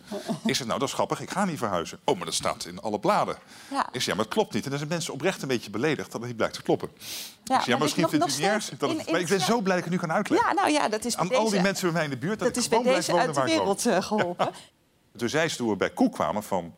Ik 0.44 0.54
zeg, 0.54 0.66
nou, 0.66 0.78
dat 0.78 0.88
is 0.88 0.94
grappig, 0.94 1.20
ik 1.20 1.30
ga 1.30 1.44
niet 1.44 1.58
verhuizen. 1.58 1.98
Oh, 2.04 2.16
maar 2.16 2.24
dat 2.24 2.34
staat 2.34 2.64
in 2.64 2.80
alle 2.80 2.98
bladen. 3.00 3.36
Ja. 3.70 3.80
Ik 3.86 3.88
zeg, 3.92 4.04
ja, 4.04 4.14
maar 4.14 4.24
het 4.24 4.34
klopt 4.34 4.52
niet. 4.54 4.64
En 4.64 4.68
dan 4.70 4.78
zijn 4.78 4.90
mensen 4.90 5.12
oprecht 5.12 5.42
een 5.42 5.48
beetje 5.48 5.70
beledigd 5.70 6.10
dat 6.10 6.20
het 6.20 6.28
niet 6.28 6.36
blijkt 6.36 6.54
te 6.54 6.62
kloppen. 6.62 6.88
ja, 6.94 6.98
ik 7.00 7.44
zeg, 7.46 7.64
ja, 7.64 7.70
maar 7.72 7.80
misschien 7.82 8.08
vindt 8.08 8.24
u 8.26 8.28
het 8.28 8.38
niet 8.38 8.48
erg. 8.48 8.68
Dat 8.78 8.80
het- 8.90 8.98
in- 8.98 9.06
in 9.06 9.12
maar 9.12 9.20
ik 9.20 9.26
ben 9.28 9.36
het- 9.36 9.46
zo 9.46 9.60
blij 9.60 9.76
dat 9.76 9.84
ik 9.86 9.92
het 9.92 10.00
nu 10.00 10.06
kan 10.08 10.16
uitleggen. 10.16 10.48
Ja, 10.48 10.54
nou 10.54 10.70
ja, 10.70 10.88
dat 10.88 11.04
is 11.04 11.14
bij 11.14 11.24
Aan 11.24 11.34
al 11.34 11.42
die 11.42 11.50
deze- 11.50 11.62
mensen 11.62 11.84
bij 11.84 11.92
mij 11.92 12.04
in 12.04 12.10
de 12.10 12.16
buurt. 12.16 12.38
Dat, 12.38 12.48
Dat 12.48 12.56
ik 12.56 12.62
is 12.62 12.68
bij 12.68 12.78
gewoon 12.78 12.92
blijf 12.92 13.06
deze 13.06 13.18
wonen 13.18 13.36
uit 13.40 13.46
de 13.46 13.52
wereld 13.56 13.86
eh, 13.86 14.02
geholpen. 14.02 14.50
Toen 15.16 15.28
zij 15.28 15.48
ze 15.48 15.56
toen 15.56 15.68
we 15.68 15.76
bij 15.76 15.90
Koek 15.90 16.12
kwamen 16.12 16.42
van, 16.42 16.74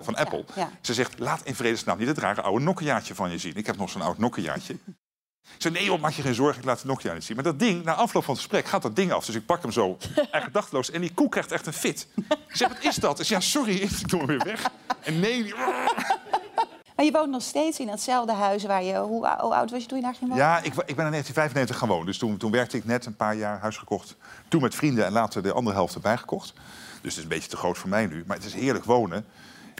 van 0.00 0.16
Apple. 0.16 0.44
ja. 0.54 0.70
Ze 0.80 0.94
zegt, 0.94 1.18
laat 1.18 1.40
in 1.44 1.54
vredesnaam 1.54 1.98
niet 1.98 2.08
het 2.08 2.18
rare 2.18 2.42
oude 2.42 2.64
Nokiaatje 2.64 3.14
van 3.14 3.30
je 3.30 3.38
zien. 3.38 3.56
Ik 3.56 3.66
heb 3.66 3.76
nog 3.76 3.90
zo'n 3.90 4.02
oud 4.02 4.18
Nokiaatje. 4.18 4.76
Ik 5.42 5.62
zei, 5.66 5.74
nee 5.74 5.84
joh, 5.84 6.00
maak 6.00 6.12
je 6.12 6.22
geen 6.22 6.34
zorgen, 6.34 6.58
ik 6.60 6.64
laat 6.66 6.76
het 6.78 6.86
Nokia 6.86 7.12
niet 7.12 7.24
zien. 7.24 7.34
Maar 7.36 7.44
dat 7.44 7.58
ding, 7.58 7.84
na 7.84 7.94
afloop 7.94 8.24
van 8.24 8.34
het 8.34 8.42
gesprek, 8.42 8.66
gaat 8.66 8.82
dat 8.82 8.96
ding 8.96 9.12
af. 9.12 9.26
Dus 9.26 9.34
ik 9.34 9.46
pak 9.46 9.62
hem 9.62 9.72
zo 9.72 9.96
echt 10.30 10.44
gedachteloos. 10.44 10.90
En 10.90 11.00
die 11.00 11.14
koek 11.14 11.30
krijgt 11.30 11.52
echt 11.52 11.66
een 11.66 11.72
fit. 11.72 12.06
Ik 12.28 12.56
zeg, 12.56 12.68
wat 12.68 12.84
is 12.84 12.94
dat? 12.96 13.20
Ik 13.20 13.26
zeg, 13.26 13.38
ja, 13.42 13.44
sorry, 13.48 13.76
ik 13.76 14.08
doe 14.08 14.18
hem 14.18 14.28
weer 14.28 14.44
weg. 14.44 14.70
En 15.00 15.20
nee, 15.20 15.42
die- 15.42 15.54
Maar 16.96 17.08
je 17.08 17.14
woont 17.14 17.30
nog 17.30 17.42
steeds 17.42 17.78
in 17.78 17.88
hetzelfde 17.88 18.32
huis 18.32 18.64
waar 18.64 18.82
je. 18.82 18.96
Hoe, 18.98 19.28
oud 19.28 19.70
was 19.70 19.82
je 19.82 19.86
toen 19.88 19.98
je 19.98 20.04
daar 20.04 20.14
ging 20.14 20.30
wonen? 20.30 20.44
Ja, 20.44 20.56
ik, 20.58 20.64
ik 20.64 20.72
ben 20.74 21.04
in 21.04 21.10
1995 21.10 21.78
gaan 21.78 21.88
wonen. 21.88 22.06
Dus 22.06 22.18
toen, 22.18 22.36
toen 22.36 22.50
werkte 22.50 22.76
ik 22.76 22.84
net 22.84 23.06
een 23.06 23.16
paar 23.16 23.34
jaar 23.36 23.60
huis 23.60 23.76
gekocht. 23.76 24.16
Toen 24.48 24.62
met 24.62 24.74
vrienden 24.74 25.04
en 25.06 25.12
later 25.12 25.42
de 25.42 25.52
andere 25.52 25.76
helft 25.76 25.94
erbij 25.94 26.16
gekocht. 26.16 26.52
Dus 26.54 26.60
het 27.02 27.16
is 27.16 27.22
een 27.22 27.28
beetje 27.28 27.48
te 27.48 27.56
groot 27.56 27.78
voor 27.78 27.88
mij 27.88 28.06
nu. 28.06 28.24
Maar 28.26 28.36
het 28.36 28.46
is 28.46 28.54
heerlijk 28.54 28.84
wonen. 28.84 29.24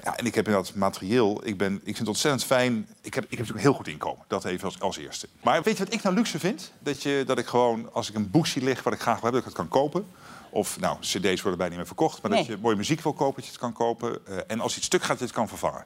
Ja, 0.05 0.17
en 0.17 0.27
ik 0.27 0.35
heb 0.35 0.47
inderdaad 0.47 0.75
materieel. 0.75 1.47
Ik, 1.47 1.59
ben, 1.59 1.75
ik 1.75 1.83
vind 1.85 1.99
het 1.99 2.09
ontzettend 2.09 2.45
fijn. 2.45 2.87
Ik 3.01 3.15
heb, 3.15 3.25
ik 3.25 3.31
heb 3.31 3.31
natuurlijk 3.31 3.51
een 3.51 3.71
heel 3.71 3.73
goed 3.73 3.89
inkomen. 3.89 4.25
Dat 4.29 4.45
even 4.45 4.65
als, 4.65 4.81
als 4.81 4.97
eerste. 4.97 5.29
Maar 5.43 5.63
weet 5.63 5.77
je 5.77 5.85
wat 5.85 5.95
ik 5.95 6.03
nou 6.03 6.15
luxe 6.15 6.39
vind? 6.39 6.73
Dat, 6.79 7.03
je, 7.03 7.23
dat 7.27 7.39
ik 7.39 7.47
gewoon, 7.47 7.93
als 7.93 8.09
ik 8.09 8.15
een 8.15 8.31
boek 8.31 8.47
zie 8.47 8.63
liggen 8.63 8.85
wat 8.85 8.93
ik 8.93 9.01
graag 9.01 9.21
wil 9.21 9.23
hebben, 9.23 9.43
dat 9.43 9.51
ik 9.51 9.57
het 9.59 9.69
kan 9.69 9.81
kopen. 9.81 10.07
Of, 10.51 10.81
nou, 10.81 10.99
cd's 11.01 11.21
worden 11.21 11.43
bijna 11.43 11.67
niet 11.69 11.77
meer 11.77 11.87
verkocht. 11.87 12.23
Maar 12.23 12.31
dat 12.31 12.47
je 12.47 12.57
mooie 12.61 12.77
muziek 12.77 13.01
wil 13.01 13.13
kopen, 13.13 13.35
dat 13.35 13.45
je 13.45 13.51
het 13.51 13.61
kan 13.61 13.73
kopen. 13.73 14.27
Eh, 14.27 14.37
en 14.47 14.61
als 14.61 14.77
iets 14.77 14.87
stuk 14.87 15.01
gaat, 15.01 15.09
dat 15.09 15.19
je 15.19 15.25
het 15.25 15.35
kan 15.35 15.49
vervangen. 15.49 15.85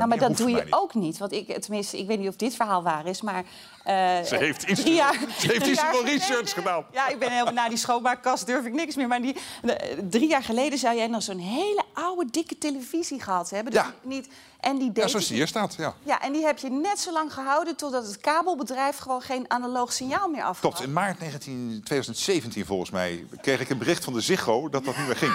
Nou, 0.00 0.08
maar 0.08 0.18
meer 0.18 0.28
dat 0.28 0.36
doe 0.36 0.50
voor 0.56 0.66
je 0.66 0.72
ook 0.72 0.94
niet. 0.94 1.18
Want 1.18 1.32
ik, 1.32 1.58
tenminste, 1.62 1.98
ik 1.98 2.06
weet 2.06 2.18
niet 2.18 2.28
of 2.28 2.36
dit 2.36 2.54
verhaal 2.54 2.82
waar 2.82 3.06
is, 3.06 3.22
maar... 3.22 3.44
eh, 3.84 3.94
Ze 4.22 4.36
heeft 4.36 4.62
iets, 4.62 4.80
drie 4.80 4.94
jaar- 4.94 5.18
ze 5.38 5.46
heeft 5.46 5.66
iets 5.66 5.80
geleden- 5.80 6.10
research 6.18 6.52
gedaan. 6.52 6.84
Ja, 6.92 7.08
ik 7.08 7.18
ben 7.18 7.30
helemaal 7.30 7.52
na 7.52 7.68
die 7.68 7.78
schoonmaakkast 7.78 8.46
durf 8.46 8.64
ik 8.66 8.72
niks 8.72 8.94
meer. 8.96 9.08
Maar 9.08 9.22
die, 9.22 9.36
de- 9.62 10.06
drie 10.10 10.28
jaar 10.28 10.42
geleden 10.42 10.78
zou 10.78 10.96
jij 10.96 11.06
nog 11.06 11.22
zo'n 11.22 11.38
hele 11.38 11.82
oude, 11.92 12.30
dikke 12.30 12.58
televisie 12.58 13.20
gehad 13.22 13.50
hebben. 13.50 13.72
Ja. 13.72 13.82
Dus 13.82 13.92
Niet, 14.02 14.28
en 14.60 14.78
die 14.78 14.90
Ja, 14.94 15.06
zoals 15.08 15.26
die 15.26 15.36
hier 15.36 15.46
staat, 15.46 15.74
ja. 15.78 15.94
Ja, 16.02 16.20
en 16.22 16.32
die 16.32 16.44
heb 16.44 16.58
je 16.58 16.70
net 16.70 16.98
zo 16.98 17.12
lang 17.12 17.32
gehouden 17.34 17.76
totdat 17.76 18.06
het 18.06 18.18
kabelbedrijf 18.20 18.96
gewoon 18.98 19.20
geen 19.22 19.44
analoog 19.48 19.92
signaal 19.92 20.28
meer 20.28 20.40
afgaf. 20.42 20.60
Klopt, 20.60 20.82
in 20.82 20.92
maart 20.92 21.18
19, 21.20 21.80
2017 21.84 22.66
volgens 22.66 22.90
mij 22.90 23.26
kreeg 23.40 23.60
ik 23.60 23.70
een 23.70 23.78
bericht 23.78 24.04
van 24.04 24.12
de 24.12 24.20
Ziggo 24.20 24.68
dat 24.68 24.84
dat 24.84 24.96
niet 24.96 25.06
meer 25.06 25.16
ging. 25.16 25.32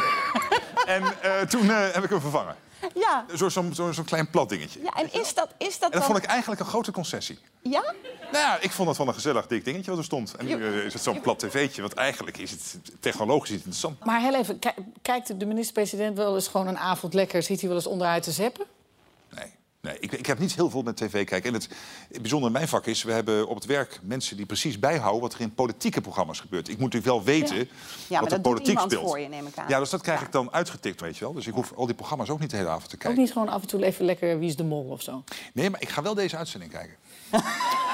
en 0.96 1.04
eh, 1.22 1.41
toen 1.41 1.70
eh, 1.70 1.78
heb 1.91 2.04
ik 2.04 2.10
hem 2.10 2.22
vervangen. 2.22 2.56
Ja, 2.95 3.25
Zo'n 3.33 3.51
zo, 3.51 3.63
zo, 3.73 3.91
zo'n 3.91 4.05
klein 4.05 4.29
plat 4.29 4.49
dingetje. 4.49 4.79
ja 4.83 4.93
en 4.93 5.13
is 5.21 5.33
dat, 5.33 5.49
is 5.57 5.79
dat 5.79 5.81
En 5.81 5.81
dat 5.81 5.91
dan... 5.91 6.01
vond 6.03 6.17
ik 6.17 6.23
eigenlijk 6.25 6.61
een 6.61 6.67
grote 6.67 6.91
concessie. 6.91 7.39
Ja? 7.61 7.81
Nou 8.31 8.43
ja, 8.43 8.57
ik 8.59 8.71
vond 8.71 8.87
het 8.87 8.97
wel 8.97 9.07
een 9.07 9.13
gezellig 9.13 9.47
dik 9.47 9.65
dingetje 9.65 9.89
wat 9.91 9.99
er 9.99 10.05
stond. 10.05 10.35
En 10.35 10.45
nu 10.45 10.53
eh, 10.67 10.85
is 10.85 10.93
het 10.93 11.03
zo'n 11.03 11.21
plat 11.21 11.39
tv'tje, 11.39 11.81
want 11.81 11.93
eigenlijk 11.93 12.37
is 12.37 12.51
het 12.51 12.77
technologisch 12.99 13.49
niet 13.49 13.57
interessant. 13.59 14.05
Maar 14.05 14.21
heel 14.21 14.35
even, 14.35 14.59
ki- 14.59 14.69
kijkt 15.01 15.39
de 15.39 15.45
minister-president 15.45 16.17
wel 16.17 16.35
eens 16.35 16.47
gewoon 16.47 16.67
een 16.67 16.77
avond 16.77 17.13
lekker... 17.13 17.43
zit 17.43 17.59
hij 17.59 17.67
wel 17.69 17.77
eens 17.77 17.87
onderuit 17.87 18.23
te 18.23 18.31
zeppen? 18.31 18.65
Nee, 19.88 19.97
ik, 20.00 20.12
ik 20.12 20.26
heb 20.26 20.39
niet 20.39 20.56
heel 20.56 20.69
veel 20.69 20.82
met 20.82 20.97
tv 20.97 21.26
kijken. 21.26 21.50
En 21.50 21.54
het, 21.54 21.67
het 22.12 22.21
bijzondere 22.21 22.52
in 22.52 22.58
mijn 22.58 22.67
vak 22.67 22.86
is, 22.86 23.04
we 23.04 23.12
hebben 23.12 23.47
op 23.47 23.56
het 23.56 23.65
werk 23.65 24.00
mensen 24.04 24.38
die 24.38 24.45
precies 24.45 24.80
bijhouden... 24.80 25.21
wat 25.21 25.34
er 25.34 25.41
in 25.41 25.54
politieke 25.54 26.02
programma's 26.02 26.39
gebeurt. 26.39 26.67
Ik 26.67 26.78
moet 26.80 26.93
natuurlijk 26.93 27.26
wel 27.26 27.36
weten 27.36 27.58
Ja, 28.08 28.19
wat 28.19 28.30
maar 28.30 28.38
er 28.38 28.41
politiek 28.41 28.80
speelt. 28.80 29.02
voor 29.08 29.19
je, 29.19 29.28
neem 29.28 29.47
ik 29.47 29.58
aan. 29.58 29.65
Ja, 29.67 29.80
dus 29.80 29.89
dat 29.89 30.02
krijg 30.02 30.21
ik 30.21 30.32
dan 30.32 30.54
uitgetikt, 30.54 31.02
weet 31.02 31.17
je 31.17 31.23
wel. 31.23 31.34
Dus 31.34 31.47
ik 31.47 31.54
hoef 31.54 31.73
al 31.76 31.86
die 31.86 31.95
programma's 31.95 32.30
ook 32.30 32.39
niet 32.39 32.50
de 32.50 32.58
hele 32.58 32.69
avond 32.69 32.89
te 32.89 32.95
Ook 32.95 33.02
kijken. 33.02 33.21
niet 33.21 33.32
gewoon 33.32 33.50
af 33.50 33.62
en 33.62 33.67
toe 33.67 33.84
even 33.86 34.06
lekker 34.06 34.39
Wie 34.39 34.47
is 34.50 34.56
de 34.56 34.63
Mol 34.63 34.84
of 34.89 35.02
zo? 35.02 35.23
Nee, 35.54 35.69
maar 35.69 35.82
ik 35.82 35.89
ga 35.89 36.02
wel 36.02 36.13
deze 36.13 36.38
uitzending 36.38 36.71
kijken. 36.71 36.95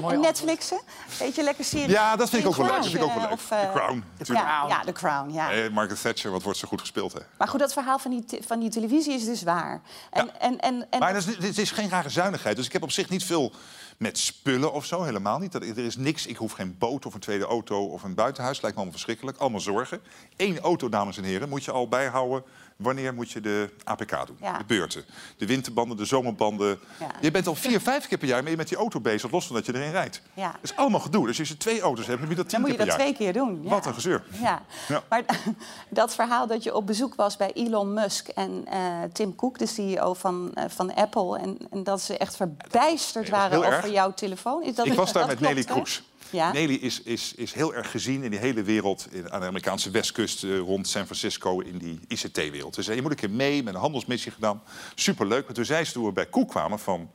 Mooi. 0.00 0.16
Netflixen? 0.16 0.80
Beetje 1.18 1.42
lekker 1.42 1.64
serie. 1.64 1.88
Ja, 1.88 2.16
dat 2.16 2.28
vind 2.30 2.42
ik 2.42 2.48
ook 2.48 2.56
wel 2.56 2.66
leuk. 2.66 2.74
Dat 2.74 2.84
vind 2.84 2.96
ik 2.96 3.02
ook 3.02 3.14
wel 3.14 3.22
leuk. 3.22 3.32
of, 3.32 3.50
eh, 3.50 3.60
The 3.60 3.70
Crown, 3.78 4.04
natuurlijk. 4.18 4.48
Ja, 4.48 4.64
ja, 4.68 4.80
The 4.84 4.92
Crown, 4.92 5.32
ja. 5.32 5.50
Eh, 5.52 5.70
Margaret 5.70 6.02
Thatcher, 6.02 6.30
wat 6.30 6.42
wordt 6.42 6.58
zo 6.58 6.68
goed 6.68 6.80
gespeeld, 6.80 7.12
hè? 7.12 7.20
Maar 7.38 7.48
goed, 7.48 7.60
dat 7.60 7.72
verhaal 7.72 7.98
van 7.98 8.10
die, 8.10 8.40
van 8.46 8.60
die 8.60 8.70
televisie 8.70 9.14
is 9.14 9.24
dus 9.24 9.42
waar. 9.42 9.80
En, 10.10 10.24
Ja. 10.24 10.32
en, 10.38 10.60
en, 10.60 10.86
en, 10.90 10.98
Maar 10.98 11.12
dat 11.12 11.26
is, 11.26 11.36
dit 11.36 11.58
is 11.58 11.70
geen 11.70 11.88
rare 11.88 12.08
zuinigheid. 12.08 12.56
Dus 12.56 12.66
ik 12.66 12.72
heb 12.72 12.82
op 12.82 12.90
zich 12.90 13.08
niet 13.08 13.24
veel 13.24 13.52
met 13.96 14.18
spullen 14.18 14.72
of 14.72 14.84
zo, 14.84 15.02
helemaal 15.02 15.38
niet. 15.38 15.52
Dat, 15.52 15.62
er 15.62 15.78
is 15.78 15.96
niks, 15.96 16.26
ik 16.26 16.36
hoef 16.36 16.52
geen 16.52 16.78
boot 16.78 17.06
of 17.06 17.14
een 17.14 17.20
tweede 17.20 17.44
auto 17.44 17.84
of 17.86 18.02
een 18.02 18.14
buitenhuis. 18.14 18.60
Lijkt 18.60 18.76
me 18.76 18.82
allemaal 18.82 18.98
verschrikkelijk. 19.00 19.38
Allemaal 19.38 19.60
zorgen. 19.60 20.00
Eén 20.36 20.60
auto, 20.60 20.88
dames 20.88 21.16
en 21.16 21.24
heren, 21.24 21.48
moet 21.48 21.64
je 21.64 21.70
al 21.70 21.88
bijhouden 21.88 22.42
wanneer 22.76 23.14
moet 23.14 23.30
je 23.30 23.40
de 23.40 23.70
APK 23.84 24.26
doen. 24.26 24.36
Ja. 24.40 24.58
De 24.58 24.64
beurten, 24.64 25.04
de 25.38 25.46
winterbanden, 25.46 25.96
de 25.96 26.04
zomerbanden. 26.04 26.78
Ja. 27.00 27.06
Je 27.20 27.30
bent 27.30 27.46
al 27.46 27.54
vier, 27.54 27.80
vijf 27.80 28.08
keer 28.08 28.18
per 28.18 28.28
jaar 28.28 28.42
mee 28.42 28.56
met 28.56 28.68
die 28.68 28.76
auto 28.76 29.00
bezig, 29.00 29.30
los 29.30 29.46
van 29.46 29.56
dat 29.56 29.66
je 29.66 29.74
erin 29.74 29.90
rijdt. 29.90 30.22
Ja. 30.34 30.50
Dat 30.50 30.70
is 30.70 30.76
allemaal 30.76 31.00
gedoe. 31.00 31.26
Dus 31.26 31.38
als 31.38 31.48
je 31.48 31.56
twee 31.56 31.80
auto's 31.80 32.06
hebt, 32.06 32.18
dan 32.18 32.28
moet 32.28 32.36
je 32.36 32.42
dat 32.42 32.48
tien 32.52 32.60
Dan 32.62 32.70
moet 32.70 32.78
je 32.78 32.84
keer 32.84 32.86
dat 32.86 32.96
per 33.06 33.14
twee 33.14 33.26
jaar. 33.26 33.32
keer 33.34 33.42
doen. 33.42 33.62
Ja. 33.62 33.68
Wat 33.68 33.86
een 33.86 33.94
gezeur. 33.94 34.24
Ja. 34.42 34.62
Maar 35.08 35.24
dat 35.88 36.14
verhaal 36.14 36.46
dat 36.46 36.62
je 36.62 36.74
op 36.74 36.86
bezoek 36.86 37.14
was 37.14 37.36
bij 37.36 37.52
Elon 37.52 37.92
Musk 37.94 38.28
en 38.28 38.64
eh, 38.70 38.78
Tim 39.12 39.34
Cook, 39.34 39.58
de 39.58 39.66
CEO 39.66 40.14
van, 40.14 40.50
eh, 40.54 40.64
van 40.68 40.94
Apple... 40.94 41.38
En, 41.38 41.58
en 41.70 41.82
dat 41.84 42.00
ze 42.00 42.18
echt 42.18 42.36
verbijsterd 42.36 43.28
waren 43.28 43.58
over 43.58 43.72
erg. 43.72 43.90
jouw 43.90 44.14
telefoon. 44.14 44.62
Is 44.62 44.74
dat, 44.74 44.86
Ik 44.86 44.92
was 44.92 45.12
daar 45.12 45.26
met 45.26 45.40
Nelly? 45.40 45.64
Kroes. 45.64 46.02
Ja. 46.32 46.52
Nelly 46.52 46.74
is, 46.74 47.02
is, 47.02 47.34
is 47.34 47.52
heel 47.52 47.74
erg 47.74 47.90
gezien 47.90 48.22
in 48.22 48.30
die 48.30 48.40
hele 48.40 48.62
wereld, 48.62 49.06
in, 49.10 49.32
aan 49.32 49.40
de 49.40 49.46
Amerikaanse 49.46 49.90
westkust, 49.90 50.44
eh, 50.44 50.58
rond 50.58 50.88
San 50.88 51.04
Francisco, 51.04 51.60
in 51.60 51.78
die 51.78 52.00
ICT-wereld. 52.08 52.74
Ze 52.74 52.82
zei, 52.82 52.96
je 52.96 53.02
moet 53.02 53.10
een 53.10 53.16
keer 53.16 53.30
mee 53.30 53.62
met 53.62 53.74
een 53.74 53.80
handelsmissie 53.80 54.32
gedaan. 54.32 54.62
Superleuk. 54.94 55.44
Maar 55.44 55.54
toen 55.54 55.64
zei 55.64 55.84
ze, 55.84 55.92
toen 55.92 56.04
we 56.04 56.12
bij 56.12 56.26
Koek 56.26 56.48
kwamen 56.48 56.78
van, 56.78 57.10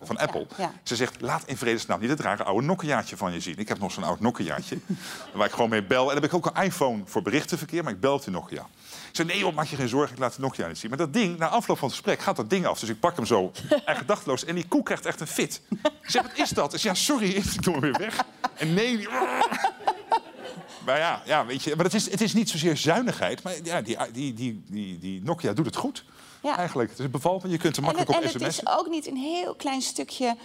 van 0.00 0.18
Apple, 0.18 0.46
ja. 0.56 0.72
ze 0.82 0.96
zegt, 0.96 1.20
laat 1.20 1.42
in 1.46 1.56
vredesnaam 1.56 2.00
niet 2.00 2.10
het 2.10 2.20
rare 2.20 2.44
oude 2.44 2.66
Nokiaatje 2.66 3.16
van 3.16 3.32
je 3.32 3.40
zien. 3.40 3.58
Ik 3.58 3.68
heb 3.68 3.78
nog 3.78 3.92
zo'n 3.92 4.04
oud 4.04 4.20
Nokiaatje, 4.20 4.78
waar 5.34 5.46
ik 5.46 5.52
gewoon 5.52 5.70
mee 5.70 5.84
bel. 5.84 6.00
En 6.00 6.06
daar 6.06 6.22
heb 6.22 6.24
ik 6.24 6.34
ook 6.34 6.46
een 6.46 6.62
iPhone 6.62 7.02
voor 7.04 7.22
berichtenverkeer, 7.22 7.84
maar 7.84 7.92
ik 7.92 8.00
bel 8.00 8.20
die 8.20 8.30
Nokia. 8.30 8.66
Ik 9.10 9.16
zei, 9.16 9.28
nee 9.28 9.38
joh, 9.38 9.54
maak 9.54 9.66
je 9.66 9.76
geen 9.76 9.88
zorgen, 9.88 10.12
ik 10.12 10.18
laat 10.18 10.34
de 10.34 10.40
Nokia 10.40 10.66
niet 10.66 10.78
zien. 10.78 10.88
Maar 10.90 10.98
dat 10.98 11.12
ding, 11.12 11.38
na 11.38 11.48
afloop 11.48 11.78
van 11.78 11.88
het 11.88 11.96
gesprek, 11.96 12.20
gaat 12.20 12.36
dat 12.36 12.50
ding 12.50 12.66
af. 12.66 12.80
Dus 12.80 12.88
ik 12.88 13.00
pak 13.00 13.16
hem 13.16 13.26
zo, 13.26 13.52
echt 13.84 13.98
gedachteloos. 13.98 14.44
En 14.44 14.54
die 14.54 14.68
koek 14.68 14.84
krijgt 14.84 15.06
echt 15.06 15.20
een 15.20 15.26
fit. 15.26 15.60
Ik 15.82 16.10
zeg, 16.10 16.22
wat 16.22 16.38
is 16.38 16.48
dat? 16.48 16.74
Ik 16.74 16.80
zeg, 16.80 16.92
ja, 16.92 16.98
sorry, 16.98 17.30
ik 17.30 17.62
doe 17.62 17.72
hem 17.72 17.82
weer 17.82 17.98
weg. 17.98 18.24
En 18.54 18.74
nee, 18.74 18.96
die- 18.96 19.08
maar 20.86 20.98
ja, 20.98 21.22
ja 21.24 21.46
weet 21.46 21.62
je, 21.62 21.76
maar 21.76 21.84
het 21.84 21.94
is, 21.94 22.10
het 22.10 22.20
is 22.20 22.32
niet 22.34 22.50
zozeer 22.50 22.76
zuinigheid. 22.76 23.42
Maar 23.42 23.54
ja, 23.62 23.80
die, 23.82 23.96
die, 24.12 24.34
die, 24.34 24.62
die, 24.68 24.98
die 24.98 25.22
Nokia 25.22 25.52
doet 25.52 25.66
het 25.66 25.76
goed. 25.76 26.04
Ja. 26.42 26.56
Eigenlijk. 26.56 26.92
Het 26.98 27.10
bevalt 27.10 27.42
me. 27.42 27.48
Je 27.50 27.58
kunt 27.58 27.76
er 27.76 27.82
En, 27.82 27.84
makkelijk 27.84 28.10
het- 28.10 28.18
op 28.18 28.24
en 28.34 28.40
het 28.40 28.52
sms'en. 28.54 28.72
is 28.72 28.78
ook 28.78 28.88
niet 28.88 29.06
een 29.06 29.16
heel 29.16 29.54
klein 29.54 29.80
stukje 29.82 30.36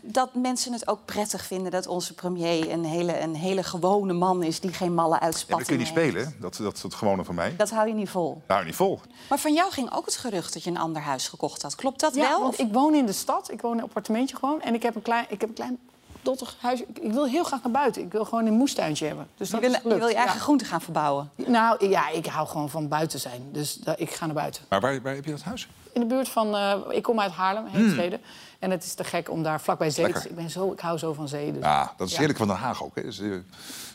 dat 0.00 0.34
mensen 0.34 0.72
het 0.72 0.88
ook 0.88 1.04
prettig 1.04 1.44
vinden 1.44 1.70
dat 1.72 1.86
onze 1.86 2.14
premier 2.14 2.70
een 2.70 2.84
hele, 2.84 3.20
een 3.20 3.34
hele 3.34 3.62
gewone 3.62 4.12
man 4.12 4.42
is 4.42 4.60
die 4.60 4.72
geen 4.72 4.94
malle 4.94 5.14
Ja, 5.14 5.20
uitspattingen 5.20 5.58
dat 5.58 5.92
kun 5.94 6.02
je 6.04 6.04
niet 6.06 6.14
heeft. 6.14 6.26
spelen. 6.26 6.40
Dat, 6.40 6.56
dat 6.56 6.76
is 6.76 6.82
het 6.82 6.94
gewone 6.94 7.24
van 7.24 7.34
mij. 7.34 7.54
Dat 7.56 7.70
hou 7.70 7.88
je 7.88 7.94
niet 7.94 8.08
vol. 8.10 8.42
Nou, 8.48 8.64
niet 8.64 8.74
vol. 8.76 9.00
Maar 9.28 9.38
van 9.38 9.54
jou 9.54 9.70
ging 9.72 9.92
ook 9.94 10.04
het 10.04 10.16
gerucht 10.16 10.52
dat 10.52 10.62
je 10.64 10.70
een 10.70 10.78
ander 10.78 11.02
huis 11.02 11.28
gekocht 11.28 11.62
had. 11.62 11.74
Klopt 11.74 12.00
dat 12.00 12.14
Ja, 12.14 12.28
wel? 12.28 12.40
want 12.40 12.52
Of- 12.52 12.58
ik 12.60 12.72
woon 12.72 12.94
in 12.94 13.06
de 13.06 13.12
stad. 13.12 13.50
Ik 13.50 13.60
woon 13.60 13.72
in 13.72 13.78
een 13.78 13.84
appartementje 13.84 14.36
gewoon. 14.36 14.62
En 14.62 14.74
ik 14.74 14.82
heb 14.82 14.94
een 14.94 15.02
klein, 15.02 15.24
ik 15.28 15.40
heb 15.40 15.48
een 15.48 15.54
klein 15.54 15.78
dottig 16.22 16.56
huis. 16.60 16.80
Ik, 16.82 16.98
ik 16.98 17.12
wil 17.12 17.26
heel 17.26 17.44
graag 17.44 17.62
naar 17.62 17.72
buiten. 17.72 18.02
Ik 18.02 18.12
wil 18.12 18.24
gewoon 18.24 18.46
een 18.46 18.54
moestuintje 18.54 19.06
hebben. 19.06 19.28
Dus 19.36 19.46
je, 19.50 19.52
dat 19.52 19.62
wil, 19.62 19.70
is 19.74 19.82
je 19.82 19.98
wil 19.98 20.08
je 20.08 20.14
eigen 20.14 20.34
Ja. 20.36 20.40
groenten 20.42 20.66
gaan 20.66 20.80
verbouwen. 20.80 21.30
Nou 21.36 21.88
ja, 21.88 22.08
ik 22.08 22.26
hou 22.26 22.48
gewoon 22.48 22.70
van 22.70 22.88
buiten 22.88 23.20
zijn. 23.20 23.48
Dus 23.52 23.78
ik 23.96 24.10
ga 24.10 24.26
naar 24.26 24.34
buiten. 24.34 24.62
Maar 24.68 24.80
waar, 24.80 25.02
waar 25.02 25.14
heb 25.14 25.24
je 25.24 25.30
dat 25.30 25.42
huis? 25.42 25.68
In 25.92 26.00
de 26.00 26.06
buurt 26.06 26.28
van... 26.28 26.56
eh, 26.56 26.74
ik 26.90 27.02
kom 27.02 27.20
uit 27.20 27.32
Haarlem, 27.32 27.66
Heemstede. 27.66 28.20
En 28.62 28.70
het 28.70 28.84
is 28.84 28.94
te 28.94 29.04
gek 29.04 29.30
om 29.30 29.42
daar 29.42 29.60
vlakbij 29.60 29.90
zee 29.90 30.12
te. 30.12 30.28
Ik, 30.28 30.34
ben 30.34 30.50
zo, 30.50 30.72
ik 30.72 30.80
hou 30.80 30.98
zo 30.98 31.12
van 31.12 31.28
zee. 31.28 31.52
Dus. 31.52 31.62
Ja, 31.62 31.94
dat 31.96 32.06
is 32.06 32.12
Ja. 32.12 32.18
heerlijk 32.18 32.38
van 32.38 32.48
Den 32.48 32.56
Haag 32.56 32.82
ook. 32.84 32.94
hè. 32.94 33.02
Dus, 33.02 33.20
eh, 33.20 33.28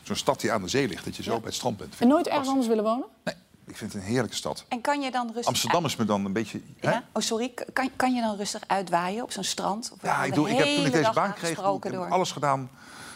Zo'n 0.02 0.16
stad 0.16 0.40
die 0.40 0.52
aan 0.52 0.62
de 0.62 0.68
zee 0.68 0.88
ligt, 0.88 1.04
dat 1.04 1.16
je 1.16 1.22
zo 1.22 1.30
bij 1.34 1.40
het 1.44 1.54
strand 1.54 1.76
bent. 1.76 1.94
En 1.98 2.08
nooit 2.08 2.26
ergens 2.28 2.48
anders 2.48 2.66
willen 2.66 2.84
wonen? 2.84 3.06
Nee, 3.24 3.34
ik 3.66 3.76
vind 3.76 3.92
het 3.92 4.02
een 4.02 4.08
heerlijke 4.08 4.36
stad. 4.36 4.64
En 4.68 4.80
kan 4.80 5.00
je 5.00 5.10
dan 5.10 5.26
rustig... 5.26 5.46
Amsterdam 5.46 5.84
is 5.84 5.96
me 5.96 6.04
dan 6.04 6.24
een 6.24 6.32
beetje... 6.32 6.60
hè? 6.80 6.90
Ja? 6.90 7.04
Oh, 7.12 7.22
sorry. 7.22 7.54
Kan, 7.72 7.90
kan 7.96 8.14
je 8.14 8.20
dan 8.20 8.36
rustig 8.36 8.62
uitwaaien 8.66 9.22
op 9.22 9.32
zo'n 9.32 9.44
strand? 9.44 9.90
Of 9.92 9.98
Ja, 10.02 10.24
ik, 10.24 10.34
doe, 10.34 10.50
ik 10.50 10.56
heb 10.58 10.66
toen 10.76 10.86
ik 10.86 10.92
deze 10.92 11.10
baan 11.14 11.32
kreeg, 11.34 11.40
doe 11.40 11.50
ik, 11.50 11.56
aangesproken 11.58 11.90
heb 11.90 11.98
ik 12.00 12.04
door- 12.06 12.14
alles 12.16 12.32
gedaan. 12.32 12.70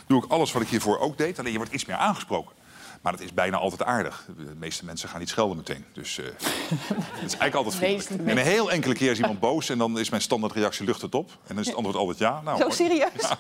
Doe 0.07 0.25
ik 0.25 0.31
alles 0.31 0.53
wat 0.53 0.63
ik 0.63 0.69
hiervoor 0.69 0.99
ook 0.99 1.19
deed. 1.19 1.39
Alleen 1.39 1.53
je 1.53 1.59
wordt 1.59 1.73
iets 1.73 1.85
meer 1.85 1.97
aangesproken. 1.97 2.55
Maar 3.03 3.13
het 3.13 3.23
is 3.23 3.35
bijna 3.35 3.57
altijd 3.57 3.83
aardig. 3.83 4.27
De 4.37 4.55
meeste 4.59 4.85
mensen 4.85 5.09
gaan 5.09 5.19
niet 5.19 5.29
schelden 5.29 5.57
meteen. 5.57 5.85
Dus 5.93 6.19
eh, 6.19 6.25
het 6.25 7.33
is 7.33 7.37
eigenlijk 7.37 7.55
altijd 7.55 7.75
vriendelijk. 7.75 8.29
En 8.29 8.39
een 8.39 8.45
heel 8.45 8.71
enkele 8.71 8.95
keer 8.95 9.11
is 9.11 9.19
iemand 9.19 9.41
boos... 9.41 9.69
en 9.69 9.79
dan 9.79 9.99
is 9.99 10.11
mijn 10.11 10.23
standaardreactie 10.23 10.87
lucht 10.87 11.03
het 11.03 11.15
op. 11.15 11.31
En 11.31 11.37
dan 11.55 11.59
is 11.59 11.67
het 11.67 11.77
antwoord 11.77 11.97
altijd 11.97 12.19
ja. 12.19 12.41
Nou, 12.41 12.59
Zo 12.59 12.69
serieus? 12.71 13.35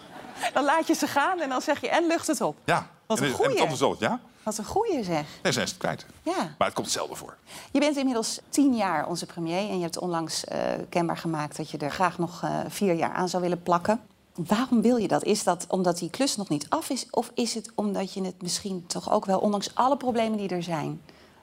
Dan 0.52 0.64
laat 0.64 0.86
je 0.86 0.94
ze 0.94 1.06
gaan 1.06 1.40
en 1.40 1.48
dan 1.48 1.60
zeg 1.60 1.80
je 1.80 1.88
en 1.88 2.06
lucht 2.06 2.26
het 2.26 2.40
op. 2.40 2.56
Ja. 2.64 2.90
Wat 3.06 3.18
en, 3.18 3.24
een 3.24 3.30
en 3.30 3.36
het 3.36 3.46
goeie. 3.46 3.60
antwoord 3.60 3.80
is 3.80 3.86
altijd 3.86 4.10
ja. 4.10 4.20
Wat 4.42 4.58
een 4.58 4.64
goeie 4.64 5.04
zeg. 5.04 5.24
En 5.42 5.52
zijn 5.52 5.66
ze 5.66 5.72
het 5.72 5.82
kwijt. 5.82 6.06
Ja. 6.22 6.54
Maar 6.58 6.66
het 6.66 6.76
komt 6.76 6.90
zelden 6.90 7.16
voor. 7.16 7.36
Je 7.70 7.80
bent 7.80 7.96
inmiddels 7.96 8.40
tien 8.48 8.74
jaar 8.74 9.06
onze 9.06 9.26
premier 9.26 9.70
en 9.70 9.76
je 9.76 9.82
hebt 9.82 9.98
onlangs 9.98 10.44
eh, 10.44 10.58
kenbaar 10.88 11.16
gemaakt 11.16 11.56
dat 11.56 11.70
je 11.70 11.78
er 11.78 11.90
graag 11.90 12.18
nog 12.18 12.42
eh, 12.42 12.58
vier 12.68 12.94
jaar 12.94 13.12
aan 13.12 13.28
zou 13.28 13.42
willen 13.42 13.62
plakken. 13.62 14.00
Waarom 14.34 14.82
wil 14.82 14.96
je 14.96 15.08
dat? 15.08 15.24
Is 15.24 15.44
dat 15.44 15.64
omdat 15.68 15.98
die 15.98 16.10
klus 16.10 16.36
nog 16.36 16.48
niet 16.48 16.66
af 16.68 16.90
is? 16.90 17.06
Of 17.10 17.30
is 17.34 17.54
het 17.54 17.70
omdat 17.74 18.12
je 18.14 18.24
het 18.24 18.42
misschien 18.42 18.86
toch 18.86 19.10
ook 19.10 19.24
wel, 19.24 19.38
ondanks 19.38 19.74
alle 19.74 19.96
problemen 19.96 20.38
die 20.38 20.48
er 20.48 20.62
zijn, 20.62 21.00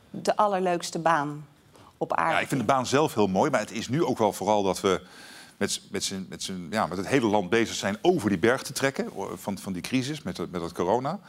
de 0.10 0.36
allerleukste 0.36 0.99
baan 0.99 1.45
op 1.97 2.13
aarde 2.13 2.34
Ja, 2.34 2.39
ik 2.39 2.47
vind 2.47 2.60
de 2.62 2.65
baan 2.67 2.86
zelf 2.86 3.13
heel 3.13 3.28
mooi. 3.28 3.52
Maar 3.52 3.60
het 3.60 3.71
is 3.71 3.89
nu 3.89 4.04
ook 4.04 4.17
wel 4.17 4.34
vooral 4.34 4.63
dat 4.63 4.82
we 4.82 5.02
met, 5.58 5.82
met, 5.91 6.04
z'n- 6.04 6.25
met, 6.30 6.43
z'n- 6.43 6.67
ja, 6.69 6.86
met 6.86 6.97
het 6.97 7.08
hele 7.08 7.28
land 7.28 7.49
bezig 7.49 7.75
zijn... 7.75 7.97
over 8.02 8.30
die 8.30 8.39
berg 8.39 8.62
te 8.63 8.73
trekken 8.73 9.10
van, 9.36 9.58
van 9.58 9.73
die 9.73 9.82
crisis 9.82 10.21
met, 10.21 10.52
met 10.52 10.62
het 10.62 10.71
corona. 10.73 11.19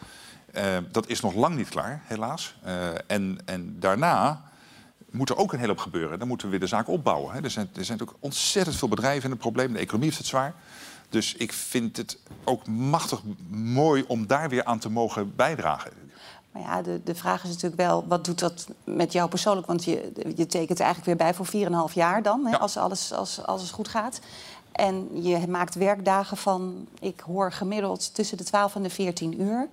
Eh, 0.52 0.76
dat 0.90 1.06
is 1.08 1.20
nog 1.20 1.34
lang 1.34 1.56
niet 1.56 1.68
klaar, 1.68 2.02
helaas. 2.04 2.54
Eh, 2.62 2.88
en, 3.06 3.38
en 3.44 3.76
daarna 3.80 4.42
moet 5.10 5.30
er 5.30 5.36
ook 5.36 5.52
een 5.52 5.58
hele 5.58 5.70
hoop 5.72 5.80
gebeuren. 5.80 6.18
Dan 6.18 6.28
moeten 6.28 6.46
we 6.46 6.52
weer 6.52 6.60
de 6.60 6.66
zaak 6.74 6.88
opbouwen. 6.88 7.34
Hè. 7.34 7.40
Er, 7.42 7.50
zijn, 7.50 7.70
er 7.74 7.84
zijn 7.84 8.02
ook 8.02 8.14
ontzettend 8.20 8.76
veel 8.76 8.88
bedrijven 8.88 9.24
in 9.24 9.30
het 9.30 9.38
probleem. 9.40 9.72
De 9.72 9.78
economie 9.78 10.06
heeft 10.06 10.18
het 10.18 10.26
zwaar. 10.26 10.54
Dus 11.10 11.34
ik 11.34 11.52
vind 11.52 11.96
het 11.96 12.18
ook 12.44 12.66
machtig 12.66 13.20
mooi 13.50 14.04
om 14.06 14.26
daar 14.26 14.48
weer 14.48 14.64
aan 14.64 14.78
te 14.78 14.90
mogen 14.90 15.36
bijdragen. 15.36 15.90
Maar 16.52 16.62
ja, 16.62 16.82
de, 16.82 17.00
de 17.04 17.14
vraag 17.14 17.42
is 17.42 17.48
natuurlijk 17.48 17.80
wel, 17.80 18.04
wat 18.08 18.24
doet 18.24 18.38
dat 18.38 18.68
met 18.84 19.12
jou 19.12 19.28
persoonlijk? 19.28 19.66
Want 19.66 19.84
je, 19.84 20.12
je 20.36 20.46
tekent 20.46 20.80
eigenlijk 20.80 21.04
weer 21.04 21.16
bij 21.16 21.34
voor 21.34 21.88
4,5 21.90 21.94
jaar 21.94 22.22
dan, 22.22 22.44
hè, 22.44 22.50
Ja. 22.50 22.56
als, 22.56 22.76
alles, 22.76 23.12
als 23.12 23.44
alles 23.44 23.70
goed 23.70 23.88
gaat. 23.88 24.20
En 24.72 25.22
je 25.22 25.46
maakt 25.48 25.74
werkdagen 25.74 26.36
van, 26.36 26.86
ik 27.00 27.20
hoor 27.20 27.52
gemiddeld 27.52 28.14
tussen 28.14 28.36
de 28.36 28.44
12 28.44 28.74
en 28.74 28.82
de 28.82 28.90
14 28.90 29.40
uur. 29.42 29.68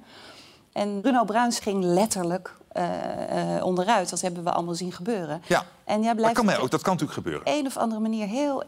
En 0.71 1.01
Bruno 1.01 1.23
Bruins 1.25 1.59
ging 1.59 1.83
letterlijk 1.83 2.55
eh, 2.71 3.55
eh, 3.57 3.63
onderuit. 3.65 4.09
Dat 4.09 4.21
hebben 4.21 4.43
we 4.43 4.51
allemaal 4.51 4.75
zien 4.75 4.91
gebeuren. 4.91 5.41
Ja, 5.47 5.65
En 5.83 5.97
jij 5.99 6.07
dat 6.07 6.15
blijft 6.15 6.35
kan, 6.35 6.45
mij 6.45 6.57
op 6.57 6.61
ook, 6.63 6.71
dat 6.71 6.81
kan 6.81 6.93
natuurlijk 6.93 7.19
gebeuren. 7.19 7.57
een 7.59 7.65
of 7.65 7.77
andere 7.77 8.01
manier 8.01 8.27
heel 8.27 8.63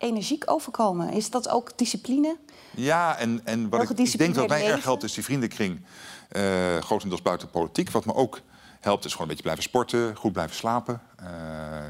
energiek 0.00 0.42
overkomen. 0.50 1.12
Is 1.12 1.30
dat 1.30 1.48
ook 1.48 1.78
discipline? 1.78 2.36
Ja, 2.74 3.16
en, 3.18 3.40
en 3.44 3.68
wat 3.68 3.90
ik, 3.90 3.98
ik 3.98 4.18
denk 4.18 4.34
dat 4.34 4.48
mij 4.48 4.66
erg 4.66 4.84
helpt 4.84 5.02
is 5.02 5.12
die 5.14 5.24
vriendenkring. 5.24 5.80
eh 6.28 6.76
grotendeels 6.80 7.22
buiten 7.22 7.46
de 7.46 7.52
politiek. 7.52 7.90
Wat 7.90 8.04
me 8.04 8.14
ook 8.14 8.40
helpt 8.80 9.04
is 9.04 9.10
gewoon 9.12 9.22
een 9.22 9.28
beetje 9.28 9.42
blijven 9.42 9.64
sporten, 9.64 10.16
goed 10.16 10.32
blijven 10.32 10.56
slapen. 10.56 11.00
Eh, 11.16 11.26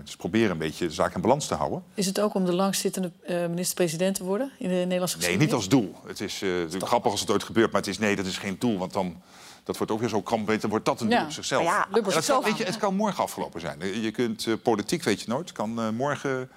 dus 0.04 0.16
proberen 0.16 0.50
een 0.50 0.58
beetje 0.58 0.86
de 0.86 0.92
zaak 0.92 1.14
in 1.14 1.20
balans 1.20 1.46
te 1.46 1.54
houden. 1.54 1.82
Is 1.94 2.06
het 2.06 2.20
ook 2.20 2.34
om 2.34 2.44
de 2.44 2.52
langzittende 2.54 3.10
eh, 3.22 3.46
minister-president 3.46 4.14
te 4.14 4.24
worden 4.24 4.50
in 4.58 4.68
de 4.68 4.74
Nederlandse 4.74 5.16
Nee, 5.16 5.24
geschiedenis? 5.26 5.46
niet 5.46 5.54
als 5.54 5.68
doel. 5.68 5.94
Het 6.06 6.20
is 6.20 6.42
eh, 6.42 6.48
natuurlijk 6.50 6.86
grappig 6.86 7.10
als 7.10 7.20
het 7.20 7.30
ooit 7.30 7.42
gebeurt, 7.44 7.72
maar 7.72 7.80
het 7.80 7.90
is 7.90 7.98
nee, 7.98 8.16
dat 8.16 8.26
is 8.26 8.38
geen 8.38 8.56
doel. 8.58 8.78
Want 8.78 8.92
dan 8.92 9.22
dat 9.64 9.76
wordt 9.76 9.92
ook 9.92 10.00
weer 10.00 10.08
zo 10.08 10.22
kramp, 10.22 10.60
dan 10.60 10.70
wordt 10.70 10.84
dat 10.84 11.00
een 11.00 11.08
Ja. 11.08 11.16
doel 11.16 11.26
op 11.26 11.32
zichzelf. 11.32 11.62
Ja, 11.64 11.86
dat 11.90 12.24
kan, 12.26 12.42
weet 12.42 12.56
je, 12.56 12.64
het 12.64 12.76
kan 12.76 12.94
morgen 12.94 13.22
afgelopen 13.22 13.60
zijn. 13.60 14.02
Je 14.02 14.10
kunt 14.10 14.46
eh, 14.46 14.54
politiek 14.62 15.02
weet 15.02 15.20
je 15.20 15.28
nooit. 15.28 15.48
Het 15.48 15.56
kan 15.56 15.80
eh, 15.80 15.88
morgen 15.88 16.50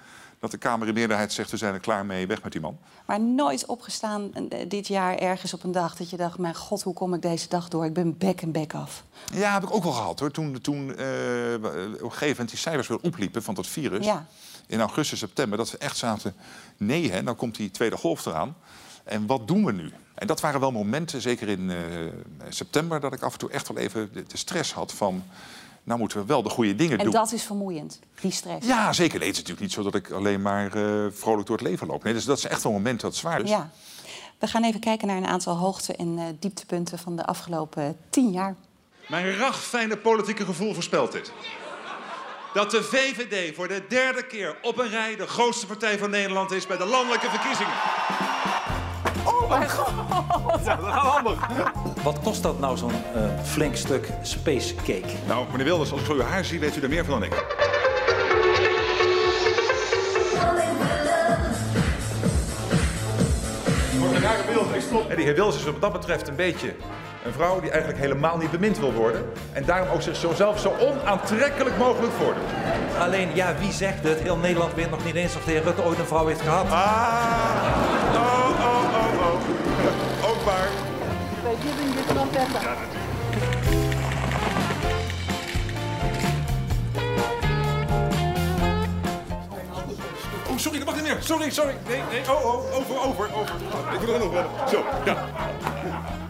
dat 0.44 0.60
de 0.60 0.68
Kamer 0.68 0.88
in 0.88 0.94
meerderheid 0.94 1.32
zegt 1.32 1.50
we 1.50 1.56
zijn 1.56 1.74
er 1.74 1.80
klaar 1.80 2.06
mee, 2.06 2.26
weg 2.26 2.42
met 2.42 2.52
die 2.52 2.60
man. 2.60 2.78
Maar 3.06 3.20
nooit 3.20 3.66
opgestaan 3.66 4.34
eh, 4.34 4.68
dit 4.68 4.86
jaar 4.86 5.16
ergens 5.16 5.54
op 5.54 5.62
een 5.62 5.72
dag 5.72 5.96
dat 5.96 6.10
je 6.10 6.16
dacht... 6.16 6.38
mijn 6.38 6.54
god, 6.54 6.82
hoe 6.82 6.94
kom 6.94 7.14
ik 7.14 7.22
deze 7.22 7.48
dag 7.48 7.68
door? 7.68 7.84
Ik 7.84 7.92
ben 7.92 8.18
bek 8.18 8.42
en 8.42 8.52
bek 8.52 8.74
af. 8.74 9.04
Ja, 9.32 9.52
heb 9.52 9.62
ik 9.62 9.74
ook 9.74 9.82
wel 9.82 9.92
gehad 9.92 10.20
hoor. 10.20 10.30
Toen, 10.30 10.60
toen 10.60 10.96
eh, 10.96 11.54
op 11.54 11.64
een 11.64 11.98
gegeven 12.00 12.28
moment 12.28 12.48
die 12.48 12.58
cijfers 12.58 12.88
weer 12.88 12.98
opliepen 13.02 13.42
van 13.42 13.54
dat 13.54 13.66
virus. 13.66 14.06
Ja. 14.06 14.26
In 14.66 14.80
augustus, 14.80 15.18
september, 15.18 15.58
dat 15.58 15.70
we 15.70 15.78
echt 15.78 15.96
zaten. 15.96 16.34
Nee, 16.76 17.10
hè, 17.10 17.22
dan 17.22 17.36
komt 17.36 17.56
die 17.56 17.70
tweede 17.70 17.96
golf 17.96 18.26
eraan. 18.26 18.56
En 19.04 19.26
wat 19.26 19.48
doen 19.48 19.64
we 19.64 19.72
nu? 19.72 19.92
En 20.14 20.26
dat 20.26 20.40
waren 20.40 20.60
wel 20.60 20.72
momenten, 20.72 21.20
zeker 21.20 21.48
in 21.48 21.72
september, 22.48 23.00
dat 23.00 23.12
ik 23.12 23.22
af 23.22 23.32
en 23.32 23.38
toe 23.38 23.50
echt 23.50 23.68
wel 23.68 23.76
even 23.76 24.12
de, 24.12 24.22
de 24.22 24.36
stress 24.36 24.72
had 24.72 24.92
van. 24.92 25.24
Nou 25.84 25.98
moeten 25.98 26.18
we 26.18 26.24
wel 26.26 26.42
de 26.42 26.48
goede 26.48 26.74
dingen 26.74 26.98
En 26.98 27.04
doen. 27.04 27.12
dat 27.12 27.32
is 27.32 27.42
vermoeiend, 27.42 28.00
die 28.20 28.30
stress. 28.32 28.66
Ja, 28.66 28.92
zeker. 28.92 29.18
Nee, 29.18 29.28
het 29.28 29.36
is 29.36 29.42
natuurlijk 29.42 29.60
niet 29.60 29.72
zo 29.72 29.82
dat 29.82 29.94
ik 29.94 30.10
alleen 30.10 30.42
maar 30.42 30.72
eh, 30.76 31.06
vrolijk 31.12 31.46
door 31.46 31.56
het 31.56 31.66
leven 31.66 31.86
loop. 31.86 32.02
Nee, 32.04 32.12
dus 32.12 32.24
dat 32.24 32.38
is 32.38 32.44
echt 32.44 32.62
wel 32.62 32.72
een 32.72 32.78
moment 32.78 33.00
dat 33.00 33.10
het 33.10 33.20
zwaar 33.20 33.40
is. 33.40 33.50
Ja. 33.50 33.70
We 34.38 34.46
gaan 34.46 34.64
even 34.64 34.80
kijken 34.80 35.06
naar 35.06 35.16
een 35.16 35.26
aantal 35.26 35.56
hoogte- 35.56 35.96
en 35.96 36.18
eh, 36.18 36.24
dieptepunten 36.38 36.98
van 36.98 37.16
de 37.16 37.24
afgelopen 37.26 37.96
tien 38.10 38.30
jaar. 38.30 38.54
Mijn 39.08 39.36
ragfijne 39.36 39.96
politieke 39.96 40.44
gevoel 40.44 40.74
voorspelt 40.74 41.12
dit. 41.12 41.32
Dat 42.54 42.70
de 42.70 42.82
VVD 42.82 43.54
voor 43.56 43.68
de 43.68 43.84
derde 43.88 44.26
keer 44.26 44.56
op 44.62 44.78
een 44.78 44.88
rij 44.88 45.16
de 45.16 45.26
grootste 45.26 45.66
partij 45.66 45.98
van 45.98 46.10
Nederland 46.10 46.50
is 46.50 46.66
bij 46.66 46.76
de 46.76 46.84
landelijke 46.84 47.28
verkiezingen. 47.30 47.72
Oh 49.44 49.58
mijn 49.58 49.70
god! 49.70 49.92
Ja, 50.64 50.76
dat 50.76 50.84
gaat 50.84 51.02
handig. 51.02 51.38
Wat 52.02 52.18
kost 52.22 52.42
dat 52.42 52.58
nou, 52.60 52.76
zo'n 52.76 52.90
eh, 52.90 53.22
flink 53.42 53.76
stuk 53.76 54.08
space 54.22 54.74
cake? 54.74 55.12
Nou, 55.26 55.46
meneer 55.50 55.66
Wilders, 55.66 55.92
als 55.92 56.00
ik 56.00 56.06
zo 56.06 56.12
uw 56.12 56.20
haar 56.20 56.44
zie, 56.44 56.60
weet 56.60 56.76
u 56.76 56.80
er 56.82 56.88
meer 56.88 57.04
van 57.04 57.20
dan 57.20 57.22
ik. 57.22 57.44
Wordt 63.98 64.14
een 64.14 64.22
rare 64.22 64.42
beeld, 64.52 64.74
ik 64.74 64.80
stop. 64.80 65.10
En 65.10 65.16
die 65.16 65.24
heer 65.24 65.34
Wils 65.34 65.56
is 65.56 65.64
wat 65.64 65.80
dat 65.80 65.92
betreft 65.92 66.28
een 66.28 66.36
beetje 66.36 66.74
Een 67.24 67.32
vrouw 67.32 67.60
die 67.60 67.70
eigenlijk 67.70 68.00
helemaal 68.00 68.36
niet 68.36 68.50
bemind 68.50 68.78
wil 68.78 68.92
worden. 68.92 69.24
En 69.52 69.64
daarom 69.64 69.88
ook 69.88 70.02
zichzelf 70.02 70.60
zo 70.60 70.72
onaantrekkelijk 70.80 71.78
mogelijk 71.78 72.12
voordoet. 72.12 72.50
Alleen, 72.98 73.28
ja, 73.34 73.54
wie 73.58 73.72
zegt 73.72 74.02
het? 74.02 74.20
Heel 74.20 74.36
Nederland 74.36 74.74
weet 74.74 74.90
nog 74.90 75.04
niet 75.04 75.14
eens 75.14 75.36
of 75.36 75.44
de 75.44 75.50
heer 75.50 75.62
Rutte 75.62 75.84
ooit 75.84 75.98
een 75.98 76.06
vrouw 76.06 76.26
heeft 76.26 76.40
gehad. 76.40 76.70
Ah, 76.70 78.33
Ook 80.24 80.42
waar. 80.44 80.68
Oh, 90.50 90.56
sorry, 90.56 90.78
dat 90.78 90.86
mag 90.86 90.94
niet 90.94 91.04
meer. 91.04 91.16
Sorry, 91.20 91.50
sorry. 91.50 91.74
Nee, 91.88 92.02
nee. 92.10 92.20
Oh, 92.20 92.44
oh, 92.44 92.76
over, 92.76 92.98
over, 92.98 93.34
over. 93.36 93.54
Ik 93.94 94.00
wil 94.00 94.14
er 94.14 94.20
nog 94.20 94.32
wel. 94.32 94.68
Zo, 94.68 94.84
ja. 95.04 95.26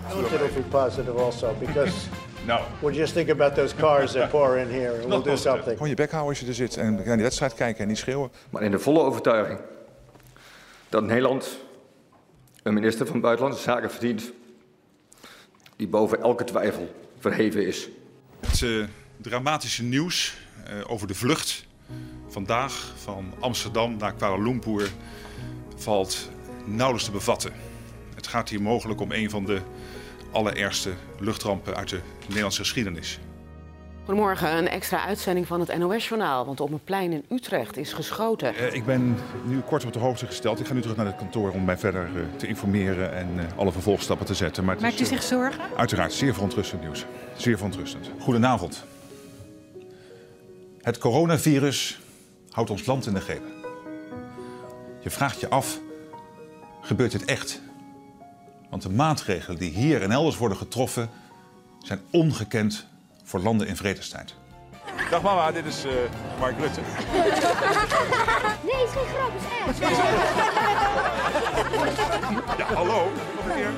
It'll 0.09 0.49
be 0.55 0.63
positive 0.71 1.19
also 1.21 1.55
because 1.59 1.93
Nou. 2.47 2.61
we'll 2.81 2.95
just 2.95 3.13
think 3.13 3.31
about 3.31 3.55
those 3.55 3.75
cars 3.75 4.13
that 4.13 4.31
pour 4.31 4.57
in 4.57 4.71
here 4.71 4.93
and 5.03 5.05
we'll 5.05 5.23
do 5.23 5.37
something. 5.37 5.73
Gewoon 5.73 5.89
je 5.89 5.95
bek 5.95 6.11
houden 6.11 6.31
als 6.31 6.41
je 6.41 6.47
er 6.47 6.55
zit 6.55 6.77
en 6.77 6.95
naar 6.95 7.15
die 7.15 7.23
wedstrijd 7.23 7.55
kijken 7.55 7.83
en 7.83 7.89
niet 7.89 7.99
schreeuwen. 7.99 8.31
Maar 8.51 8.63
in 8.63 8.71
de 8.71 8.79
volle 8.79 9.01
overtuiging 9.01 9.59
dat 10.89 11.03
Nederland 11.03 11.59
een 12.65 12.75
minister 12.75 13.07
van 13.07 13.21
Buitenlandse 13.21 13.63
Zaken 13.63 13.91
verdient 13.91 14.33
die 15.77 15.89
boven 15.89 16.21
elke 16.21 16.45
twijfel 16.45 16.95
verheven 17.19 17.67
is. 17.67 17.89
Het 18.41 18.63
eh, 18.63 18.85
dramatische 19.17 19.83
nieuws 19.83 20.37
eh, 20.65 20.75
over 20.87 21.07
de 21.07 21.15
vlucht 21.15 21.67
vandaag 22.29 22.93
van 22.97 23.35
Amsterdam 23.39 23.97
naar 23.97 24.15
Kuala 24.15 24.43
Lumpur 24.43 24.91
valt 25.77 26.31
nauwelijks 26.65 27.05
te 27.05 27.11
bevatten. 27.11 27.53
Het 28.15 28.27
gaat 28.27 28.49
hier 28.49 28.63
mogelijk 28.63 29.01
om 29.01 29.13
een 29.13 29.31
van 29.31 29.45
de 29.45 29.61
allerergste 30.31 30.93
luchtrampen 31.19 31.77
uit 31.77 31.89
de 31.89 32.01
Nederlandse 32.27 32.61
geschiedenis. 32.61 33.19
Goedemorgen, 34.05 34.57
een 34.57 34.69
extra 34.69 35.05
uitzending 35.05 35.47
van 35.47 35.61
het 35.61 35.79
NOS-journaal. 35.79 36.47
Want 36.47 36.61
op 36.61 36.73
een 36.73 36.85
plein 36.85 37.13
in 37.13 37.25
Utrecht 37.31 37.77
is 37.77 37.93
geschoten. 37.93 38.55
Eh, 38.55 38.75
ik 38.75 38.85
ben 38.85 39.17
nu 39.45 39.61
kort 39.61 39.85
op 39.85 39.93
de 39.93 39.99
hoogte 39.99 40.27
gesteld. 40.27 40.61
Ik 40.61 40.67
ga 40.67 40.75
nu 40.75 40.81
terug 40.81 40.97
naar 40.97 41.07
het 41.07 41.17
kantoor 41.17 41.51
om 41.51 41.65
mij 41.65 41.79
verder 41.79 42.05
eh, 42.05 42.23
te 42.37 42.47
informeren 42.47 43.15
en 43.15 43.29
eh, 43.39 43.59
alle 43.59 43.73
vervolgstappen 43.73 44.27
te 44.27 44.35
zetten. 44.35 44.65
Maar 44.65 44.75
het 44.75 44.83
Maakt 44.83 44.99
u 44.99 45.03
is, 45.03 45.11
eh, 45.11 45.17
zich 45.17 45.23
zorgen? 45.23 45.65
Uiteraard 45.77 46.13
zeer 46.13 46.35
verontrustend 46.35 46.83
nieuws. 46.83 47.05
Zeer 47.37 47.57
verontrustend. 47.57 48.11
Goedenavond. 48.21 48.85
Het 50.83 50.99
coronavirus 50.99 52.01
houdt 52.51 52.71
ons 52.71 52.87
land 52.87 53.07
in 53.07 53.15
de 53.15 53.21
greep. 53.21 53.45
Je 55.01 55.11
vraagt 55.11 55.41
je 55.41 55.49
af, 55.49 55.79
gebeurt 56.81 57.13
dit 57.13 57.25
echt? 57.25 57.61
Want 58.71 58.83
de 58.83 58.91
maatregelen 58.91 59.59
die 59.59 59.71
hier 59.71 60.03
en 60.03 60.11
elders 60.11 60.37
worden 60.37 60.59
getroffen... 60.59 61.11
zijn 61.83 62.01
ongekend 62.11 62.93
voor 63.25 63.41
landen 63.41 63.67
in 63.67 63.77
vredestijd. 63.77 64.35
Dag 65.11 65.23
mama, 65.23 65.53
dit 65.53 65.67
is 65.67 65.85
eh, 65.85 65.93
Mark 66.39 66.59
Rutte. 66.59 66.81
Nee, 68.65 68.85
is 68.85 68.91
geen 68.91 69.07
grap, 69.15 69.31
is 69.71 69.81
echt. 69.81 69.99
Ja, 72.59 72.75
hallo. 72.75 73.13
Nog 73.37 73.45
een 73.45 73.55
keer. 73.55 73.71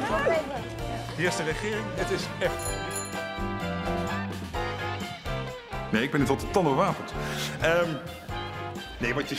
Hier 1.16 1.26
is 1.26 1.36
de 1.36 1.42
regering. 1.42 1.84
Het 1.94 2.10
is 2.10 2.22
echt. 2.38 2.68
Nee, 5.90 6.02
ik 6.02 6.10
ben 6.10 6.20
niet 6.20 6.28
tot 6.28 6.40
de 6.40 6.50
tanden 6.50 6.74
bewapend. 6.74 7.12
Ehm, 7.60 7.90
nee, 8.98 9.14
wat 9.14 9.28
je... 9.28 9.36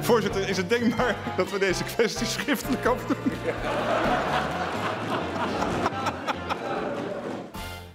Voorzitter, 0.00 0.48
is 0.48 0.56
het 0.56 0.68
denkbaar 0.68 1.16
dat 1.36 1.50
we 1.50 1.58
deze 1.58 1.84
kwestie 1.84 2.26
schriftelijk 2.26 2.86
afdoen? 2.86 3.32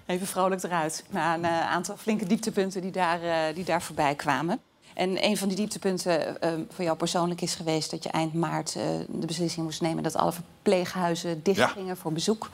Even 0.06 0.28
vrolijk 0.28 0.64
eruit. 0.64 1.04
Na 1.10 1.34
een 1.34 1.46
eh, 1.46 1.72
aantal 1.72 1.98
flinke 1.98 2.26
dieptepunten 2.26 2.82
die 2.82 2.92
daar, 2.92 3.22
eh, 3.22 3.56
die 3.56 3.64
daar 3.64 3.82
voorbij 3.82 4.16
kwamen. 4.16 4.60
En 4.96 5.26
een 5.26 5.38
van 5.38 5.48
die 5.48 5.58
dieptepunten 5.58 6.42
eh, 6.42 6.52
voor 6.70 6.84
jou 6.84 6.98
persoonlijk 6.98 7.42
is 7.42 7.56
geweest 7.56 7.92
dat 7.92 8.04
je 8.04 8.10
eind 8.10 8.34
maart 8.34 8.76
eh, 8.76 8.84
de 9.08 9.26
beslissing 9.26 9.66
moest 9.66 9.82
nemen 9.82 10.04
dat 10.04 10.16
alle 10.16 10.32
verpleeghuizen 10.32 11.44
dichtgingen 11.44 11.98
voor 11.98 12.12
bezoek. 12.14 12.50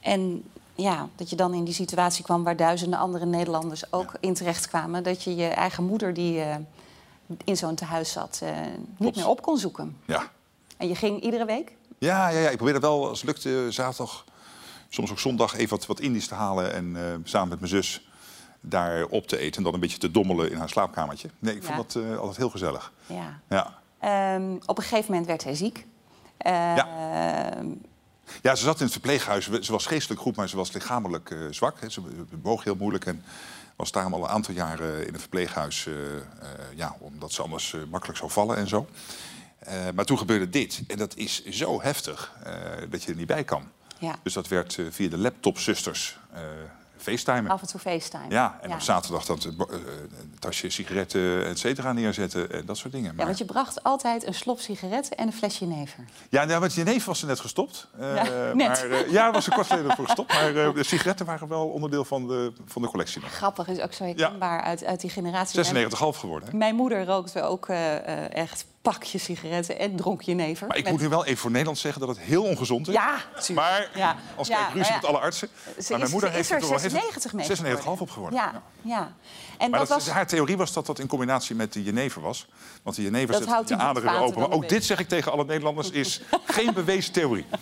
En 0.00 0.44
ja, 0.74 1.08
dat 1.16 1.30
je 1.30 1.36
dan 1.36 1.54
in 1.54 1.64
die 1.64 1.74
situatie 1.74 2.24
kwam 2.24 2.44
waar 2.44 2.56
duizenden 2.56 2.98
andere 2.98 3.26
Nederlanders 3.26 3.92
ook 3.92 4.14
in 4.20 4.34
terecht 4.34 4.68
kwamen. 4.68 5.02
Dat 5.02 5.22
je 5.22 5.34
je 5.34 5.46
eigen 5.46 5.84
moeder 5.84 6.14
die 6.14 6.42
in 7.44 7.56
zo'n 7.56 7.74
tehuis 7.74 8.12
zat 8.12 8.42
niet 8.96 9.16
meer 9.16 9.28
op 9.28 9.42
kon 9.42 9.58
zoeken. 9.58 9.96
Ja. 10.04 10.30
En 10.76 10.88
je 10.88 10.94
ging 10.94 11.20
iedere 11.20 11.44
week? 11.44 11.72
Ja, 11.98 12.28
ja, 12.28 12.38
ja, 12.38 12.48
ik 12.48 12.56
probeerde 12.56 12.80
wel, 12.80 13.08
als 13.08 13.20
het 13.20 13.26
lukte, 13.26 13.66
zaterdag, 13.70 14.24
soms 14.94 15.10
ook 15.10 15.18
zondag, 15.18 15.54
even 15.54 15.76
wat, 15.76 15.86
wat 15.86 16.00
Indisch 16.00 16.26
te 16.26 16.34
halen. 16.34 16.72
En 16.72 16.96
eh, 16.96 17.02
samen 17.24 17.48
met 17.48 17.58
mijn 17.60 17.70
zus 17.70 18.08
daar 18.60 19.04
op 19.04 19.26
te 19.26 19.38
eten. 19.38 19.56
En 19.56 19.62
dan 19.62 19.74
een 19.74 19.80
beetje 19.80 19.98
te 19.98 20.10
dommelen 20.10 20.50
in 20.50 20.56
haar 20.58 20.68
slaapkamertje. 20.68 21.28
Nee, 21.38 21.56
ik 21.56 21.62
Ja. 21.62 21.74
vond 21.74 21.92
dat 21.92 22.02
eh, 22.02 22.16
altijd 22.18 22.36
heel 22.36 22.50
gezellig. 22.50 22.92
Ja. 23.06 23.40
Ja. 23.48 23.78
Ehm, 23.98 24.54
op 24.66 24.78
een 24.78 24.84
gegeven 24.84 25.10
moment 25.10 25.26
werd 25.26 25.44
hij 25.44 25.54
ziek. 25.54 25.86
Ehm, 26.38 27.66
Ja, 28.42 28.54
ze 28.54 28.64
zat 28.64 28.76
in 28.78 28.82
het 28.84 28.92
verpleeghuis. 28.92 29.50
Ze 29.60 29.72
was 29.72 29.86
geestelijk 29.86 30.20
goed, 30.20 30.36
maar 30.36 30.48
ze 30.48 30.56
was 30.56 30.72
lichamelijk 30.72 31.30
eh, 31.30 31.38
zwak. 31.50 31.76
Ze 31.88 32.00
bewoog 32.30 32.64
heel 32.64 32.74
moeilijk 32.74 33.06
en 33.06 33.24
was 33.76 33.92
daarom 33.92 34.14
al 34.14 34.22
een 34.22 34.28
aantal 34.28 34.54
jaren 34.54 35.06
in 35.06 35.12
het 35.12 35.20
verpleeghuis. 35.20 35.88
ja, 36.74 36.96
omdat 36.98 37.32
ze 37.32 37.42
anders 37.42 37.76
makkelijk 37.90 38.18
zou 38.18 38.30
vallen 38.30 38.56
en 38.56 38.68
zo. 38.68 38.86
Maar 39.94 40.04
toen 40.04 40.18
gebeurde 40.18 40.48
dit. 40.48 40.82
En 40.86 40.98
dat 40.98 41.16
is 41.16 41.44
zo 41.44 41.82
heftig 41.82 42.32
dat 42.90 43.02
je 43.02 43.10
er 43.10 43.16
niet 43.16 43.26
bij 43.26 43.44
kan. 43.44 43.68
Ja. 44.04 44.14
Dus 44.22 44.32
dat 44.32 44.48
werd 44.48 44.78
eh, 44.78 44.84
via 44.90 45.08
de 45.08 45.18
laptopzusters 45.18 46.18
eh 46.32 46.40
facetimen. 46.96 47.50
Af 47.50 47.60
en 47.60 47.66
toe 47.66 47.80
FaceTime. 47.80 48.24
Ja, 48.28 48.58
en 48.62 48.72
op 48.72 48.80
zaterdag 48.80 49.24
dat 49.24 49.44
eh, 49.44 49.52
een 49.58 50.38
tasje 50.38 50.70
sigaretten, 50.70 51.46
et 51.46 51.58
cetera, 51.58 51.92
neerzetten 51.92 52.52
en 52.52 52.66
dat 52.66 52.76
soort 52.76 52.92
dingen. 52.92 53.10
Ja, 53.10 53.16
Maar- 53.16 53.26
want 53.26 53.38
je 53.38 53.44
bracht 53.44 53.82
altijd 53.82 54.26
een 54.26 54.34
slop 54.34 54.60
sigaretten 54.60 55.16
en 55.16 55.26
een 55.26 55.32
flesje 55.32 55.66
never. 55.66 56.04
Ja, 56.28 56.44
nou, 56.44 56.60
want 56.60 56.74
je 56.74 56.82
neef 56.82 57.04
was 57.04 57.20
er 57.20 57.26
net 57.26 57.40
gestopt. 57.40 57.88
Ja, 57.98 58.22
net. 58.54 58.56
Maar, 58.88 59.10
ja, 59.10 59.32
was 59.32 59.46
er 59.46 59.54
kort 59.54 59.66
geleden 59.66 59.94
voor 59.96 60.04
gestopt. 60.04 60.32
Maar 60.32 60.52
de 60.52 60.82
sigaretten 60.84 61.26
waren 61.26 61.48
wel 61.48 61.68
onderdeel 61.68 62.04
van 62.04 62.26
de, 62.28 62.52
van 62.66 62.82
de 62.82 62.88
collectie. 62.88 63.20
nog. 63.20 63.30
Grappig 63.30 63.68
is 63.68 63.80
ook 63.80 63.92
zo 63.92 64.04
herkenbaar 64.04 64.60
uit, 64.60 64.84
uit 64.84 65.00
die 65.00 65.10
generatie. 65.10 65.64
96,5 65.64 65.88
geworden. 66.18 66.50
Hè? 66.50 66.56
Mijn 66.56 66.74
moeder 66.74 67.04
rookte 67.04 67.42
ook 67.42 67.68
eh, 67.68 67.94
echt 68.84 68.98
pakjes 68.98 69.24
sigaretten 69.24 69.78
en 69.78 69.96
dronk 69.96 70.22
jenever. 70.22 70.66
Maar 70.66 70.76
ik 70.76 70.82
Met- 70.82 70.92
moet 70.92 71.00
nu 71.02 71.08
wel 71.08 71.24
even 71.24 71.38
voor 71.38 71.50
Nederland 71.50 71.78
zeggen 71.78 72.00
dat 72.00 72.08
het 72.08 72.18
heel 72.18 72.42
ongezond 72.44 72.88
is. 72.88 72.94
Ja, 72.94 73.16
Maar 73.54 73.90
Ja, 73.94 74.16
als 74.36 74.48
ja, 74.48 74.54
kijk 74.56 74.66
ruzie 74.74 74.80
nou 74.80 74.92
ja. 74.94 75.00
met 75.00 75.04
alle 75.10 75.18
artsen. 75.18 75.48
Ze 75.78 75.86
maar 75.90 75.98
mijn 75.98 76.10
moeder 76.10 76.30
heeft 76.30 76.48
er 76.48 76.54
er 76.54 76.60
toch 76.60 76.70
wel- 76.70 76.78
heeft 76.78 76.92
96 76.94 77.32
mee 77.32 77.44
96,5 77.46 78.00
op 78.00 78.10
geworden. 78.10 78.38
Ja, 78.38 78.62
ja. 78.82 79.12
En 79.58 79.70
maar 79.70 79.78
dat 79.78 79.88
was... 79.88 80.08
haar 80.08 80.26
theorie 80.26 80.56
was 80.56 80.72
dat 80.72 80.86
dat 80.86 80.98
in 80.98 81.06
combinatie 81.06 81.54
met 81.56 81.72
de 81.72 81.82
jenever 81.82 82.20
was. 82.22 82.46
Want 82.82 82.96
de 82.96 83.02
jenever 83.02 83.34
zet 83.34 83.46
houdt 83.46 83.68
je 83.68 83.74
die 83.74 83.84
aderen 83.84 84.10
weer 84.12 84.20
open. 84.20 84.40
Maar 84.40 84.50
ook 84.50 84.68
dit 84.68 84.84
zeg 84.84 84.98
ik 84.98 85.08
tegen 85.08 85.32
alle 85.32 85.44
Nederlanders, 85.44 85.90
is 85.90 86.20
geen 86.44 86.72
bewezen 86.74 87.12
theorie. 87.12 87.46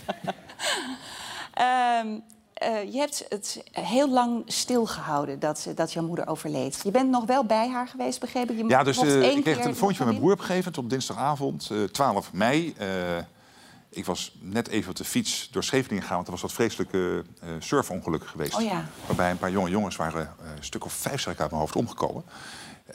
Ehm, 1.52 2.18
eh, 2.62 2.92
je 2.92 2.98
hebt 2.98 3.24
het 3.28 3.62
heel 3.70 4.10
lang 4.10 4.42
stilgehouden 4.46 5.38
dat, 5.38 5.68
dat 5.74 5.92
jouw 5.92 6.06
moeder 6.06 6.26
overleed. 6.26 6.80
Je 6.84 6.90
bent 6.90 7.10
nog 7.10 7.24
wel 7.24 7.44
bij 7.44 7.68
haar 7.68 7.88
geweest, 7.88 8.20
begreep 8.20 8.50
ik? 8.50 8.56
Je 8.56 8.66
Ja, 8.66 8.82
dus 8.82 8.98
eh, 8.98 9.22
ik 9.22 9.42
kreeg 9.42 9.56
een 9.56 9.62
telefoontje 9.62 9.96
van 9.96 10.06
mijn 10.06 10.18
broer 10.18 10.32
op 10.32 10.38
een 10.38 10.44
gegeven 10.44 10.70
moment 10.70 10.84
op 10.84 10.90
dinsdagavond, 10.90 11.68
eh, 11.70 11.82
12 11.82 12.32
mei. 12.32 12.74
Eh, 12.78 12.88
ik 13.92 14.04
was 14.06 14.34
net 14.40 14.68
even 14.68 14.90
op 14.90 14.96
de 14.96 15.04
fiets 15.04 15.48
door 15.50 15.64
Scheveningen 15.64 16.02
gegaan, 16.02 16.16
want 16.16 16.26
er 16.26 16.32
was 16.32 16.42
dat 16.42 16.52
vreselijke 16.52 17.24
eh, 17.40 17.48
surfongeluk 17.58 18.26
geweest. 18.26 18.54
Oh 18.54 18.62
ja. 18.62 18.84
Waarbij 19.06 19.30
een 19.30 19.38
paar 19.38 19.50
jonge 19.50 19.70
jongens 19.70 19.96
waren 19.96 20.20
eh, 20.20 20.50
een 20.56 20.64
stuk 20.64 20.84
of 20.84 20.92
vijf, 20.92 21.20
zeg 21.20 21.32
ik 21.32 21.40
uit 21.40 21.50
mijn 21.50 21.62
hoofd, 21.62 21.76
omgekomen. 21.76 22.24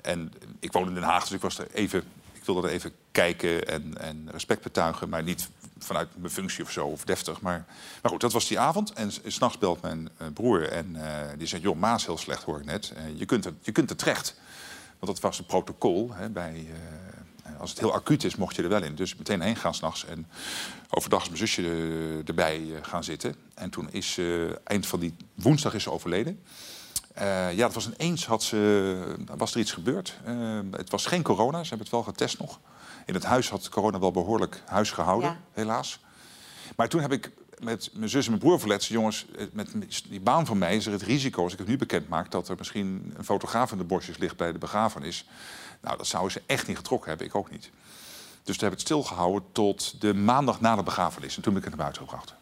En 0.02 0.34
ik 0.60 0.72
woon 0.72 0.88
in 0.88 0.94
Den 0.94 1.04
Haag, 1.04 1.24
dus 1.24 1.32
ik, 1.32 1.42
was 1.42 1.60
er 1.60 1.68
even, 1.74 2.04
wilde 2.54 2.68
er 2.68 2.74
even 2.74 2.92
kijken 3.12 3.68
en, 3.68 3.98
en 3.98 4.28
respect 4.32 4.62
betuigen. 4.62 5.10
Maar 5.10 5.24
niet 5.24 5.50
vanuit 5.80 6.10
mijn 6.18 6.32
functie 6.34 6.64
of 6.64 6.72
zo, 6.72 6.88
of 6.88 7.04
deftig. 7.04 7.42
Maar, 7.42 7.66
maar 8.02 8.12
goed, 8.12 8.22
dat 8.22 8.34
was 8.34 8.48
die 8.48 8.60
avond. 8.60 8.94
En 8.94 9.12
s'nachts 9.26 9.58
belt 9.58 9.82
mijn 9.82 10.10
eh, 10.18 10.28
broer 10.34 10.70
en 10.70 10.96
eh, 10.96 11.38
die 11.38 11.48
zegt... 11.48 11.64
joh, 11.64 11.76
Maas 11.76 12.06
heel 12.06 12.18
slecht, 12.18 12.44
hoor 12.44 12.60
ik 12.60 12.66
net. 12.66 12.94
Eh, 12.96 13.20
je, 13.20 13.26
kunt 13.26 13.46
er, 13.46 13.54
je 13.62 13.72
kunt 13.72 13.90
er 13.90 13.96
terecht. 13.96 14.36
Want 15.00 15.14
dat 15.14 15.22
was 15.22 15.40
een 15.40 15.46
protocol. 15.46 16.14
Hè, 16.14 16.30
bij, 16.30 16.68
als 17.60 17.70
het 17.70 17.80
heel 17.80 17.94
acuut 17.94 18.24
is, 18.24 18.36
mocht 18.36 18.56
je 18.56 18.64
er 18.64 18.70
wel 18.70 18.84
in. 18.84 18.96
Dus 18.96 19.16
meteen 19.16 19.42
heen 19.42 19.56
gaan 19.56 19.74
s'nachts. 19.74 20.06
En 20.06 20.28
overdag 20.90 21.22
is 21.22 21.28
mijn 21.28 21.40
zusje 21.40 22.22
erbij 22.26 22.62
gaan 22.82 23.04
zitten. 23.04 23.36
En 23.54 23.70
toen 23.70 23.92
is 23.92 24.20
eind 24.64 24.88
van 24.88 25.00
die 25.00 25.16
woensdag 25.34 25.74
is 25.74 25.84
ze 25.84 25.92
overleden. 25.92 26.40
Eh, 27.18 27.54
ja, 27.54 27.66
het 27.66 27.74
was 27.74 27.90
ineens 27.90 28.26
had 28.26 28.44
ze, 28.44 29.16
was 29.38 29.54
er 29.54 29.60
iets 29.60 29.72
gebeurd. 29.72 30.14
Eh, 30.26 30.60
het 30.72 30.90
was 30.90 31.06
geen 31.06 31.22
corona, 31.24 31.58
ze 31.64 31.70
hebben 31.70 31.80
het 31.88 31.90
wel 31.90 32.04
getest 32.04 32.40
nog. 32.40 32.60
In 33.06 33.14
het 33.14 33.24
huis 33.24 33.50
had 33.50 33.70
corona 33.70 34.00
wel 34.00 34.12
behoorlijk 34.12 34.62
huis 34.66 34.92
gehouden, 34.92 35.30
Ja. 35.30 35.38
helaas. 35.52 36.00
Maar 36.76 36.90
toen 36.90 37.02
heb 37.02 37.12
ik 37.12 37.32
met 37.60 37.90
mijn 37.94 38.10
zus 38.10 38.24
en 38.26 38.32
mijn 38.32 38.44
broer 38.44 38.60
verlet... 38.60 38.86
jongens, 38.86 39.26
met 39.52 39.72
die 40.10 40.20
baan 40.22 40.46
van 40.46 40.58
mij 40.58 40.76
is 40.76 40.86
er 40.86 40.92
het 40.92 41.02
risico... 41.02 41.44
als 41.44 41.54
ik 41.54 41.60
het 41.60 41.68
nu 41.68 41.78
bekend 41.78 42.08
maak, 42.10 42.32
dat 42.32 42.50
er 42.50 42.56
misschien 42.58 43.14
een 43.18 43.24
fotograaf 43.26 43.72
in 43.72 43.78
de 43.78 43.84
bosjes 43.84 44.18
ligt... 44.18 44.38
bij 44.38 44.52
de 44.52 44.58
begrafenis. 44.58 45.26
Nou, 45.82 45.98
dat 45.98 46.08
zouden 46.08 46.32
ze 46.32 46.42
echt 46.46 46.68
niet 46.68 46.78
getrokken 46.78 47.10
hebben, 47.10 47.28
ik 47.28 47.36
ook 47.36 47.52
niet. 47.52 47.70
Dus 48.44 48.58
toen 48.58 48.70
heb 48.70 48.78
ik 48.78 48.78
het 48.78 48.88
stilgehouden 48.88 49.44
tot 49.52 50.02
de 50.02 50.14
maandag 50.14 50.62
na 50.62 50.76
de 50.76 50.84
begrafenis. 50.84 51.36
En 51.36 51.42
toen 51.42 51.54
ben 51.54 51.62
ik 51.64 51.68
het 51.70 51.78
naar 51.78 51.86
buiten 51.86 52.08
gebracht. 52.10 52.34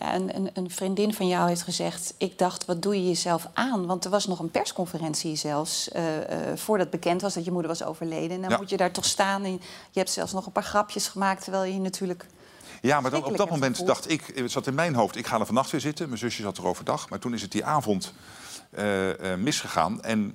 Ja, 0.00 0.14
een, 0.14 0.36
een, 0.36 0.50
een 0.54 0.70
vriendin 0.70 1.14
van 1.14 1.28
jou 1.28 1.48
heeft 1.48 1.62
gezegd... 1.62 2.14
ik 2.18 2.38
dacht, 2.38 2.64
wat 2.64 2.82
doe 2.82 2.94
je 2.94 3.06
jezelf 3.06 3.46
aan? 3.52 3.86
Want 3.86 4.04
er 4.04 4.10
was 4.10 4.26
nog 4.26 4.38
een 4.38 4.50
persconferentie 4.50 5.36
zelfs... 5.36 5.88
eh, 5.90 6.50
eh, 6.50 6.56
voordat 6.56 6.90
bekend 6.90 7.20
was 7.22 7.34
dat 7.34 7.44
je 7.44 7.50
moeder 7.50 7.70
was 7.70 7.82
overleden. 7.82 8.30
En 8.30 8.40
dan 8.40 8.50
Ja. 8.50 8.56
moet 8.56 8.70
je 8.70 8.76
daar 8.76 8.92
toch 8.92 9.04
staan. 9.04 9.44
En 9.44 9.52
je 9.90 9.98
hebt 9.98 10.10
zelfs 10.10 10.32
nog 10.32 10.46
een 10.46 10.52
paar 10.52 10.62
grapjes 10.62 11.08
gemaakt... 11.08 11.42
terwijl 11.42 11.72
je 11.72 11.78
natuurlijk... 11.78 12.26
Ja, 12.82 13.00
maar 13.00 13.10
dan, 13.10 13.24
op 13.24 13.36
dat 13.36 13.50
moment 13.50 13.86
dacht 13.86 14.10
ik, 14.10 14.32
het 14.34 14.50
zat 14.50 14.66
in 14.66 14.74
mijn 14.74 14.94
hoofd, 14.94 15.16
ik 15.16 15.26
ga 15.26 15.40
er 15.40 15.46
vannacht 15.46 15.70
weer 15.70 15.80
zitten. 15.80 16.06
Mijn 16.06 16.18
zusje 16.18 16.42
zat 16.42 16.58
er 16.58 16.66
overdag. 16.66 17.08
Maar 17.08 17.18
toen 17.18 17.34
is 17.34 17.42
het 17.42 17.52
die 17.52 17.64
avond 17.64 18.12
eh, 18.70 19.08
misgegaan. 19.38 20.02
En 20.02 20.34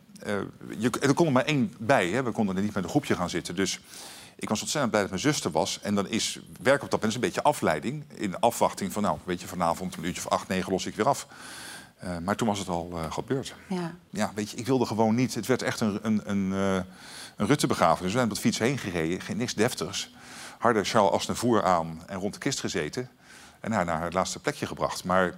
je, 0.77 0.89
er 1.01 1.13
kon 1.13 1.25
er 1.25 1.31
maar 1.31 1.45
één 1.45 1.73
bij. 1.79 2.07
Hè. 2.07 2.23
We 2.23 2.31
konden 2.31 2.55
er 2.55 2.61
niet 2.61 2.73
met 2.73 2.83
een 2.83 2.89
groepje 2.89 3.15
gaan 3.15 3.29
zitten. 3.29 3.55
Dus 3.55 3.79
ik 4.35 4.49
was 4.49 4.61
ontzettend 4.61 4.89
blij 4.91 5.01
dat 5.01 5.11
mijn 5.11 5.33
zuster 5.33 5.51
was. 5.51 5.79
En 5.81 5.95
dan 5.95 6.07
is 6.07 6.39
werk 6.61 6.83
op 6.83 6.91
dat 6.91 6.99
moment 6.99 7.13
een 7.13 7.21
beetje 7.21 7.43
afleiding. 7.43 8.03
In 8.13 8.39
afwachting 8.39 8.93
van, 8.93 9.01
nou, 9.01 9.17
weet 9.23 9.41
je, 9.41 9.47
vanavond 9.47 9.95
een 9.95 10.03
uurtje 10.03 10.21
of 10.25 10.31
acht, 10.31 10.47
negen 10.47 10.71
los 10.71 10.85
ik 10.85 10.95
weer 10.95 11.07
af. 11.07 11.27
Eh, 11.97 12.17
maar 12.17 12.35
toen 12.35 12.47
was 12.47 12.59
het 12.59 12.67
al 12.67 12.89
eh, 12.93 13.11
gebeurd. 13.11 13.55
Ja. 13.67 13.95
Ja, 14.09 14.31
weet 14.35 14.51
je, 14.51 14.57
ik 14.57 14.65
wilde 14.65 14.85
gewoon 14.85 15.15
niet. 15.15 15.33
Het 15.35 15.45
werd 15.45 15.61
echt 15.61 15.79
een, 15.79 15.99
een, 16.01 16.21
een, 16.25 16.53
eh, 16.53 16.83
een 17.35 17.47
Rutte-begrafenis. 17.47 18.11
We 18.11 18.17
zijn 18.17 18.29
op 18.29 18.35
de 18.35 18.41
fiets 18.41 18.59
heen 18.59 18.77
gereden, 18.77 19.21
geen 19.21 19.37
niks 19.37 19.53
deftigs. 19.53 20.13
Harde 20.59 20.83
Charles 20.83 21.11
Aznavour 21.11 21.63
aan 21.63 22.01
en 22.07 22.19
rond 22.19 22.33
de 22.33 22.39
kist 22.39 22.59
gezeten. 22.59 23.09
En 23.59 23.71
haar 23.71 23.85
naar 23.85 24.01
het 24.03 24.13
laatste 24.13 24.39
plekje 24.39 24.65
gebracht. 24.65 25.03
Maar 25.03 25.33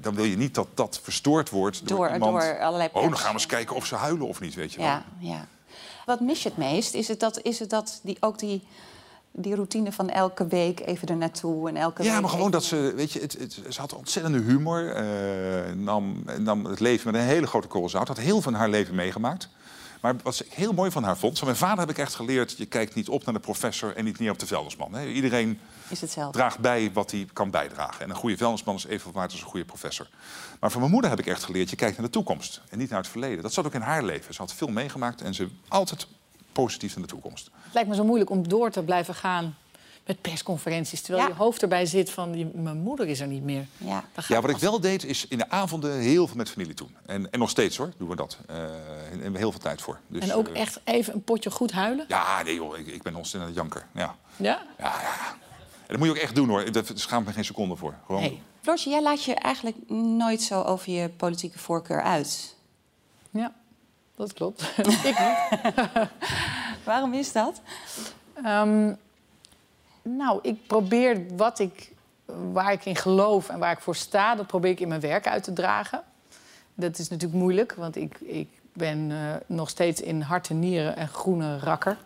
dan 0.00 0.14
wil 0.14 0.24
je 0.24 0.36
niet 0.36 0.54
dat 0.54 0.68
dat 0.74 1.00
verstoord 1.02 1.50
wordt 1.50 1.88
door, 1.88 1.98
Door- 1.98 2.12
iemand. 2.12 2.32
door 2.32 2.58
allerlei 2.60 2.88
oh, 2.92 3.02
dan 3.02 3.16
gaan 3.18 3.26
we 3.26 3.32
eens 3.32 3.46
kijken 3.46 3.76
of 3.76 3.86
ze 3.86 3.94
huilen 3.94 4.26
of 4.26 4.40
niet, 4.40 4.54
weet 4.54 4.72
je 4.72 4.78
wel. 4.78 4.86
Ja, 4.86 5.04
ja. 5.18 5.46
Wat 6.04 6.20
mis 6.20 6.42
je 6.42 6.48
het 6.48 6.58
meest? 6.58 6.94
Is 6.94 7.08
het 7.08 7.20
dat, 7.20 7.42
is 7.42 7.58
het 7.58 7.70
dat 7.70 8.00
die, 8.02 8.16
ook 8.20 8.38
die, 8.38 8.66
die 9.30 9.54
routine 9.54 9.92
van 9.92 10.08
elke 10.10 10.46
week 10.46 10.80
even 10.80 11.08
er 11.08 11.16
naartoe 11.16 11.68
en 11.68 11.76
elke 11.76 12.02
Ja, 12.02 12.20
maar 12.20 12.30
gewoon 12.30 12.50
dat 12.50 12.64
ze, 12.64 12.92
weet 12.96 13.12
je, 13.12 13.20
het, 13.20 13.36
het, 13.38 13.60
ze 13.68 13.80
had 13.80 13.94
ontzettende 13.94 14.40
humor. 14.40 14.94
eh, 14.94 15.72
nam, 15.74 16.24
nam 16.38 16.64
het 16.64 16.80
leven 16.80 17.12
met 17.12 17.20
een 17.20 17.26
hele 17.26 17.46
grote 17.46 17.68
korrel 17.68 17.88
zout. 17.88 18.08
Had 18.08 18.18
heel 18.18 18.40
van 18.40 18.54
haar 18.54 18.68
leven 18.68 18.94
meegemaakt. 18.94 19.48
Maar 20.00 20.16
wat 20.22 20.40
ik 20.40 20.52
heel 20.52 20.72
mooi 20.72 20.90
van 20.90 21.02
haar 21.02 21.18
vond... 21.18 21.38
Van 21.38 21.46
mijn 21.46 21.58
vader 21.58 21.78
heb 21.78 21.90
ik 21.90 21.98
echt 21.98 22.14
geleerd... 22.14 22.56
je 22.56 22.66
kijkt 22.66 22.94
niet 22.94 23.08
op 23.08 23.24
naar 23.24 23.34
de 23.34 23.40
professor 23.40 23.96
en 23.96 24.04
niet 24.04 24.18
neer 24.18 24.30
op 24.30 24.38
de 24.38 24.46
vuilnisman. 24.46 24.94
Hè. 24.94 25.06
Iedereen 25.06 25.60
Is 25.94 26.00
hetzelfde. 26.00 26.38
draagt 26.38 26.58
bij 26.58 26.90
wat 26.92 27.10
hij 27.10 27.26
kan 27.32 27.50
bijdragen. 27.50 28.00
En 28.04 28.10
een 28.10 28.16
goede 28.16 28.36
vuilnisman 28.36 28.74
is 28.74 28.84
evenveel 28.84 29.12
waard 29.12 29.30
als 29.32 29.40
een 29.40 29.46
goede 29.46 29.64
professor. 29.64 30.08
Maar 30.60 30.70
van 30.70 30.80
mijn 30.80 30.92
moeder 30.92 31.10
heb 31.10 31.18
ik 31.18 31.26
echt 31.26 31.44
geleerd... 31.44 31.70
je 31.70 31.76
kijkt 31.76 31.96
naar 31.96 32.06
de 32.06 32.12
toekomst 32.12 32.60
en 32.70 32.78
niet 32.78 32.90
naar 32.90 32.98
het 32.98 33.08
verleden. 33.08 33.42
Dat 33.42 33.52
zat 33.52 33.66
ook 33.66 33.74
in 33.74 33.80
haar 33.80 34.04
leven. 34.04 34.34
Ze 34.34 34.40
had 34.40 34.52
veel 34.54 34.68
meegemaakt 34.68 35.20
en 35.22 35.34
ze 35.34 35.48
altijd 35.68 36.06
positief 36.52 36.94
naar 36.96 37.04
de 37.06 37.10
toekomst. 37.10 37.50
Het 37.64 37.74
lijkt 37.74 37.88
me 37.88 37.94
zo 37.94 38.04
moeilijk 38.04 38.30
om 38.30 38.48
door 38.48 38.70
te 38.70 38.82
blijven 38.82 39.14
gaan 39.14 39.56
met 40.06 40.20
persconferenties. 40.20 41.00
Terwijl 41.00 41.24
Ja. 41.24 41.32
je 41.32 41.38
hoofd 41.38 41.62
erbij 41.62 41.86
zit 41.86 42.10
van, 42.10 42.32
die, 42.32 42.46
mijn 42.54 42.78
moeder 42.78 43.06
is 43.06 43.20
er 43.20 43.26
niet 43.26 43.42
meer. 43.42 43.66
Ja. 43.76 44.04
Ja, 44.28 44.40
wat 44.40 44.50
ik 44.50 44.56
wel 44.56 44.80
deed, 44.80 45.04
is 45.04 45.28
in 45.28 45.38
de 45.38 45.50
avonden 45.50 45.98
heel 45.98 46.26
veel 46.26 46.36
met 46.36 46.50
familie 46.50 46.74
doen. 46.74 46.96
En, 47.06 47.30
en 47.30 47.38
nog 47.38 47.50
steeds 47.50 47.76
hoor, 47.76 47.92
doen 47.98 48.08
we 48.08 48.16
dat. 48.16 48.38
Eh 48.46 48.56
en 49.22 49.34
heel 49.34 49.50
veel 49.50 49.60
tijd 49.60 49.82
voor. 49.82 49.98
Dus, 50.06 50.22
en 50.22 50.34
ook 50.34 50.48
eh, 50.48 50.60
echt 50.60 50.80
even 50.84 51.14
een 51.14 51.24
potje 51.24 51.50
goed 51.50 51.72
huilen. 51.72 52.04
Ja, 52.08 52.42
nee 52.42 52.54
joh, 52.54 52.78
ik, 52.78 52.86
ik 52.86 53.02
ben 53.02 53.14
ontzettend 53.14 53.42
aan 53.42 53.48
het 53.48 53.72
janker. 53.72 53.86
Ja. 53.92 54.16
Ja? 54.36 54.62
En 55.86 55.90
dat 55.90 55.98
moet 55.98 56.06
je 56.06 56.12
ook 56.14 56.22
echt 56.22 56.34
doen 56.34 56.48
hoor. 56.48 56.72
Daar 56.72 56.84
schaamt 56.94 57.26
me 57.26 57.32
geen 57.32 57.44
seconde 57.44 57.76
voor. 57.76 57.94
Gewoon. 58.06 58.20
Hey. 58.20 58.42
Floortje, 58.60 58.90
jij 58.90 59.02
laat 59.02 59.24
je 59.24 59.34
eigenlijk 59.34 59.76
nooit 59.90 60.42
zo 60.42 60.62
over 60.62 60.92
je 60.92 61.08
politieke 61.08 61.58
voorkeur 61.58 62.02
uit. 62.02 62.56
Ja, 63.30 63.52
dat 64.16 64.32
klopt. 64.32 64.62
ik 64.76 64.86
niet. 65.04 65.16
Waarom 66.84 67.14
is 67.14 67.32
dat? 67.32 67.60
Ehm, 68.34 68.92
nou, 70.02 70.38
ik 70.42 70.66
probeer 70.66 71.36
wat 71.36 71.58
ik, 71.58 71.92
waar 72.52 72.72
ik 72.72 72.84
in 72.84 72.96
geloof 72.96 73.48
en 73.48 73.58
waar 73.58 73.72
ik 73.72 73.80
voor 73.80 73.96
sta, 73.96 74.34
dat 74.34 74.46
probeer 74.46 74.70
ik 74.70 74.80
in 74.80 74.88
mijn 74.88 75.00
werk 75.00 75.26
uit 75.26 75.42
te 75.42 75.52
dragen. 75.52 76.02
Dat 76.74 76.98
is 76.98 77.08
natuurlijk 77.08 77.40
moeilijk, 77.40 77.74
want 77.74 77.96
ik, 77.96 78.20
ik 78.20 78.48
ben 78.72 79.10
eh, 79.10 79.34
nog 79.46 79.68
steeds 79.68 80.00
in 80.00 80.20
hart 80.20 80.50
en 80.50 80.58
nieren 80.58 81.00
een 81.00 81.08
groene 81.08 81.58
rakker. 81.58 81.96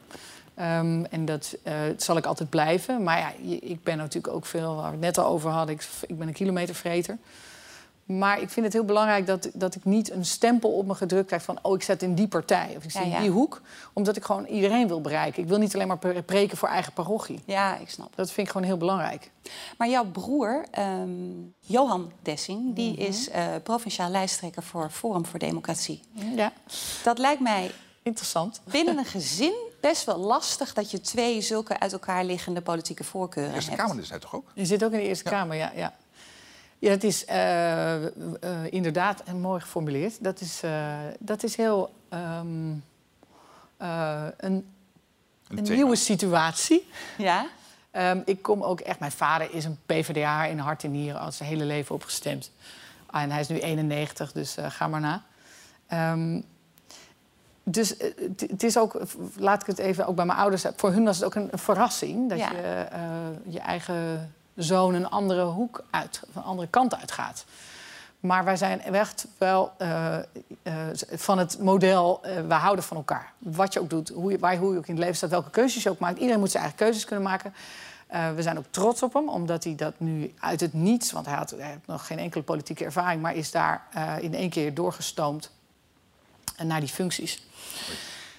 Ehm, 0.59 1.05
en 1.11 1.25
dat 1.25 1.57
eh, 1.63 1.75
zal 1.97 2.17
ik 2.17 2.27
altijd 2.27 2.51
blijven. 2.51 3.03
Maar 3.03 3.19
ja, 3.19 3.33
ik 3.61 3.83
ben 3.83 3.97
natuurlijk 3.97 4.35
ook 4.35 4.47
veel, 4.47 4.75
waar 4.75 4.85
we 4.85 4.91
het 4.91 5.01
net 5.01 5.19
al 5.19 5.27
over 5.27 5.51
hadden, 5.51 5.75
ik, 5.75 5.89
ik 6.07 6.19
ben 6.19 6.29
een 6.29 6.35
kilometervreter. 6.35 7.19
Maar 8.05 8.41
ik 8.41 8.51
vind 8.51 8.65
het 8.67 8.75
heel 8.75 8.85
belangrijk 8.85 9.27
dat, 9.27 9.49
dat 9.55 9.75
ik 9.75 9.85
niet 9.85 10.11
een 10.11 10.25
stempel 10.25 10.71
op 10.71 10.87
me 10.87 10.95
gedrukt 10.95 11.27
krijg 11.27 11.43
van... 11.43 11.59
oh, 11.63 11.75
ik 11.75 11.83
zet 11.83 12.03
in 12.03 12.15
die 12.15 12.29
partij 12.29 12.75
of 12.77 12.85
ik 12.85 12.91
zit 12.91 13.05
Ja, 13.05 13.15
in 13.17 13.21
die 13.23 13.31
hoek. 13.31 13.61
Omdat 13.93 14.17
ik 14.17 14.25
gewoon 14.25 14.45
iedereen 14.45 14.89
wil 14.89 15.01
bereiken. 15.01 15.43
Ik 15.43 15.49
wil 15.49 15.59
niet 15.59 15.75
alleen 15.75 15.87
maar 15.87 15.99
pre- 15.99 16.23
preken 16.23 16.57
voor 16.57 16.69
eigen 16.69 16.93
parochie. 16.93 17.41
Ja, 17.45 17.77
ik 17.77 17.91
snap. 17.91 18.17
Dat 18.17 18.31
vind 18.31 18.47
ik 18.47 18.53
gewoon 18.53 18.67
heel 18.67 18.77
belangrijk. 18.77 19.31
Maar 19.79 19.89
jouw 19.89 20.05
broer, 20.05 20.65
ehm, 20.71 21.09
Johan 21.61 22.13
Dessing, 22.23 22.75
die 22.75 22.93
Mhm. 22.93 23.01
is 23.01 23.29
eh, 23.29 23.47
provinciaal 23.63 24.11
lijsttrekker 24.11 24.63
voor 24.63 24.91
Forum 24.91 25.27
voor 25.27 25.39
Democratie. 25.39 26.01
Ja. 26.13 26.53
Dat 27.05 27.19
lijkt 27.19 27.41
mij 27.41 27.71
interessant. 28.03 28.61
Binnen 28.65 28.99
een 28.99 29.05
gezin 29.05 29.55
best 29.81 30.05
wel 30.05 30.19
lastig 30.19 30.73
dat 30.75 30.91
je 30.91 31.01
twee 31.01 31.41
zulke 31.41 31.81
uit 31.81 31.93
elkaar 31.93 32.25
liggende 32.25 32.61
politieke 32.61 33.05
voorkeuren 33.05 33.55
Eerste 33.55 33.71
hebt. 33.71 33.83
Kamer 33.83 34.03
is 34.03 34.11
hij 34.11 34.19
toch 34.19 34.35
ook? 34.35 34.51
Je 34.55 34.65
zit 34.65 34.85
ook 34.85 34.93
in 34.93 34.99
de 34.99 35.05
Eerste 35.05 35.25
Kamer, 35.25 35.57
ja. 35.57 35.73
ja. 35.75 35.95
Ja, 36.79 36.91
het 36.91 37.05
is 37.05 37.25
eh, 37.25 38.05
eh, 38.05 38.11
inderdaad 38.71 39.33
mooi 39.33 39.61
geformuleerd. 39.61 40.25
Dat 40.25 40.41
is, 40.41 40.63
eh, 40.63 40.99
dat 41.19 41.43
is 41.43 41.57
heel 41.57 41.95
ehm, 42.09 42.73
eh, 43.77 44.25
een, 44.37 44.69
een 45.49 45.63
thema. 45.65 45.75
nieuwe 45.75 45.97
situatie. 45.97 46.89
Ja? 47.19 47.47
Ehm, 47.91 48.21
ik 48.25 48.43
kom 48.43 48.63
ook 48.63 48.81
echt... 48.81 48.99
Mijn 48.99 49.13
vader 49.13 49.55
is 49.55 49.65
een 49.65 49.79
PvdA 49.87 50.45
in 50.45 50.59
hart 50.59 50.85
en 50.85 50.91
nieren... 50.91 51.21
al 51.21 51.33
zijn 51.33 51.49
hele 51.49 51.65
leven 51.65 51.95
opgestemd. 51.95 52.51
Ah, 53.07 53.23
en 53.23 53.31
hij 53.31 53.41
is 53.41 53.49
nu 53.49 53.59
91, 53.59 54.33
dus 54.33 54.57
eh, 54.57 54.71
ga 54.71 54.89
maar 54.89 55.01
na. 55.01 55.23
Ehm, 55.87 56.41
dus 57.71 57.97
eh, 57.97 58.11
het- 58.49 58.63
is 58.63 58.79
ook, 58.79 59.01
laat 59.37 59.61
ik 59.61 59.67
het 59.67 59.79
even 59.79 60.07
ook 60.07 60.17
bij 60.17 60.25
mijn 60.25 60.39
ouders... 60.39 60.65
Voor 60.77 60.93
hun 60.93 61.05
was 61.05 61.17
het 61.17 61.25
ook 61.25 61.35
een, 61.35 61.49
verrassing... 61.53 62.29
dat 62.29 62.39
Ja. 62.39 62.51
je 62.51 62.57
eh, 62.57 63.01
je 63.47 63.59
eigen 63.61 64.33
zoon 64.55 64.95
een 64.95 65.09
andere 65.09 65.45
hoek 65.45 65.85
uit... 65.91 66.23
een 66.35 66.43
andere 66.43 66.69
kant 66.69 66.95
uitgaat. 66.95 67.45
Maar 68.21 68.45
wij 68.45 68.57
zijn 68.57 68.83
echt 68.83 69.27
wel 69.39 69.73
eh, 69.79 70.17
van 71.11 71.39
het 71.39 71.59
model... 71.59 72.21
we 72.49 72.55
houden 72.55 72.85
van 72.85 72.97
elkaar. 72.97 73.33
Wat 73.39 73.73
je 73.73 73.81
ook 73.81 73.91
doet, 73.91 74.09
hoe 74.09 74.31
je, 74.31 74.39
waar, 74.39 74.57
hoe 74.57 74.73
je 74.73 74.79
ook 74.79 74.87
in 74.87 74.95
het 74.95 75.03
leven 75.03 75.17
staat... 75.17 75.31
welke 75.31 75.51
keuzes 75.51 75.83
je 75.83 75.91
ook 75.91 75.99
maakt. 75.99 76.19
Iedereen 76.19 76.41
moet 76.41 76.51
zijn 76.51 76.63
eigen 76.63 76.81
keuzes 76.83 77.05
kunnen 77.05 77.25
maken. 77.25 77.55
We 78.35 78.43
zijn 78.43 78.59
ook 78.59 78.65
trots 78.71 79.03
op 79.03 79.13
hem, 79.13 79.29
omdat 79.29 79.65
hij 79.65 79.75
dat 79.75 79.95
nu 79.97 80.35
uit 80.39 80.61
het 80.61 80.73
niets... 80.73 81.13
want 81.13 81.27
hij 81.27 81.35
had, 81.37 81.51
hij 81.51 81.71
had 81.71 81.87
nog 81.87 82.07
geen 82.07 82.19
enkele 82.19 82.43
politieke 82.43 82.85
ervaring... 82.85 83.23
maar 83.23 83.35
is 83.35 83.51
daar 83.51 83.83
in 84.21 84.35
één 84.35 84.51
keer 84.51 84.75
doorgestoomd 84.75 85.51
naar 86.63 86.81
die 86.81 86.89
functies. 86.89 87.47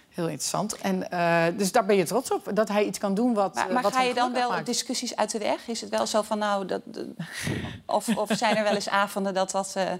Heel 0.10 0.28
interessant. 0.28 0.78
En, 0.78 1.12
eh, 1.12 1.46
dus 1.58 1.72
daar 1.72 1.86
ben 1.86 1.96
je 1.96 2.04
trots 2.04 2.32
op, 2.32 2.50
dat 2.54 2.68
hij 2.68 2.86
iets 2.86 2.98
kan 3.00 3.14
doen 3.14 3.34
wat 3.34 3.56
Maar, 3.56 3.68
eh, 3.68 3.74
maar 3.74 3.84
wat 3.84 3.94
ga 3.94 4.02
je 4.02 4.14
dan 4.14 4.34
wel 4.34 4.50
maakt. 4.50 4.66
discussies 4.66 5.16
uit 5.16 5.32
de 5.32 5.38
weg? 5.40 5.68
Is 5.68 5.82
het 5.82 5.90
wel 5.90 6.08
zo 6.08 6.22
van 6.22 6.38
nou... 6.38 6.66
Dat, 6.66 6.82
of, 7.86 8.18
of 8.18 8.30
zijn 8.34 8.56
er 8.56 8.64
wel 8.64 8.76
eens 8.76 8.90
avonden 8.90 9.34
dat 9.34 9.52
dat... 9.52 9.72
eh, 9.76 9.92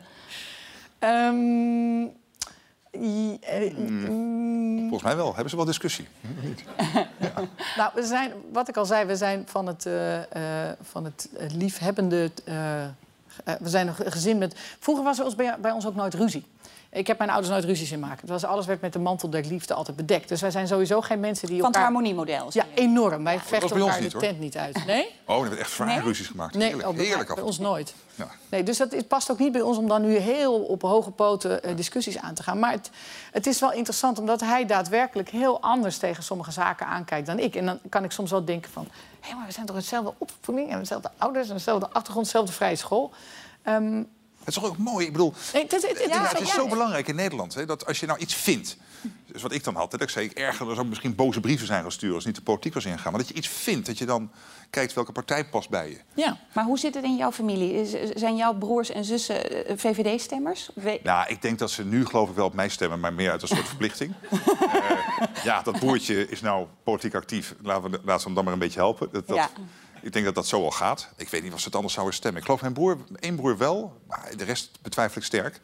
Ehm, 1.00 2.06
eh, 3.42 3.74
mm, 3.78 4.80
Volgens 4.80 5.04
mij 5.04 5.16
wel. 5.16 5.28
Hebben 5.28 5.50
ze 5.50 5.56
wel 5.56 5.66
discussie? 5.66 6.08
Nou, 7.78 7.92
we 7.96 8.04
zijn, 8.06 8.32
wat 8.52 8.68
ik 8.68 8.78
al 8.78 8.86
zei, 8.86 9.06
we 9.06 9.16
zijn 9.16 9.44
van 9.48 9.68
het, 9.68 9.86
eh, 9.86 10.68
eh, 10.70 10.78
van 10.82 11.04
het 11.06 11.30
liefhebbende. 11.54 12.32
we 13.60 13.70
zijn 13.70 13.88
een 13.88 13.96
gezin 13.96 14.38
met. 14.38 14.56
Vroeger 14.80 15.04
was 15.04 15.20
er 15.20 15.58
bij 15.60 15.72
ons 15.72 15.86
ook 15.86 15.96
nooit 15.96 16.14
ruzie. 16.14 16.46
Ik 16.92 17.08
heb 17.08 17.18
mijn 17.18 17.30
ouders 17.30 17.52
nooit 17.52 17.66
ruzie 17.66 17.86
zien 17.86 18.00
maken. 18.00 18.20
Het 18.20 18.30
was, 18.30 18.44
alles 18.46 18.66
werd 18.66 18.82
met 18.82 18.94
de 18.94 19.00
mantel 19.00 19.30
der 19.30 19.46
liefde 19.46 19.74
altijd 19.74 19.98
bedekt. 19.98 20.30
Dus 20.30 20.42
wij 20.42 20.52
zijn 20.52 20.68
sowieso 20.68 21.02
geen 21.02 21.20
mensen 21.20 21.48
die 21.48 21.58
van 21.58 21.66
het 21.66 21.76
elkaar... 21.76 21.92
harmoniemodel? 21.92 22.50
Ja, 22.50 22.66
enorm. 22.74 23.24
Wij 23.24 23.40
vechten 23.40 23.80
elkaar 23.80 24.02
niet, 24.02 24.12
de 24.12 24.18
hoor. 24.18 24.28
tent 24.28 24.40
niet 24.40 24.58
uit. 24.58 24.86
Nee? 24.86 25.16
Oh, 25.26 25.44
er 25.44 25.50
werd 25.50 25.62
echt 25.62 25.72
zwaar 25.72 25.88
Nee? 25.88 26.00
ruzies 26.02 26.28
gemaakt. 26.28 26.54
Nee, 26.54 26.68
Heerlijk, 26.68 26.88
oh, 26.88 26.96
bij, 26.96 27.06
heerlijk 27.06 27.36
bij 27.36 27.44
ons 27.44 27.60
nooit. 27.60 27.94
Ja. 28.16 28.28
Nee, 28.50 28.64
dus 28.64 28.78
dat, 28.78 28.92
het 28.92 29.08
past 29.08 29.32
ook 29.32 29.40
niet 29.40 29.52
bij 29.52 29.62
ons 29.62 29.78
om 29.78 29.88
dan 29.88 30.02
nu 30.02 30.18
heel 30.18 30.54
op 30.60 30.82
hoge 30.82 31.12
poten 31.12 31.64
eh, 31.64 31.76
discussies 31.76 32.18
aan 32.18 32.34
te 32.34 32.44
gaan. 32.44 32.60
Maar 32.60 32.72
het, 32.72 32.90
het 33.32 33.48
is 33.48 33.60
wel 33.60 33.72
interessant 33.72 34.20
omdat 34.20 34.40
hij 34.40 34.66
daadwerkelijk 34.66 35.30
heel 35.30 35.62
anders 35.62 35.98
tegen 35.98 36.24
sommige 36.24 36.52
zaken 36.52 36.86
aankijkt 36.86 37.28
dan 37.28 37.40
ik. 37.40 37.56
En 37.56 37.66
dan 37.66 37.80
kan 37.90 38.04
ik 38.04 38.12
soms 38.12 38.32
wel 38.32 38.46
denken 38.46 38.72
van... 38.72 38.88
hé, 39.20 39.36
maar 39.36 39.46
we 39.46 39.52
zijn 39.52 39.66
toch 39.66 39.76
hetzelfde 39.76 40.14
opvoeding 40.18 40.70
en 40.72 40.80
dezelfde 40.80 41.10
ouders 41.18 41.48
en 41.50 41.56
dezelfde 41.56 41.90
achtergrond, 41.92 42.26
dezelfde 42.26 42.54
vrije 42.54 42.76
school. 42.76 43.12
Ehm, 43.64 43.96
Het 43.98 44.08
is 44.50 44.62
toch 44.62 44.66
ook 44.66 44.78
mooi? 44.78 45.06
Ik 45.06 45.12
bedoel, 45.12 45.34
nee, 45.54 45.64
het, 45.64 45.74
is- 45.74 45.82
het, 45.82 46.04
het 46.04 46.10
ja, 46.14 46.24
is- 46.24 46.30
het 46.32 46.40
is 46.42 46.48
ja, 46.48 46.54
zo 46.54 46.68
belangrijk 46.68 47.08
in 47.08 47.16
Nederland 47.16 47.54
hè, 47.54 47.66
dat 47.66 47.86
als 47.86 48.00
je 48.00 48.06
nou 48.06 48.20
iets 48.20 48.34
vindt. 48.36 48.78
Dus 49.26 49.42
wat 49.42 49.52
ik 49.52 49.64
dan 49.64 49.76
had, 49.76 49.92
hè, 49.92 49.98
dat 49.98 50.08
ik 50.08 50.14
zei, 50.14 50.26
ik 50.26 50.32
erger, 50.32 50.70
er 50.70 50.76
zou 50.76 50.88
misschien 50.88 51.16
boze 51.16 51.40
brieven 51.40 51.68
zijn 51.68 51.84
gestuurd 51.84 52.14
als 52.14 52.26
niet 52.26 52.36
de 52.36 52.42
politiek 52.42 52.74
was 52.74 52.86
ingegaan. 52.86 53.12
Maar 53.12 53.22
dat 53.22 53.30
je 53.30 53.36
iets 53.36 53.48
vindt, 53.48 53.86
dat 53.86 53.98
je 53.98 54.06
dan 54.06 54.32
kijkt 54.70 54.94
welke 54.94 55.12
partij 55.12 55.46
past 55.46 55.70
bij 55.70 55.90
je. 55.90 55.98
Ja. 56.22 56.38
Maar 56.54 56.64
hoe 56.66 56.80
zit 56.80 56.94
het 56.96 57.04
in 57.04 57.16
jouw 57.16 57.32
familie? 57.32 57.86
Zijn 58.16 58.36
jouw 58.36 58.54
broers 58.54 58.90
en 58.90 59.04
zussen 59.06 59.66
eh, 59.68 59.78
VVD-stemmers? 59.78 60.70
Nou, 61.04 61.30
ik 61.30 61.42
denk 61.42 61.60
dat 61.60 61.72
ze 61.72 61.86
nu 61.86 62.06
geloof 62.06 62.30
ik 62.30 62.36
wel 62.36 62.46
op 62.46 62.54
mij 62.54 62.70
stemmen, 62.70 63.00
maar 63.00 63.14
meer 63.14 63.32
uit 63.32 63.42
een 63.42 63.48
soort 63.48 63.68
verplichting. 63.76 64.14
Eh, 64.32 65.44
ja, 65.44 65.62
dat 65.62 65.80
broertje 65.80 66.28
is 66.30 66.42
nou 66.42 66.68
politiek 66.84 67.16
actief. 67.16 67.56
Laten 67.62 67.92
we, 67.92 68.00
laten 68.04 68.18
we 68.18 68.24
hem 68.24 68.34
dan 68.34 68.44
maar 68.44 68.54
een 68.54 68.60
beetje 68.60 68.80
helpen. 68.80 69.10
Dat, 69.12 69.28
dat, 69.28 69.36
Ja. 69.36 69.50
Ik 70.02 70.14
denk 70.14 70.26
dat 70.26 70.36
dat 70.36 70.48
zo 70.48 70.64
al 70.64 70.72
gaat. 70.72 71.10
Ik 71.16 71.30
weet 71.30 71.44
niet 71.44 71.54
of 71.54 71.60
ze 71.60 71.66
het 71.66 71.76
anders 71.76 71.94
zouden 71.94 72.16
stemmen. 72.16 72.40
Ik 72.40 72.46
geloof 72.46 72.62
mijn 72.62 72.74
broer, 72.74 72.98
één 73.20 73.36
broer 73.36 73.58
wel, 73.58 74.02
maar 74.08 74.30
de 74.38 74.44
rest 74.44 74.72
betwijfel 74.82 75.18
ik 75.18 75.28
sterk. 75.28 75.60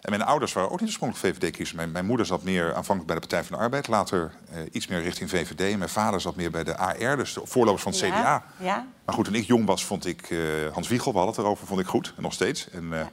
En 0.00 0.10
mijn 0.10 0.22
ouders 0.22 0.52
waren 0.52 0.70
ook 0.70 0.80
niet 0.80 0.88
oorspronkelijk 0.88 1.36
VVD-kiezers. 1.36 1.72
Mijn, 1.76 1.92
mijn 1.92 2.06
moeder 2.06 2.26
zat 2.26 2.42
meer 2.42 2.66
aanvankelijk 2.74 3.06
bij 3.06 3.14
de 3.14 3.20
Partij 3.20 3.44
van 3.44 3.56
de 3.56 3.62
Arbeid. 3.62 3.88
Later 3.88 4.32
eh, 4.50 4.58
iets 4.72 4.86
meer 4.86 5.02
richting 5.02 5.30
VVD. 5.30 5.78
Mijn 5.78 5.90
vader 5.90 6.20
zat 6.20 6.36
meer 6.36 6.50
bij 6.50 6.64
de 6.64 6.76
AR, 6.76 7.16
dus 7.16 7.32
de 7.32 7.40
voorlopers 7.44 7.82
van 7.82 7.92
het 7.92 8.00
CDA. 8.00 8.44
Ja. 8.58 8.86
Maar 9.04 9.14
goed, 9.14 9.24
toen 9.24 9.34
ik 9.34 9.46
jong 9.46 9.66
was, 9.66 9.84
vond 9.84 10.06
ik 10.06 10.30
eh, 10.30 10.38
Hans 10.72 10.88
Wiegel, 10.88 11.12
we 11.12 11.18
hadden 11.18 11.36
het 11.36 11.44
erover, 11.44 11.66
vond 11.66 11.80
ik 11.80 11.86
goed. 11.86 12.12
En 12.16 12.22
nog 12.22 12.32
steeds. 12.32 12.70
En 12.70 12.92
eh, 12.92 13.06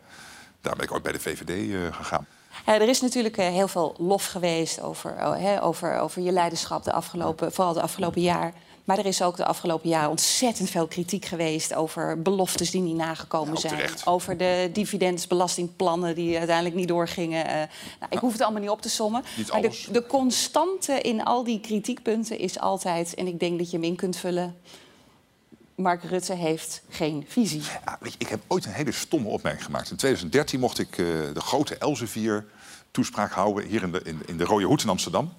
daar 0.61 0.75
ben 0.75 0.85
ik 0.85 0.93
ook 0.93 1.03
bij 1.03 1.11
de 1.11 1.19
VVD 1.19 1.73
eh, 1.73 1.95
gegaan. 1.95 2.27
Ja, 2.65 2.73
er 2.73 2.89
is 2.89 3.01
natuurlijk 3.01 3.37
eh, 3.37 3.47
heel 3.47 3.67
veel 3.67 3.95
lof 3.97 4.25
geweest 4.25 4.81
over, 4.81 5.11
oh, 5.11 5.37
hè, 5.37 5.63
over, 5.63 5.99
over 5.99 6.21
je 6.21 6.31
leiderschap 6.31 6.83
de 6.83 6.91
afgelopen, 6.91 7.51
vooral 7.51 7.73
de 7.73 7.81
afgelopen 7.81 8.21
jaar. 8.21 8.53
Maar 8.89 8.97
er 8.97 9.05
is 9.05 9.21
ook 9.21 9.37
de 9.37 9.45
afgelopen 9.45 9.89
jaar 9.89 10.09
ontzettend 10.09 10.69
veel 10.69 10.87
kritiek 10.87 11.25
geweest 11.25 11.73
over 11.73 12.21
beloftes 12.21 12.71
die 12.71 12.81
niet 12.81 12.95
nagekomen 12.95 13.57
zijn. 13.57 13.75
terecht. 13.75 14.05
Over 14.05 14.37
de 14.37 14.69
dividendsbelastingplannen 14.73 16.15
die 16.15 16.37
uiteindelijk 16.37 16.75
niet 16.75 16.87
doorgingen. 16.87 17.45
Eh, 17.45 17.53
nou, 17.53 17.69
ik 18.09 18.17
hoef 18.17 18.31
het 18.31 18.41
allemaal 18.41 18.61
niet 18.61 18.69
op 18.69 18.81
te 18.81 18.89
sommen. 18.89 19.23
Niet 19.37 19.51
maar 19.51 19.61
de, 19.61 19.85
de 19.91 20.05
constante 20.05 21.01
in 21.01 21.23
al 21.23 21.43
die 21.43 21.59
kritiekpunten 21.59 22.39
is 22.39 22.59
altijd, 22.59 23.13
en 23.13 23.27
ik 23.27 23.39
denk 23.39 23.57
dat 23.57 23.71
je 23.71 23.77
hem 23.77 23.85
in 23.85 23.95
kunt 23.95 24.17
vullen. 24.17 24.55
Mark 25.75 26.03
Rutte 26.03 26.33
heeft 26.33 26.81
geen 26.89 27.25
visie. 27.27 27.61
Ja, 27.61 27.97
weet 27.99 28.11
je, 28.11 28.19
ik 28.19 28.27
heb 28.27 28.41
ooit 28.47 28.65
een 28.65 28.71
hele 28.71 28.91
stomme 28.91 29.29
opmerking 29.29 29.65
gemaakt. 29.65 29.91
In 29.91 29.97
2013 29.97 30.59
mocht 30.59 30.79
ik 30.79 30.91
eh, 30.91 31.05
de 31.33 31.41
grote 31.41 31.77
Elsevier 31.77 32.45
toespraak 32.91 33.31
houden 33.31 33.65
hier 33.65 33.83
in 33.83 33.91
de, 33.91 34.01
in, 34.03 34.21
in 34.25 34.37
de 34.37 34.43
Rode 34.43 34.65
Hoed 34.65 34.83
in 34.83 34.89
Amsterdam. 34.89 35.33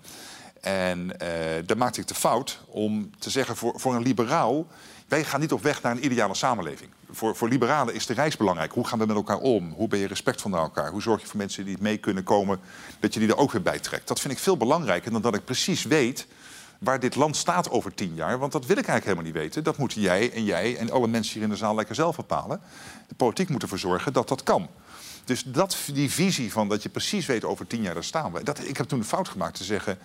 En 0.61 1.21
eh, 1.21 1.29
daar 1.67 1.77
maakte 1.77 2.01
ik 2.01 2.09
de 2.09 2.15
fout 2.15 2.61
om 2.67 3.11
te 3.19 3.31
zeggen 3.31 3.57
voor, 3.57 3.73
voor 3.77 3.95
een 3.95 4.03
liberaal... 4.03 4.67
wij 5.09 5.25
gaan 5.25 5.41
niet 5.41 5.53
op 5.53 5.63
weg 5.63 5.83
naar 5.83 5.93
een 5.93 6.05
ideale 6.05 6.35
samenleving. 6.35 6.91
Voor, 7.11 7.37
voor 7.37 7.49
liberalen 7.49 7.95
is 7.95 8.07
de 8.07 8.15
reis 8.15 8.37
belangrijk. 8.37 8.73
Hoe 8.73 8.87
gaan 8.87 8.99
we 8.99 9.07
met 9.07 9.17
elkaar 9.17 9.39
om? 9.39 9.73
Hoe 9.77 9.89
ben 9.89 9.99
je 9.99 10.07
respectvol 10.07 10.51
naar 10.51 10.61
elkaar? 10.61 10.91
Hoe 10.91 11.03
zorg 11.03 11.21
je 11.21 11.27
voor 11.27 11.37
mensen 11.37 11.65
die 11.65 11.73
niet 11.73 11.83
mee 11.83 11.97
kunnen 11.97 12.25
komen... 12.25 12.61
dat 13.01 13.15
je 13.15 13.21
die 13.21 13.29
er 13.29 13.37
ook 13.37 13.53
weer 13.53 13.63
bij 13.63 13.79
trekt? 13.79 14.09
Dat 14.09 14.21
vind 14.21 14.33
ik 14.33 14.39
veel 14.39 14.57
belangrijker 14.57 15.13
dan 15.13 15.23
dat 15.23 15.35
ik 15.35 15.45
precies 15.45 15.85
weet 15.85 16.27
waar 16.79 17.01
dit 17.01 17.15
land 17.15 17.37
staat 17.37 17.71
over 17.71 17.95
tien 17.95 18.15
jaar. 18.15 18.39
Want 18.39 18.53
dat 18.53 18.67
wil 18.67 18.77
ik 18.77 18.87
eigenlijk 18.87 19.05
helemaal 19.05 19.33
niet 19.33 19.43
weten. 19.43 19.65
Dat 19.65 19.77
moeten 19.77 20.01
jij 20.01 20.33
en 20.33 20.45
jij 20.45 20.77
en 20.77 20.91
alle 20.91 21.09
mensen 21.09 21.35
hier 21.35 21.43
in 21.43 21.49
de 21.49 21.57
zaal 21.57 21.75
lekker 21.75 21.95
zelf 21.95 22.17
bepalen. 22.17 22.61
De 23.09 23.15
politiek 23.15 23.49
moet 23.49 23.63
ervoor 23.63 23.79
zorgen 23.79 24.13
dat 24.13 24.29
dat 24.29 24.43
kan. 24.43 24.69
Dus 25.25 25.43
dat, 25.43 25.77
die 25.93 26.11
visie 26.11 26.53
van 26.53 26.69
dat 26.69 26.83
je 26.83 26.89
precies 26.89 27.27
weet 27.27 27.45
over 27.45 27.67
tien 27.67 27.83
jaar, 27.83 27.95
daar 27.95 28.05
staan 28.05 28.33
we. 28.33 28.43
Dat, 28.43 28.69
ik 28.69 28.77
heb 28.77 28.89
toen 28.89 28.99
de 28.99 29.05
fout 29.05 29.29
gemaakt 29.29 29.57
te 29.57 29.65
zeggen 29.65 29.99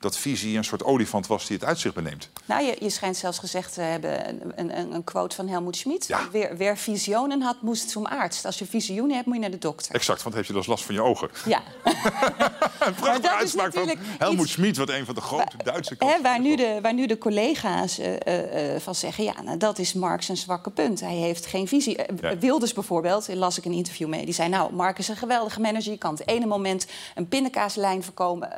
dat 0.00 0.16
visie 0.16 0.56
een 0.56 0.64
soort 0.64 0.84
olifant 0.84 1.26
was 1.26 1.46
die 1.46 1.56
het 1.56 1.64
uitzicht 1.64 1.94
beneemt. 1.94 2.30
Nou, 2.44 2.64
je, 2.64 2.76
je 2.80 2.90
schijnt 2.90 3.16
zelfs 3.16 3.38
gezegd 3.38 3.74
te 3.74 3.80
hebben, 3.80 4.28
een, 4.28 4.78
een, 4.78 4.92
een 4.94 5.04
quote 5.04 5.36
van 5.36 5.48
Helmoet 5.48 5.76
Schmid. 5.76 6.16
Weer, 6.32 6.56
weer 6.56 6.76
visionen 6.76 7.40
had, 7.40 7.62
moest 7.62 7.90
zum 7.90 8.06
arts. 8.06 8.44
Als 8.44 8.58
je 8.58 8.66
visioenen 8.66 9.14
hebt, 9.14 9.26
moet 9.26 9.34
je 9.34 9.40
naar 9.40 9.50
de 9.50 9.58
dokter. 9.58 9.94
Exact, 9.94 10.22
want 10.22 10.34
heb 10.34 10.44
je 10.44 10.52
dus 10.52 10.66
last 10.66 10.84
van 10.84 10.94
je 10.94 11.02
ogen. 11.02 11.30
Ja. 11.44 11.62
Een 12.78 12.94
prachtige 12.94 13.34
uitspraak 13.34 13.72
van 13.72 13.94
Helmoet 14.18 14.44
iets- 14.44 14.52
Schmid, 14.52 14.76
wat 14.76 14.88
een 14.88 15.04
van 15.04 15.14
de 15.14 15.20
grote 15.20 15.56
Duitse 15.64 15.94
Hè, 15.98 16.22
waar, 16.22 16.40
nu 16.40 16.56
de, 16.56 16.78
waar 16.82 16.94
nu 16.94 17.06
de 17.06 17.18
collega's 17.18 17.98
eh, 17.98 18.14
eh, 18.14 18.74
eh, 18.74 18.80
van 18.80 18.94
zeggen... 18.94 19.24
ja, 19.24 19.42
nou, 19.42 19.56
dat 19.56 19.78
is 19.78 19.92
Mark 19.92 20.22
zijn 20.22 20.36
zwakke 20.36 20.70
punt. 20.70 21.00
Hij 21.00 21.14
heeft 21.14 21.46
geen 21.46 21.68
visie. 21.68 21.98
Ja. 22.20 22.38
Wilders 22.38 22.72
bijvoorbeeld, 22.72 23.34
las 23.34 23.58
ik 23.58 23.64
een 23.64 23.72
interview 23.72 24.08
mee. 24.08 24.24
Die 24.24 24.34
zei, 24.34 24.48
nou, 24.48 24.72
Mark 24.72 24.98
is 24.98 25.08
een 25.08 25.16
geweldige 25.16 25.60
manager. 25.60 25.92
Je 25.92 25.98
kan 25.98 26.12
het 26.14 26.28
ene 26.28 26.46
moment 26.46 26.86
een 27.14 27.28
pindakaaslijn 27.28 28.02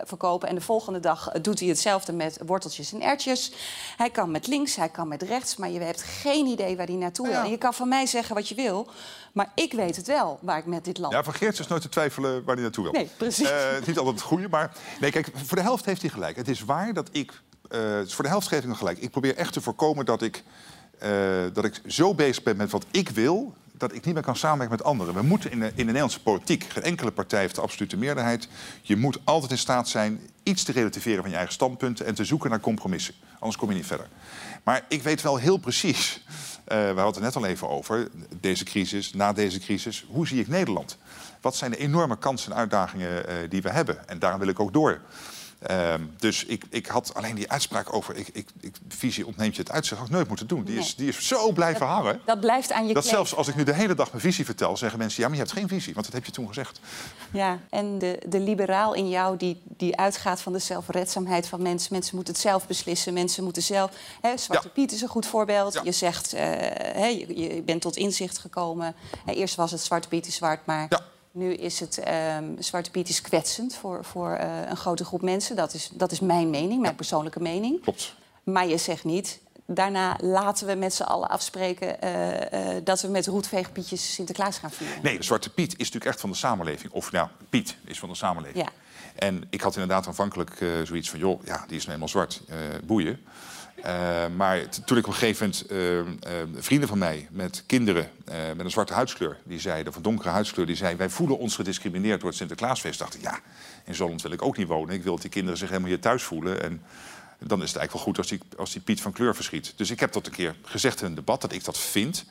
verkopen... 0.05 0.49
en 0.49 0.55
de 0.55 0.61
volgende 0.61 1.01
dag 1.01 1.30
doet 1.43 1.61
hij 1.61 1.68
hetzelfde 1.68 2.12
met 2.12 2.39
worteltjes 2.47 2.93
en 2.93 3.03
ertjes. 3.03 3.53
Hij 3.97 4.11
kan 4.11 4.31
met 4.31 4.47
links, 4.47 4.76
hij 4.76 4.89
kan 4.89 5.09
met 5.09 5.22
rechts... 5.22 5.57
maar 5.57 5.70
je 5.70 5.81
hebt 5.81 6.03
geen 6.03 6.47
idee 6.47 6.76
waar 6.76 6.87
hij 6.87 6.95
naartoe 6.97 7.26
wil. 7.28 7.37
En 7.37 7.51
je 7.51 7.59
kan 7.59 7.74
van 7.74 7.89
mij 7.89 8.07
zeggen 8.07 8.35
wat 8.35 8.49
je 8.49 8.55
wil... 8.55 8.89
maar 9.33 9.53
ik 9.55 9.72
weet 9.72 9.97
het 9.97 10.07
wel, 10.07 10.39
waar 10.43 10.59
ik 10.59 10.66
met 10.66 10.85
dit 10.85 10.99
land... 10.99 11.12
Ja, 11.12 11.22
van 11.24 11.35
Geert 11.35 11.59
is 11.59 11.66
nooit 11.66 11.83
te 11.83 11.89
twijfelen 11.89 12.45
waar 12.45 12.55
hij 12.55 12.62
naartoe 12.62 12.85
wil. 12.85 12.93
Nee, 12.93 13.09
precies. 13.16 13.51
Eh, 13.51 13.70
het 13.70 13.81
is 13.81 13.87
niet 13.87 13.99
altijd 13.99 14.16
het 14.16 14.24
goede, 14.24 14.49
maar... 14.49 14.76
Nee, 15.01 15.11
kijk, 15.11 15.31
voor 15.45 15.57
de 15.57 15.62
helft 15.62 15.85
heeft 15.85 16.01
hij 16.01 16.11
gelijk. 16.11 16.37
Het 16.37 16.49
is 16.49 16.64
waar 16.64 16.93
dat 16.93 17.09
ik... 17.12 17.33
eh, 17.68 17.81
dus 17.81 18.14
voor 18.14 18.24
de 18.24 18.31
helft 18.31 18.49
geef 18.49 18.59
ik 18.59 18.64
hem 18.64 18.74
gelijk. 18.74 18.99
Ik 18.99 19.11
probeer 19.11 19.37
echt 19.37 19.53
te 19.53 19.61
voorkomen 19.61 20.05
dat 20.05 20.22
ik, 20.22 20.43
eh, 20.99 21.11
dat 21.53 21.64
ik 21.64 21.81
zo 21.87 22.14
bezig 22.14 22.43
ben 22.43 22.57
met 22.57 22.70
wat 22.70 22.85
ik 22.91 23.09
wil... 23.09 23.55
dat 23.81 23.95
ik 23.95 24.05
niet 24.05 24.14
meer 24.14 24.22
kan 24.22 24.37
samenwerken 24.37 24.76
met 24.76 24.87
anderen. 24.87 25.14
We 25.14 25.22
moeten 25.22 25.51
in 25.51 25.61
de, 25.61 25.66
in 25.66 25.72
de 25.74 25.85
Nederlandse 25.85 26.22
politiek... 26.22 26.64
geen 26.68 26.83
enkele 26.83 27.11
partij 27.11 27.41
heeft 27.41 27.55
de 27.55 27.61
absolute 27.61 27.97
meerderheid. 27.97 28.49
Je 28.83 28.97
moet 28.97 29.18
altijd 29.24 29.51
in 29.51 29.59
staat 29.59 29.89
zijn 29.89 30.20
iets 30.43 30.62
te 30.62 30.72
relativeren 30.72 31.20
van 31.20 31.31
je 31.31 31.37
eigen 31.37 31.55
standpunten... 31.55 32.07
en 32.07 32.14
te 32.14 32.24
zoeken 32.24 32.51
naar 32.51 32.61
compromissen. 32.61 33.14
Anders 33.39 33.57
kom 33.57 33.68
je 33.68 33.74
niet 33.74 33.87
verder. 33.87 34.09
Maar 34.62 34.85
ik 34.89 35.03
weet 35.03 35.22
wel 35.22 35.37
heel 35.37 35.57
precies... 35.57 36.24
eh, 36.64 36.78
we 36.78 37.01
hadden 37.01 37.22
het 37.22 37.35
net 37.35 37.37
al 37.43 37.49
even 37.49 37.68
over, 37.68 38.09
deze 38.41 38.64
crisis, 38.64 39.12
na 39.12 39.33
deze 39.33 39.59
crisis. 39.59 40.07
Hoe 40.09 40.26
zie 40.26 40.41
ik 40.41 40.49
Nederland? 40.49 40.99
Wat 41.41 41.57
zijn 41.57 41.70
de 41.70 41.76
enorme 41.76 42.18
kansen 42.18 42.53
en 42.53 42.59
uitdagingen 42.59 43.28
eh, 43.28 43.35
die 43.49 43.62
we 43.62 43.70
hebben? 43.70 44.09
En 44.09 44.18
daar 44.18 44.39
wil 44.39 44.49
ik 44.49 44.61
ook 44.61 44.72
door. 44.72 45.01
Ehm, 45.61 46.02
dus 46.18 46.44
ik, 46.44 46.64
ik 46.70 46.86
had 46.86 47.14
alleen 47.14 47.34
die 47.34 47.50
uitspraak 47.50 47.92
over... 47.92 48.16
Ik, 48.16 48.28
ik, 48.32 48.48
ik, 48.61 48.74
visie 48.88 49.26
ontneemt 49.26 49.56
je 49.56 49.62
het 49.62 49.70
uitzicht, 49.70 49.98
had 49.98 50.08
ik 50.08 50.14
nooit 50.14 50.28
moeten 50.28 50.46
doen. 50.46 50.64
Die, 50.64 50.78
is, 50.78 50.94
die 50.94 51.08
is 51.08 51.26
zo 51.26 51.52
blijven 51.52 51.86
hangen. 51.86 52.20
Dat 52.24 52.40
blijft 52.40 52.72
aan 52.72 52.86
je 52.86 52.94
Dat 52.94 53.06
zelfs 53.06 53.34
als 53.34 53.48
ik 53.48 53.54
nu 53.54 53.64
de 53.64 53.74
hele 53.74 53.94
dag 53.94 54.11
mijn 54.11 54.22
visie 54.22 54.44
vertel... 54.44 54.76
zeggen 54.76 54.98
mensen, 54.98 55.22
ja, 55.22 55.28
maar 55.28 55.36
je 55.36 55.42
hebt 55.42 55.56
geen 55.56 55.68
visie. 55.68 55.94
Want 55.94 56.06
dat 56.06 56.14
heb 56.14 56.24
je 56.24 56.32
toen 56.32 56.46
gezegd. 56.46 56.80
Ja, 57.30 57.58
en 57.70 57.98
de, 57.98 58.22
de 58.26 58.40
liberaal 58.40 58.94
in 58.94 59.08
jou 59.08 59.36
die, 59.36 59.62
die 59.64 59.96
uitgaat 59.96 60.40
van 60.40 60.52
de 60.52 60.58
zelfredzaamheid 60.58 61.46
van 61.48 61.62
mensen. 61.62 61.92
Mensen 61.92 62.14
moeten 62.14 62.32
het 62.32 62.42
zelf 62.42 62.66
beslissen, 62.66 63.12
mensen 63.12 63.44
moeten 63.44 63.62
zelf... 63.62 63.90
Hè, 64.20 64.36
Zwarte 64.36 64.68
Piet 64.68 64.92
is 64.92 65.02
een 65.02 65.08
goed 65.08 65.26
voorbeeld. 65.26 65.80
Je 65.84 65.92
zegt, 65.92 66.32
eh, 66.32 66.42
hè, 66.94 67.06
je, 67.06 67.40
je 67.40 67.62
bent 67.62 67.80
tot 67.80 67.96
inzicht 67.96 68.38
gekomen. 68.38 68.94
Eerst 69.26 69.54
was 69.54 69.70
het 69.70 69.80
Zwarte 69.80 70.08
Piet 70.08 70.26
is 70.26 70.34
zwart, 70.34 70.66
maar... 70.66 70.88
Nu 71.33 71.53
is 71.53 71.81
het 71.81 71.99
ehm, 71.99 72.45
Zwarte 72.59 72.91
Piet 72.91 73.09
is 73.09 73.20
kwetsend 73.20 73.74
voor, 73.74 74.05
voor 74.05 74.33
eh, 74.33 74.68
een 74.68 74.76
grote 74.76 75.05
groep 75.05 75.22
mensen. 75.22 75.57
Dat 75.57 75.74
is, 75.74 75.91
dat 75.93 76.12
is 76.12 76.20
mijn 76.20 76.51
mening, 76.51 76.81
mijn 76.81 76.95
persoonlijke 76.95 77.41
mening. 77.41 77.83
Klopt. 77.83 78.14
Maar 78.45 78.66
je 78.66 78.76
zegt 78.76 79.05
niet, 79.05 79.41
daarna 79.66 80.16
laten 80.20 80.66
we 80.66 80.74
met 80.74 80.95
z'n 80.95 81.03
allen 81.03 81.28
afspreken... 81.28 82.01
eh, 82.01 82.76
eh, 82.76 82.85
dat 82.85 83.01
we 83.01 83.09
met 83.09 83.26
roetveegpietjes 83.26 84.14
Sinterklaas 84.14 84.59
gaan 84.59 84.70
vieren. 84.70 85.03
Nee, 85.03 85.16
de 85.16 85.24
Zwarte 85.24 85.51
Piet 85.51 85.72
is 85.72 85.78
natuurlijk 85.78 86.05
echt 86.05 86.20
van 86.20 86.31
de 86.31 86.37
samenleving. 86.37 86.93
Of 86.93 87.12
nou, 87.12 87.28
Piet 87.49 87.76
is 87.85 87.99
van 87.99 88.09
de 88.09 88.14
samenleving. 88.14 88.64
Ja. 88.64 88.70
En 89.14 89.45
ik 89.51 89.61
had 89.61 89.74
inderdaad 89.74 90.07
aanvankelijk 90.07 90.64
zoiets 90.85 91.11
van... 91.11 91.18
joh, 91.18 91.45
ja, 91.45 91.64
die 91.66 91.76
is 91.76 91.83
nou 91.83 91.93
eenmaal 91.93 92.09
zwart, 92.09 92.43
boeien. 92.85 93.24
Eh, 93.83 94.26
maar 94.37 94.68
toen 94.85 94.97
ik 94.99 95.07
op 95.07 95.12
een 95.12 95.18
gegeven 95.18 95.47
moment 95.47 95.66
eh, 95.66 96.41
eh, 96.41 96.49
vrienden 96.55 96.89
van 96.89 96.99
mij 96.99 97.28
met 97.31 97.62
kinderen 97.66 98.11
met 98.57 98.64
een 98.64 98.70
zwarte 98.70 98.93
huidskleur, 98.93 99.39
die 99.45 99.61
zeiden, 99.61 99.89
of 99.89 99.97
een 99.97 100.03
donkere 100.03 100.28
huidskleur, 100.28 100.66
die 100.66 100.76
zeiden: 100.76 100.99
Wij 100.99 101.11
voelen 101.11 101.39
ons 101.39 101.55
gediscrimineerd 101.55 102.20
door 102.20 102.28
het 102.28 102.39
Sinterklaasfeest. 102.39 102.99
Dacht 102.99 103.14
ik, 103.14 103.20
ja, 103.20 103.41
in 103.85 103.95
Zolland 103.95 104.22
wil 104.22 104.31
ik 104.31 104.43
ook 104.43 104.57
niet 104.57 104.66
wonen. 104.66 104.95
Ik 104.95 105.03
wil 105.03 105.12
dat 105.12 105.22
die 105.22 105.31
kinderen 105.31 105.59
zich 105.59 105.68
helemaal 105.68 105.89
hier 105.89 106.01
thuis 106.01 106.22
voelen. 106.22 106.62
En 106.62 106.83
dan 107.39 107.62
is 107.62 107.68
het 107.68 107.76
eigenlijk 107.78 107.93
wel 107.93 108.03
goed 108.03 108.18
als 108.18 108.28
die, 108.28 108.41
als 108.57 108.72
die 108.72 108.81
Piet 108.81 109.01
van 109.01 109.12
kleur 109.12 109.35
verschiet. 109.35 109.72
Dus 109.76 109.91
ik 109.91 110.01
heb 110.01 110.12
dat 110.12 110.26
een 110.26 110.33
keer 110.33 110.55
gezegd 110.62 111.01
in 111.01 111.07
een 111.07 111.14
debat 111.14 111.41
dat 111.41 111.53
ik 111.53 111.64
dat 111.64 111.78
vind. 111.78 112.24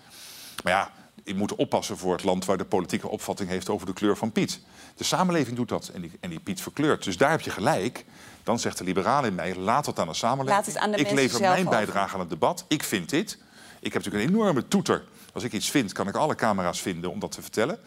Maar 0.63 0.73
ja, 0.73 0.91
je 1.23 1.35
moet 1.35 1.55
oppassen 1.55 1.97
voor 1.97 2.13
het 2.13 2.23
land 2.23 2.45
waar 2.45 2.57
de 2.57 2.65
politieke 2.65 3.07
opvatting 3.07 3.49
heeft 3.49 3.69
over 3.69 3.85
de 3.85 3.93
kleur 3.93 4.17
van 4.17 4.31
Piet. 4.31 4.59
De 4.95 5.03
samenleving 5.03 5.55
doet 5.55 5.69
dat 5.69 5.87
en 5.87 6.01
die, 6.01 6.11
en 6.19 6.29
die 6.29 6.39
Piet 6.39 6.61
verkleurt. 6.61 7.03
Dus 7.03 7.17
daar 7.17 7.31
heb 7.31 7.41
je 7.41 7.49
gelijk. 7.49 8.05
Dan 8.49 8.59
zegt 8.59 8.77
de 8.77 8.83
liberale 8.83 9.27
in 9.27 9.35
mij, 9.35 9.55
laat 9.55 9.85
het 9.85 9.99
aan 9.99 10.07
de 10.07 10.13
samenleving. 10.13 10.57
Laat 10.57 10.65
het 10.65 10.77
aan 10.77 10.91
de 10.91 10.97
ik 10.97 11.11
lever 11.11 11.37
zelf 11.37 11.51
mijn 11.53 11.67
over. 11.67 11.77
bijdrage 11.77 12.13
aan 12.13 12.19
het 12.19 12.29
debat. 12.29 12.65
Ik 12.67 12.83
vind 12.83 13.09
dit. 13.09 13.37
Ik 13.79 13.93
heb 13.93 14.03
natuurlijk 14.03 14.29
een 14.29 14.35
enorme 14.35 14.67
toeter. 14.67 15.03
Als 15.33 15.43
ik 15.43 15.53
iets 15.53 15.71
vind, 15.71 15.93
kan 15.93 16.07
ik 16.07 16.15
alle 16.15 16.35
camera's 16.35 16.81
vinden 16.81 17.11
om 17.11 17.19
dat 17.19 17.31
te 17.31 17.41
vertellen. 17.41 17.79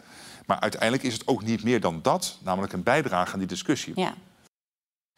Maar 0.45 0.59
uiteindelijk 0.59 1.03
is 1.03 1.13
het 1.13 1.27
ook 1.27 1.43
niet 1.43 1.63
meer 1.63 1.79
dan 1.79 1.99
dat. 2.01 2.37
Namelijk 2.43 2.73
een 2.73 2.83
bijdrage 2.83 3.33
aan 3.33 3.39
die 3.39 3.47
discussie. 3.47 3.93
Ja. 3.95 4.13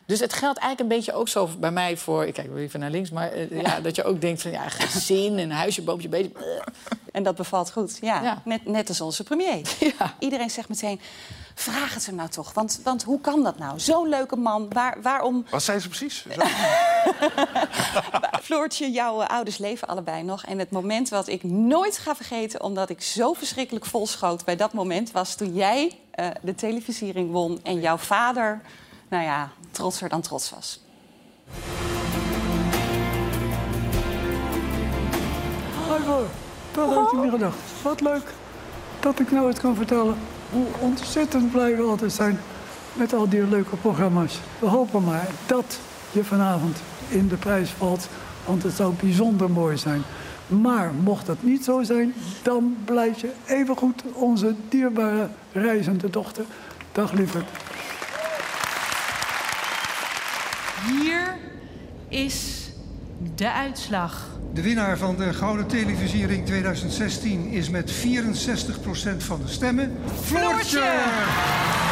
Dus 0.06 0.20
het 0.20 0.34
geldt 0.34 0.60
eigenlijk 0.60 0.92
een 0.92 0.98
beetje 0.98 1.14
ook 1.14 1.28
zo 1.28 1.50
bij 1.60 1.72
mij 1.72 1.98
voor... 1.98 2.26
Ik 2.26 2.34
kijk 2.34 2.56
even 2.56 2.80
naar 2.80 2.92
links, 2.92 3.10
maar 3.10 3.32
eh, 3.32 3.62
ja. 3.62 3.80
dat 3.80 3.96
je 3.96 4.04
ook 4.04 4.22
denkt 4.22 4.42
van... 4.42 4.52
ja, 4.52 4.70
gezin 4.94 5.38
en 5.38 5.52
huisje, 5.52 5.82
boompje, 5.82 6.10
beetje... 6.10 6.32
En 7.12 7.24
dat 7.24 7.36
bevalt 7.36 7.72
goed, 7.72 7.98
ja. 8.02 8.24
Ja. 8.24 8.42
Net, 8.46 8.66
net 8.66 8.90
als 8.90 9.02
onze 9.02 9.24
premier. 9.24 9.62
Iedereen 10.20 10.50
zegt 10.50 10.70
meteen, 10.70 11.02
vraag 11.56 11.94
het 11.94 12.06
hem 12.06 12.16
nou 12.16 12.30
toch. 12.30 12.54
Want, 12.54 12.80
want 12.84 13.04
hoe 13.04 13.22
kan 13.22 13.44
dat 13.44 13.58
nou? 13.58 13.80
Zo'n 13.80 14.10
leuke 14.10 14.36
man, 14.36 14.70
waar, 14.70 14.98
waarom... 15.02 15.46
Wat 15.50 15.64
zei 15.64 15.80
ze 15.80 15.88
precies? 15.88 16.26
Floortje, 18.42 18.92
jouw 18.92 19.22
eh, 19.22 19.28
ouders 19.28 19.58
leven 19.58 19.88
allebei 19.88 20.24
nog. 20.24 20.46
En 20.46 20.60
het 20.60 20.72
moment 20.72 21.10
wat 21.10 21.28
ik 21.28 21.44
nooit 21.44 21.98
ga 21.98 22.16
vergeten... 22.16 22.62
omdat 22.62 22.90
ik 22.90 23.02
zo 23.02 23.34
verschrikkelijk 23.34 23.86
vol 23.86 24.08
schoot 24.08 24.46
bij 24.46 24.56
dat 24.56 24.74
moment... 24.74 25.12
was 25.12 25.36
toen 25.36 25.54
jij 25.54 26.00
eh, 26.12 26.28
de 26.42 26.56
televisiering 26.56 27.32
won 27.32 27.60
en 27.64 27.80
jouw 27.80 27.98
vader... 27.98 28.62
nou 29.08 29.24
ja, 29.24 29.52
trotser 29.72 30.10
dan 30.10 30.22
trots 30.22 30.50
was. 30.50 30.84
Ivor, 36.00 36.28
dat 36.72 36.94
had 36.94 37.14
ik 37.14 37.22
niet 37.22 37.32
gedacht. 37.32 37.58
Wat 37.84 38.02
leuk 38.02 38.34
dat 39.00 39.20
ik 39.20 39.32
nou 39.32 39.48
eens 39.48 39.60
kan 39.60 39.76
vertellen 39.76 40.18
hoe 40.52 40.66
ontzettend 40.80 41.52
blij 41.52 41.76
we 41.76 41.82
altijd 41.82 42.12
zijn 42.12 42.40
met 42.94 43.14
al 43.14 43.30
die 43.30 43.48
leuke 43.48 43.76
programma's. 43.76 44.40
We 44.60 44.68
hopen 44.68 45.04
maar 45.04 45.28
dat 45.46 45.80
je 46.12 46.24
vanavond 46.24 46.78
in 47.10 47.28
de 47.28 47.36
prijs 47.36 47.70
valt, 47.70 48.08
want 48.46 48.64
het 48.64 48.74
zou 48.74 48.94
bijzonder 48.94 49.52
mooi 49.52 49.78
zijn 49.78 50.04
Maar 50.48 50.94
mocht 50.94 51.26
dat 51.26 51.44
niet 51.44 51.64
zo 51.64 51.84
zijn, 51.84 52.14
dan 52.44 52.78
blijf 52.86 53.22
je 53.22 53.32
evengoed 53.46 54.04
onze 54.14 54.56
dierbare 54.70 55.30
reizende 55.52 56.10
dochter. 56.10 56.46
Dag 56.92 57.12
lieverd. 57.12 57.50
Hier 60.88 61.38
is 62.08 62.70
de 63.36 63.52
uitslag. 63.52 64.35
De 64.56 64.62
winnaar 64.62 64.98
van 64.98 65.16
de 65.16 65.34
Gouden 65.34 65.68
Televisiering 65.68 66.46
2016 66.46 67.48
is 67.52 67.70
met 67.70 67.92
64% 67.92 67.98
van 69.18 69.42
de 69.46 69.52
stemmen 69.52 69.98
Floortje! 70.22 70.80
Mijn 70.80 71.85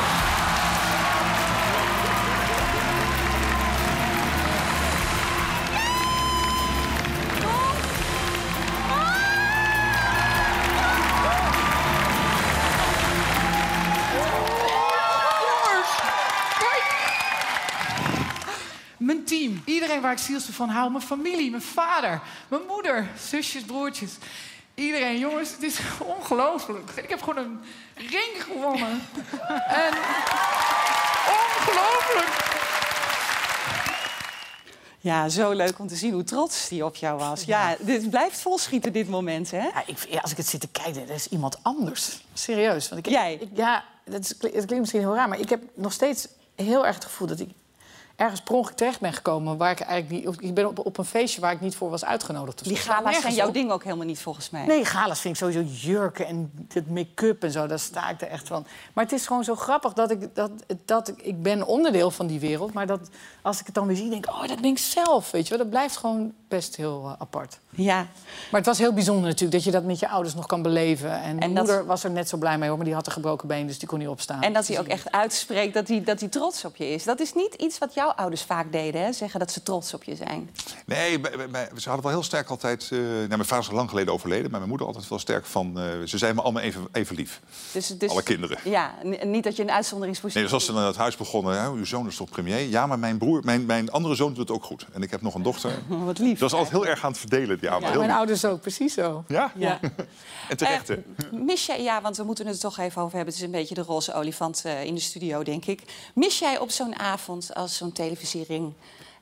waar 20.03 20.11
ik 20.11 20.17
zielsveel 20.17 20.53
van 20.53 20.69
hou, 20.69 20.91
mijn 20.91 21.03
familie, 21.03 21.49
mijn 21.49 21.61
vader, 21.63 22.21
mijn 22.47 22.61
moeder, 22.67 23.07
zusjes, 23.19 23.63
broertjes. 23.63 24.11
Iedereen, 24.75 25.19
jongens, 25.19 25.51
het 25.51 25.63
is 25.63 25.79
ongelooflijk. 25.99 26.89
Ik 26.95 27.09
heb 27.09 27.21
gewoon 27.21 27.37
een 27.45 27.59
ring 27.95 28.43
gewonnen. 28.43 28.89
en 29.83 29.93
ongelooflijk. 31.27 32.41
Ja, 34.99 35.29
zo 35.29 35.51
leuk 35.51 35.79
om 35.79 35.87
te 35.87 35.95
zien 35.95 36.13
hoe 36.13 36.23
trots 36.23 36.67
die 36.67 36.85
op 36.85 36.95
jou 36.95 37.17
was. 37.19 37.43
Ja, 37.43 37.75
dit 37.79 38.09
blijft 38.09 38.39
volschieten, 38.41 38.93
dit 38.93 39.09
moment, 39.09 39.51
hè? 39.51 39.57
Ja, 39.61 39.83
ik, 39.85 40.19
als 40.21 40.31
ik 40.31 40.37
het 40.37 40.47
zit 40.47 40.59
te 40.61 40.67
kijken, 40.67 41.07
dat 41.07 41.15
is 41.15 41.27
iemand 41.27 41.57
anders. 41.61 42.23
Serieus. 42.33 42.89
Want 42.89 43.05
ik, 43.07 43.11
Jij? 43.13 43.33
ik- 43.33 43.49
ja, 43.53 43.83
dat 44.05 44.19
is, 44.19 44.29
het 44.29 44.39
klinkt 44.49 44.79
misschien 44.79 44.99
heel 44.99 45.15
raar, 45.15 45.29
maar 45.29 45.39
ik 45.39 45.49
heb 45.49 45.61
nog 45.73 45.93
steeds 45.93 46.27
heel 46.55 46.85
erg 46.85 46.95
het 46.95 47.03
gevoel 47.05 47.27
dat 47.27 47.39
ik 47.39 47.49
ergens 48.15 48.41
per 48.41 48.55
ongeluk 48.55 48.77
terecht 48.77 48.99
ben 48.99 49.13
gekomen 49.13 49.57
waar 49.57 49.71
ik 49.71 49.79
eigenlijk 49.79 50.25
niet. 50.25 50.41
Ik 50.41 50.53
ben 50.53 50.67
op, 50.67 50.79
op 50.79 50.97
een 50.97 51.05
feestje 51.05 51.41
waar 51.41 51.51
ik 51.51 51.61
niet 51.61 51.75
voor 51.75 51.89
was 51.89 52.05
uitgenodigd. 52.05 52.61
of 52.61 52.67
Die 52.67 52.75
gala's 52.77 53.21
zijn 53.21 53.33
jouw 53.33 53.47
op. 53.47 53.53
ding 53.53 53.71
ook 53.71 53.83
helemaal 53.83 54.05
niet, 54.05 54.19
volgens 54.19 54.49
mij. 54.49 54.65
Nee, 54.65 54.85
galas 54.85 55.19
vind 55.19 55.33
ik 55.33 55.39
sowieso 55.41 55.87
jurken 55.87 56.25
en 56.25 56.67
het 56.73 56.89
make-up 56.89 57.43
en 57.43 57.51
zo. 57.51 57.67
Daar 57.67 57.79
sta 57.79 58.09
ik 58.09 58.21
er 58.21 58.27
echt 58.27 58.47
van. 58.47 58.65
Maar 58.93 59.03
het 59.03 59.13
is 59.13 59.27
gewoon 59.27 59.43
zo 59.43 59.55
grappig 59.55 59.93
dat 59.93 60.11
ik... 60.11 60.35
Dat, 60.35 60.51
dat 60.85 61.07
ik, 61.07 61.21
ik 61.21 61.41
ben 61.41 61.65
onderdeel 61.65 62.11
van 62.11 62.27
die 62.27 62.39
wereld. 62.39 62.73
Maar 62.73 62.87
dat, 62.87 63.09
als 63.41 63.59
ik 63.59 63.65
het 63.65 63.75
dan 63.75 63.87
weer 63.87 63.95
zie, 63.95 64.09
denk 64.09 64.25
ik... 64.25 64.31
Oh, 64.33 64.47
dat 64.47 64.61
ben 64.61 64.69
ik 64.69 64.77
zelf, 64.77 65.31
weet 65.31 65.43
je 65.43 65.49
wel. 65.49 65.57
Dat 65.57 65.69
blijft 65.69 65.97
gewoon 65.97 66.33
best 66.47 66.75
heel 66.75 67.03
eh, 67.05 67.13
apart. 67.21 67.59
Ja. 67.75 68.07
Maar 68.51 68.59
het 68.61 68.65
was 68.65 68.77
heel 68.77 68.93
bijzonder 68.93 69.23
natuurlijk 69.23 69.51
dat 69.51 69.63
je 69.63 69.71
dat 69.71 69.83
met 69.83 69.99
je 69.99 70.09
ouders 70.09 70.35
nog 70.35 70.45
kan 70.45 70.61
beleven. 70.61 71.21
En 71.21 71.35
mijn 71.35 71.53
dat- 71.53 71.65
moeder 71.65 71.85
was 71.85 72.03
er 72.03 72.11
net 72.11 72.29
zo 72.29 72.37
blij 72.37 72.57
mee, 72.57 72.67
hoor. 72.67 72.77
Maar 72.77 72.85
die 72.85 72.95
had 72.95 73.05
een 73.05 73.11
gebroken 73.11 73.47
been, 73.47 73.67
dus 73.67 73.79
die 73.79 73.87
kon 73.87 73.99
niet 73.99 74.07
opstaan. 74.07 74.41
En 74.41 74.53
dat 74.53 74.67
hij 74.67 74.79
ook 74.79 74.87
echt 74.87 75.11
uitspreekt 75.11 75.73
dat 75.73 75.87
hij, 75.87 76.03
dat 76.03 76.19
hij 76.19 76.29
trots 76.29 76.65
op 76.65 76.75
je 76.75 76.89
is. 76.93 77.03
Dat 77.03 77.19
is 77.19 77.33
niet 77.33 77.53
iets 77.53 77.77
wat 77.77 77.93
jouw 77.93 78.09
ouders 78.09 78.41
vaak 78.41 78.71
deden, 78.71 79.01
hè? 79.01 79.13
Zeggen 79.13 79.39
dat 79.39 79.51
ze 79.51 79.63
trots 79.63 79.93
op 79.93 80.03
je 80.03 80.15
zijn. 80.15 80.49
Nee, 80.85 81.19
ze 81.77 81.83
hadden 81.89 82.01
wel 82.03 82.11
heel 82.11 82.23
sterk 82.23 82.49
altijd... 82.49 82.89
eh, 82.91 82.97
nou, 82.99 83.27
mijn 83.27 83.45
vader 83.45 83.63
is 83.63 83.69
al 83.69 83.75
lang 83.75 83.89
geleden 83.89 84.13
overleden, 84.13 84.43
maar 84.49 84.59
mijn 84.59 84.69
moeder 84.69 84.87
altijd 84.87 85.07
wel 85.07 85.19
sterk 85.19 85.45
van... 85.45 85.79
eh, 85.79 85.85
ze 86.05 86.17
zijn 86.17 86.35
me 86.35 86.41
allemaal 86.41 86.61
even, 86.63 86.87
even 86.91 87.15
lief. 87.15 87.41
Dus, 87.71 87.87
dus, 87.87 88.09
Alle 88.09 88.23
kinderen. 88.23 88.57
Ja, 88.63 88.93
niet 89.23 89.43
dat 89.43 89.55
je 89.55 89.61
een 89.63 89.71
uitzonderingspositie... 89.71 90.41
Nee, 90.41 90.49
dus 90.51 90.59
als 90.59 90.65
ze 90.65 90.73
naar 90.73 90.87
het 90.87 90.95
huis 90.97 91.15
begonnen, 91.17 91.61
hè, 91.61 91.69
uw 91.69 91.85
zoon 91.85 92.07
is 92.07 92.15
toch 92.15 92.29
premier? 92.29 92.59
Ja, 92.69 92.87
maar 92.87 92.99
mijn 92.99 93.17
broer, 93.17 93.41
mijn, 93.43 93.65
mijn 93.65 93.91
andere 93.91 94.15
zoon 94.15 94.27
doet 94.29 94.37
het 94.37 94.51
ook 94.51 94.63
goed. 94.63 94.85
En 94.93 95.01
ik 95.01 95.11
heb 95.11 95.21
nog 95.21 95.33
een 95.35 95.43
dochter. 95.43 95.71
Wat 96.05 96.19
lief. 96.19 96.39
Dat 96.39 96.51
was 96.51 96.59
altijd 96.59 96.81
heel 96.81 96.87
erg 96.91 97.03
aan 97.03 97.11
het 97.11 97.19
verdelen, 97.19 97.57
Ja, 97.63 97.79
heel 97.79 97.89
mijn 97.89 97.99
lief. 97.99 98.17
ouders 98.17 98.45
ook, 98.45 98.61
precies 98.61 98.93
zo. 98.93 99.23
Ja? 99.27 99.51
Ja. 99.55 99.79
En 100.49 100.57
terecht, 100.57 100.87
hè? 100.87 100.95
Mis 101.31 101.65
jij, 101.65 101.83
ja, 101.83 102.01
want 102.01 102.17
we 102.17 102.23
moeten 102.23 102.45
het 102.45 102.55
er 102.55 102.61
toch 102.61 102.77
even 102.77 103.01
over 103.01 103.15
hebben. 103.15 103.33
Het 103.33 103.43
is 103.43 103.47
een 103.47 103.59
beetje 103.59 103.75
de 103.75 103.81
roze 103.81 104.13
olifant 104.13 104.61
eh, 104.65 104.83
in 104.83 104.95
de 104.95 105.01
studio, 105.01 105.43
denk 105.43 105.65
ik. 105.65 105.81
Mis 106.13 106.39
jij 106.39 106.59
op 106.59 106.69
zo'n 106.69 106.99
avond 106.99 107.53
als 107.53 107.77
zo'n 107.77 107.91
televisiering 107.91 108.73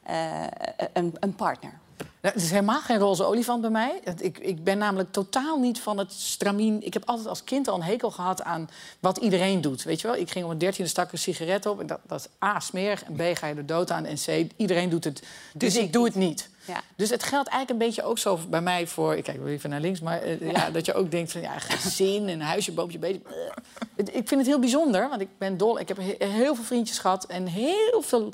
eh, 0.03 0.43
een, 0.93 1.15
een 1.19 1.35
partner? 1.35 1.79
Nou, 2.21 2.33
het 2.33 2.43
is 2.43 2.49
helemaal 2.49 2.81
geen 2.81 2.97
roze 2.97 3.23
olifant 3.23 3.61
bij 3.61 3.69
mij. 3.69 3.99
Ik, 4.17 4.37
ik 4.37 4.63
ben 4.63 4.77
namelijk 4.77 5.11
totaal 5.11 5.59
niet 5.59 5.79
van 5.79 5.97
het 5.97 6.13
stramien. 6.13 6.85
Ik 6.85 6.93
heb 6.93 7.03
altijd 7.05 7.27
als 7.27 7.43
kind 7.43 7.67
al 7.67 7.75
een 7.75 7.83
hekel 7.83 8.11
gehad 8.11 8.43
aan 8.43 8.69
wat 8.99 9.17
iedereen 9.17 9.61
doet. 9.61 9.83
Weet 9.83 10.01
je 10.01 10.07
wel? 10.07 10.15
Ik 10.15 10.31
ging 10.31 10.45
om 10.45 10.51
een 10.51 10.57
dertiende 10.57 10.89
stak 10.89 11.11
een 11.11 11.17
sigaret 11.17 11.65
op. 11.65 11.79
En 11.79 11.87
dat, 11.87 11.99
dat 12.07 12.19
is 12.19 12.47
A, 12.47 12.59
smerig. 12.59 13.03
En 13.03 13.15
B, 13.15 13.37
ga 13.37 13.47
je 13.47 13.55
er 13.55 13.65
dood 13.65 13.91
aan. 13.91 14.05
En 14.05 14.15
C, 14.15 14.51
iedereen 14.55 14.89
doet 14.89 15.03
het. 15.03 15.23
Dus, 15.53 15.75
ik 15.75 15.93
doe 15.93 16.05
het 16.05 16.15
niet. 16.15 16.49
Ja. 16.65 16.81
Dus 16.95 17.09
het 17.09 17.23
geldt 17.23 17.49
eigenlijk 17.49 17.81
een 17.81 17.87
beetje 17.87 18.03
ook 18.03 18.17
zo 18.17 18.39
bij 18.49 18.61
mij 18.61 18.87
voor... 18.87 19.15
Ik 19.15 19.23
kijk 19.23 19.37
wel 19.37 19.47
even 19.47 19.69
naar 19.69 19.79
links, 19.79 19.99
maar 19.99 20.21
eh, 20.21 20.51
ja, 20.51 20.69
dat 20.71 20.85
je 20.85 20.93
ook 20.93 21.11
denkt 21.11 21.31
van... 21.31 21.41
ja, 21.41 21.59
gezin 21.59 22.29
en 22.29 22.41
huisje, 22.41 22.71
boompje, 22.71 22.99
beetje... 22.99 23.21
Ik 23.95 24.27
vind 24.27 24.29
het 24.29 24.45
heel 24.45 24.59
bijzonder, 24.59 25.09
want 25.09 25.21
ik 25.21 25.27
ben 25.37 25.57
dol. 25.57 25.79
Ik 25.79 25.87
heb 25.87 25.97
he- 25.97 26.25
heel 26.27 26.55
veel 26.55 26.63
vriendjes 26.63 26.99
gehad 26.99 27.25
en 27.25 27.45
heel 27.45 28.01
veel... 28.01 28.33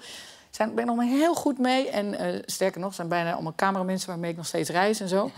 Zijn, 0.57 0.73
ben 0.75 0.83
er 0.83 0.89
allemaal 0.89 1.07
heel 1.17 1.35
goed 1.35 1.57
mee. 1.59 1.89
En 1.89 2.17
eh, 2.19 2.41
sterker 2.45 2.81
nog, 2.81 2.93
zijn 2.93 3.07
bijna 3.07 3.33
allemaal 3.33 3.53
cameramensen 3.55 4.09
waarmee 4.09 4.31
ik 4.31 4.37
nog 4.37 4.45
steeds 4.45 4.69
reis 4.69 4.99
en 4.99 5.07
zo. 5.07 5.31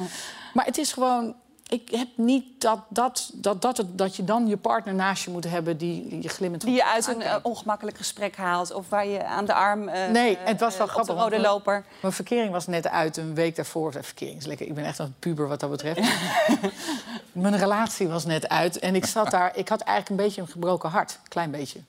Maar 0.54 0.66
het 0.66 0.78
is 0.78 0.94
gewoon... 0.94 1.36
Ik 1.68 1.90
heb 1.92 2.08
niet 2.16 2.46
dat, 2.62 2.80
dat, 2.90 3.30
dat, 3.34 3.62
dat, 3.62 3.78
het- 3.78 3.98
dat 3.98 4.16
je 4.16 4.24
dan 4.24 4.48
je 4.48 4.58
partner 4.58 4.94
naast 4.94 5.24
je 5.24 5.32
moet 5.32 5.44
hebben 5.50 5.78
die 5.78 6.22
je 6.22 6.30
glimmend 6.30 6.62
Die 6.62 6.74
je 6.74 6.86
uit 6.86 7.08
een 7.08 7.22
eh, 7.22 7.36
ongemakkelijk 7.42 7.98
gesprek 7.98 8.36
haalt 8.36 8.74
of 8.74 8.90
waar 8.90 9.08
je 9.08 9.26
aan 9.26 9.46
de 9.46 9.54
arm. 9.54 9.88
eh, 9.88 10.10
Nee, 10.10 10.38
het 10.40 10.60
was 10.60 10.78
wel 10.78 10.88
grappig. 10.88 11.08
Rode 11.16 11.20
want 11.20 11.42
mijn- 11.42 11.54
loper. 11.54 11.86
Mijn 12.02 12.14
verkering 12.14 12.52
was 12.52 12.68
net 12.68 12.88
uit 12.88 13.18
een 13.18 13.34
week 13.36 13.56
daarvoor. 13.56 13.92
Verkering 13.94 14.38
is 14.38 14.46
lekker. 14.46 14.68
Ik 14.68 14.74
ben 14.74 14.86
echt 14.86 15.00
een 15.00 15.16
puber 15.20 15.48
wat 15.48 15.60
dat 15.60 15.70
betreft. 15.70 16.00
mijn 17.32 17.58
relatie 17.58 18.08
was 18.08 18.26
net 18.26 18.50
uit. 18.50 18.80
En 18.80 18.96
ik 18.96 19.06
zat 19.06 19.32
daar. 19.32 19.52
Ik 19.58 19.70
had 19.70 19.82
eigenlijk 19.82 20.10
een 20.20 20.26
beetje 20.28 20.42
een 20.42 20.48
gebroken 20.48 20.90
hart. 20.90 21.20
Klein 21.28 21.52
beetje. 21.52 21.80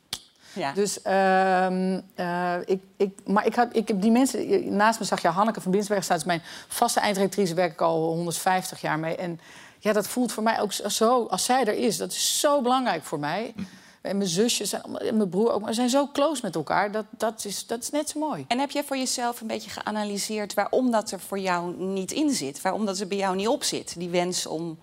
Ja. 0.52 0.72
Dus, 0.72 1.02
ehm, 1.02 2.00
eh, 2.14 2.54
ik, 2.64 2.82
ik, 2.96 3.18
maar 3.26 3.46
ik, 3.46 3.54
had, 3.54 3.68
ik 3.72 3.88
heb 3.88 4.00
die 4.00 4.10
mensen... 4.10 4.76
Naast 4.76 4.98
me 4.98 5.04
zag 5.04 5.22
je 5.22 5.28
Hanneke 5.28 5.60
van 5.60 5.72
Binsberg 5.72 6.04
staan. 6.04 6.16
Dat 6.16 6.26
is 6.26 6.32
mijn 6.32 6.42
vaste 6.68 7.00
eindredactrice. 7.00 7.54
Werk 7.54 7.72
ik 7.72 7.80
al 7.80 8.02
150 8.02 8.80
jaar 8.80 8.98
mee. 8.98 9.16
En 9.16 9.40
ja, 9.78 9.92
dat 9.92 10.08
voelt 10.08 10.32
voor 10.32 10.42
mij 10.42 10.60
ook 10.60 10.72
zo... 10.72 11.26
Als 11.26 11.44
zij 11.44 11.64
er 11.64 11.74
is, 11.74 11.96
dat 11.96 12.12
is 12.12 12.40
zo 12.40 12.62
belangrijk 12.62 13.04
voor 13.04 13.18
mij. 13.18 13.54
En 14.00 14.16
mijn 14.16 14.28
zusjes 14.28 14.72
en 14.72 15.16
mijn 15.16 15.28
broer 15.28 15.52
ook. 15.52 15.60
Maar 15.60 15.68
we 15.68 15.74
zijn 15.74 15.90
zo 15.90 16.08
close 16.12 16.40
met 16.44 16.54
elkaar. 16.54 16.92
Dat, 16.92 17.04
dat, 17.10 17.44
is, 17.44 17.66
dat 17.66 17.82
is 17.82 17.90
net 17.90 18.08
zo 18.08 18.18
mooi. 18.18 18.44
En 18.48 18.58
heb 18.58 18.70
jij 18.70 18.84
voor 18.84 18.96
jezelf 18.96 19.40
een 19.40 19.46
beetje 19.46 19.70
geanalyseerd 19.70 20.54
waarom 20.54 20.90
dat 20.90 21.10
er 21.10 21.20
voor 21.20 21.38
jou 21.38 21.76
niet 21.76 22.12
in 22.12 22.30
zit? 22.30 22.62
Waarom 22.62 22.86
dat 22.86 22.98
er 22.98 23.06
bij 23.06 23.18
jou 23.18 23.36
niet 23.36 23.48
op 23.48 23.64
zit? 23.64 23.94
Die 23.98 24.08
wens 24.08 24.46
om 24.46 24.78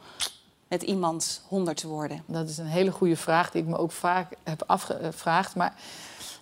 met 0.67 0.83
iemand 0.83 1.41
honderd 1.47 1.77
te 1.77 1.87
worden. 1.87 2.23
Dat 2.25 2.49
is 2.49 2.57
een 2.57 2.65
hele 2.65 2.91
goede 2.91 3.15
vraag 3.15 3.51
die 3.51 3.61
ik 3.61 3.67
me 3.67 3.77
ook 3.77 3.91
vaak 3.91 4.33
heb 4.43 4.63
afgevraagd. 4.67 5.55
Maar 5.55 5.73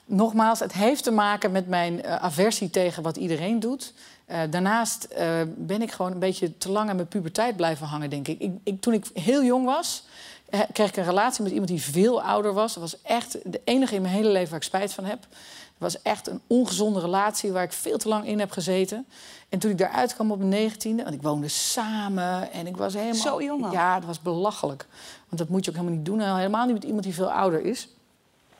nogmaals, 0.05 0.59
het 0.59 0.73
heeft 0.73 1.03
te 1.03 1.11
maken 1.11 1.51
met 1.51 1.67
mijn 1.67 2.03
eh, 2.03 2.15
aversie 2.15 2.69
tegen 2.69 3.03
wat 3.03 3.17
iedereen 3.17 3.59
doet. 3.59 3.93
Eh, 4.25 4.39
daarnaast 4.49 5.03
eh, 5.03 5.41
ben 5.55 5.81
ik 5.81 5.91
gewoon 5.91 6.11
een 6.11 6.19
beetje 6.19 6.57
te 6.57 6.71
lang 6.71 6.89
aan 6.89 6.95
mijn 6.95 7.07
puberteit 7.07 7.55
blijven 7.55 7.87
hangen, 7.87 8.09
denk 8.09 8.27
ik. 8.27 8.39
ik, 8.39 8.51
ik 8.63 8.81
toen 8.81 8.93
ik 8.93 9.05
heel 9.13 9.43
jong 9.43 9.65
was, 9.65 10.03
kreeg 10.49 10.89
ik 10.89 10.97
een 10.97 11.03
relatie 11.03 11.43
met 11.43 11.51
iemand 11.51 11.69
die 11.69 11.81
veel 11.81 12.21
ouder 12.21 12.53
was. 12.53 12.73
Dat 12.73 12.83
was 12.83 13.01
echt 13.01 13.37
de 13.51 13.61
enige 13.63 13.95
in 13.95 14.01
mijn 14.01 14.13
hele 14.13 14.29
leven 14.29 14.49
waar 14.49 14.59
ik 14.59 14.65
spijt 14.65 14.93
van 14.93 15.05
heb. 15.05 15.19
Het 15.21 15.83
was 15.93 16.01
echt 16.01 16.27
een 16.27 16.41
ongezonde 16.47 16.99
relatie 16.99 17.51
waar 17.51 17.63
ik 17.63 17.73
veel 17.73 17.97
te 17.97 18.07
lang 18.07 18.27
in 18.27 18.39
heb 18.39 18.51
gezeten. 18.51 19.05
En 19.49 19.59
toen 19.59 19.71
ik 19.71 19.77
daaruit 19.77 20.13
kwam 20.13 20.31
op 20.31 20.37
mijn 20.37 20.49
negentiende, 20.49 21.03
want 21.03 21.15
ik 21.15 21.21
woonde 21.21 21.47
samen 21.47 22.51
en 22.51 22.67
ik 22.67 22.77
was 22.77 22.93
helemaal... 22.93 23.15
Zo 23.15 23.41
jong 23.41 23.65
al? 23.65 23.71
Ja, 23.71 23.95
dat 23.95 24.05
was 24.05 24.21
belachelijk. 24.21 24.85
Want 25.27 25.37
dat 25.41 25.49
moet 25.49 25.65
je 25.65 25.71
ook 25.71 25.77
helemaal 25.77 25.97
niet 25.97 26.05
doen. 26.05 26.21
En 26.21 26.35
helemaal 26.35 26.65
niet 26.65 26.73
met 26.73 26.83
iemand 26.83 27.03
die 27.03 27.13
veel 27.13 27.31
ouder 27.31 27.65
is. 27.65 27.87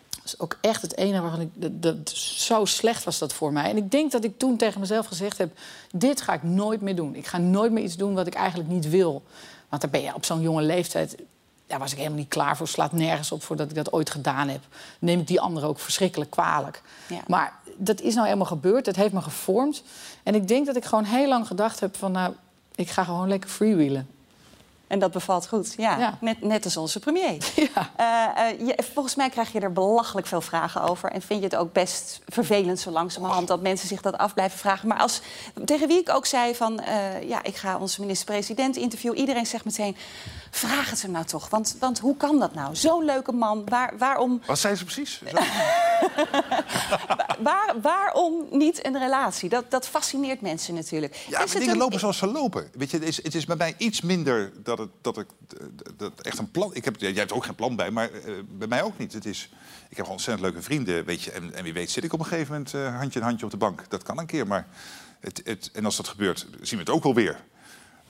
Dat 0.09 0.25
is 0.25 0.39
ook 0.39 0.57
echt 0.61 0.81
het 0.81 0.97
enige 0.97 1.21
waarvan 1.21 1.41
ik... 1.41 1.49
Dat, 1.53 1.81
dat, 1.81 2.09
zo 2.17 2.65
slecht 2.65 3.03
was 3.03 3.19
dat 3.19 3.33
voor 3.33 3.53
mij. 3.53 3.69
En 3.69 3.77
ik 3.77 3.91
denk 3.91 4.11
dat 4.11 4.23
ik 4.23 4.37
toen 4.37 4.57
tegen 4.57 4.79
mezelf 4.79 5.05
gezegd 5.05 5.37
heb... 5.37 5.57
dit 5.91 6.21
ga 6.21 6.33
ik 6.33 6.43
nooit 6.43 6.81
meer 6.81 6.95
doen. 6.95 7.15
Ik 7.15 7.25
ga 7.25 7.37
nooit 7.37 7.71
meer 7.71 7.83
iets 7.83 7.97
doen 7.97 8.13
wat 8.13 8.27
ik 8.27 8.33
eigenlijk 8.33 8.69
niet 8.69 8.89
wil. 8.89 9.23
Want 9.69 9.81
dan 9.81 9.91
ben 9.91 10.01
je 10.01 10.15
op 10.15 10.25
zo'n 10.25 10.41
jonge 10.41 10.61
leeftijd... 10.61 11.15
Daar 11.67 11.79
was 11.79 11.91
ik 11.91 11.97
helemaal 11.97 12.17
niet 12.19 12.27
klaar 12.27 12.57
voor. 12.57 12.67
Slaat 12.67 12.91
nergens 12.91 13.31
op 13.31 13.43
voordat 13.43 13.69
ik 13.69 13.75
dat 13.75 13.91
ooit 13.93 14.09
gedaan 14.09 14.47
heb. 14.49 14.61
Neem 14.99 15.19
ik 15.19 15.27
die 15.27 15.41
anderen 15.41 15.69
ook 15.69 15.79
verschrikkelijk 15.79 16.31
kwalijk. 16.31 16.81
Ja. 17.07 17.19
Maar 17.27 17.53
dat 17.77 18.01
is 18.01 18.13
nou 18.13 18.25
helemaal 18.25 18.47
gebeurd. 18.47 18.85
Dat 18.85 18.95
heeft 18.95 19.13
me 19.13 19.21
gevormd. 19.21 19.83
En 20.23 20.35
ik 20.35 20.47
denk 20.47 20.65
dat 20.65 20.75
ik 20.75 20.85
gewoon 20.85 21.03
heel 21.03 21.27
lang 21.27 21.47
gedacht 21.47 21.79
heb 21.79 21.97
van... 21.97 22.11
nou, 22.11 22.33
ik 22.75 22.89
ga 22.89 23.03
gewoon 23.03 23.27
lekker 23.27 23.49
freewheelen. 23.49 24.09
En 24.87 24.99
dat 24.99 25.11
bevalt 25.11 25.47
goed, 25.47 25.73
ja. 25.77 25.97
Ja. 25.97 26.17
Net, 26.21 26.41
net 26.41 26.65
als 26.65 26.77
onze 26.77 26.99
premier. 26.99 27.37
Eh, 27.95 28.23
eh, 28.49 28.59
je- 28.67 28.83
volgens 28.93 29.15
mij 29.15 29.29
krijg 29.29 29.51
je 29.51 29.59
er 29.59 29.73
belachelijk 29.73 30.27
veel 30.27 30.41
vragen 30.41 30.81
over. 30.81 31.11
En 31.11 31.21
vind 31.21 31.39
je 31.39 31.45
het 31.45 31.55
ook 31.55 31.73
best 31.73 32.19
vervelend 32.27 32.79
zo 32.79 32.91
langzamerhand 32.91 33.47
dat 33.47 33.61
mensen 33.61 33.87
zich 33.87 34.01
dat 34.01 34.17
af 34.17 34.33
blijven 34.33 34.59
vragen. 34.59 34.87
Maar 34.87 34.97
als, 34.97 35.21
tegen 35.65 35.87
wie 35.87 35.99
ik 35.99 36.09
ook 36.09 36.25
zei 36.25 36.55
van, 36.55 36.79
eh, 36.79 37.23
ja, 37.29 37.43
ik 37.43 37.55
ga 37.55 37.77
onze 37.77 38.01
minister-president 38.01 38.75
interviewen. 38.75 39.17
Iedereen 39.19 39.45
zegt 39.45 39.65
meteen, 39.65 39.97
vraag 40.55 40.89
het 40.89 41.01
hem 41.01 41.11
nou 41.11 41.25
toch. 41.25 41.49
Want, 41.49 41.75
want 41.79 41.99
hoe 41.99 42.17
kan 42.17 42.39
dat 42.39 42.53
nou? 42.53 42.75
Zo'n 42.75 43.05
leuke 43.05 43.31
man, 43.31 43.65
waar, 43.65 43.93
waarom... 43.97 44.41
Wat 44.45 44.59
zei 44.59 44.75
ze 44.75 44.83
precies? 44.83 45.21
Waar, 47.39 47.75
waarom 47.81 48.45
niet 48.51 48.85
een 48.85 48.99
relatie? 48.99 49.49
Dat, 49.49 49.71
dat 49.71 49.87
fascineert 49.87 50.41
mensen 50.41 50.73
natuurlijk. 50.73 51.15
Ja, 51.29 51.37
maar 51.37 51.59
dingen 51.59 51.77
lopen 51.77 51.99
zoals 51.99 52.17
ze 52.17 52.27
lopen. 52.27 52.69
Weet 52.73 52.91
je, 52.91 52.97
het, 52.97 53.07
is, 53.07 53.23
het 53.23 53.35
is 53.35 53.45
bij 53.45 53.55
mij 53.55 53.73
iets 53.77 54.01
minder 54.01 54.51
dat, 54.63 54.77
het, 54.77 54.89
dat 55.01 55.17
ik 55.17 55.27
dat 55.97 56.21
echt 56.21 56.37
een 56.37 56.51
plan... 56.51 56.75
Ik 56.75 56.85
heb, 56.85 56.99
jij 56.99 57.11
hebt 57.11 57.31
ook 57.31 57.45
geen 57.45 57.55
plan 57.55 57.75
bij, 57.75 57.91
maar 57.91 58.09
uh, 58.11 58.39
bij 58.49 58.67
mij 58.67 58.83
ook 58.83 58.97
niet. 58.97 59.13
Het 59.13 59.25
is, 59.25 59.49
ik 59.89 59.97
heb 59.97 60.07
ontzettend 60.07 60.47
leuke 60.47 60.61
vrienden, 60.61 61.05
weet 61.05 61.21
je. 61.21 61.31
En, 61.31 61.53
en 61.53 61.63
wie 61.63 61.73
weet 61.73 61.91
zit 61.91 62.03
ik 62.03 62.13
op 62.13 62.19
een 62.19 62.25
gegeven 62.25 62.53
moment 62.53 62.73
uh, 62.73 62.97
handje 62.97 63.19
in 63.19 63.25
handje 63.25 63.45
op 63.45 63.51
de 63.51 63.57
bank. 63.57 63.89
Dat 63.89 64.03
kan 64.03 64.19
een 64.19 64.25
keer, 64.25 64.47
maar... 64.47 64.67
Het, 65.19 65.41
het, 65.43 65.69
en 65.73 65.85
als 65.85 65.95
dat 65.95 66.07
gebeurt, 66.07 66.47
zien 66.61 66.79
we 66.79 66.85
het 66.85 66.89
ook 66.89 67.03
wel 67.03 67.13
weer. 67.13 67.43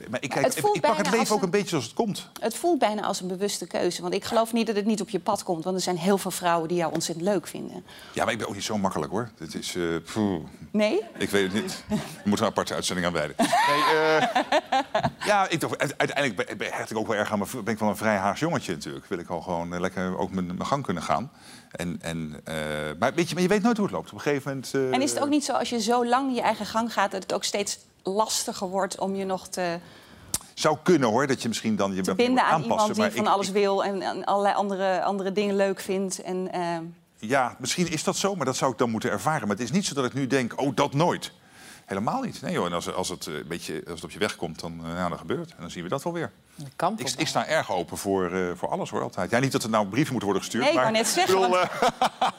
Maar 0.09 0.21
ik, 0.21 0.29
kijk, 0.29 0.53
ik 0.53 0.81
pak 0.81 0.97
het 0.97 1.11
leven 1.11 1.35
ook 1.35 1.41
een 1.41 1.49
beetje 1.49 1.67
zoals 1.67 1.83
het 1.83 1.93
komt. 1.93 2.29
Het 2.39 2.55
voelt 2.55 2.79
bijna 2.79 3.01
als 3.01 3.21
een 3.21 3.27
bewuste 3.27 3.67
keuze. 3.67 4.01
Want 4.01 4.13
ik 4.13 4.23
geloof 4.23 4.53
niet 4.53 4.67
dat 4.67 4.75
het 4.75 4.85
niet 4.85 5.01
op 5.01 5.09
je 5.09 5.19
pad 5.19 5.43
komt. 5.43 5.63
Want 5.63 5.75
er 5.75 5.81
zijn 5.81 5.97
heel 5.97 6.17
veel 6.17 6.31
vrouwen 6.31 6.67
die 6.67 6.77
jou 6.77 6.93
ontzettend 6.93 7.27
leuk 7.27 7.47
vinden. 7.47 7.85
Ja, 8.13 8.23
maar 8.23 8.33
ik 8.33 8.39
ben 8.39 8.47
ook 8.47 8.53
niet 8.53 8.63
zo 8.63 8.77
makkelijk 8.77 9.11
hoor. 9.11 9.29
Het 9.37 9.55
is. 9.55 9.75
Uh, 9.75 9.99
nee? 10.71 11.01
Ik 11.17 11.29
weet 11.29 11.53
het 11.53 11.61
niet. 11.61 11.83
We 11.87 11.95
moeten 12.23 12.45
een 12.45 12.51
aparte 12.51 12.73
uitzending 12.73 13.07
aan 13.07 13.13
wijden. 13.13 13.35
Nee, 13.65 13.95
uh, 13.95 14.21
ja, 15.29 15.49
ik 15.49 15.63
uiteindelijk 15.97 16.57
ben, 16.57 16.73
hecht 16.73 16.91
ik 16.91 16.97
ook 16.97 17.07
wel 17.07 17.15
erg 17.15 17.31
aan 17.31 17.39
mijn. 17.39 17.63
Ben 17.63 17.73
ik 17.73 17.79
wel 17.79 17.89
een 17.89 17.97
vrij 17.97 18.17
haars 18.17 18.39
jongetje 18.39 18.71
natuurlijk. 18.71 19.05
Wil 19.05 19.19
ik 19.19 19.29
al 19.29 19.41
gewoon 19.41 19.73
uh, 19.73 19.79
lekker 19.79 20.17
ook 20.17 20.31
mijn, 20.31 20.45
mijn 20.45 20.65
gang 20.65 20.83
kunnen 20.83 21.03
gaan. 21.03 21.31
En, 21.71 21.99
en, 22.01 22.41
maar, 22.99 23.13
weet 23.13 23.27
je, 23.27 23.33
maar 23.33 23.43
je 23.43 23.49
weet 23.49 23.61
nooit 23.61 23.77
hoe 23.77 23.85
het 23.85 23.95
loopt. 23.95 24.09
Op 24.09 24.15
een 24.15 24.21
gegeven 24.21 24.51
moment. 24.71 24.93
en 24.93 25.01
is 25.01 25.13
het 25.13 25.23
ook 25.23 25.29
niet 25.29 25.45
zo 25.45 25.53
als 25.53 25.69
je 25.69 25.81
zo 25.81 26.05
lang 26.05 26.35
je 26.35 26.41
eigen 26.41 26.65
gang 26.65 26.93
gaat. 26.93 27.11
dat 27.11 27.23
het 27.23 27.33
ook 27.33 27.43
steeds 27.43 27.79
lastiger 28.05 28.67
wordt 28.67 28.99
om 28.99 29.15
je 29.15 29.25
nog 29.25 29.47
te... 29.47 29.79
Zou 30.53 30.77
kunnen 30.83 31.09
hoor, 31.09 31.27
dat 31.27 31.41
je 31.41 31.47
misschien 31.47 31.75
dan 31.75 31.93
je 31.93 32.01
te 32.01 32.15
binden 32.15 32.43
aan 32.43 32.61
iemand 32.61 32.95
die 32.95 33.11
van 33.11 33.27
alles 33.27 33.49
wil 33.49 33.83
en, 33.83 34.01
en, 34.01 34.25
allerlei 34.25 34.55
andere, 34.55 35.03
andere 35.03 35.31
dingen 35.31 35.55
leuk 35.55 35.79
vindt. 35.79 36.21
En, 36.21 36.49
uh... 36.55 36.77
Ja, 37.29 37.55
misschien 37.59 37.91
is 37.91 38.03
dat 38.03 38.15
zo, 38.15 38.35
maar 38.35 38.45
dat 38.45 38.55
zou 38.55 38.71
ik 38.71 38.77
dan 38.77 38.89
moeten 38.89 39.11
ervaren. 39.11 39.47
Maar 39.47 39.55
het 39.57 39.65
is 39.65 39.71
niet 39.71 39.85
zo 39.85 39.93
dat 39.93 40.05
ik 40.05 40.13
nu 40.13 40.27
denk, 40.27 40.61
oh, 40.61 40.75
dat 40.75 40.93
nooit. 40.93 41.31
Helemaal 41.85 42.21
niet. 42.21 42.41
Nee 42.41 42.53
joh, 42.53 42.65
en 42.65 42.73
als, 42.73 42.93
als, 42.93 43.09
het, 43.09 43.25
een 43.25 43.47
beetje, 43.47 43.73
als 43.85 43.93
het 43.95 44.03
op 44.03 44.11
je 44.11 44.19
weg 44.19 44.35
komt, 44.35 44.59
dan, 44.59 44.81
ja, 44.83 45.09
dan 45.09 45.17
gebeurt 45.17 45.49
En 45.51 45.57
dan 45.59 45.71
zien 45.71 45.83
we 45.83 45.89
dat 45.89 46.03
wel 46.03 46.13
weer. 46.13 46.31
Ik, 46.97 47.09
ik, 47.17 47.27
sta 47.27 47.47
erg 47.47 47.71
open 47.71 47.97
voor, 47.97 48.31
uh, 48.31 48.51
voor 48.55 48.69
alles 48.69 48.89
hoor, 48.89 49.01
altijd. 49.01 49.31
Ja, 49.31 49.39
niet 49.39 49.51
dat 49.51 49.63
er 49.63 49.69
nou 49.69 49.87
brieven 49.87 50.11
moeten 50.11 50.29
worden 50.31 50.43
gestuurd. 50.43 50.63
Nee, 50.63 50.73
ik 50.73 50.79
maar, 50.79 50.91
net 50.91 51.07
zeggen, 51.07 51.39
bedoel, 51.39 51.55
uh, 51.55 51.67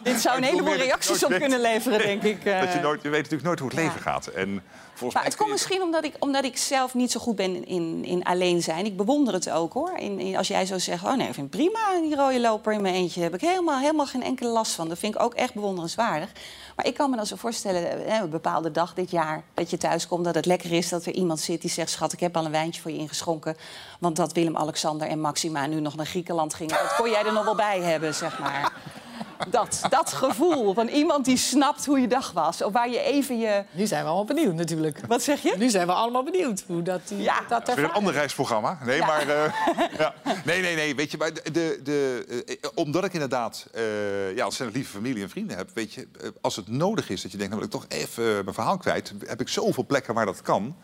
dit 0.02 0.20
zou 0.20 0.36
een 0.36 0.42
heleboel 0.42 0.74
reacties 0.74 1.24
op 1.24 1.30
kunnen 1.30 1.60
leveren, 1.60 1.98
denk 1.98 2.22
ik. 2.22 2.44
Uh, 2.44 2.60
dat 2.64 2.72
je, 2.72 2.80
nooit, 2.80 3.02
je 3.02 3.08
weet 3.08 3.22
natuurlijk 3.22 3.42
nooit 3.42 3.58
hoe 3.58 3.68
het 3.68 3.78
ja. 3.78 3.84
leven 3.84 4.00
gaat. 4.00 4.26
En 4.26 4.62
volgens 4.94 5.14
maar 5.14 5.24
het 5.24 5.36
komt 5.36 5.50
misschien 5.50 5.82
omdat 5.82 6.04
ik, 6.04 6.14
omdat 6.18 6.44
ik 6.44 6.56
zelf 6.56 6.94
niet 6.94 7.10
zo 7.10 7.20
goed 7.20 7.36
ben 7.36 7.66
in, 7.66 8.04
in 8.04 8.24
alleen 8.24 8.62
zijn. 8.62 8.84
Ik 8.84 8.96
bewonder 8.96 9.34
het 9.34 9.50
ook 9.50 9.72
hoor. 9.72 9.98
In, 9.98 10.20
in, 10.20 10.36
als 10.36 10.48
jij 10.48 10.66
zo 10.66 10.78
zegt, 10.78 11.04
oh 11.04 11.14
nee, 11.14 11.28
ik 11.28 11.34
vind 11.34 11.52
het 11.52 11.62
prima, 11.62 12.00
die 12.00 12.16
rode 12.16 12.40
loper 12.40 12.72
in 12.72 12.82
mijn 12.82 12.94
eentje. 12.94 13.22
Heb 13.22 13.34
ik 13.34 13.40
helemaal, 13.40 13.78
helemaal 13.78 14.06
geen 14.06 14.22
enkele 14.22 14.48
last 14.48 14.72
van. 14.72 14.88
Dat 14.88 14.98
vind 14.98 15.14
ik 15.14 15.22
ook 15.22 15.34
echt 15.34 15.54
bewonderenswaardig. 15.54 16.30
Maar 16.76 16.86
ik 16.86 16.94
kan 16.94 17.10
me 17.10 17.16
dan 17.16 17.26
zo 17.26 17.36
voorstellen, 17.36 18.12
een 18.22 18.30
bepaalde 18.30 18.70
dag 18.70 18.94
dit 18.94 19.10
jaar... 19.10 19.42
dat 19.54 19.70
je 19.70 19.76
thuis 19.76 20.06
komt, 20.06 20.24
dat 20.24 20.34
het 20.34 20.46
lekker 20.46 20.72
is 20.72 20.88
dat 20.88 21.06
er 21.06 21.12
iemand 21.12 21.40
zit 21.40 21.60
die 21.60 21.70
zegt... 21.70 21.90
schat, 21.90 22.12
ik 22.12 22.20
heb 22.20 22.36
al 22.36 22.44
een 22.44 22.50
wijntje 22.50 22.82
voor 22.82 22.90
je 22.90 22.98
ingeschonken. 22.98 23.56
Want 24.06 24.18
dat 24.18 24.32
Willem-Alexander 24.32 25.08
en 25.08 25.20
Maxima 25.20 25.66
nu 25.66 25.80
nog 25.80 25.96
naar 25.96 26.06
Griekenland 26.06 26.54
gingen... 26.54 26.76
dat 26.82 26.94
kon 26.96 27.10
jij 27.10 27.24
er 27.24 27.32
nog 27.32 27.44
wel 27.44 27.54
bij 27.54 27.80
hebben, 27.80 28.14
zeg 28.14 28.38
maar. 28.38 28.72
Dat, 29.48 29.80
dat 29.88 30.12
gevoel 30.12 30.74
van 30.74 30.88
iemand 30.88 31.24
die 31.24 31.36
snapt 31.36 31.86
hoe 31.86 32.00
je 32.00 32.08
dag 32.08 32.32
was. 32.32 32.62
Of 32.62 32.72
waar 32.72 32.90
je 32.90 33.00
even 33.00 33.38
je... 33.38 33.64
Nu 33.70 33.86
zijn 33.86 34.02
we 34.02 34.08
allemaal 34.08 34.34
benieuwd 34.34 34.54
natuurlijk. 34.54 35.00
Wat 35.06 35.22
zeg 35.22 35.42
je? 35.42 35.54
Nu 35.58 35.68
zijn 35.68 35.86
we 35.86 35.92
allemaal 35.92 36.22
benieuwd 36.22 36.64
hoe 36.66 36.82
dat... 36.82 37.00
Die, 37.08 37.22
ja. 37.22 37.40
dat 37.48 37.74
weer 37.74 37.84
een 37.84 37.92
ander 37.92 38.12
reisprogramma. 38.12 38.78
Nee, 38.84 38.96
ja. 38.96 39.06
maar... 39.06 39.28
Uh, 39.28 39.44
ja. 39.98 40.14
Nee, 40.44 40.60
nee, 40.60 40.74
nee. 40.74 40.94
Weet 40.94 41.10
je, 41.10 41.16
maar 41.16 41.32
de, 41.32 41.42
de, 41.52 41.80
de, 41.82 42.24
uh, 42.46 42.70
omdat 42.74 43.04
ik 43.04 43.12
inderdaad 43.12 43.66
uh, 43.74 44.36
ja, 44.36 44.44
ontzettend 44.44 44.76
lieve 44.76 44.92
familie 44.92 45.22
en 45.22 45.30
vrienden 45.30 45.56
heb... 45.56 45.70
weet 45.74 45.92
je, 45.92 46.08
als 46.40 46.56
het 46.56 46.68
nodig 46.68 47.10
is 47.10 47.22
dat 47.22 47.30
je 47.30 47.38
denkt... 47.38 47.52
nou 47.54 47.68
wil 47.68 47.80
ik 47.80 47.88
toch 47.88 47.98
even 47.98 48.24
mijn 48.24 48.54
verhaal 48.54 48.76
kwijt... 48.76 49.12
heb 49.26 49.40
ik 49.40 49.48
zoveel 49.48 49.86
plekken 49.86 50.14
waar 50.14 50.26
dat 50.26 50.42
kan. 50.42 50.76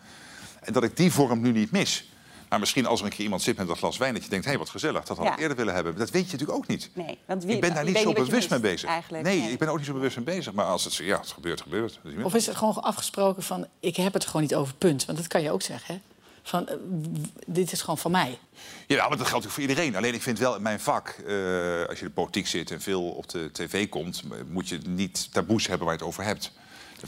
En 0.61 0.73
dat 0.73 0.83
ik 0.83 0.97
die 0.97 1.11
vorm 1.11 1.41
nu 1.41 1.51
niet 1.51 1.71
mis. 1.71 2.11
Maar 2.53 2.61
misschien 2.61 2.85
als 2.85 2.99
er 2.99 3.05
een 3.05 3.11
keer 3.11 3.23
iemand 3.23 3.41
zit 3.41 3.57
met 3.57 3.69
een 3.69 3.75
glas 3.75 3.97
wijn... 3.97 4.13
dat 4.13 4.23
je 4.23 4.29
denkt, 4.29 4.45
hé, 4.45 4.51
hey, 4.51 4.59
wat 4.59 4.69
gezellig, 4.69 5.03
dat 5.03 5.17
had 5.17 5.27
ik 5.27 5.39
eerder 5.39 5.57
willen 5.57 5.73
hebben. 5.73 5.97
Dat 5.97 6.09
weet 6.09 6.25
je 6.25 6.31
natuurlijk 6.31 6.57
ook 6.57 6.67
niet. 6.67 6.89
Nee, 6.93 7.17
want 7.25 7.43
wie, 7.43 7.55
ik 7.55 7.61
ben 7.61 7.73
daar 7.73 7.83
niet 7.83 7.97
zo 7.97 8.13
bewust 8.13 8.49
mee 8.49 8.59
bezig. 8.59 8.89
Eigenlijk, 8.89 9.23
nee, 9.23 9.39
nee, 9.39 9.51
ik 9.51 9.59
ben 9.59 9.67
ook 9.67 9.77
niet 9.77 9.85
zo 9.85 9.93
bewust 9.93 10.15
mee 10.15 10.25
bezig. 10.25 10.53
Maar 10.53 10.65
als 10.65 10.83
het, 10.83 10.95
ja, 10.95 11.19
het 11.19 11.31
gebeurt, 11.31 11.61
gebeurt. 11.61 11.99
Of 12.23 12.35
is 12.35 12.45
het 12.45 12.55
gewoon 12.55 12.83
afgesproken 12.83 13.43
van, 13.43 13.67
ik 13.79 13.95
heb 13.95 14.13
het 14.13 14.25
gewoon 14.25 14.41
niet 14.41 14.55
over, 14.55 14.73
punt. 14.75 15.05
Want 15.05 15.17
dat 15.17 15.27
kan 15.27 15.41
je 15.41 15.51
ook 15.51 15.61
zeggen, 15.61 15.95
hè? 15.95 16.01
Van, 16.43 16.67
uh, 16.69 16.75
dit 17.47 17.71
is 17.71 17.81
gewoon 17.81 17.97
van 17.97 18.11
mij. 18.11 18.37
Ja, 18.87 19.07
maar 19.07 19.17
dat 19.17 19.27
geldt 19.27 19.45
ook 19.45 19.51
voor 19.51 19.61
iedereen. 19.61 19.95
Alleen 19.95 20.13
ik 20.13 20.21
vind 20.21 20.39
wel 20.39 20.55
in 20.55 20.61
mijn 20.61 20.79
vak, 20.79 21.15
uh, 21.27 21.85
als 21.87 21.99
je 21.99 22.05
in 22.05 22.07
de 22.07 22.13
politiek 22.13 22.47
zit 22.47 22.71
en 22.71 22.81
veel 22.81 23.03
op 23.03 23.29
de 23.29 23.49
tv 23.51 23.89
komt... 23.89 24.23
moet 24.47 24.69
je 24.69 24.79
niet 24.87 25.33
taboes 25.33 25.67
hebben 25.67 25.85
waar 25.85 25.95
je 25.95 25.99
het 25.99 26.09
over 26.09 26.23
hebt. 26.23 26.51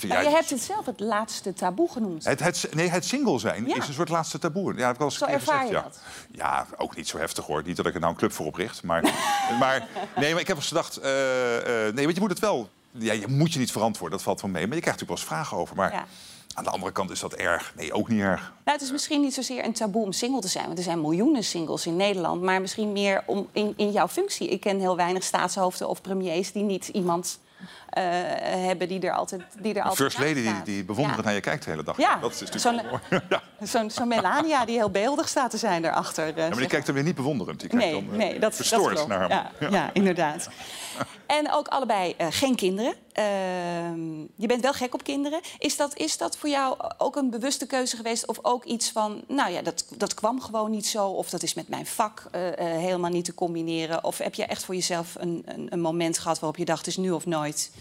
Je 0.02 0.08
hebt 0.08 0.50
het 0.50 0.62
zelf 0.62 0.86
het 0.86 1.00
laatste 1.00 1.54
taboe 1.54 1.92
genoemd. 1.92 2.26
Het, 2.26 2.40
het, 2.40 2.68
nee, 2.74 2.90
het 2.90 3.06
single 3.06 3.40
zijn 3.40 3.68
ja. 3.68 3.76
is 3.76 3.88
een 3.88 3.94
soort 3.94 4.10
laatste 4.10 4.40
taboe. 4.40 4.74
Ja, 4.76 4.86
heb 4.86 4.96
ik 4.96 5.02
al 5.02 5.06
eens 5.06 5.18
zo 5.18 5.26
ervaar 5.26 5.60
gezegd, 5.60 5.68
je 5.68 5.76
ja. 5.76 5.82
dat? 5.82 6.00
Ja, 6.32 6.68
ook 6.78 6.96
niet 6.96 7.08
zo 7.08 7.18
heftig 7.18 7.46
hoor. 7.46 7.64
Niet 7.66 7.76
dat 7.76 7.86
ik 7.86 7.94
er 7.94 8.00
nou 8.00 8.12
een 8.12 8.18
club 8.18 8.32
voor 8.32 8.46
opricht. 8.46 8.84
Maar, 8.84 9.02
maar, 9.60 9.88
nee, 10.16 10.32
maar 10.32 10.42
ik 10.42 10.48
heb 10.48 10.58
eens 10.58 10.68
gedacht... 10.68 11.00
Uh, 11.04 11.06
uh, 11.06 11.94
nee, 11.94 12.04
want 12.04 12.16
je 12.16 12.22
moet 12.22 12.30
het 12.30 12.40
wel... 12.40 12.70
Ja, 12.92 13.14
je 13.14 13.28
moet 13.28 13.54
je 13.54 13.60
niet 13.60 13.72
verantwoorden, 13.72 14.18
dat 14.18 14.26
valt 14.26 14.40
van 14.40 14.52
mee. 14.52 14.68
Maar 14.68 14.76
je 14.76 14.82
krijgt 14.82 15.00
natuurlijk 15.00 15.28
wel 15.28 15.38
eens 15.38 15.44
vragen 15.46 15.58
over. 15.58 15.76
Maar 15.76 15.92
ja. 15.92 16.06
aan 16.54 16.64
de 16.64 16.70
andere 16.70 16.92
kant 16.92 17.10
is 17.10 17.20
dat 17.20 17.34
erg. 17.34 17.74
Nee, 17.76 17.94
ook 17.94 18.08
niet 18.08 18.22
erg. 18.22 18.40
Nou, 18.40 18.78
het 18.78 18.82
is 18.82 18.92
misschien 18.92 19.22
niet 19.22 19.34
zozeer 19.34 19.66
een 19.66 19.74
taboe 19.74 20.04
om 20.04 20.12
single 20.12 20.42
te 20.42 20.48
zijn. 20.48 20.66
Want 20.66 20.78
er 20.78 20.84
zijn 20.84 21.02
miljoenen 21.02 21.44
singles 21.44 21.86
in 21.86 21.96
Nederland. 21.96 22.42
Maar 22.42 22.62
misschien 22.62 22.92
meer 22.92 23.24
om 23.26 23.48
in, 23.52 23.74
in 23.78 23.92
jouw 23.92 24.08
functie. 24.08 24.50
Ik 24.50 24.60
ken 24.60 24.80
heel 24.80 24.96
weinig 24.96 25.24
staatshoofden 25.24 25.90
of 25.90 26.02
premiers 26.02 26.52
die 26.52 26.64
niet 26.64 26.88
iemand 26.88 27.40
uh, 27.60 28.04
hebben 28.66 28.88
die 28.88 29.00
er 29.00 29.12
altijd 29.12 29.42
die 29.60 29.74
er 29.74 29.82
altijd 29.82 30.12
First 30.14 30.18
lady 30.18 30.34
die, 30.34 30.62
die 30.64 30.84
bewonderend 30.84 31.20
ja. 31.20 31.26
naar 31.26 31.34
je 31.34 31.42
kijkt 31.42 31.64
de 31.64 31.70
hele 31.70 31.84
dag. 31.84 31.98
Ja, 31.98 32.18
dat 32.22 32.32
is 32.32 32.62
zo'n 32.62 32.76
natuurlijk 32.76 33.10
mooi. 33.10 33.22
ja. 33.30 33.66
zo, 33.66 33.90
zo 33.90 34.06
Melania 34.06 34.66
die 34.66 34.76
heel 34.76 34.90
beeldig 34.90 35.28
staat 35.28 35.52
te 35.52 35.58
zijn 35.58 35.82
daarachter. 35.82 36.28
Uh, 36.30 36.38
ja, 36.38 36.50
maar 36.50 36.58
die 36.58 36.68
kijkt 36.68 36.86
dan 36.86 36.96
weer 36.96 37.04
niet 37.04 37.16
bewonderend. 37.16 37.60
Die 37.60 37.70
kijkt 37.70 37.86
nee, 37.86 37.94
dan 37.94 38.04
uh, 38.12 38.18
nee, 38.18 38.40
dat, 38.40 38.56
verstoord 38.56 38.98
dat 38.98 39.08
naar 39.08 39.30
hem. 39.30 39.72
Ja 39.72 39.90
inderdaad. 39.94 40.50
En 41.28 41.52
ook 41.52 41.68
allebei 41.68 42.16
uh, 42.22 42.28
geen 42.30 42.56
kinderen. 42.56 42.94
Uh, 43.20 44.26
je 44.36 44.48
bent 44.48 44.62
wel 44.62 44.74
gek 44.74 44.94
op 44.94 45.04
kinderen. 45.04 45.40
Is 45.58 45.78
dat, 45.78 45.98
is 45.98 46.18
dat 46.18 46.38
voor 46.38 46.50
jou 46.50 46.78
ook 46.98 47.16
een 47.16 47.30
bewuste 47.30 47.66
keuze 47.66 47.96
geweest? 47.96 48.26
Of 48.26 48.40
ook 48.42 48.64
iets 48.64 48.90
van, 48.90 49.24
nou 49.28 49.52
ja, 49.52 49.62
dat, 49.62 49.86
dat 49.98 50.14
kwam 50.14 50.42
gewoon 50.42 50.72
niet 50.72 50.88
zo. 50.88 51.08
Of 51.08 51.30
dat 51.30 51.44
is 51.44 51.54
met 51.54 51.68
mijn 51.68 51.86
vak 51.86 52.26
uh, 52.36 52.48
uh, 52.48 52.54
helemaal 52.58 53.12
niet 53.12 53.26
te 53.26 53.34
combineren. 53.34 54.04
Of 54.04 54.18
heb 54.18 54.34
je 54.34 54.46
echt 54.46 54.64
voor 54.64 54.76
jezelf 54.76 55.16
een, 55.20 55.44
een, 55.46 55.68
een 55.70 55.82
moment 55.82 56.18
gehad 56.18 56.40
waarop 56.40 56.58
je 56.58 56.66
dacht, 56.66 56.88
is 56.88 56.98
nu 56.98 57.12
of 57.12 57.26
nooit? 57.26 57.72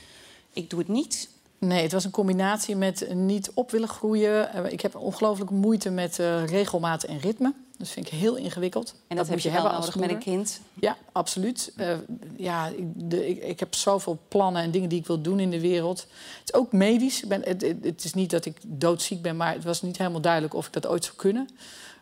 Ik 0.53 0.70
doe 0.70 0.78
het 0.78 0.88
niet. 0.88 1.28
Nee, 1.59 1.83
het 1.83 1.93
was 1.93 2.05
een 2.05 2.11
combinatie 2.11 2.77
met 2.77 3.15
niet 3.15 3.51
op 3.55 3.71
willen 3.71 3.89
groeien. 3.89 4.73
Ik 4.73 4.81
heb 4.81 4.97
ongelooflijk 4.97 5.51
moeite 5.51 5.91
met 5.91 6.19
uh, 6.19 6.47
regelmaat 6.47 7.03
en 7.03 7.19
ritme. 7.19 7.55
Dat 7.79 7.89
vind 7.89 8.07
ik 8.07 8.13
heel 8.13 8.37
ingewikkeld. 8.37 8.91
En 8.91 9.17
dat, 9.17 9.17
dat 9.17 9.29
heb 9.29 9.39
je, 9.39 9.49
je 9.49 9.55
hebben 9.55 9.73
nodig 9.73 9.97
met 9.97 10.11
een 10.11 10.19
kind? 10.19 10.61
Ja, 10.75 10.97
absoluut. 11.13 11.73
Uh, 11.77 11.95
ja, 12.37 12.67
ik, 12.67 12.85
de, 12.95 13.29
ik, 13.29 13.43
ik, 13.43 13.61
heb 13.61 13.75
zoveel 13.75 14.19
plannen 14.29 14.63
en 14.63 14.71
dingen 14.71 14.89
die 14.89 14.99
ik 14.99 15.07
wil 15.07 15.21
doen 15.21 15.41
in 15.41 15.51
de 15.51 15.61
wereld. 15.61 16.01
Het 16.39 16.49
is 16.49 16.55
ook 16.55 16.73
medisch. 16.73 17.23
Ik 17.23 17.29
ben, 17.29 17.43
het, 17.43 17.63
het, 17.83 18.05
is 18.05 18.15
niet 18.15 18.31
dat 18.31 18.45
ik 18.45 18.57
doodziek 18.67 19.23
ben, 19.23 19.37
maar 19.37 19.53
het 19.53 19.65
was 19.65 19.83
niet 19.83 19.99
helemaal 19.99 20.21
duidelijk 20.21 20.55
of 20.55 20.67
ik 20.67 20.73
dat 20.73 20.87
ooit 20.87 21.05
zou 21.05 21.17
kunnen. 21.17 21.49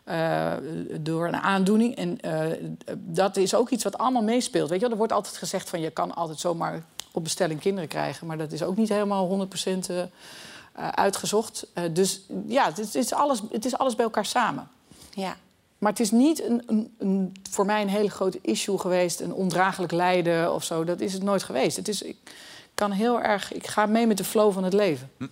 Uh, 0.05 0.53
door 0.99 1.27
een 1.27 1.35
aandoening. 1.35 1.95
En 1.95 2.17
dat 2.95 3.37
is 3.37 3.55
ook 3.55 3.69
iets 3.69 3.83
wat 3.83 3.97
allemaal 3.97 4.23
meespeelt. 4.23 4.69
Weet 4.69 4.77
je 4.77 4.83
wel? 4.83 4.91
Er 4.91 4.97
wordt 4.97 5.13
altijd 5.13 5.37
gezegd 5.37 5.69
van 5.69 5.79
je 5.79 5.89
kan 5.89 6.15
altijd 6.15 6.39
zomaar 6.39 6.83
op 7.13 7.23
bestelling 7.23 7.59
kinderen 7.59 7.89
krijgen. 7.89 8.27
Maar 8.27 8.37
dat 8.37 8.51
is 8.51 8.63
ook 8.63 8.77
niet 8.77 8.89
helemaal 8.89 9.47
100% 9.47 9.79
uh, 9.89 10.03
uitgezocht. 10.87 11.67
Uh, 11.75 11.83
dus 11.91 12.21
ja, 12.47 12.65
het 12.65 12.79
is, 12.79 12.85
het, 12.85 12.95
is 12.95 13.13
alles, 13.13 13.41
het 13.51 13.65
is 13.65 13.77
alles 13.77 13.95
bij 13.95 14.05
elkaar 14.05 14.25
samen. 14.25 14.67
Ja. 15.13 15.37
Maar 15.77 15.91
het 15.91 16.01
is 16.01 16.11
niet 16.11 16.43
een, 16.43 16.63
een, 16.65 16.93
een, 16.97 17.33
voor 17.49 17.65
mij 17.65 17.81
een 17.81 17.89
hele 17.89 18.09
grote 18.09 18.39
issue 18.41 18.77
geweest, 18.77 19.19
een 19.19 19.33
ondraaglijk 19.33 19.91
lijden 19.91 20.53
of 20.53 20.63
zo. 20.63 20.83
Dat 20.83 20.99
is 20.99 21.13
het 21.13 21.23
nooit 21.23 21.43
geweest. 21.43 21.77
Het 21.77 21.87
is, 21.87 22.01
ik 22.01 22.17
kan 22.73 22.91
heel 22.91 23.21
erg, 23.21 23.53
ik 23.53 23.67
ga 23.67 23.85
mee 23.85 24.07
met 24.07 24.17
de 24.17 24.23
flow 24.23 24.53
van 24.53 24.63
het 24.63 24.73
leven. 24.73 25.11
Hm. 25.17 25.25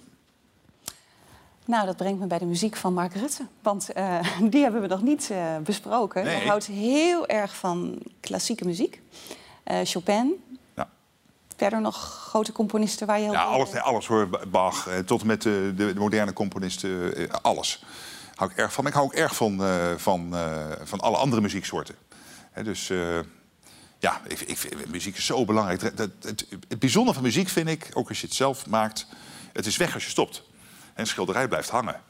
Nou, 1.66 1.86
dat 1.86 1.98
brengt 1.98 2.20
me 2.20 2.26
bij 2.26 2.38
de 2.38 2.46
muziek 2.46 2.76
van 2.76 2.94
Mark 2.94 3.14
Rutte. 3.14 3.46
Want 3.62 3.90
uh, 3.98 4.20
die 4.52 4.62
hebben 4.62 4.82
we 4.82 4.88
nog 4.88 5.02
niet 5.02 5.30
uh, 5.32 5.58
besproken. 5.58 6.24
Nee. 6.24 6.36
Hij 6.36 6.46
houdt 6.48 6.66
heel 6.66 7.28
erg 7.28 7.56
van 7.56 7.98
klassieke 8.20 8.66
muziek. 8.66 9.02
Uh, 9.72 9.80
Chopin. 9.84 10.44
Verder 11.62 11.82
nog 11.82 12.28
grote 12.30 12.51
componisten 12.51 13.07
waar 13.07 13.18
je 13.18 13.24
heel 13.24 13.34
Ja, 13.34 13.43
alles, 13.43 13.74
alles 13.74 14.07
hoor. 14.07 14.30
Bach, 14.47 14.88
tot 15.05 15.22
en 15.22 15.28
met 15.28 15.41
de, 15.41 15.74
de 15.76 15.93
moderne 15.95 16.34
componisten, 16.34 17.14
alles 17.41 17.84
hou 18.36 18.51
ik 18.51 18.57
erg 18.57 18.74
van. 18.74 18.88
Ik 18.88 18.93
hou 18.93 19.05
ook 19.05 19.14
erg 19.14 19.36
van, 19.36 19.62
van, 19.97 20.36
van 20.84 20.99
alle 20.99 21.18
andere 21.18 21.41
muzieksoorten. 21.41 21.95
He, 22.51 22.64
dus 22.64 22.89
uh, 22.89 23.20
ja, 23.99 24.22
ik, 24.28 24.39
ik 24.39 24.57
vind, 24.57 24.91
muziek 24.91 25.18
is 25.18 25.26
zo 25.26 25.45
belangrijk. 25.45 25.82
Het, 25.82 25.97
het, 25.97 26.12
het, 26.22 26.45
het, 26.68 26.80
bijzondere 26.80 27.14
van 27.14 27.24
muziek 27.24 27.49
vind 27.49 27.68
ik, 27.68 27.89
ook 27.93 28.09
als 28.09 28.22
je 28.22 28.28
het 28.28 28.36
zelf 28.36 28.68
maakt... 28.68 29.07
het 29.53 29.66
is 29.66 29.78
weg 29.78 29.93
als 29.93 30.03
je 30.03 30.09
stopt. 30.09 30.43
Een 30.95 31.07
schilderij 31.07 31.47
blijft 31.47 31.70
hangen, 31.70 32.01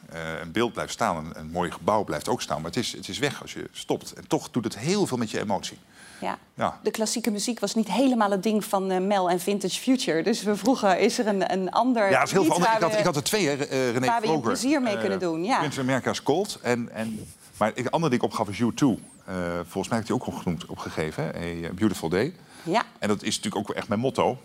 een 0.42 0.52
beeld 0.52 0.74
blijft 0.74 0.94
staan... 0.94 1.18
Een, 1.18 1.40
een 1.40 1.52
mooi 1.52 1.72
gebouw 1.72 2.04
blijft 2.04 2.28
ook 2.28 2.42
staan, 2.42 2.62
maar 2.62 2.72
het 2.72 2.80
is, 2.80 2.92
het 2.92 3.08
is 3.08 3.20
weg 3.20 3.42
als 3.42 3.54
je 3.54 3.70
stopt. 3.72 4.14
En 4.14 4.28
toch 4.28 4.52
doet 4.52 4.64
het 4.64 4.78
heel 4.78 5.08
veel 5.08 5.18
met 5.18 5.32
je 5.32 5.40
emotie. 5.40 5.78
Ja. 6.22 6.38
Ja. 6.54 6.80
De 6.84 6.92
klassieke 6.92 7.32
muziek 7.32 7.60
was 7.60 7.76
niet 7.76 7.88
helemaal 7.92 8.32
het 8.32 8.44
ding 8.44 8.66
van 8.66 8.92
eh, 8.92 9.00
Mel 9.00 9.30
en 9.30 9.40
Vintage 9.40 9.80
Future. 9.80 10.24
Dus 10.24 10.44
we 10.44 10.56
vroegen, 10.56 11.00
is 11.00 11.20
er 11.20 11.28
een, 11.28 11.52
een 11.52 11.72
ander 11.72 12.10
Ja, 12.10 12.18
het 12.20 12.28
is 12.28 12.32
heel 12.34 12.42
lied 12.44 12.54
veranderd. 12.54 12.74
Ik 12.76 12.80
waar 12.80 12.90
had, 12.90 12.92
we- 12.94 13.00
ik 13.00 13.06
had 13.06 13.16
er 13.16 13.24
twee, 13.24 13.48
hè, 13.48 13.54
eh, 13.66 13.92
René 13.92 14.06
waar 14.06 14.16
we 14.22 14.26
je 14.26 14.32
Vroger. 14.32 14.52
plezier 14.52 14.82
mee 14.82 14.94
eh, 14.94 15.00
kunnen 15.00 15.20
doen, 15.20 15.44
ja. 15.44 15.58
Prince 15.58 15.80
America's 15.80 16.24
Cold. 16.24 16.60
En, 16.62 16.90
en, 16.94 17.28
maar 17.58 17.72
een 17.76 17.90
ander 17.90 18.10
ding 18.10 18.22
opgaf 18.22 18.50
is 18.50 18.58
U2. 18.62 18.86
Eh, 19.26 19.36
volgens 19.68 19.88
mij 19.88 19.98
heeft 19.98 20.08
hij 20.08 20.16
ook 20.18 20.28
opgenoemd, 20.28 20.66
opgegeven, 20.66 21.24
hè, 21.24 21.68
A 21.70 21.74
Beautiful 21.74 22.10
Day. 22.10 22.34
Ja, 22.64 22.84
En 23.00 23.08
dat 23.08 23.24
is 23.24 23.36
natuurlijk 23.36 23.56
ook 23.56 23.68
wel 23.68 23.78
echt 23.78 23.88
mijn 23.88 24.00
motto. 24.00 24.38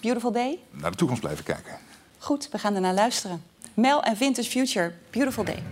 Beautiful 0.00 0.32
Day. 0.32 0.58
Naar 0.70 0.90
de 0.90 0.96
toekomst 0.96 1.22
blijven 1.22 1.44
kijken. 1.44 1.72
Goed, 2.18 2.48
we 2.52 2.58
gaan 2.58 2.74
ernaar 2.74 2.94
luisteren. 2.94 3.42
Mel 3.74 4.02
en 4.02 4.16
Vintage 4.16 4.50
Future, 4.50 4.92
Beautiful 5.10 5.44
Day. 5.44 5.62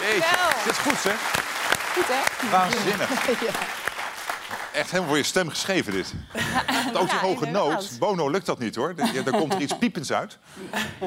Jeetje, 0.00 0.36
dit 0.64 0.72
is 0.72 0.78
goed, 0.78 1.02
hè? 1.02 1.41
Goed, 1.94 2.04
hè? 2.08 2.50
Waanzinnig. 2.50 3.10
Echt 4.72 4.86
helemaal 4.90 5.08
voor 5.08 5.18
je 5.18 5.22
stem 5.24 5.48
geschreven, 5.48 5.92
dit. 5.92 6.14
Ook 6.92 7.08
die 7.08 7.14
Ja, 7.18 7.18
hoge 7.20 7.46
inderdaad. 7.46 7.70
noot. 7.70 7.98
Bono 7.98 8.28
lukt 8.30 8.46
dat 8.46 8.58
niet, 8.58 8.74
hoor. 8.74 8.94
Ja, 9.12 9.22
daar 9.22 9.36
komt 9.38 9.54
er 9.54 9.60
iets 9.60 9.78
piepends 9.78 10.12
uit. 10.12 10.38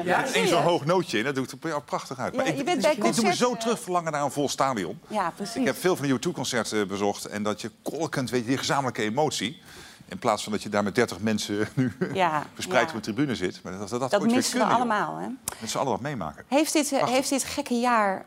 Ja, 0.04 0.24
je? 0.34 0.46
zo'n 0.46 0.62
hoog 0.62 0.84
nootje 0.84 1.18
in, 1.18 1.24
dat 1.24 1.34
doet 1.34 1.52
er 1.64 1.82
prachtig 1.82 2.18
uit. 2.18 2.32
Ja, 2.34 2.38
maar 2.38 2.46
ik, 2.46 2.56
je 2.56 2.64
bent 2.64 2.82
bij 2.82 2.94
dit 2.94 3.14
doet 3.16 3.24
me 3.24 3.34
zo 3.34 3.52
eh, 3.52 3.58
terug 3.58 3.80
verlangen 3.80 4.12
naar 4.12 4.22
een 4.22 4.30
vol 4.30 4.48
stadion. 4.48 5.00
Ja, 5.08 5.30
precies. 5.36 5.54
Ik 5.56 5.64
heb 5.64 5.76
veel 5.80 5.96
van 5.96 6.06
de 6.06 6.18
U2-concerten 6.28 6.88
bezocht. 6.88 7.24
En 7.24 7.42
dat 7.42 7.60
je 7.60 7.70
kolkend, 7.82 8.30
weet 8.30 8.40
je, 8.40 8.46
die 8.48 8.58
gezamenlijke 8.58 9.02
emotie... 9.02 9.62
in 10.08 10.18
plaats 10.18 10.42
van 10.42 10.52
dat 10.52 10.62
je 10.62 10.68
daar 10.68 10.82
met 10.82 10.94
30 10.94 11.18
mensen 11.20 11.68
nu 11.74 11.92
Ja, 12.12 12.46
verspreid 12.54 12.90
ja. 12.90 12.96
op 12.96 13.02
de 13.04 13.12
tribune 13.12 13.34
zit. 13.36 13.60
Maar 13.62 13.78
dat, 13.78 13.88
dat, 13.88 14.00
dat, 14.00 14.10
Dat 14.10 14.22
missen 14.22 14.42
we 14.42 14.48
kunnen, 14.50 14.66
joh. 14.68 14.76
allemaal, 14.76 15.16
hè? 15.18 15.26
Met 15.58 15.70
z'n 15.70 15.78
allen 15.78 15.90
wat 15.92 16.00
meemaken. 16.00 16.44
Heeft 16.48 16.72
dit, 16.72 16.92
eh, 16.92 17.06
heeft 17.06 17.28
dit 17.28 17.44
gekke 17.44 17.74
jaar 17.74 18.26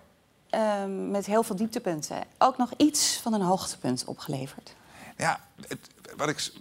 ehm, 0.49 1.11
met 1.11 1.25
heel 1.25 1.43
veel 1.43 1.55
dieptepunten 1.55 2.23
ook 2.37 2.57
nog 2.57 2.71
iets 2.77 3.19
van 3.21 3.33
een 3.33 3.41
hoogtepunt 3.41 4.03
opgeleverd? 4.05 4.75
Ja, 5.17 5.39
het, 5.67 5.89
wat 6.17 6.29
ik, 6.29 6.51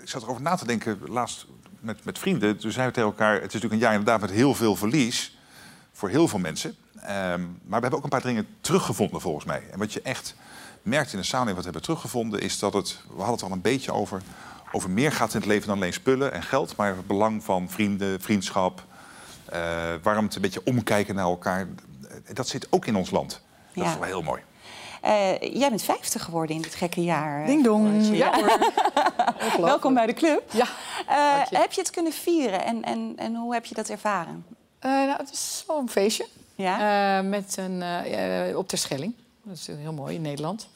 ik 0.00 0.08
zat 0.08 0.22
erover 0.22 0.42
na 0.42 0.54
te 0.54 0.66
denken 0.66 0.98
laatst 1.06 1.46
met, 1.80 2.04
met 2.04 2.18
vrienden. 2.18 2.58
Toen 2.58 2.72
zeiden 2.72 2.94
we 2.94 3.00
tegen 3.00 3.18
elkaar... 3.18 3.34
het 3.34 3.46
is 3.46 3.52
natuurlijk 3.52 3.72
een 3.72 3.88
jaar 3.88 3.98
inderdaad 3.98 4.20
met 4.20 4.30
heel 4.30 4.54
veel 4.54 4.76
verlies... 4.76 5.38
voor 5.92 6.08
heel 6.08 6.28
veel 6.28 6.38
mensen. 6.38 6.76
Ehm, 7.00 7.40
maar 7.40 7.80
we 7.80 7.80
hebben 7.80 7.92
ook 7.92 8.02
een 8.02 8.10
paar 8.10 8.22
dingen 8.22 8.46
teruggevonden 8.60 9.20
volgens 9.20 9.44
mij. 9.44 9.62
En 9.70 9.78
wat 9.78 9.92
je 9.92 10.02
echt 10.02 10.34
merkt 10.82 11.12
in 11.12 11.18
de 11.18 11.24
samenleving 11.24 11.64
wat 11.64 11.64
we 11.64 11.70
hebben 11.70 11.82
teruggevonden... 11.82 12.40
is 12.40 12.58
dat 12.58 12.72
het, 12.72 13.00
we 13.06 13.16
hadden 13.16 13.34
het 13.34 13.42
al 13.42 13.52
een 13.52 13.60
beetje 13.60 13.92
over... 13.92 14.22
over 14.72 14.90
meer 14.90 15.12
gaat 15.12 15.34
in 15.34 15.40
het 15.40 15.48
leven 15.48 15.68
dan 15.68 15.76
alleen 15.76 15.92
spullen 15.92 16.32
en 16.32 16.42
geld... 16.42 16.76
maar 16.76 16.96
het 16.96 17.06
belang 17.06 17.44
van 17.44 17.70
vrienden, 17.70 18.20
vriendschap... 18.20 18.84
eh, 19.44 19.60
warmte, 20.02 20.36
een 20.36 20.42
beetje 20.42 20.64
omkijken 20.64 21.14
naar 21.14 21.24
elkaar. 21.24 21.66
Dat 22.32 22.48
zit 22.48 22.66
ook 22.70 22.86
in 22.86 22.96
ons 22.96 23.10
land. 23.10 23.40
Dat 23.74 23.84
Ja. 23.84 23.90
is 23.92 23.98
wel 23.98 24.06
heel 24.08 24.22
mooi. 24.22 24.42
Eh, 25.02 25.40
jij 25.40 25.68
bent 25.68 25.82
50 25.82 26.22
geworden 26.24 26.56
in 26.56 26.62
dit 26.62 26.74
gekke 26.74 27.02
jaar. 27.02 27.40
eh, 27.40 27.46
Ding 27.46 27.64
dong. 27.64 28.08
Ja 28.16 28.34
hoor. 28.40 28.58
Welkom 29.66 29.94
bij 29.94 30.06
de 30.06 30.12
club. 30.12 30.42
Ja. 30.52 30.66
Eh, 31.06 31.60
heb 31.60 31.72
je 31.72 31.80
het 31.80 31.90
kunnen 31.90 32.12
vieren 32.12 32.64
en, 32.64 32.82
en, 32.84 33.12
en 33.16 33.34
hoe 33.34 33.54
heb 33.54 33.64
je 33.64 33.74
dat 33.74 33.88
ervaren? 33.88 34.44
Eh, 34.78 34.90
nou, 34.90 35.16
het 35.16 35.30
is 35.32 35.64
zo'n 35.66 35.88
feestje. 35.88 36.26
Ja? 36.54 37.18
Eh, 37.18 37.24
met 37.28 37.56
een, 37.56 37.82
op 38.56 38.68
ter 38.68 38.78
Schelling. 38.78 39.14
Dat 39.42 39.56
is 39.56 39.66
heel 39.66 39.92
mooi 39.92 40.14
in 40.14 40.22
Nederland. 40.22 40.68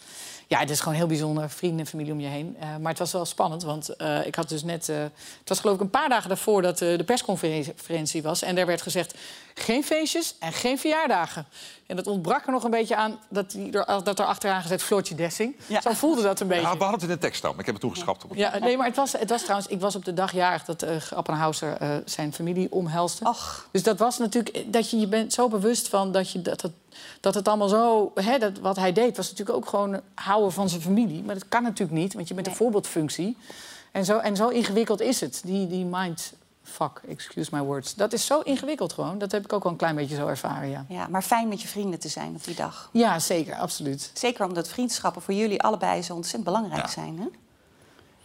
Ja, 0.52 0.58
het 0.58 0.70
is 0.70 0.80
gewoon 0.80 0.94
heel 0.94 1.06
bijzonder. 1.06 1.50
Vrienden 1.50 1.80
en 1.80 1.86
familie 1.86 2.12
om 2.12 2.20
je 2.20 2.26
heen. 2.26 2.56
Eh, 2.60 2.76
maar 2.76 2.90
het 2.90 2.98
was 2.98 3.12
wel 3.12 3.24
spannend, 3.24 3.62
want 3.62 3.96
eh, 3.96 4.26
ik 4.26 4.34
had 4.34 4.48
dus 4.48 4.62
net... 4.62 4.88
eh, 4.88 4.96
het 4.98 5.48
was 5.48 5.60
geloof 5.60 5.74
ik 5.74 5.80
een 5.80 5.90
paar 5.90 6.08
dagen 6.08 6.28
daarvoor 6.28 6.62
dat 6.62 6.80
eh, 6.80 6.98
de 6.98 7.04
persconferentie 7.04 8.22
was. 8.22 8.42
En 8.42 8.54
daar 8.54 8.66
werd 8.66 8.82
gezegd, 8.82 9.14
geen 9.54 9.84
feestjes 9.84 10.34
en 10.38 10.52
geen 10.52 10.78
verjaardagen. 10.78 11.46
En 11.86 11.96
dat 11.96 12.06
ontbrak 12.06 12.46
er 12.46 12.52
nog 12.52 12.64
een 12.64 12.70
beetje 12.70 12.96
aan 12.96 13.18
dat, 13.28 13.50
die 13.50 13.72
er, 13.72 14.04
dat 14.04 14.18
er 14.18 14.24
achteraan 14.24 14.62
gezet 14.62 14.82
Floortje 14.82 15.14
Dessing. 15.14 15.56
Zo 15.82 15.92
voelde 15.92 16.22
dat 16.22 16.40
een 16.40 16.46
beetje. 16.46 16.62
Ja, 16.62 16.76
we 16.76 16.82
hadden 16.84 17.00
het 17.00 17.08
in 17.08 17.14
de 17.14 17.18
tekst 17.18 17.38
staan, 17.38 17.50
maar 17.50 17.60
ik 17.60 17.66
heb 17.66 17.74
het 17.74 17.84
toegeschrapt. 17.84 18.24
Op 18.24 18.34
Ja, 18.34 18.58
nee, 18.58 18.76
maar 18.76 18.86
het 18.86 18.96
was, 18.96 19.12
het 19.12 19.30
was 19.30 19.42
trouwens... 19.42 19.68
Ik 19.70 19.80
was 19.80 19.96
op 19.96 20.04
de 20.04 20.14
dag 20.14 20.32
jarig 20.32 20.64
dat 20.64 20.84
uh, 20.84 20.90
Appenhauser 21.14 21.76
eh, 21.76 21.96
zijn 22.04 22.32
familie 22.32 22.72
omhelste. 22.72 23.24
Dus 23.70 23.82
dat 23.82 23.98
was 23.98 24.18
natuurlijk... 24.18 24.72
Dat 24.72 24.90
je, 24.90 24.98
je 24.98 25.08
bent 25.08 25.32
zo 25.32 25.48
bewust 25.48 25.88
van 25.88 26.12
dat, 26.12 26.30
je, 26.30 26.42
dat, 26.42 26.62
het, 26.62 26.72
dat 27.20 27.34
het 27.34 27.48
allemaal 27.48 27.68
zo... 27.68 28.12
Hè, 28.14 28.38
dat, 28.38 28.58
wat 28.58 28.76
hij 28.76 28.92
deed 28.92 29.16
was 29.16 29.30
natuurlijk 29.30 29.56
ook 29.56 29.68
gewoon 29.68 30.00
houden 30.14 30.52
van 30.52 30.68
zijn 30.68 30.82
familie. 30.82 31.22
Maar 31.22 31.34
dat 31.34 31.48
kan 31.48 31.62
natuurlijk 31.62 31.98
niet, 31.98 32.14
want 32.14 32.28
je 32.28 32.34
bent 32.34 32.46
een 32.46 32.54
voorbeeldfunctie. 32.54 33.36
En 33.92 34.04
zo, 34.04 34.18
en 34.18 34.36
zo 34.36 34.48
ingewikkeld 34.48 35.00
is 35.00 35.20
het, 35.20 35.42
die, 35.44 35.66
die 35.66 35.84
mind... 35.84 36.32
Fuck, 36.62 37.00
excuse 37.08 37.50
my 37.52 37.60
words. 37.60 37.94
Dat 37.94 38.12
is 38.12 38.26
zo 38.26 38.40
ingewikkeld 38.40 38.92
gewoon. 38.92 39.18
Dat 39.18 39.32
heb 39.32 39.44
ik 39.44 39.52
ook 39.52 39.62
wel 39.62 39.72
een 39.72 39.78
klein 39.78 39.94
beetje 39.94 40.16
zo 40.16 40.26
ervaren, 40.26 40.68
ja. 40.68 40.84
Ja, 40.88 41.06
maar 41.08 41.22
fijn 41.22 41.48
met 41.48 41.62
je 41.62 41.68
vrienden 41.68 42.00
te 42.00 42.08
zijn 42.08 42.34
op 42.34 42.44
die 42.44 42.54
dag. 42.54 42.88
Ja, 42.92 43.18
zeker, 43.18 43.54
absoluut. 43.54 44.10
Zeker 44.14 44.46
omdat 44.46 44.68
vriendschappen 44.68 45.22
voor 45.22 45.34
jullie 45.34 45.62
allebei 45.62 46.02
zo 46.02 46.14
ontzettend 46.14 46.44
belangrijk 46.44 46.88
zijn. 46.88 47.18
Hè? 47.18 47.26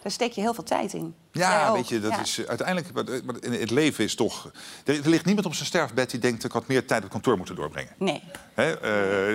Daar 0.07 0.15
steek 0.15 0.31
je 0.31 0.41
heel 0.41 0.53
veel 0.53 0.63
tijd 0.63 0.93
in. 0.93 1.15
Ja, 1.31 1.73
weet 1.73 1.87
je, 1.89 1.99
dat 1.99 2.11
Ja. 2.11 2.19
is 2.21 2.37
eh, 2.37 2.45
uiteindelijk. 2.47 2.87
wat- 2.93 3.21
wat 3.25 3.37
in 3.45 3.51
Het 3.51 3.69
leven 3.71 4.03
is 4.03 4.15
toch. 4.15 4.51
Er, 4.85 4.95
er 5.03 5.09
ligt 5.09 5.25
niemand 5.25 5.45
op 5.45 5.53
zijn 5.53 5.65
sterfbed 5.65 6.09
die 6.11 6.19
denkt: 6.19 6.43
ik 6.43 6.51
had 6.51 6.67
meer 6.67 6.85
tijd 6.87 7.03
op 7.03 7.09
kantoor 7.09 7.37
moeten 7.37 7.55
doorbrengen. 7.55 7.91
Nee. 7.97 8.23
Hè? 8.53 8.71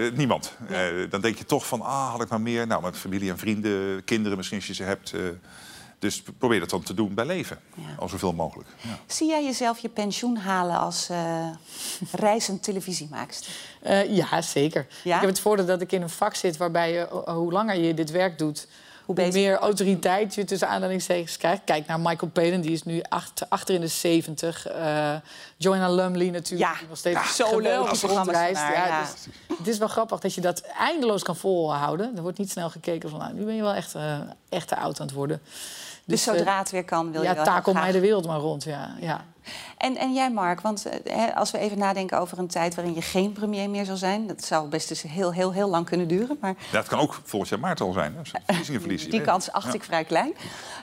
eh, 0.07 0.13
niemand. 0.17 0.53
Eh, 0.69 0.79
dan 1.11 1.21
denk 1.21 1.39
je 1.39 1.45
toch 1.45 1.67
van: 1.67 1.81
ah, 1.81 2.11
had 2.11 2.23
ik 2.23 2.29
maar 2.29 2.41
meer. 2.41 2.67
Nou, 2.67 2.83
met 2.83 2.97
familie 2.97 3.31
en 3.31 3.39
vrienden, 3.39 4.05
kinderen 4.05 4.37
misschien 4.37 4.59
als 4.59 4.67
je 4.67 4.75
ze 4.75 4.83
hebt. 4.83 5.13
eh, 5.13 5.21
dus 5.99 6.23
probeer 6.39 6.61
dat 6.61 6.71
dan 6.71 6.83
te 6.83 6.95
doen 6.95 7.15
bij 7.15 7.25
leven. 7.27 7.59
Al 7.99 8.09
zoveel 8.09 8.33
mogelijk. 8.33 8.69
Ja. 8.81 8.99
Zie 9.07 9.29
jij 9.29 9.45
jezelf 9.45 9.79
je 9.79 9.89
pensioen 9.89 10.37
halen 10.37 10.79
als 10.79 11.09
eh, 11.09 11.47
reizend 12.13 12.63
televisiemaakster? 12.63 13.53
Eh, 13.83 14.17
ja, 14.17 14.43
zeker. 14.43 14.87
Ja? 15.05 15.15
Ik 15.15 15.21
heb 15.21 15.31
het 15.31 15.41
voordeel 15.41 15.67
dat 15.67 15.81
ik 15.81 15.93
in 15.93 16.03
een 16.03 16.11
vak 16.11 16.35
zit 16.35 16.57
waarbij 16.57 16.93
je, 16.93 17.07
hoe 17.27 17.53
langer 17.53 17.77
je 17.79 17.95
dit 17.95 18.11
werk 18.11 18.39
doet, 18.39 18.67
hoe, 19.05 19.15
bezig 19.15 19.35
meer 19.35 19.59
autoriteit 19.59 20.35
je 20.35 20.45
tussen 20.45 20.69
aanhalingstekens 20.69 21.37
krijgt. 21.37 21.63
Kijk 21.65 21.87
naar 21.87 22.01
Michael 22.01 22.31
Palin, 22.31 22.61
die 22.61 22.73
is 22.73 22.83
nu 22.83 23.03
acht, 23.09 23.51
achter 23.51 23.75
in 23.75 23.81
de 23.81 23.87
zeventig. 23.87 24.67
Eh 24.67 25.15
Joanna 25.57 25.89
Lumley 25.89 26.31
natuurlijk, 26.31 26.79
die 26.79 26.89
nog 26.89 26.99
steeds 26.99 27.39
Ja, 27.39 27.45
zo 27.45 27.59
leuk, 27.59 27.89
rondreist. 27.89 28.61
haar, 28.61 28.89
ja. 28.89 29.01
dus 29.01 29.27
het 29.59 29.67
is 29.67 29.79
wel 29.79 29.89
grappig 29.89 30.21
dat 30.21 30.35
je 30.35 30.41
dat 30.41 30.61
eindeloos 30.61 31.23
kan 31.23 31.37
volhouden. 31.37 32.17
Er 32.17 32.23
wordt 32.23 32.39
niet 32.39 32.51
snel 32.51 32.71
gekeken 32.71 33.11
van, 33.11 33.19
nou, 33.19 33.35
nu 33.35 33.45
ben 33.45 33.55
je 33.55 33.63
wel 33.63 33.75
echt, 33.75 33.95
eh, 33.95 34.19
echt 34.49 34.69
te 34.69 34.77
oud 34.77 35.01
aan 35.01 35.07
het 35.07 35.15
worden. 35.15 35.41
Dus, 36.05 36.27
eh, 36.27 36.35
zodra 36.35 36.59
het 36.59 36.71
weer 36.71 36.85
kan, 36.85 37.13
wil 37.13 37.23
je 37.23 37.29
ja, 37.29 37.35
wel 37.35 37.45
heel 37.45 37.53
takel 37.53 37.73
mij 37.73 37.93
de 37.93 38.01
wereld 38.01 38.27
maar 38.27 38.39
rond, 38.39 38.65
ja. 38.65 38.95
ja. 39.01 39.25
En, 39.79 39.97
en 39.97 40.13
jij, 40.13 40.31
Mark, 40.31 40.61
want 40.61 40.87
eh, 40.87 41.17
hè, 41.17 41.35
als 41.35 41.51
we 41.51 41.59
even 41.59 41.79
nadenken 41.79 42.19
over 42.21 42.39
een 42.39 42.47
tijd 42.47 42.75
waarin 42.75 42.95
je 42.95 43.03
geen 43.03 43.33
premier 43.33 43.71
meer 43.71 43.85
zal 43.85 43.97
zijn, 43.97 44.27
dat 44.27 44.45
zou 44.45 44.69
best 44.69 44.91
eens 44.91 45.03
heel, 45.03 45.33
heel, 45.33 45.53
heel 45.53 45.69
lang 45.69 45.87
kunnen 45.87 46.09
duren. 46.09 46.37
Maar 46.41 46.55
Ja, 46.73 46.79
het 46.79 46.89
kan 46.89 46.99
ook 46.99 47.21
volgend 47.25 47.51
jaar 47.51 47.61
maart 47.61 47.81
al 47.81 47.93
zijn. 47.93 48.15
hè, 48.47 48.79
die 49.11 49.21
kans 49.21 49.53
acht 49.53 49.67
Ja. 49.67 49.73
ik 49.73 49.85
vrij 49.85 50.05
klein. 50.05 50.33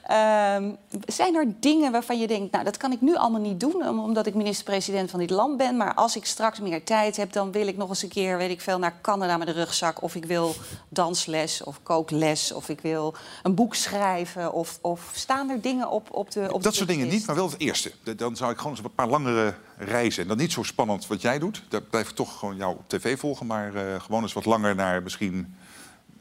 Ehm, 0.04 0.70
zijn 1.06 1.36
er 1.36 1.46
dingen 1.60 1.92
waarvan 1.92 2.20
je 2.20 2.28
denkt, 2.28 2.52
nou, 2.52 2.64
dat 2.64 2.78
kan 2.78 2.92
ik 2.92 3.02
nu 3.02 3.16
allemaal 3.16 3.42
niet 3.42 3.60
doen, 3.60 3.88
om- 3.88 4.00
omdat 4.00 4.26
ik 4.26 4.34
minister-president 4.36 5.10
van 5.10 5.20
dit 5.20 5.30
land 5.30 5.58
ben. 5.58 5.78
Maar 5.78 5.94
als 5.94 6.16
ik 6.16 6.26
straks 6.26 6.60
meer 6.60 6.84
tijd 6.84 7.18
heb, 7.18 7.32
dan 7.34 7.52
wil 7.52 7.68
ik 7.68 7.78
nog 7.78 7.90
eens 7.90 8.04
een 8.04 8.10
keer, 8.10 8.38
weet 8.38 8.50
ik 8.50 8.62
veel, 8.62 8.80
naar 8.80 8.94
Canada 9.02 9.38
met 9.38 9.48
een 9.48 9.54
rugzak. 9.54 10.02
Of 10.04 10.16
ik 10.16 10.26
wil 10.26 10.56
dansles 10.90 11.64
of 11.64 11.80
kookles. 11.84 12.52
Of 12.52 12.70
ik 12.70 12.82
wil 12.82 13.14
een 13.44 13.56
boek 13.56 13.76
schrijven. 13.76 14.54
Of, 14.54 14.78
of 14.82 15.12
staan 15.14 15.50
er 15.50 15.62
dingen 15.62 15.90
op, 15.90 16.08
op 16.12 16.32
de. 16.32 16.48
Op 16.52 16.64
Dat 16.64 16.72
de 16.72 16.78
soort 16.78 16.90
dingen 16.90 17.08
niet, 17.08 17.26
maar 17.26 17.36
wel 17.36 17.50
het 17.50 17.60
eerste. 17.60 17.92
De- 18.04 18.16
Dan 18.16 18.36
zou 18.36 18.49
ik 18.52 18.58
gewoon 18.58 18.72
eens 18.72 18.84
een 18.86 18.94
paar 18.96 19.08
langere 19.08 19.54
reizen. 19.78 20.22
En 20.22 20.28
dan 20.28 20.38
niet 20.38 20.52
zo 20.52 20.64
spannend 20.64 21.08
wat 21.08 21.22
jij 21.22 21.40
doet. 21.40 21.64
Daar 21.70 21.82
blijf 21.82 22.10
ik 22.10 22.16
toch 22.16 22.40
gewoon 22.40 22.56
jou 22.56 22.78
op 22.78 22.90
tv 22.90 23.20
volgen. 23.20 23.46
Maar 23.46 23.76
eh, 23.76 24.02
gewoon 24.02 24.22
eens 24.22 24.34
wat 24.34 24.46
langer 24.46 24.76
naar 24.76 25.04
misschien 25.04 25.56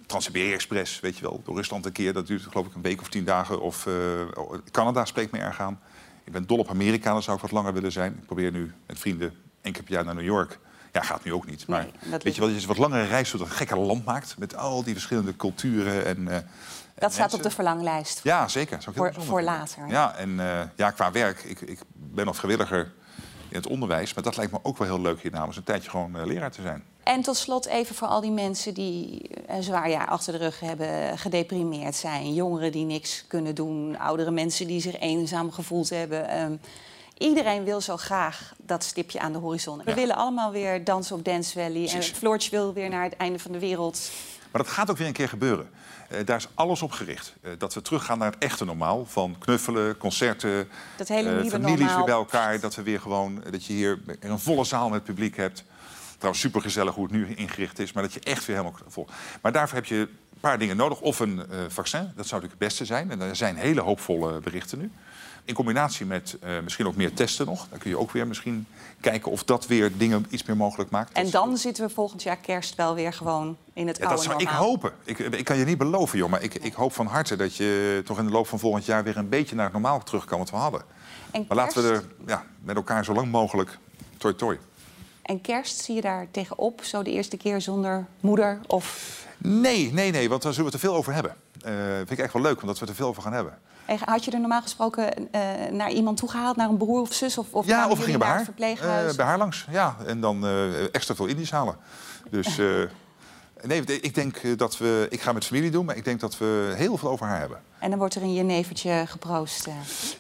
Trans-Siberië 0.07 0.53
Express. 0.53 1.01
Weet 1.01 1.17
je 1.17 1.23
wel, 1.23 1.41
door 1.45 1.57
Rusland 1.57 1.87
een 1.87 1.93
keer. 1.93 2.13
Dat 2.13 2.27
duurt 2.27 2.43
geloof 2.43 2.67
ik 2.67 2.75
een 2.75 2.83
week 2.83 3.01
of 3.01 3.09
tien 3.09 3.25
dagen. 3.25 3.61
Of 3.61 3.87
eh, 3.87 3.95
Canada 4.71 5.05
spreekt 5.05 5.33
me 5.33 5.39
erg 5.39 5.61
aan. 5.61 5.81
Ik 6.25 6.33
ben 6.33 6.47
dol 6.47 6.59
op 6.59 6.71
Amerika, 6.71 7.13
dan 7.13 7.23
zou 7.23 7.37
ik 7.37 7.43
wat 7.43 7.53
langer 7.53 7.73
willen 7.73 7.93
zijn. 7.93 8.13
Ik 8.13 8.27
probeer 8.27 8.51
nu 8.51 8.73
met 8.87 8.99
vrienden 8.99 9.35
één 9.63 9.73
keer 9.73 9.83
per 9.83 9.93
jaar 9.93 10.05
naar 10.05 10.15
New 10.15 10.25
York. 10.25 10.59
Ja, 10.93 11.03
gaat 11.03 11.25
nu 11.25 11.33
ook 11.33 11.47
niet. 11.47 11.67
Maar 11.67 11.87
dat 12.11 12.23
weet 12.23 12.35
je 12.35 12.41
wel, 12.41 12.51
dat 12.51 12.61
je 12.61 12.67
wat 12.67 12.79
langere 12.79 13.07
reis 13.07 13.31
door 13.31 13.41
een 13.41 13.51
gekke 13.51 13.77
land 13.77 14.05
maakt. 14.05 14.39
Met 14.39 14.57
al 14.57 14.83
die 14.83 14.93
verschillende 14.93 15.37
culturen 15.37 16.07
en... 16.07 16.29
eh, 16.29 16.39
Dat 16.99 17.13
staat 17.13 17.35
op 17.35 17.43
de 17.43 17.51
verlanglijst. 17.51 18.21
ja, 18.23 18.49
zeker. 18.49 18.83
Zou 18.83 18.97
ik 18.97 19.15
heel 19.15 19.25
Voor, 19.25 19.43
later. 19.43 19.89
Ja, 19.89 20.15
en 20.15 20.41
eh, 20.41 20.61
ja, 20.77 20.91
qua 20.91 21.13
werk. 21.13 21.43
Ik, 21.43 21.61
ik 21.61 21.79
ben 21.93 22.27
nog 22.27 22.37
vrijwilliger 22.37 22.93
in 23.49 23.57
het 23.57 23.67
onderwijs. 23.67 24.15
Maar 24.15 24.25
dat 24.25 24.37
lijkt 24.37 24.53
me 24.53 24.59
ook 24.63 24.79
wel 24.79 24.87
heel 24.87 25.01
leuk 25.01 25.23
hier 25.23 25.31
namens 25.31 25.57
een 25.57 25.63
tijdje 25.63 25.91
gewoon 25.91 26.17
eh, 26.17 26.27
leraar 26.27 26.51
te 26.51 26.63
zijn. 26.63 26.85
En 27.03 27.23
tot 27.23 27.37
slot 27.37 27.67
even 27.67 27.95
voor 27.95 28.09
al 28.09 28.21
die 28.21 28.31
mensen 28.31 28.75
die 28.75 29.31
een 29.47 29.63
zwaar 29.63 29.91
jaar 29.91 30.07
achter 30.07 30.33
de 30.33 30.39
rug 30.39 30.61
hebben, 30.61 31.19
gedeprimeerd 31.19 31.95
zijn. 31.95 32.35
Jongeren 32.35 32.73
die 32.73 32.85
niks 32.85 33.25
kunnen 33.27 33.55
doen, 33.55 33.99
oudere 33.99 34.31
mensen 34.31 34.67
die 34.67 34.81
zich 34.81 34.99
eenzaam 34.99 35.53
gevoeld 35.53 35.91
hebben. 35.91 36.29
Ehm, 36.29 36.57
iedereen 37.19 37.65
wil 37.65 37.81
zo 37.81 37.97
graag 37.97 38.55
dat 38.57 38.85
stipje 38.85 39.21
aan 39.21 39.33
de 39.33 39.39
horizon. 39.39 39.83
We 39.85 39.95
willen 39.95 40.17
allemaal 40.17 40.51
weer 40.51 40.85
dansen 40.85 41.17
op 41.17 41.25
Dance 41.25 41.53
Valley. 41.53 41.89
En 41.89 42.03
Floortje 42.03 42.51
wil 42.51 42.73
weer 42.73 42.89
naar 42.89 43.03
het 43.03 43.17
einde 43.17 43.39
van 43.39 43.53
de 43.53 43.59
wereld. 43.59 44.11
Maar 44.51 44.63
dat 44.63 44.73
gaat 44.73 44.91
ook 44.91 44.97
weer 44.97 45.07
een 45.07 45.13
keer 45.13 45.29
gebeuren. 45.29 45.71
Eh, 46.09 46.25
daar 46.25 46.37
is 46.37 46.49
alles 46.55 46.83
op 46.83 46.93
gericht. 46.93 47.35
Eh, 47.43 47.51
dat 47.59 47.75
we 47.75 47.83
teruggaan 47.83 48.19
naar 48.19 48.31
het 48.31 48.43
echte 48.43 48.65
normaal. 48.65 49.07
Van 49.07 49.37
knuffelen, 49.39 49.97
concerten, 49.97 50.69
Dat 50.97 51.09
hele 51.09 51.29
eh, 51.31 51.47
families 51.47 51.79
normaal. 51.79 51.97
weer 51.97 52.05
bij 52.05 52.15
elkaar. 52.15 52.61
Dat 52.61 52.75
we 52.75 52.83
weer 52.83 53.01
gewoon, 53.01 53.43
dat 53.51 53.65
je 53.65 53.73
hier 53.73 53.99
een 54.21 54.39
volle 54.39 54.65
zaal 54.65 54.89
met 54.89 55.05
publiek 55.05 55.37
hebt. 55.37 55.65
Trouwens, 56.19 56.43
supergezellig 56.43 56.95
hoe 56.95 57.05
het 57.05 57.13
nu 57.13 57.35
ingericht 57.35 57.79
is. 57.79 57.93
Maar 57.93 58.03
dat 58.03 58.13
je 58.13 58.21
echt 58.21 58.47
weer 58.47 58.57
helemaal 58.57 58.81
vol. 58.89 59.07
Maar 59.43 59.53
daarvoor 59.53 59.77
heb 59.77 59.87
je 59.87 59.97
een 59.97 60.41
paar 60.41 60.59
dingen 60.59 60.77
nodig. 60.77 61.01
Of 61.01 61.19
een 61.19 61.39
eh, 61.51 61.59
vaccin, 61.69 62.01
dat 62.01 62.27
zou 62.27 62.41
natuurlijk 62.41 62.51
het 62.51 62.59
beste 62.59 62.85
zijn. 62.85 63.11
En 63.11 63.21
er 63.21 63.37
zijn 63.37 63.57
hele 63.57 63.81
hoopvolle 63.81 64.41
berichten 64.41 64.79
nu. 64.79 64.91
In 65.45 65.55
combinatie 65.55 66.07
met 66.07 66.37
eh, 66.41 66.51
misschien 66.63 66.87
ook 66.87 66.97
meer 66.97 67.13
testen 67.13 67.47
nog. 67.47 67.67
Dan 67.71 67.79
kun 67.79 67.91
je 67.91 67.99
ook 67.99 68.11
weer 68.11 68.27
misschien 68.27 68.67
kijken 69.01 69.31
of 69.31 69.45
dat 69.45 69.67
weer 69.67 69.97
dingen 69.97 70.27
iets 70.29 70.45
meer 70.45 70.57
mogelijk 70.57 70.91
maakt. 70.91 71.13
En 71.13 71.31
dan 71.31 71.57
zitten 71.57 71.87
we 71.87 71.95
volgend 71.95 72.23
jaar 72.23 72.37
kerst 72.37 72.75
wel 72.75 72.95
weer 72.95 73.13
gewoon 73.13 73.57
in 73.73 73.87
het 73.87 73.97
Ja, 73.97 74.07
oude 74.07 74.17
dat 74.17 74.31
zou 74.31 74.43
ik 74.43 74.49
hopen. 74.49 74.93
Ik, 75.05 75.19
ik 75.19 75.45
kan 75.45 75.57
je 75.57 75.65
niet 75.65 75.79
beloven, 75.79 76.19
joh. 76.19 76.31
Maar 76.31 76.43
ik, 76.43 76.55
ik 76.55 76.73
hoop 76.73 76.93
van 76.93 77.07
harte 77.07 77.37
dat 77.37 77.57
je 77.57 78.03
toch 78.05 78.19
in 78.19 78.25
de 78.25 78.31
loop 78.31 78.47
van 78.47 78.59
volgend 78.59 78.85
jaar... 78.85 79.05
weer 79.05 79.17
een 79.17 79.29
beetje 79.29 79.55
naar 79.55 79.65
het 79.65 79.73
normaal 79.73 80.03
terug 80.03 80.25
kan 80.25 80.39
wat 80.39 80.51
we 80.51 80.57
hadden. 80.57 80.83
En 81.31 81.45
Maar 81.49 81.57
laten 81.57 81.83
we 81.83 81.89
er 81.89 82.05
ja, 82.27 82.45
met 82.63 82.77
elkaar 82.77 83.05
zo 83.05 83.13
lang 83.13 83.31
mogelijk 83.31 83.79
toi 84.19 84.35
toi. 84.35 84.59
En 85.29 85.41
kerst 85.41 85.81
zie 85.81 85.95
je 85.95 86.01
daar 86.01 86.27
tegenop, 86.31 86.81
zo 86.85 87.03
de 87.03 87.11
eerste 87.11 87.37
keer 87.37 87.61
zonder 87.61 88.07
moeder 88.21 88.61
of... 88.67 89.17
Nee, 89.39 89.93
nee, 89.93 90.11
nee, 90.11 90.29
want 90.29 90.43
dan 90.43 90.53
zullen 90.53 90.71
we 90.71 90.77
het 90.77 90.83
er 90.85 90.89
veel 90.89 90.99
over 90.99 91.15
hebben. 91.15 91.37
Eh 91.63 91.73
vind 91.97 92.11
ik 92.11 92.19
echt 92.19 92.33
wel 92.33 92.43
leuk, 92.43 92.61
omdat 92.61 92.79
we 92.79 92.87
er 92.87 92.95
veel 92.95 93.09
over 93.09 93.23
gaan 93.23 93.33
hebben. 93.33 93.59
En 93.85 93.99
Had 94.05 94.25
je 94.25 94.31
er 94.31 94.41
normaal 94.41 94.63
gesproken 94.63 95.33
eh, 95.33 95.41
naar 95.71 95.91
iemand 95.91 96.17
toegehaald, 96.17 96.57
naar 96.57 96.69
een 96.69 96.77
broer 96.77 97.01
of 97.01 97.13
zus? 97.13 97.39
Of, 97.39 97.47
of 97.51 97.67
ja, 97.67 97.89
of 97.89 98.03
gingen 98.05 98.19
bij 98.19 98.29
haar. 98.29 98.49
Eh, 98.57 99.17
bij 99.17 99.27
haar 99.27 99.39
langs, 99.39 99.67
ja. 99.71 99.97
En 100.07 100.21
dan 100.21 100.47
extra 100.93 101.15
veel 101.15 101.27
Indisch 101.27 101.51
halen. 101.51 101.77
Dus 102.31 102.57
nee, 103.63 103.85
ik 103.85 104.15
denk 104.15 104.59
dat 104.59 104.79
we... 104.79 105.07
Ik 105.11 105.21
ga 105.21 105.33
met 105.33 105.45
familie 105.45 105.71
doen, 105.71 105.85
maar 105.85 105.97
ik 105.97 106.05
denk 106.05 106.21
dat 106.21 106.39
we 106.39 106.73
heel 106.77 106.97
veel 106.97 107.11
over 107.11 107.27
haar 107.27 107.39
hebben. 107.39 107.61
En 107.79 107.91
dan 107.91 107.99
wordt 107.99 108.15
er 108.15 108.23
een 108.23 108.35
jenevertje 108.35 109.05
geproost. 109.07 109.69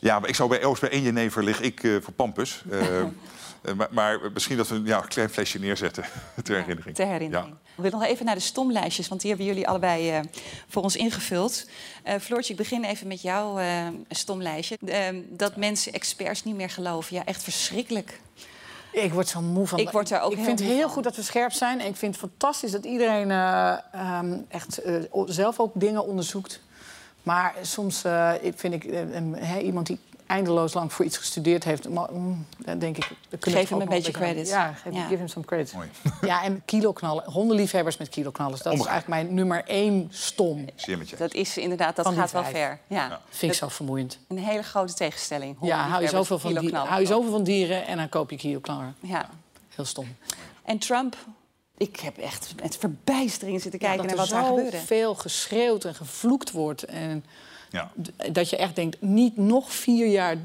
Ja, 0.01 0.19
maar 0.19 0.29
ik 0.29 0.35
zou 0.35 0.49
bij 0.49 0.75
bij 0.81 0.91
één 0.91 1.03
jenever 1.03 1.45
lig 1.45 1.61
ik 1.61 1.81
voor 2.01 2.13
Pampus. 2.13 2.65
Eh, 3.69 3.75
maar, 3.75 3.89
maar 3.91 4.19
misschien 4.33 4.57
dat 4.57 4.69
we 4.69 4.83
ja, 4.85 5.03
een 5.03 5.09
klein 5.09 5.31
flesje 5.31 5.59
neerzetten 5.59 6.05
ter 6.45 6.57
herinnering. 6.57 6.97
Ter 6.97 7.07
herinnering. 7.07 7.55
We 7.75 7.83
willen 7.83 7.99
nog 7.99 8.09
even 8.09 8.27
naar 8.27 8.35
de 8.35 8.41
stomlijstjes, 8.41 9.09
want 9.09 9.21
die 9.21 9.31
hebben 9.31 9.49
jullie 9.49 9.69
allebei 9.69 10.11
eh, 10.11 10.21
voor 10.69 10.83
ons 10.83 10.97
ingevuld. 10.97 11.69
Eh 12.03 12.15
Floortje, 12.21 12.53
ik 12.53 12.59
begin 12.59 12.85
even 12.85 13.07
met 13.07 13.23
jouw 13.23 13.59
eh, 13.59 13.87
stomlijstje. 14.11 14.79
Dat 15.29 15.57
mensen 15.57 15.93
experts 15.93 16.45
niet 16.45 16.57
meer 16.57 16.71
geloven. 16.71 17.17
Ja, 17.17 17.25
echt 17.25 17.43
verschrikkelijk. 17.43 18.21
Ik 18.93 19.13
word 19.13 19.29
zo 19.29 19.41
moe 19.41 19.67
van. 19.67 19.79
Ik 19.79 19.91
word 19.91 20.11
er 20.11 20.21
ook 20.21 20.31
Ik 20.31 20.37
heel 20.37 20.47
vind 20.47 20.59
het 20.59 20.69
heel 20.69 20.81
van. 20.81 20.91
goed 20.91 21.03
dat 21.03 21.17
we 21.17 21.23
scherp 21.23 21.53
zijn. 21.53 21.81
En 21.81 21.87
ik 21.87 21.97
vind 21.97 22.21
het 22.21 22.31
fantastisch 22.31 22.71
dat 22.71 22.85
iedereen 22.85 23.31
eh, 23.31 23.79
ehm, 23.93 24.39
echt 24.49 24.79
eh, 24.79 24.95
zelf 25.27 25.61
ook 25.61 25.73
dingen 25.75 26.07
onderzoekt. 26.07 26.61
Maar 27.23 27.55
soms 27.63 28.05
eh, 28.05 28.33
ik 28.41 28.59
vind 28.59 28.75
ik 28.75 28.85
iemand 29.63 29.87
die 29.87 29.99
eindeloos 30.29 30.75
lang 30.75 30.93
voor 30.93 31.05
iets 31.05 31.17
gestudeerd 31.17 31.65
heeft, 31.65 31.89
maar, 31.89 32.09
mm, 32.13 32.47
dan 32.59 32.79
denk 32.79 32.97
ik. 32.97 33.09
dan 33.29 33.39
kunnen 33.39 33.61
we 33.61 33.67
Geef 33.67 33.69
hem 33.69 33.81
een 33.81 33.89
beetje 33.89 34.13
credit. 34.13 34.49
Ja, 34.49 34.73
geef, 34.73 34.95
Ja. 34.95 35.03
give 35.03 35.17
hem 35.17 35.29
some 35.29 35.47
credit. 35.47 35.75
Ja, 36.21 36.43
en 36.43 36.63
kiloknallen, 36.65 37.25
hondenliefhebbers 37.31 37.97
met 37.97 38.09
kiloknallers. 38.09 38.63
Dat 38.63 38.73
is 38.73 38.79
eigenlijk 38.79 39.09
mijn 39.09 39.35
nummer 39.35 39.65
één 39.67 40.09
stom. 40.11 40.65
Dat 41.19 41.35
is 41.35 41.57
inderdaad, 41.57 41.97
dat 41.97 42.05
Van 42.05 42.15
gaat 42.15 42.33
wel 42.33 42.45
ver. 42.45 42.79
Ja. 42.87 43.21
Vind 43.29 43.53
ik 43.53 43.59
zo 43.59 43.69
vermoeiend. 43.69 44.19
Een 44.29 44.39
hele 44.39 44.63
grote 44.63 44.95
tegenstelling. 44.95 45.57
Ja, 45.61 45.89
hou 45.89 46.03
je, 46.03 46.09
zoveel 46.09 46.39
van 46.39 46.51
dieren, 46.51 46.59
kiloknallen. 46.59 46.89
hou 46.89 47.01
je 47.01 47.07
zoveel 47.09 47.31
van 47.31 47.45
dieren 47.45 47.87
en 47.87 47.97
dan 47.97 48.09
koop 48.09 48.31
je 48.31 48.37
kiloknallen. 48.37 48.95
Ja. 49.01 49.29
Heel 49.75 49.85
stom. 49.85 50.17
En 50.65 50.79
Trump, 50.79 51.17
ik 51.77 52.01
heb 52.01 52.19
echt 52.19 52.55
met 52.63 52.77
verbijstering 52.77 53.61
zitten 53.63 53.81
kijken 53.81 54.01
naar 54.07 54.11
er 54.11 54.17
wat 54.17 54.29
daar 54.29 54.45
gebeurde. 54.45 54.79
veel 54.79 55.15
geschreeuwd 55.15 55.85
en 55.85 55.95
gevloekt 55.95 56.51
wordt. 56.51 56.83
En 56.85 57.25
Ja. 57.71 57.91
dat 58.33 58.51
je 58.51 58.57
echt 58.57 58.77
denkt, 58.77 58.97
niet 59.01 59.37
nog 59.37 59.73
vier 59.73 60.07
jaar 60.07 60.37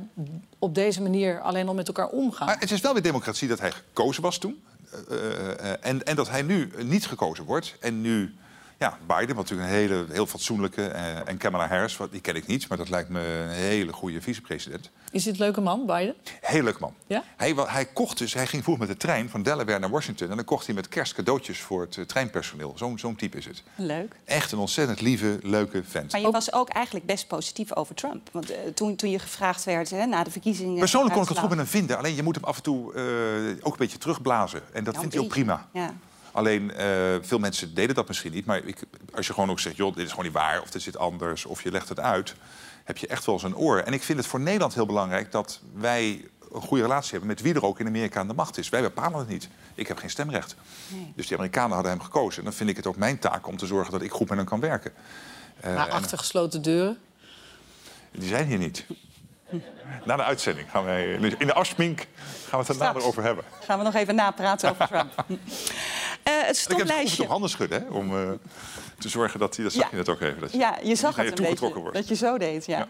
op 0.60 0.76
deze 0.76 1.02
manier 1.02 1.42
alleen 1.42 1.68
al 1.68 1.74
met 1.74 1.88
elkaar 1.88 2.08
omgaan. 2.08 2.48
Maar 2.48 2.60
het 2.60 2.72
is 2.72 2.82
wel 2.82 2.94
weer 2.94 3.02
democratie 3.02 3.48
dat 3.48 3.60
hij 3.60 3.72
gekozen 3.72 4.24
was 4.24 4.38
toen. 4.38 4.64
Eh, 5.10 5.18
eh, 5.18 5.72
eh, 5.72 5.78
en, 5.82 6.04
en 6.04 6.16
dat 6.16 6.30
hij 6.30 6.42
nu 6.42 6.72
niet 6.84 7.06
gekozen 7.06 7.44
wordt. 7.44 7.76
En 7.80 8.02
nu, 8.02 8.36
ja, 8.84 8.98
Biden, 9.08 9.36
wat 9.36 9.50
natuurlijk 9.50 9.70
een 9.70 9.76
hele, 9.76 10.06
heel 10.12 10.26
fatsoenlijke... 10.26 10.88
eh, 10.88 11.28
en 11.28 11.38
Kamala 11.38 11.68
Harris, 11.68 11.98
wat, 11.98 12.12
die 12.12 12.22
ken 12.22 12.36
ik 12.36 12.48
niet... 12.48 12.68
maar 12.68 12.78
dat 12.78 12.90
lijkt 12.90 13.10
me 13.10 13.20
een 13.20 13.50
hele 13.50 13.94
goede 13.94 14.22
vicepresident. 14.22 14.90
Is 15.12 15.24
dit 15.24 15.34
een 15.34 15.40
leuke 15.40 15.62
man, 15.62 15.86
Biden? 15.86 16.16
Heel 16.42 16.64
leuk 16.64 16.80
man. 16.80 16.94
Ja? 17.08 17.24
Hij, 17.38 17.54
hij 17.58 17.86
kocht 17.86 18.18
dus, 18.18 18.34
hij 18.34 18.48
ging 18.48 18.64
vroeger 18.64 18.88
met 18.88 18.94
de 18.94 19.02
trein 19.06 19.30
van 19.30 19.44
Delaware 19.44 19.80
naar 19.80 19.90
Washington... 19.90 20.30
en 20.30 20.36
dan 20.36 20.46
kocht 20.46 20.66
hij 20.66 20.76
met 20.76 20.88
kerst 20.90 21.14
cadeautjes 21.14 21.60
voor 21.60 21.82
het 21.82 21.98
eh, 21.98 22.06
treinpersoneel. 22.06 22.74
Zo'n 22.76 23.00
zo'n 23.00 23.16
type 23.16 23.38
is 23.38 23.46
het. 23.46 23.64
Leuk. 23.76 24.16
Echt 24.26 24.52
een 24.52 24.60
ontzettend 24.60 25.02
lieve, 25.02 25.40
leuke 25.42 25.84
vent. 25.84 26.12
Maar 26.12 26.22
je 26.22 26.32
was 26.32 26.54
ook 26.54 26.70
eigenlijk 26.70 27.06
best 27.06 27.28
positief 27.28 27.76
over 27.76 27.96
Trump. 27.96 28.30
Want 28.32 28.50
eh, 28.50 28.58
toen, 28.74 28.96
toen 28.96 29.10
je 29.10 29.20
gevraagd 29.20 29.64
werd 29.64 29.90
hè, 29.90 30.06
na 30.06 30.24
de 30.24 30.32
verkiezingen... 30.32 30.80
Persoonlijk 30.80 31.14
kon 31.14 31.24
ik 31.24 31.30
het 31.30 31.38
goed 31.38 31.50
met 31.50 31.58
hem 31.58 31.68
vinden. 31.68 31.98
Alleen 31.98 32.16
je 32.16 32.24
moet 32.24 32.36
hem 32.36 32.44
af 32.44 32.58
en 32.58 32.64
toe 32.64 32.94
eh, 32.94 33.66
ook 33.66 33.72
een 33.72 33.78
beetje 33.78 33.98
terugblazen. 33.98 34.62
En 34.74 34.84
dat 34.84 34.94
Ja, 34.94 35.00
vindt 35.00 35.16
hij 35.16 35.24
ook 35.24 35.30
prima. 35.30 35.68
Ja. 35.74 35.94
Alleen 36.34 36.74
eh, 36.74 36.88
veel 37.22 37.40
mensen 37.40 37.74
deden 37.74 37.96
dat 37.96 38.08
misschien 38.08 38.32
niet. 38.32 38.46
Maar 38.46 38.64
ik, 38.66 38.78
als 39.16 39.28
je 39.28 39.34
gewoon 39.34 39.50
ook 39.50 39.60
zegt, 39.60 39.76
joh, 39.76 39.96
dit 39.96 40.04
is 40.06 40.10
gewoon 40.10 40.26
niet 40.26 40.34
waar... 40.34 40.62
of 40.62 40.70
dit 40.70 40.82
zit 40.82 40.98
anders, 40.98 41.46
of 41.46 41.64
je 41.64 41.72
legt 41.72 41.90
het 41.90 42.00
uit... 42.00 42.36
heb 42.84 42.98
je 42.98 43.08
echt 43.08 43.26
wel 43.26 43.40
zijn 43.40 43.56
oor. 43.56 43.78
En 43.80 43.94
ik 43.94 44.04
vind 44.04 44.18
het 44.18 44.28
voor 44.28 44.40
Nederland 44.40 44.74
heel 44.74 44.86
belangrijk... 44.86 45.32
dat 45.32 45.60
wij 45.74 46.26
een 46.54 46.62
goede 46.62 46.84
relatie 46.84 47.10
hebben 47.12 47.28
met 47.30 47.42
wie 47.42 47.54
er 47.54 47.66
ook 47.66 47.80
in 47.80 47.88
Amerika 47.88 48.20
aan 48.20 48.28
de 48.28 48.34
macht 48.34 48.58
is. 48.58 48.70
Wij 48.70 48.82
bepalen 48.82 49.20
het 49.20 49.28
niet. 49.28 49.50
Ik 49.76 49.88
heb 49.88 49.98
geen 49.98 50.10
stemrecht. 50.10 50.56
Dus 51.16 51.28
die 51.28 51.38
Amerikanen 51.38 51.74
hadden 51.74 51.92
hem 51.92 52.02
gekozen. 52.02 52.38
En 52.40 52.44
dan 52.44 52.54
vind 52.54 52.70
ik 52.70 52.76
het 52.76 52.88
ook 52.88 52.96
mijn 52.98 53.20
taak 53.20 53.48
om 53.48 53.58
te 53.58 53.66
zorgen 53.66 53.92
dat 53.92 54.02
ik 54.02 54.12
goed 54.12 54.30
met 54.30 54.38
hem 54.38 54.48
kan 54.48 54.60
werken. 54.60 54.92
Eh, 55.60 55.76
Maar 55.76 55.88
en- 55.88 55.94
achter 55.94 56.18
gesloten 56.18 56.62
deuren. 56.62 56.98
die 58.12 58.28
zijn 58.28 58.48
hier 58.48 58.58
niet. 58.58 58.86
Na 60.06 60.16
de 60.16 60.24
uitzending 60.24 60.70
gaan 60.72 60.84
wij... 60.84 61.14
In 61.38 61.48
de 61.48 61.54
afsmink 61.54 62.00
gaan 62.50 62.60
we 62.60 62.66
het 62.66 62.68
er 62.68 62.78
nader 62.78 63.04
over 63.04 63.24
hebben. 63.24 63.44
Gaan 63.66 63.78
we 63.78 63.84
nog 63.84 63.94
even 63.96 64.16
napraten 64.16 64.70
over 64.70 64.88
Trump. 64.88 65.26
Eh, 66.24 66.34
het 66.46 66.66
Ik 66.70 66.78
heb 66.78 67.28
handen 67.28 67.50
schudden, 67.50 67.82
hè, 67.82 67.90
om 67.90 68.18
eh, 68.18 68.32
te 68.98 69.10
zorgen 69.10 69.40
dat 69.40 69.56
hij... 69.56 69.66
Dat 69.66 69.74
zag 69.74 69.90
je 69.90 69.96
net 69.96 70.10
ook 70.10 70.22
even. 70.22 70.40
Dat 70.40 70.52
je 70.52 70.58
Ja, 70.58 70.80
je 70.84 70.96
zag 70.96 71.16
het 71.16 71.40
een 71.40 71.46
beetje. 71.46 71.74
wordt. 71.74 71.94
Dat 71.96 72.08
je 72.08 72.16
zo 72.16 72.38
deed, 72.38 72.66
ja. 72.66 72.88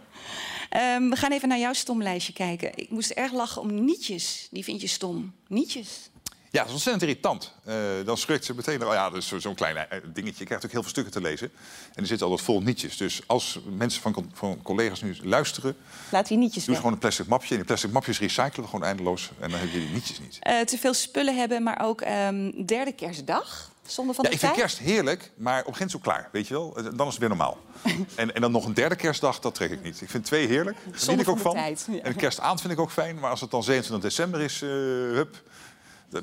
Ehm, 0.69 1.09
we 1.09 1.15
gaan 1.15 1.31
even 1.31 1.47
naar 1.47 1.59
jouw 1.59 1.73
stomlijstje 1.73 2.34
kijken. 2.34 2.71
Ik 2.75 2.89
moest 2.89 3.09
erg 3.11 3.31
lachen 3.31 3.61
om 3.61 3.84
nietjes. 3.84 4.47
Die 4.51 4.63
vind 4.63 4.81
je 4.81 4.88
stom. 4.88 5.34
Nietjes. 5.47 6.09
Ja, 6.54 6.60
dat 6.60 6.68
is 6.68 6.74
ontzettend 6.74 7.04
irritant. 7.04 7.51
Eh, 7.64 7.76
dan 8.06 8.18
schrikt 8.18 8.45
ze 8.45 8.56
meteen... 8.56 8.86
Oh 8.88 8.93
ja, 8.93 9.10
dat 9.10 9.18
is 9.18 9.28
zo- 9.28 9.39
zo'n 9.39 9.56
klein 9.56 9.78
eh, 9.78 9.99
dingetje. 10.06 10.39
Je 10.39 10.45
krijgt 10.45 10.66
ook 10.66 10.72
heel 10.72 10.82
veel 10.82 10.89
stukken 10.89 11.14
te 11.14 11.22
lezen. 11.22 11.51
En 11.95 12.01
er 12.01 12.08
zitten 12.08 12.28
altijd 12.28 12.45
vol 12.45 12.62
nietjes. 12.62 12.97
Dus 12.97 13.22
als 13.26 13.60
mensen 13.78 14.01
van, 14.01 14.32
van 14.34 14.62
collega's 14.62 15.01
nu 15.01 15.18
luisteren... 15.24 15.76
Laat 16.12 16.28
die 16.28 16.38
nietjes 16.38 16.66
Doe 16.66 16.76
gewoon 16.76 16.91
een 16.91 16.97
plastic 16.97 17.28
mapje. 17.28 17.49
En 17.49 17.56
die 17.56 17.66
plastic 17.66 17.91
mapjes 17.91 18.20
recyclen 18.20 18.62
we 18.64 18.70
gewoon 18.70 18.84
eindeloos. 18.84 19.30
En 19.39 19.49
dan 19.49 19.60
heb 19.60 19.72
je 19.72 19.80
die 19.80 19.89
nietjes 19.89 20.20
niet. 20.20 20.38
Eh, 20.39 20.60
te 20.60 20.78
veel 20.78 20.93
spullen 20.93 21.38
hebben, 21.38 21.64
maar 21.64 21.80
ook 21.82 22.01
ehm, 22.01 22.66
derde 22.66 22.91
kerstdag. 22.91 23.72
Zonder 23.86 24.16
van 24.16 24.24
Ja, 24.24 24.30
de 24.30 24.36
ik 24.36 24.41
vind 24.41 24.54
kerst 24.54 24.78
heerlijk, 24.78 25.32
maar 25.36 25.60
op 25.62 25.68
een 25.68 25.74
gegeven 25.74 25.74
moment 25.74 25.91
zo 25.91 25.99
klaar. 25.99 26.30
Weet 26.32 26.47
je 26.47 26.54
wel? 26.54 26.74
Dan 26.95 27.08
is 27.08 27.14
het 27.14 27.18
weer 27.18 27.30
normaal. 27.30 27.58
en, 28.16 28.36
en 28.36 28.41
dan 28.41 28.51
nog 28.51 28.66
een 28.66 28.74
derde 28.74 28.95
kerstdag, 28.95 29.39
dat 29.39 29.56
trek 29.56 29.72
ik 29.72 29.84
niet. 29.84 30.01
Ik 30.01 30.10
vind 30.10 30.26
twee 30.26 30.47
heerlijk. 30.47 30.78
Daar 31.06 31.20
ik 31.20 31.28
ook 31.30 31.39
van. 31.39 31.54
tijd, 31.54 31.88
ja. 31.91 31.99
En 32.01 32.16
kerstavond 32.16 32.62
vind 32.62 32.74
ik 32.74 32.80
ook 32.80 32.91
fijn. 32.91 33.20
Maar 33.20 33.30
als 33.30 33.41
het 33.41 33.51
dan 33.51 33.64
27 33.64 34.10
december 34.10 34.41
is, 34.41 34.62
eh, 34.62 34.70
hup. 34.70 35.41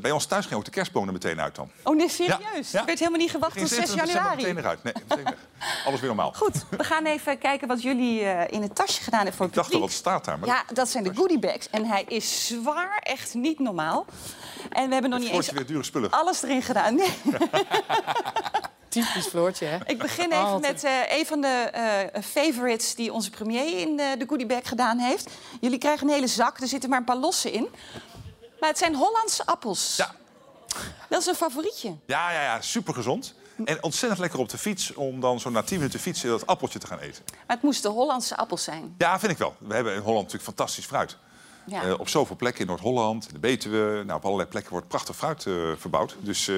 Bij 0.01 0.11
ons 0.11 0.27
thuis 0.27 0.47
ging 0.47 0.59
ook 0.59 0.65
de 0.65 0.71
kerstboom 0.71 1.07
er 1.07 1.13
meteen 1.13 1.41
uit 1.41 1.55
dan. 1.55 1.71
Oh 1.85 1.97
nee, 1.97 2.09
serieus? 2.09 2.71
Ja. 2.71 2.81
Er 2.81 2.85
werd 2.87 2.99
helemaal 2.99 3.21
niet 3.21 3.31
gewacht 3.31 3.59
tot 3.59 3.69
6 3.69 3.77
27 3.77 4.05
december 4.07 4.15
januari. 4.15 4.37
meteen 4.43 4.59
eruit. 4.59 4.83
Nee, 4.83 4.93
meteen 5.09 5.25
weg. 5.25 5.35
Alles 5.87 6.01
weer 6.01 6.09
normaal. 6.09 6.33
Goed, 6.33 6.65
we 6.71 6.85
gaan 6.85 7.05
even 7.05 7.39
kijken 7.39 7.69
wat 7.69 7.83
jullie 7.83 8.23
eh, 8.25 8.53
in 8.57 8.63
het 8.63 8.75
tasje 8.75 9.03
gedaan 9.03 9.19
hebben 9.21 9.37
voor 9.37 9.47
Ik 9.47 9.55
het 9.55 9.63
dacht 9.63 9.75
al, 9.75 9.81
publiek. 9.81 9.91
wat 10.03 10.07
staat 10.15 10.25
daar? 10.25 10.39
Maar 10.39 10.49
Ja, 10.49 10.65
dat 10.75 10.89
zijn 10.89 11.05
de 11.05 11.15
goodiebags. 11.15 11.71
En 11.71 11.85
hij 11.85 12.05
is 12.09 12.47
zwaar, 12.47 12.99
echt 13.03 13.35
niet 13.35 13.59
normaal. 13.59 14.07
En 14.71 14.87
we 14.87 14.93
hebben 14.93 15.11
nog 15.11 15.21
niet 15.21 15.29
eens 15.31 15.51
weer 15.51 15.67
dure 15.67 15.83
spullen. 15.85 16.11
alles 16.11 16.43
erin 16.43 16.63
gedaan. 16.63 16.95
Nee. 16.95 17.11
Typisch 18.89 19.27
Floortje, 19.27 19.65
hè? 19.67 19.77
Ik 19.87 19.99
begin 19.99 20.25
even 20.33 20.45
Altijd. 20.45 20.73
met 20.73 20.85
eh, 20.85 21.19
een 21.19 21.27
van 21.27 21.41
de 21.41 21.47
eh, 21.49 22.23
favorites 22.23 22.95
die 22.95 23.13
onze 23.13 23.31
premier 23.31 23.79
in 23.79 23.97
de, 23.97 24.15
de 24.19 24.25
goodiebag 24.29 24.61
gedaan 24.69 24.99
heeft. 24.99 25.31
Jullie 25.61 25.79
krijgen 25.79 26.09
een 26.09 26.15
hele 26.15 26.27
zak, 26.27 26.61
er 26.61 26.67
zitten 26.69 26.91
maar 26.91 26.99
een 26.99 27.05
paar 27.05 27.17
losse 27.17 27.51
in. 27.51 27.69
Maar 28.61 28.69
het 28.69 28.79
zijn 28.79 28.95
Hollandse 28.95 29.47
appels. 29.47 29.97
Ja. 29.97 30.15
Dat 31.09 31.21
is 31.21 31.27
een 31.27 31.35
favorietje. 31.35 31.97
Ja, 32.07 32.33
ja, 32.33 32.43
ja, 32.43 32.61
super 32.61 32.95
gezond. 32.95 33.35
En 33.65 33.83
ontzettend 33.83 34.21
lekker 34.21 34.39
op 34.39 34.49
de 34.49 34.59
fiets 34.59 34.95
om 34.95 35.21
dan 35.21 35.41
zo 35.41 35.51
na 35.51 35.63
10 35.63 35.79
minuten 35.79 36.01
fietsen 36.01 36.29
dat 36.29 36.47
appeltje 36.47 36.79
te 36.79 36.87
gaan 36.87 36.99
eten. 36.99 37.23
Maar 37.47 37.57
het 37.57 37.63
moesten 37.63 37.91
Hollandse 37.91 38.37
appels 38.37 38.65
zijn. 38.65 38.95
Ja, 38.99 39.19
vind 39.19 39.33
ik 39.33 39.39
wel. 39.39 39.55
We 39.59 39.75
hebben 39.75 39.93
in 39.95 39.99
Holland 40.01 40.19
natuurlijk 40.23 40.45
fantastisch 40.45 40.85
fruit. 40.87 41.17
Ja. 41.67 41.83
Eh, 41.83 41.99
op 42.01 42.09
zoveel 42.09 42.37
plekken 42.37 42.61
in 42.61 42.67
Noord-Holland, 42.67 43.27
in 43.27 43.33
de 43.33 43.39
Betuwe, 43.39 44.03
nou, 44.05 44.19
op 44.19 44.25
allerlei 44.25 44.49
plekken 44.49 44.73
wordt 44.73 44.89
prachtig 44.89 45.17
fruit 45.17 45.47
eh, 45.47 45.55
verbouwd. 45.77 46.17
Dus 46.19 46.49
eh 46.49 46.57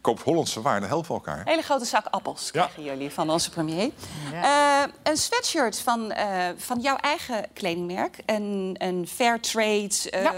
koopt 0.00 0.22
Hollandse 0.22 0.62
waar, 0.62 0.80
dan 0.80 0.88
helpen 0.88 1.08
we 1.08 1.14
elkaar. 1.14 1.38
Een 1.40 1.46
hele 1.48 1.62
grote 1.62 1.84
zak 1.84 2.06
appels 2.10 2.50
krijgen 2.50 2.82
jullie 2.84 3.10
van 3.10 3.30
onze 3.30 3.50
premier. 3.50 3.90
Eh, 4.32 4.82
een 5.02 5.16
sweatshirt 5.16 5.78
van, 5.78 6.12
eh, 6.12 6.48
van 6.56 6.80
jouw 6.80 6.96
eigen 6.96 7.46
kledingmerk. 7.52 8.16
Een, 8.26 8.74
een 8.78 9.08
fair 9.08 9.40
trade. 9.40 10.10
eh, 10.10 10.30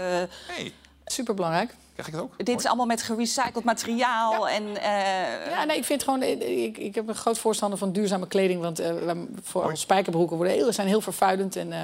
Hey, 0.55 0.73
Superbelangrijk. 1.07 1.75
krijg 1.93 2.07
ik 2.07 2.13
het 2.13 2.23
ook? 2.23 2.37
Dit 2.37 2.59
is 2.59 2.65
allemaal 2.65 2.85
met 2.85 3.01
gerecycled 3.01 3.63
materiaal. 3.63 4.47
En, 4.49 4.63
eh, 4.77 5.49
Ja, 5.51 5.63
nee, 5.63 5.77
ik 5.77 5.85
vind 5.85 6.03
gewoon. 6.03 6.23
Ik, 6.23 6.77
ik 6.77 6.95
heb 6.95 7.07
een 7.07 7.15
groot 7.15 7.37
voorstander 7.39 7.79
van 7.79 7.91
duurzame 7.91 8.27
kleding. 8.27 8.61
Want 8.61 8.79
eh, 8.79 9.11
vooral 9.43 9.75
spijkerbroeken 9.75 10.35
worden 10.37 10.53
heel, 10.55 10.73
zijn 10.73 10.87
heel 10.87 11.01
vervuilend. 11.01 11.55
En, 11.55 11.73
eh, 11.73 11.79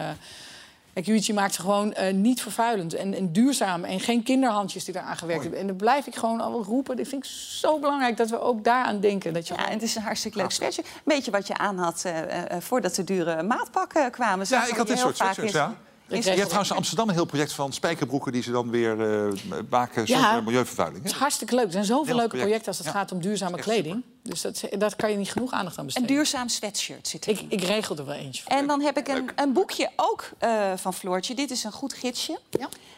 Kijk, 0.94 1.06
Juicy 1.06 1.34
maakt 1.34 1.54
ze 1.54 1.62
gewoon 1.62 1.94
eh, 1.94 2.14
niet 2.14 2.42
vervuilend 2.42 2.94
en, 2.94 3.14
en 3.14 3.32
duurzaam. 3.32 3.84
En 3.84 4.00
geen 4.00 4.24
kinderhandjes 4.24 4.86
die 4.86 4.96
eraan 4.96 5.18
gewerkt 5.18 5.42
hebben. 5.42 5.60
En 5.60 5.68
dan 5.68 5.76
blijf 5.76 6.08
ik 6.08 6.16
gewoon 6.16 6.42
al 6.42 6.64
roepen. 6.64 6.98
Dat 6.98 7.08
vind 7.08 7.24
ik 7.26 7.30
zo 7.32 7.80
belangrijk 7.80 8.18
dat 8.18 8.30
we 8.30 8.40
ook 8.42 8.64
daaraan 8.64 9.00
denken. 9.00 9.34
Dat 9.34 9.48
je 9.48 9.54
Ja, 9.54 9.66
en 9.68 9.74
het 9.74 9.82
is 9.82 9.96
een 9.96 10.02
hartstikke 10.02 10.38
leuk 10.38 10.52
sweatshirt. 10.52 10.88
Een 10.88 11.02
beetje 11.06 11.32
wat 11.32 11.48
je 11.48 11.58
aan 11.58 11.78
had 11.78 12.02
eh, 12.06 12.52
eh, 12.52 12.62
voordat 12.62 12.96
de 12.96 13.04
dure 13.04 13.44
maatpakken 13.44 14.12
kwamen. 14.12 14.46
Ja, 14.50 14.68
ik 14.68 14.76
had 14.76 14.88
dit 14.88 15.00
soort 15.00 15.16
sweatshirts, 15.16 15.50
is- 15.50 15.58
ja. 15.58 15.76
Je 16.08 16.16
hebt 16.22 16.36
trouwens 16.44 16.70
in 16.70 16.76
Amsterdam 16.76 17.08
een 17.10 17.14
heel 17.14 17.26
project 17.26 17.54
van 17.54 17.74
spijkerbroeken... 17.74 18.32
die 18.32 18.42
ze 18.44 18.52
dan 18.52 18.70
weer 18.70 19.26
eh, 19.26 19.34
maken 19.70 20.04
Ja. 20.06 20.24
zonder 20.24 20.44
milieuvervuiling. 20.44 20.98
Het 21.02 21.08
hè? 21.12 21.14
is 21.16 21.22
hartstikke 21.22 21.56
leuk. 21.56 21.66
Er 21.66 21.72
zijn 21.72 21.86
zoveel 21.86 22.06
Heel 22.06 22.16
leuke 22.16 22.28
project. 22.30 22.48
projecten 22.48 22.68
als 22.68 22.78
het 22.78 22.88
Ja. 22.88 22.94
gaat 22.94 23.12
om 23.12 23.22
duurzame 23.22 23.58
kleding. 23.58 24.04
Dus 24.24 24.42
dat, 24.42 24.62
dat 24.78 24.96
kan 24.96 25.12
je 25.12 25.18
niet 25.18 25.32
genoeg 25.32 25.52
aandacht 25.52 25.76
aan 25.78 25.80
Een 25.80 25.86
besteden. 25.86 26.16
duurzaam 26.16 26.48
sweatshirt 26.50 27.08
zit 27.08 27.28
ik, 27.28 27.42
ik 27.48 27.62
regel 27.64 27.98
er 27.98 28.06
wel 28.06 28.16
eentje 28.16 28.44
voor. 28.44 28.52
En 28.52 28.68
dan 28.68 28.82
heb 28.82 28.98
ik 28.98 29.08
een, 29.08 29.30
een 29.36 29.54
boekje 29.54 29.90
ook 29.96 30.30
eh, 30.38 30.72
van 30.76 30.94
Floortje. 30.94 31.36
Dit 31.36 31.52
is 31.52 31.64
een 31.64 31.72
goed 31.72 31.94
gidsje. 31.94 32.40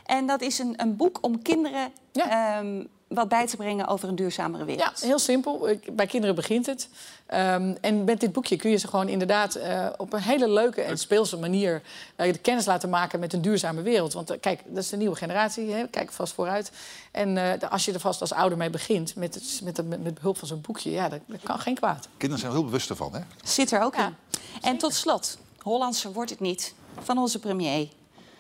En 0.06 0.26
dat 0.28 0.42
is 0.42 0.60
een, 0.60 0.74
een 0.78 0.96
boek 0.96 1.18
om 1.22 1.42
kinderen 1.42 1.92
ehm, 2.14 2.84
wat 3.08 3.30
bij 3.30 3.48
te 3.48 3.56
brengen 3.58 3.88
over 3.88 4.10
een 4.10 4.16
duurzamere 4.16 4.66
wereld. 4.66 5.00
Ja, 5.02 5.08
heel 5.08 5.20
simpel. 5.20 5.68
Bij 5.92 6.06
kinderen 6.06 6.36
begint 6.36 6.66
het. 6.66 6.90
Ehm, 7.26 7.74
en 7.82 8.04
met 8.04 8.20
dit 8.20 8.32
boekje 8.32 8.56
kun 8.56 8.70
je 8.70 8.78
ze 8.78 8.88
gewoon 8.88 9.08
inderdaad 9.08 9.56
eh, 9.56 9.88
op 9.98 10.14
een 10.14 10.22
hele 10.22 10.50
leuke 10.50 10.82
en 10.82 10.98
speelse 10.98 11.38
manier 11.38 11.82
eh, 12.16 12.32
de 12.34 12.38
kennis 12.40 12.66
laten 12.66 12.90
maken 12.90 13.20
met 13.20 13.34
een 13.34 13.42
duurzame 13.42 13.82
wereld. 13.82 14.14
Want 14.14 14.30
eh, 14.30 14.40
kijk, 14.40 14.62
dat 14.68 14.84
is 14.84 14.90
de 14.90 14.98
nieuwe 14.98 15.16
generatie, 15.16 15.72
hè? 15.72 15.88
kijk 15.88 16.12
vast 16.12 16.34
vooruit. 16.34 16.72
En 17.12 17.38
eh, 17.38 17.60
de- 17.60 17.70
als 17.70 17.86
je 17.86 17.94
er 17.94 18.00
vast 18.00 18.22
als 18.22 18.34
ouder 18.34 18.58
mee 18.58 18.70
begint, 18.70 19.16
met, 19.16 19.34
het, 19.36 19.60
met, 19.64 19.78
het- 19.78 19.88
met, 19.88 20.04
met 20.04 20.14
behulp 20.14 20.38
van 20.38 20.48
zo'n 20.48 20.62
boekje, 20.62 20.92
ja, 20.92 21.10
dat, 21.10 21.20
dat 21.26 21.40
kan 21.44 21.60
geen 21.60 21.76
kwaad. 21.76 22.08
Kinderen 22.18 22.40
zijn 22.40 22.52
er 22.52 22.58
heel 22.58 22.68
bewust 22.68 22.90
ervan, 22.90 23.14
hè? 23.16 23.20
Zit 23.44 23.72
er 23.72 23.82
ook 23.82 23.96
in. 23.96 24.16
En 24.62 24.78
tot 24.78 24.94
slot, 24.94 25.38
Hollandse 25.62 26.12
wordt 26.12 26.30
het 26.30 26.40
niet 26.40 26.74
van 27.00 27.18
onze 27.18 27.40
premier. 27.40 27.88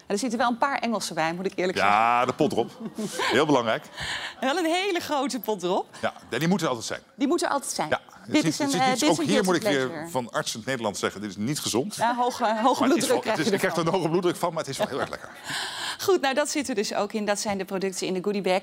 Er 0.07 0.17
zitten 0.17 0.39
wel 0.39 0.49
een 0.49 0.57
paar 0.57 0.77
Engelse 0.79 1.13
bij, 1.13 1.33
moet 1.33 1.45
ik 1.45 1.51
eerlijk 1.55 1.77
zeggen. 1.77 1.95
Ja, 1.95 2.25
de 2.25 2.33
pot 2.33 2.51
erop. 2.51 2.71
Heel 3.17 3.45
belangrijk. 3.45 3.85
Wel 4.39 4.57
een 4.57 4.65
hele 4.65 4.99
grote 4.99 5.39
pot 5.39 5.63
erop. 5.63 5.87
Ja, 6.01 6.13
die 6.37 6.47
moeten 6.47 6.67
er 6.67 6.73
altijd 6.73 6.87
zijn. 6.87 7.01
Die 7.15 7.27
moet 7.27 7.43
er 7.43 7.49
altijd 7.49 7.71
zijn. 7.71 7.89
Ja, 7.89 7.99
dit 8.27 8.43
is 8.43 8.59
een, 8.59 8.65
het 8.65 8.75
eh, 8.75 8.89
dit 8.89 9.01
is 9.01 9.09
ook 9.09 9.23
hier 9.23 9.43
moet 9.43 9.55
ik 9.55 9.61
weer 9.61 10.07
van 10.09 10.31
artsen 10.31 10.53
in 10.53 10.59
het 10.59 10.69
Nederlands 10.69 10.99
zeggen... 10.99 11.21
dit 11.21 11.29
is 11.29 11.37
niet 11.37 11.59
gezond. 11.59 11.95
Ja, 11.95 12.15
hoge, 12.15 12.55
hoge 12.63 12.83
bloeddruk 12.83 13.21
krijg 13.21 13.45
je 13.45 13.51
Ik 13.51 13.59
krijg 13.59 13.75
er 13.75 13.87
een 13.87 13.93
hoge 13.93 14.09
bloeddruk 14.09 14.35
van, 14.35 14.49
maar 14.49 14.63
het 14.63 14.71
is 14.71 14.77
wel 14.77 14.87
heel 14.87 14.99
erg 14.99 15.09
lekker. 15.09 15.29
Goed, 16.05 16.21
nou 16.21 16.33
dat 16.33 16.49
zit 16.49 16.69
er 16.69 16.75
dus 16.75 16.93
ook 16.93 17.13
in. 17.13 17.25
Dat 17.25 17.39
zijn 17.39 17.57
de 17.57 17.65
producten 17.65 18.07
in 18.07 18.13
de 18.13 18.23
goodiebag. 18.23 18.61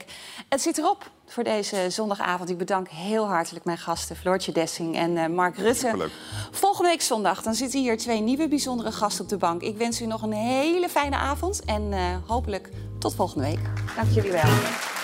Het 0.48 0.60
zit 0.60 0.78
erop 0.78 1.10
voor 1.26 1.44
deze 1.44 1.86
zondagavond. 1.88 2.50
Ik 2.50 2.58
bedank 2.58 2.88
heel 2.88 3.26
hartelijk 3.26 3.64
mijn 3.64 3.78
gasten 3.78 4.16
Floortje 4.16 4.52
Dessing 4.52 4.96
en 4.96 5.16
eh, 5.16 5.28
Mark 5.28 5.56
Rutte. 5.56 5.78
Superleuk. 5.78 6.10
Volgende 6.50 6.90
week 6.90 7.02
zondag 7.02 7.42
dan 7.42 7.54
zitten 7.54 7.80
hier 7.80 7.98
twee 7.98 8.20
nieuwe 8.20 8.48
bijzondere 8.48 8.92
gasten 8.92 9.24
op 9.24 9.30
de 9.30 9.36
bank. 9.36 9.62
Ik 9.62 9.76
wens 9.76 10.00
u 10.00 10.06
nog 10.06 10.22
een 10.22 10.32
hele 10.32 10.88
fijne 10.88 11.16
avond 11.16 11.64
en 11.64 11.92
eh, 11.92 12.16
hopelijk 12.26 12.70
tot 12.98 13.14
volgende 13.14 13.46
week. 13.46 13.60
Dank 13.96 14.10
jullie 14.10 14.32
wel. 14.32 15.01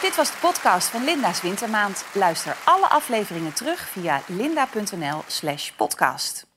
Dit 0.00 0.16
was 0.16 0.30
de 0.30 0.36
podcast 0.40 0.88
van 0.88 1.04
Linda's 1.04 1.40
Wintermaand. 1.40 2.04
Luister 2.12 2.56
alle 2.64 2.88
afleveringen 2.88 3.52
terug 3.52 3.88
via 3.88 4.22
linda.nl/podcast. 4.26 6.49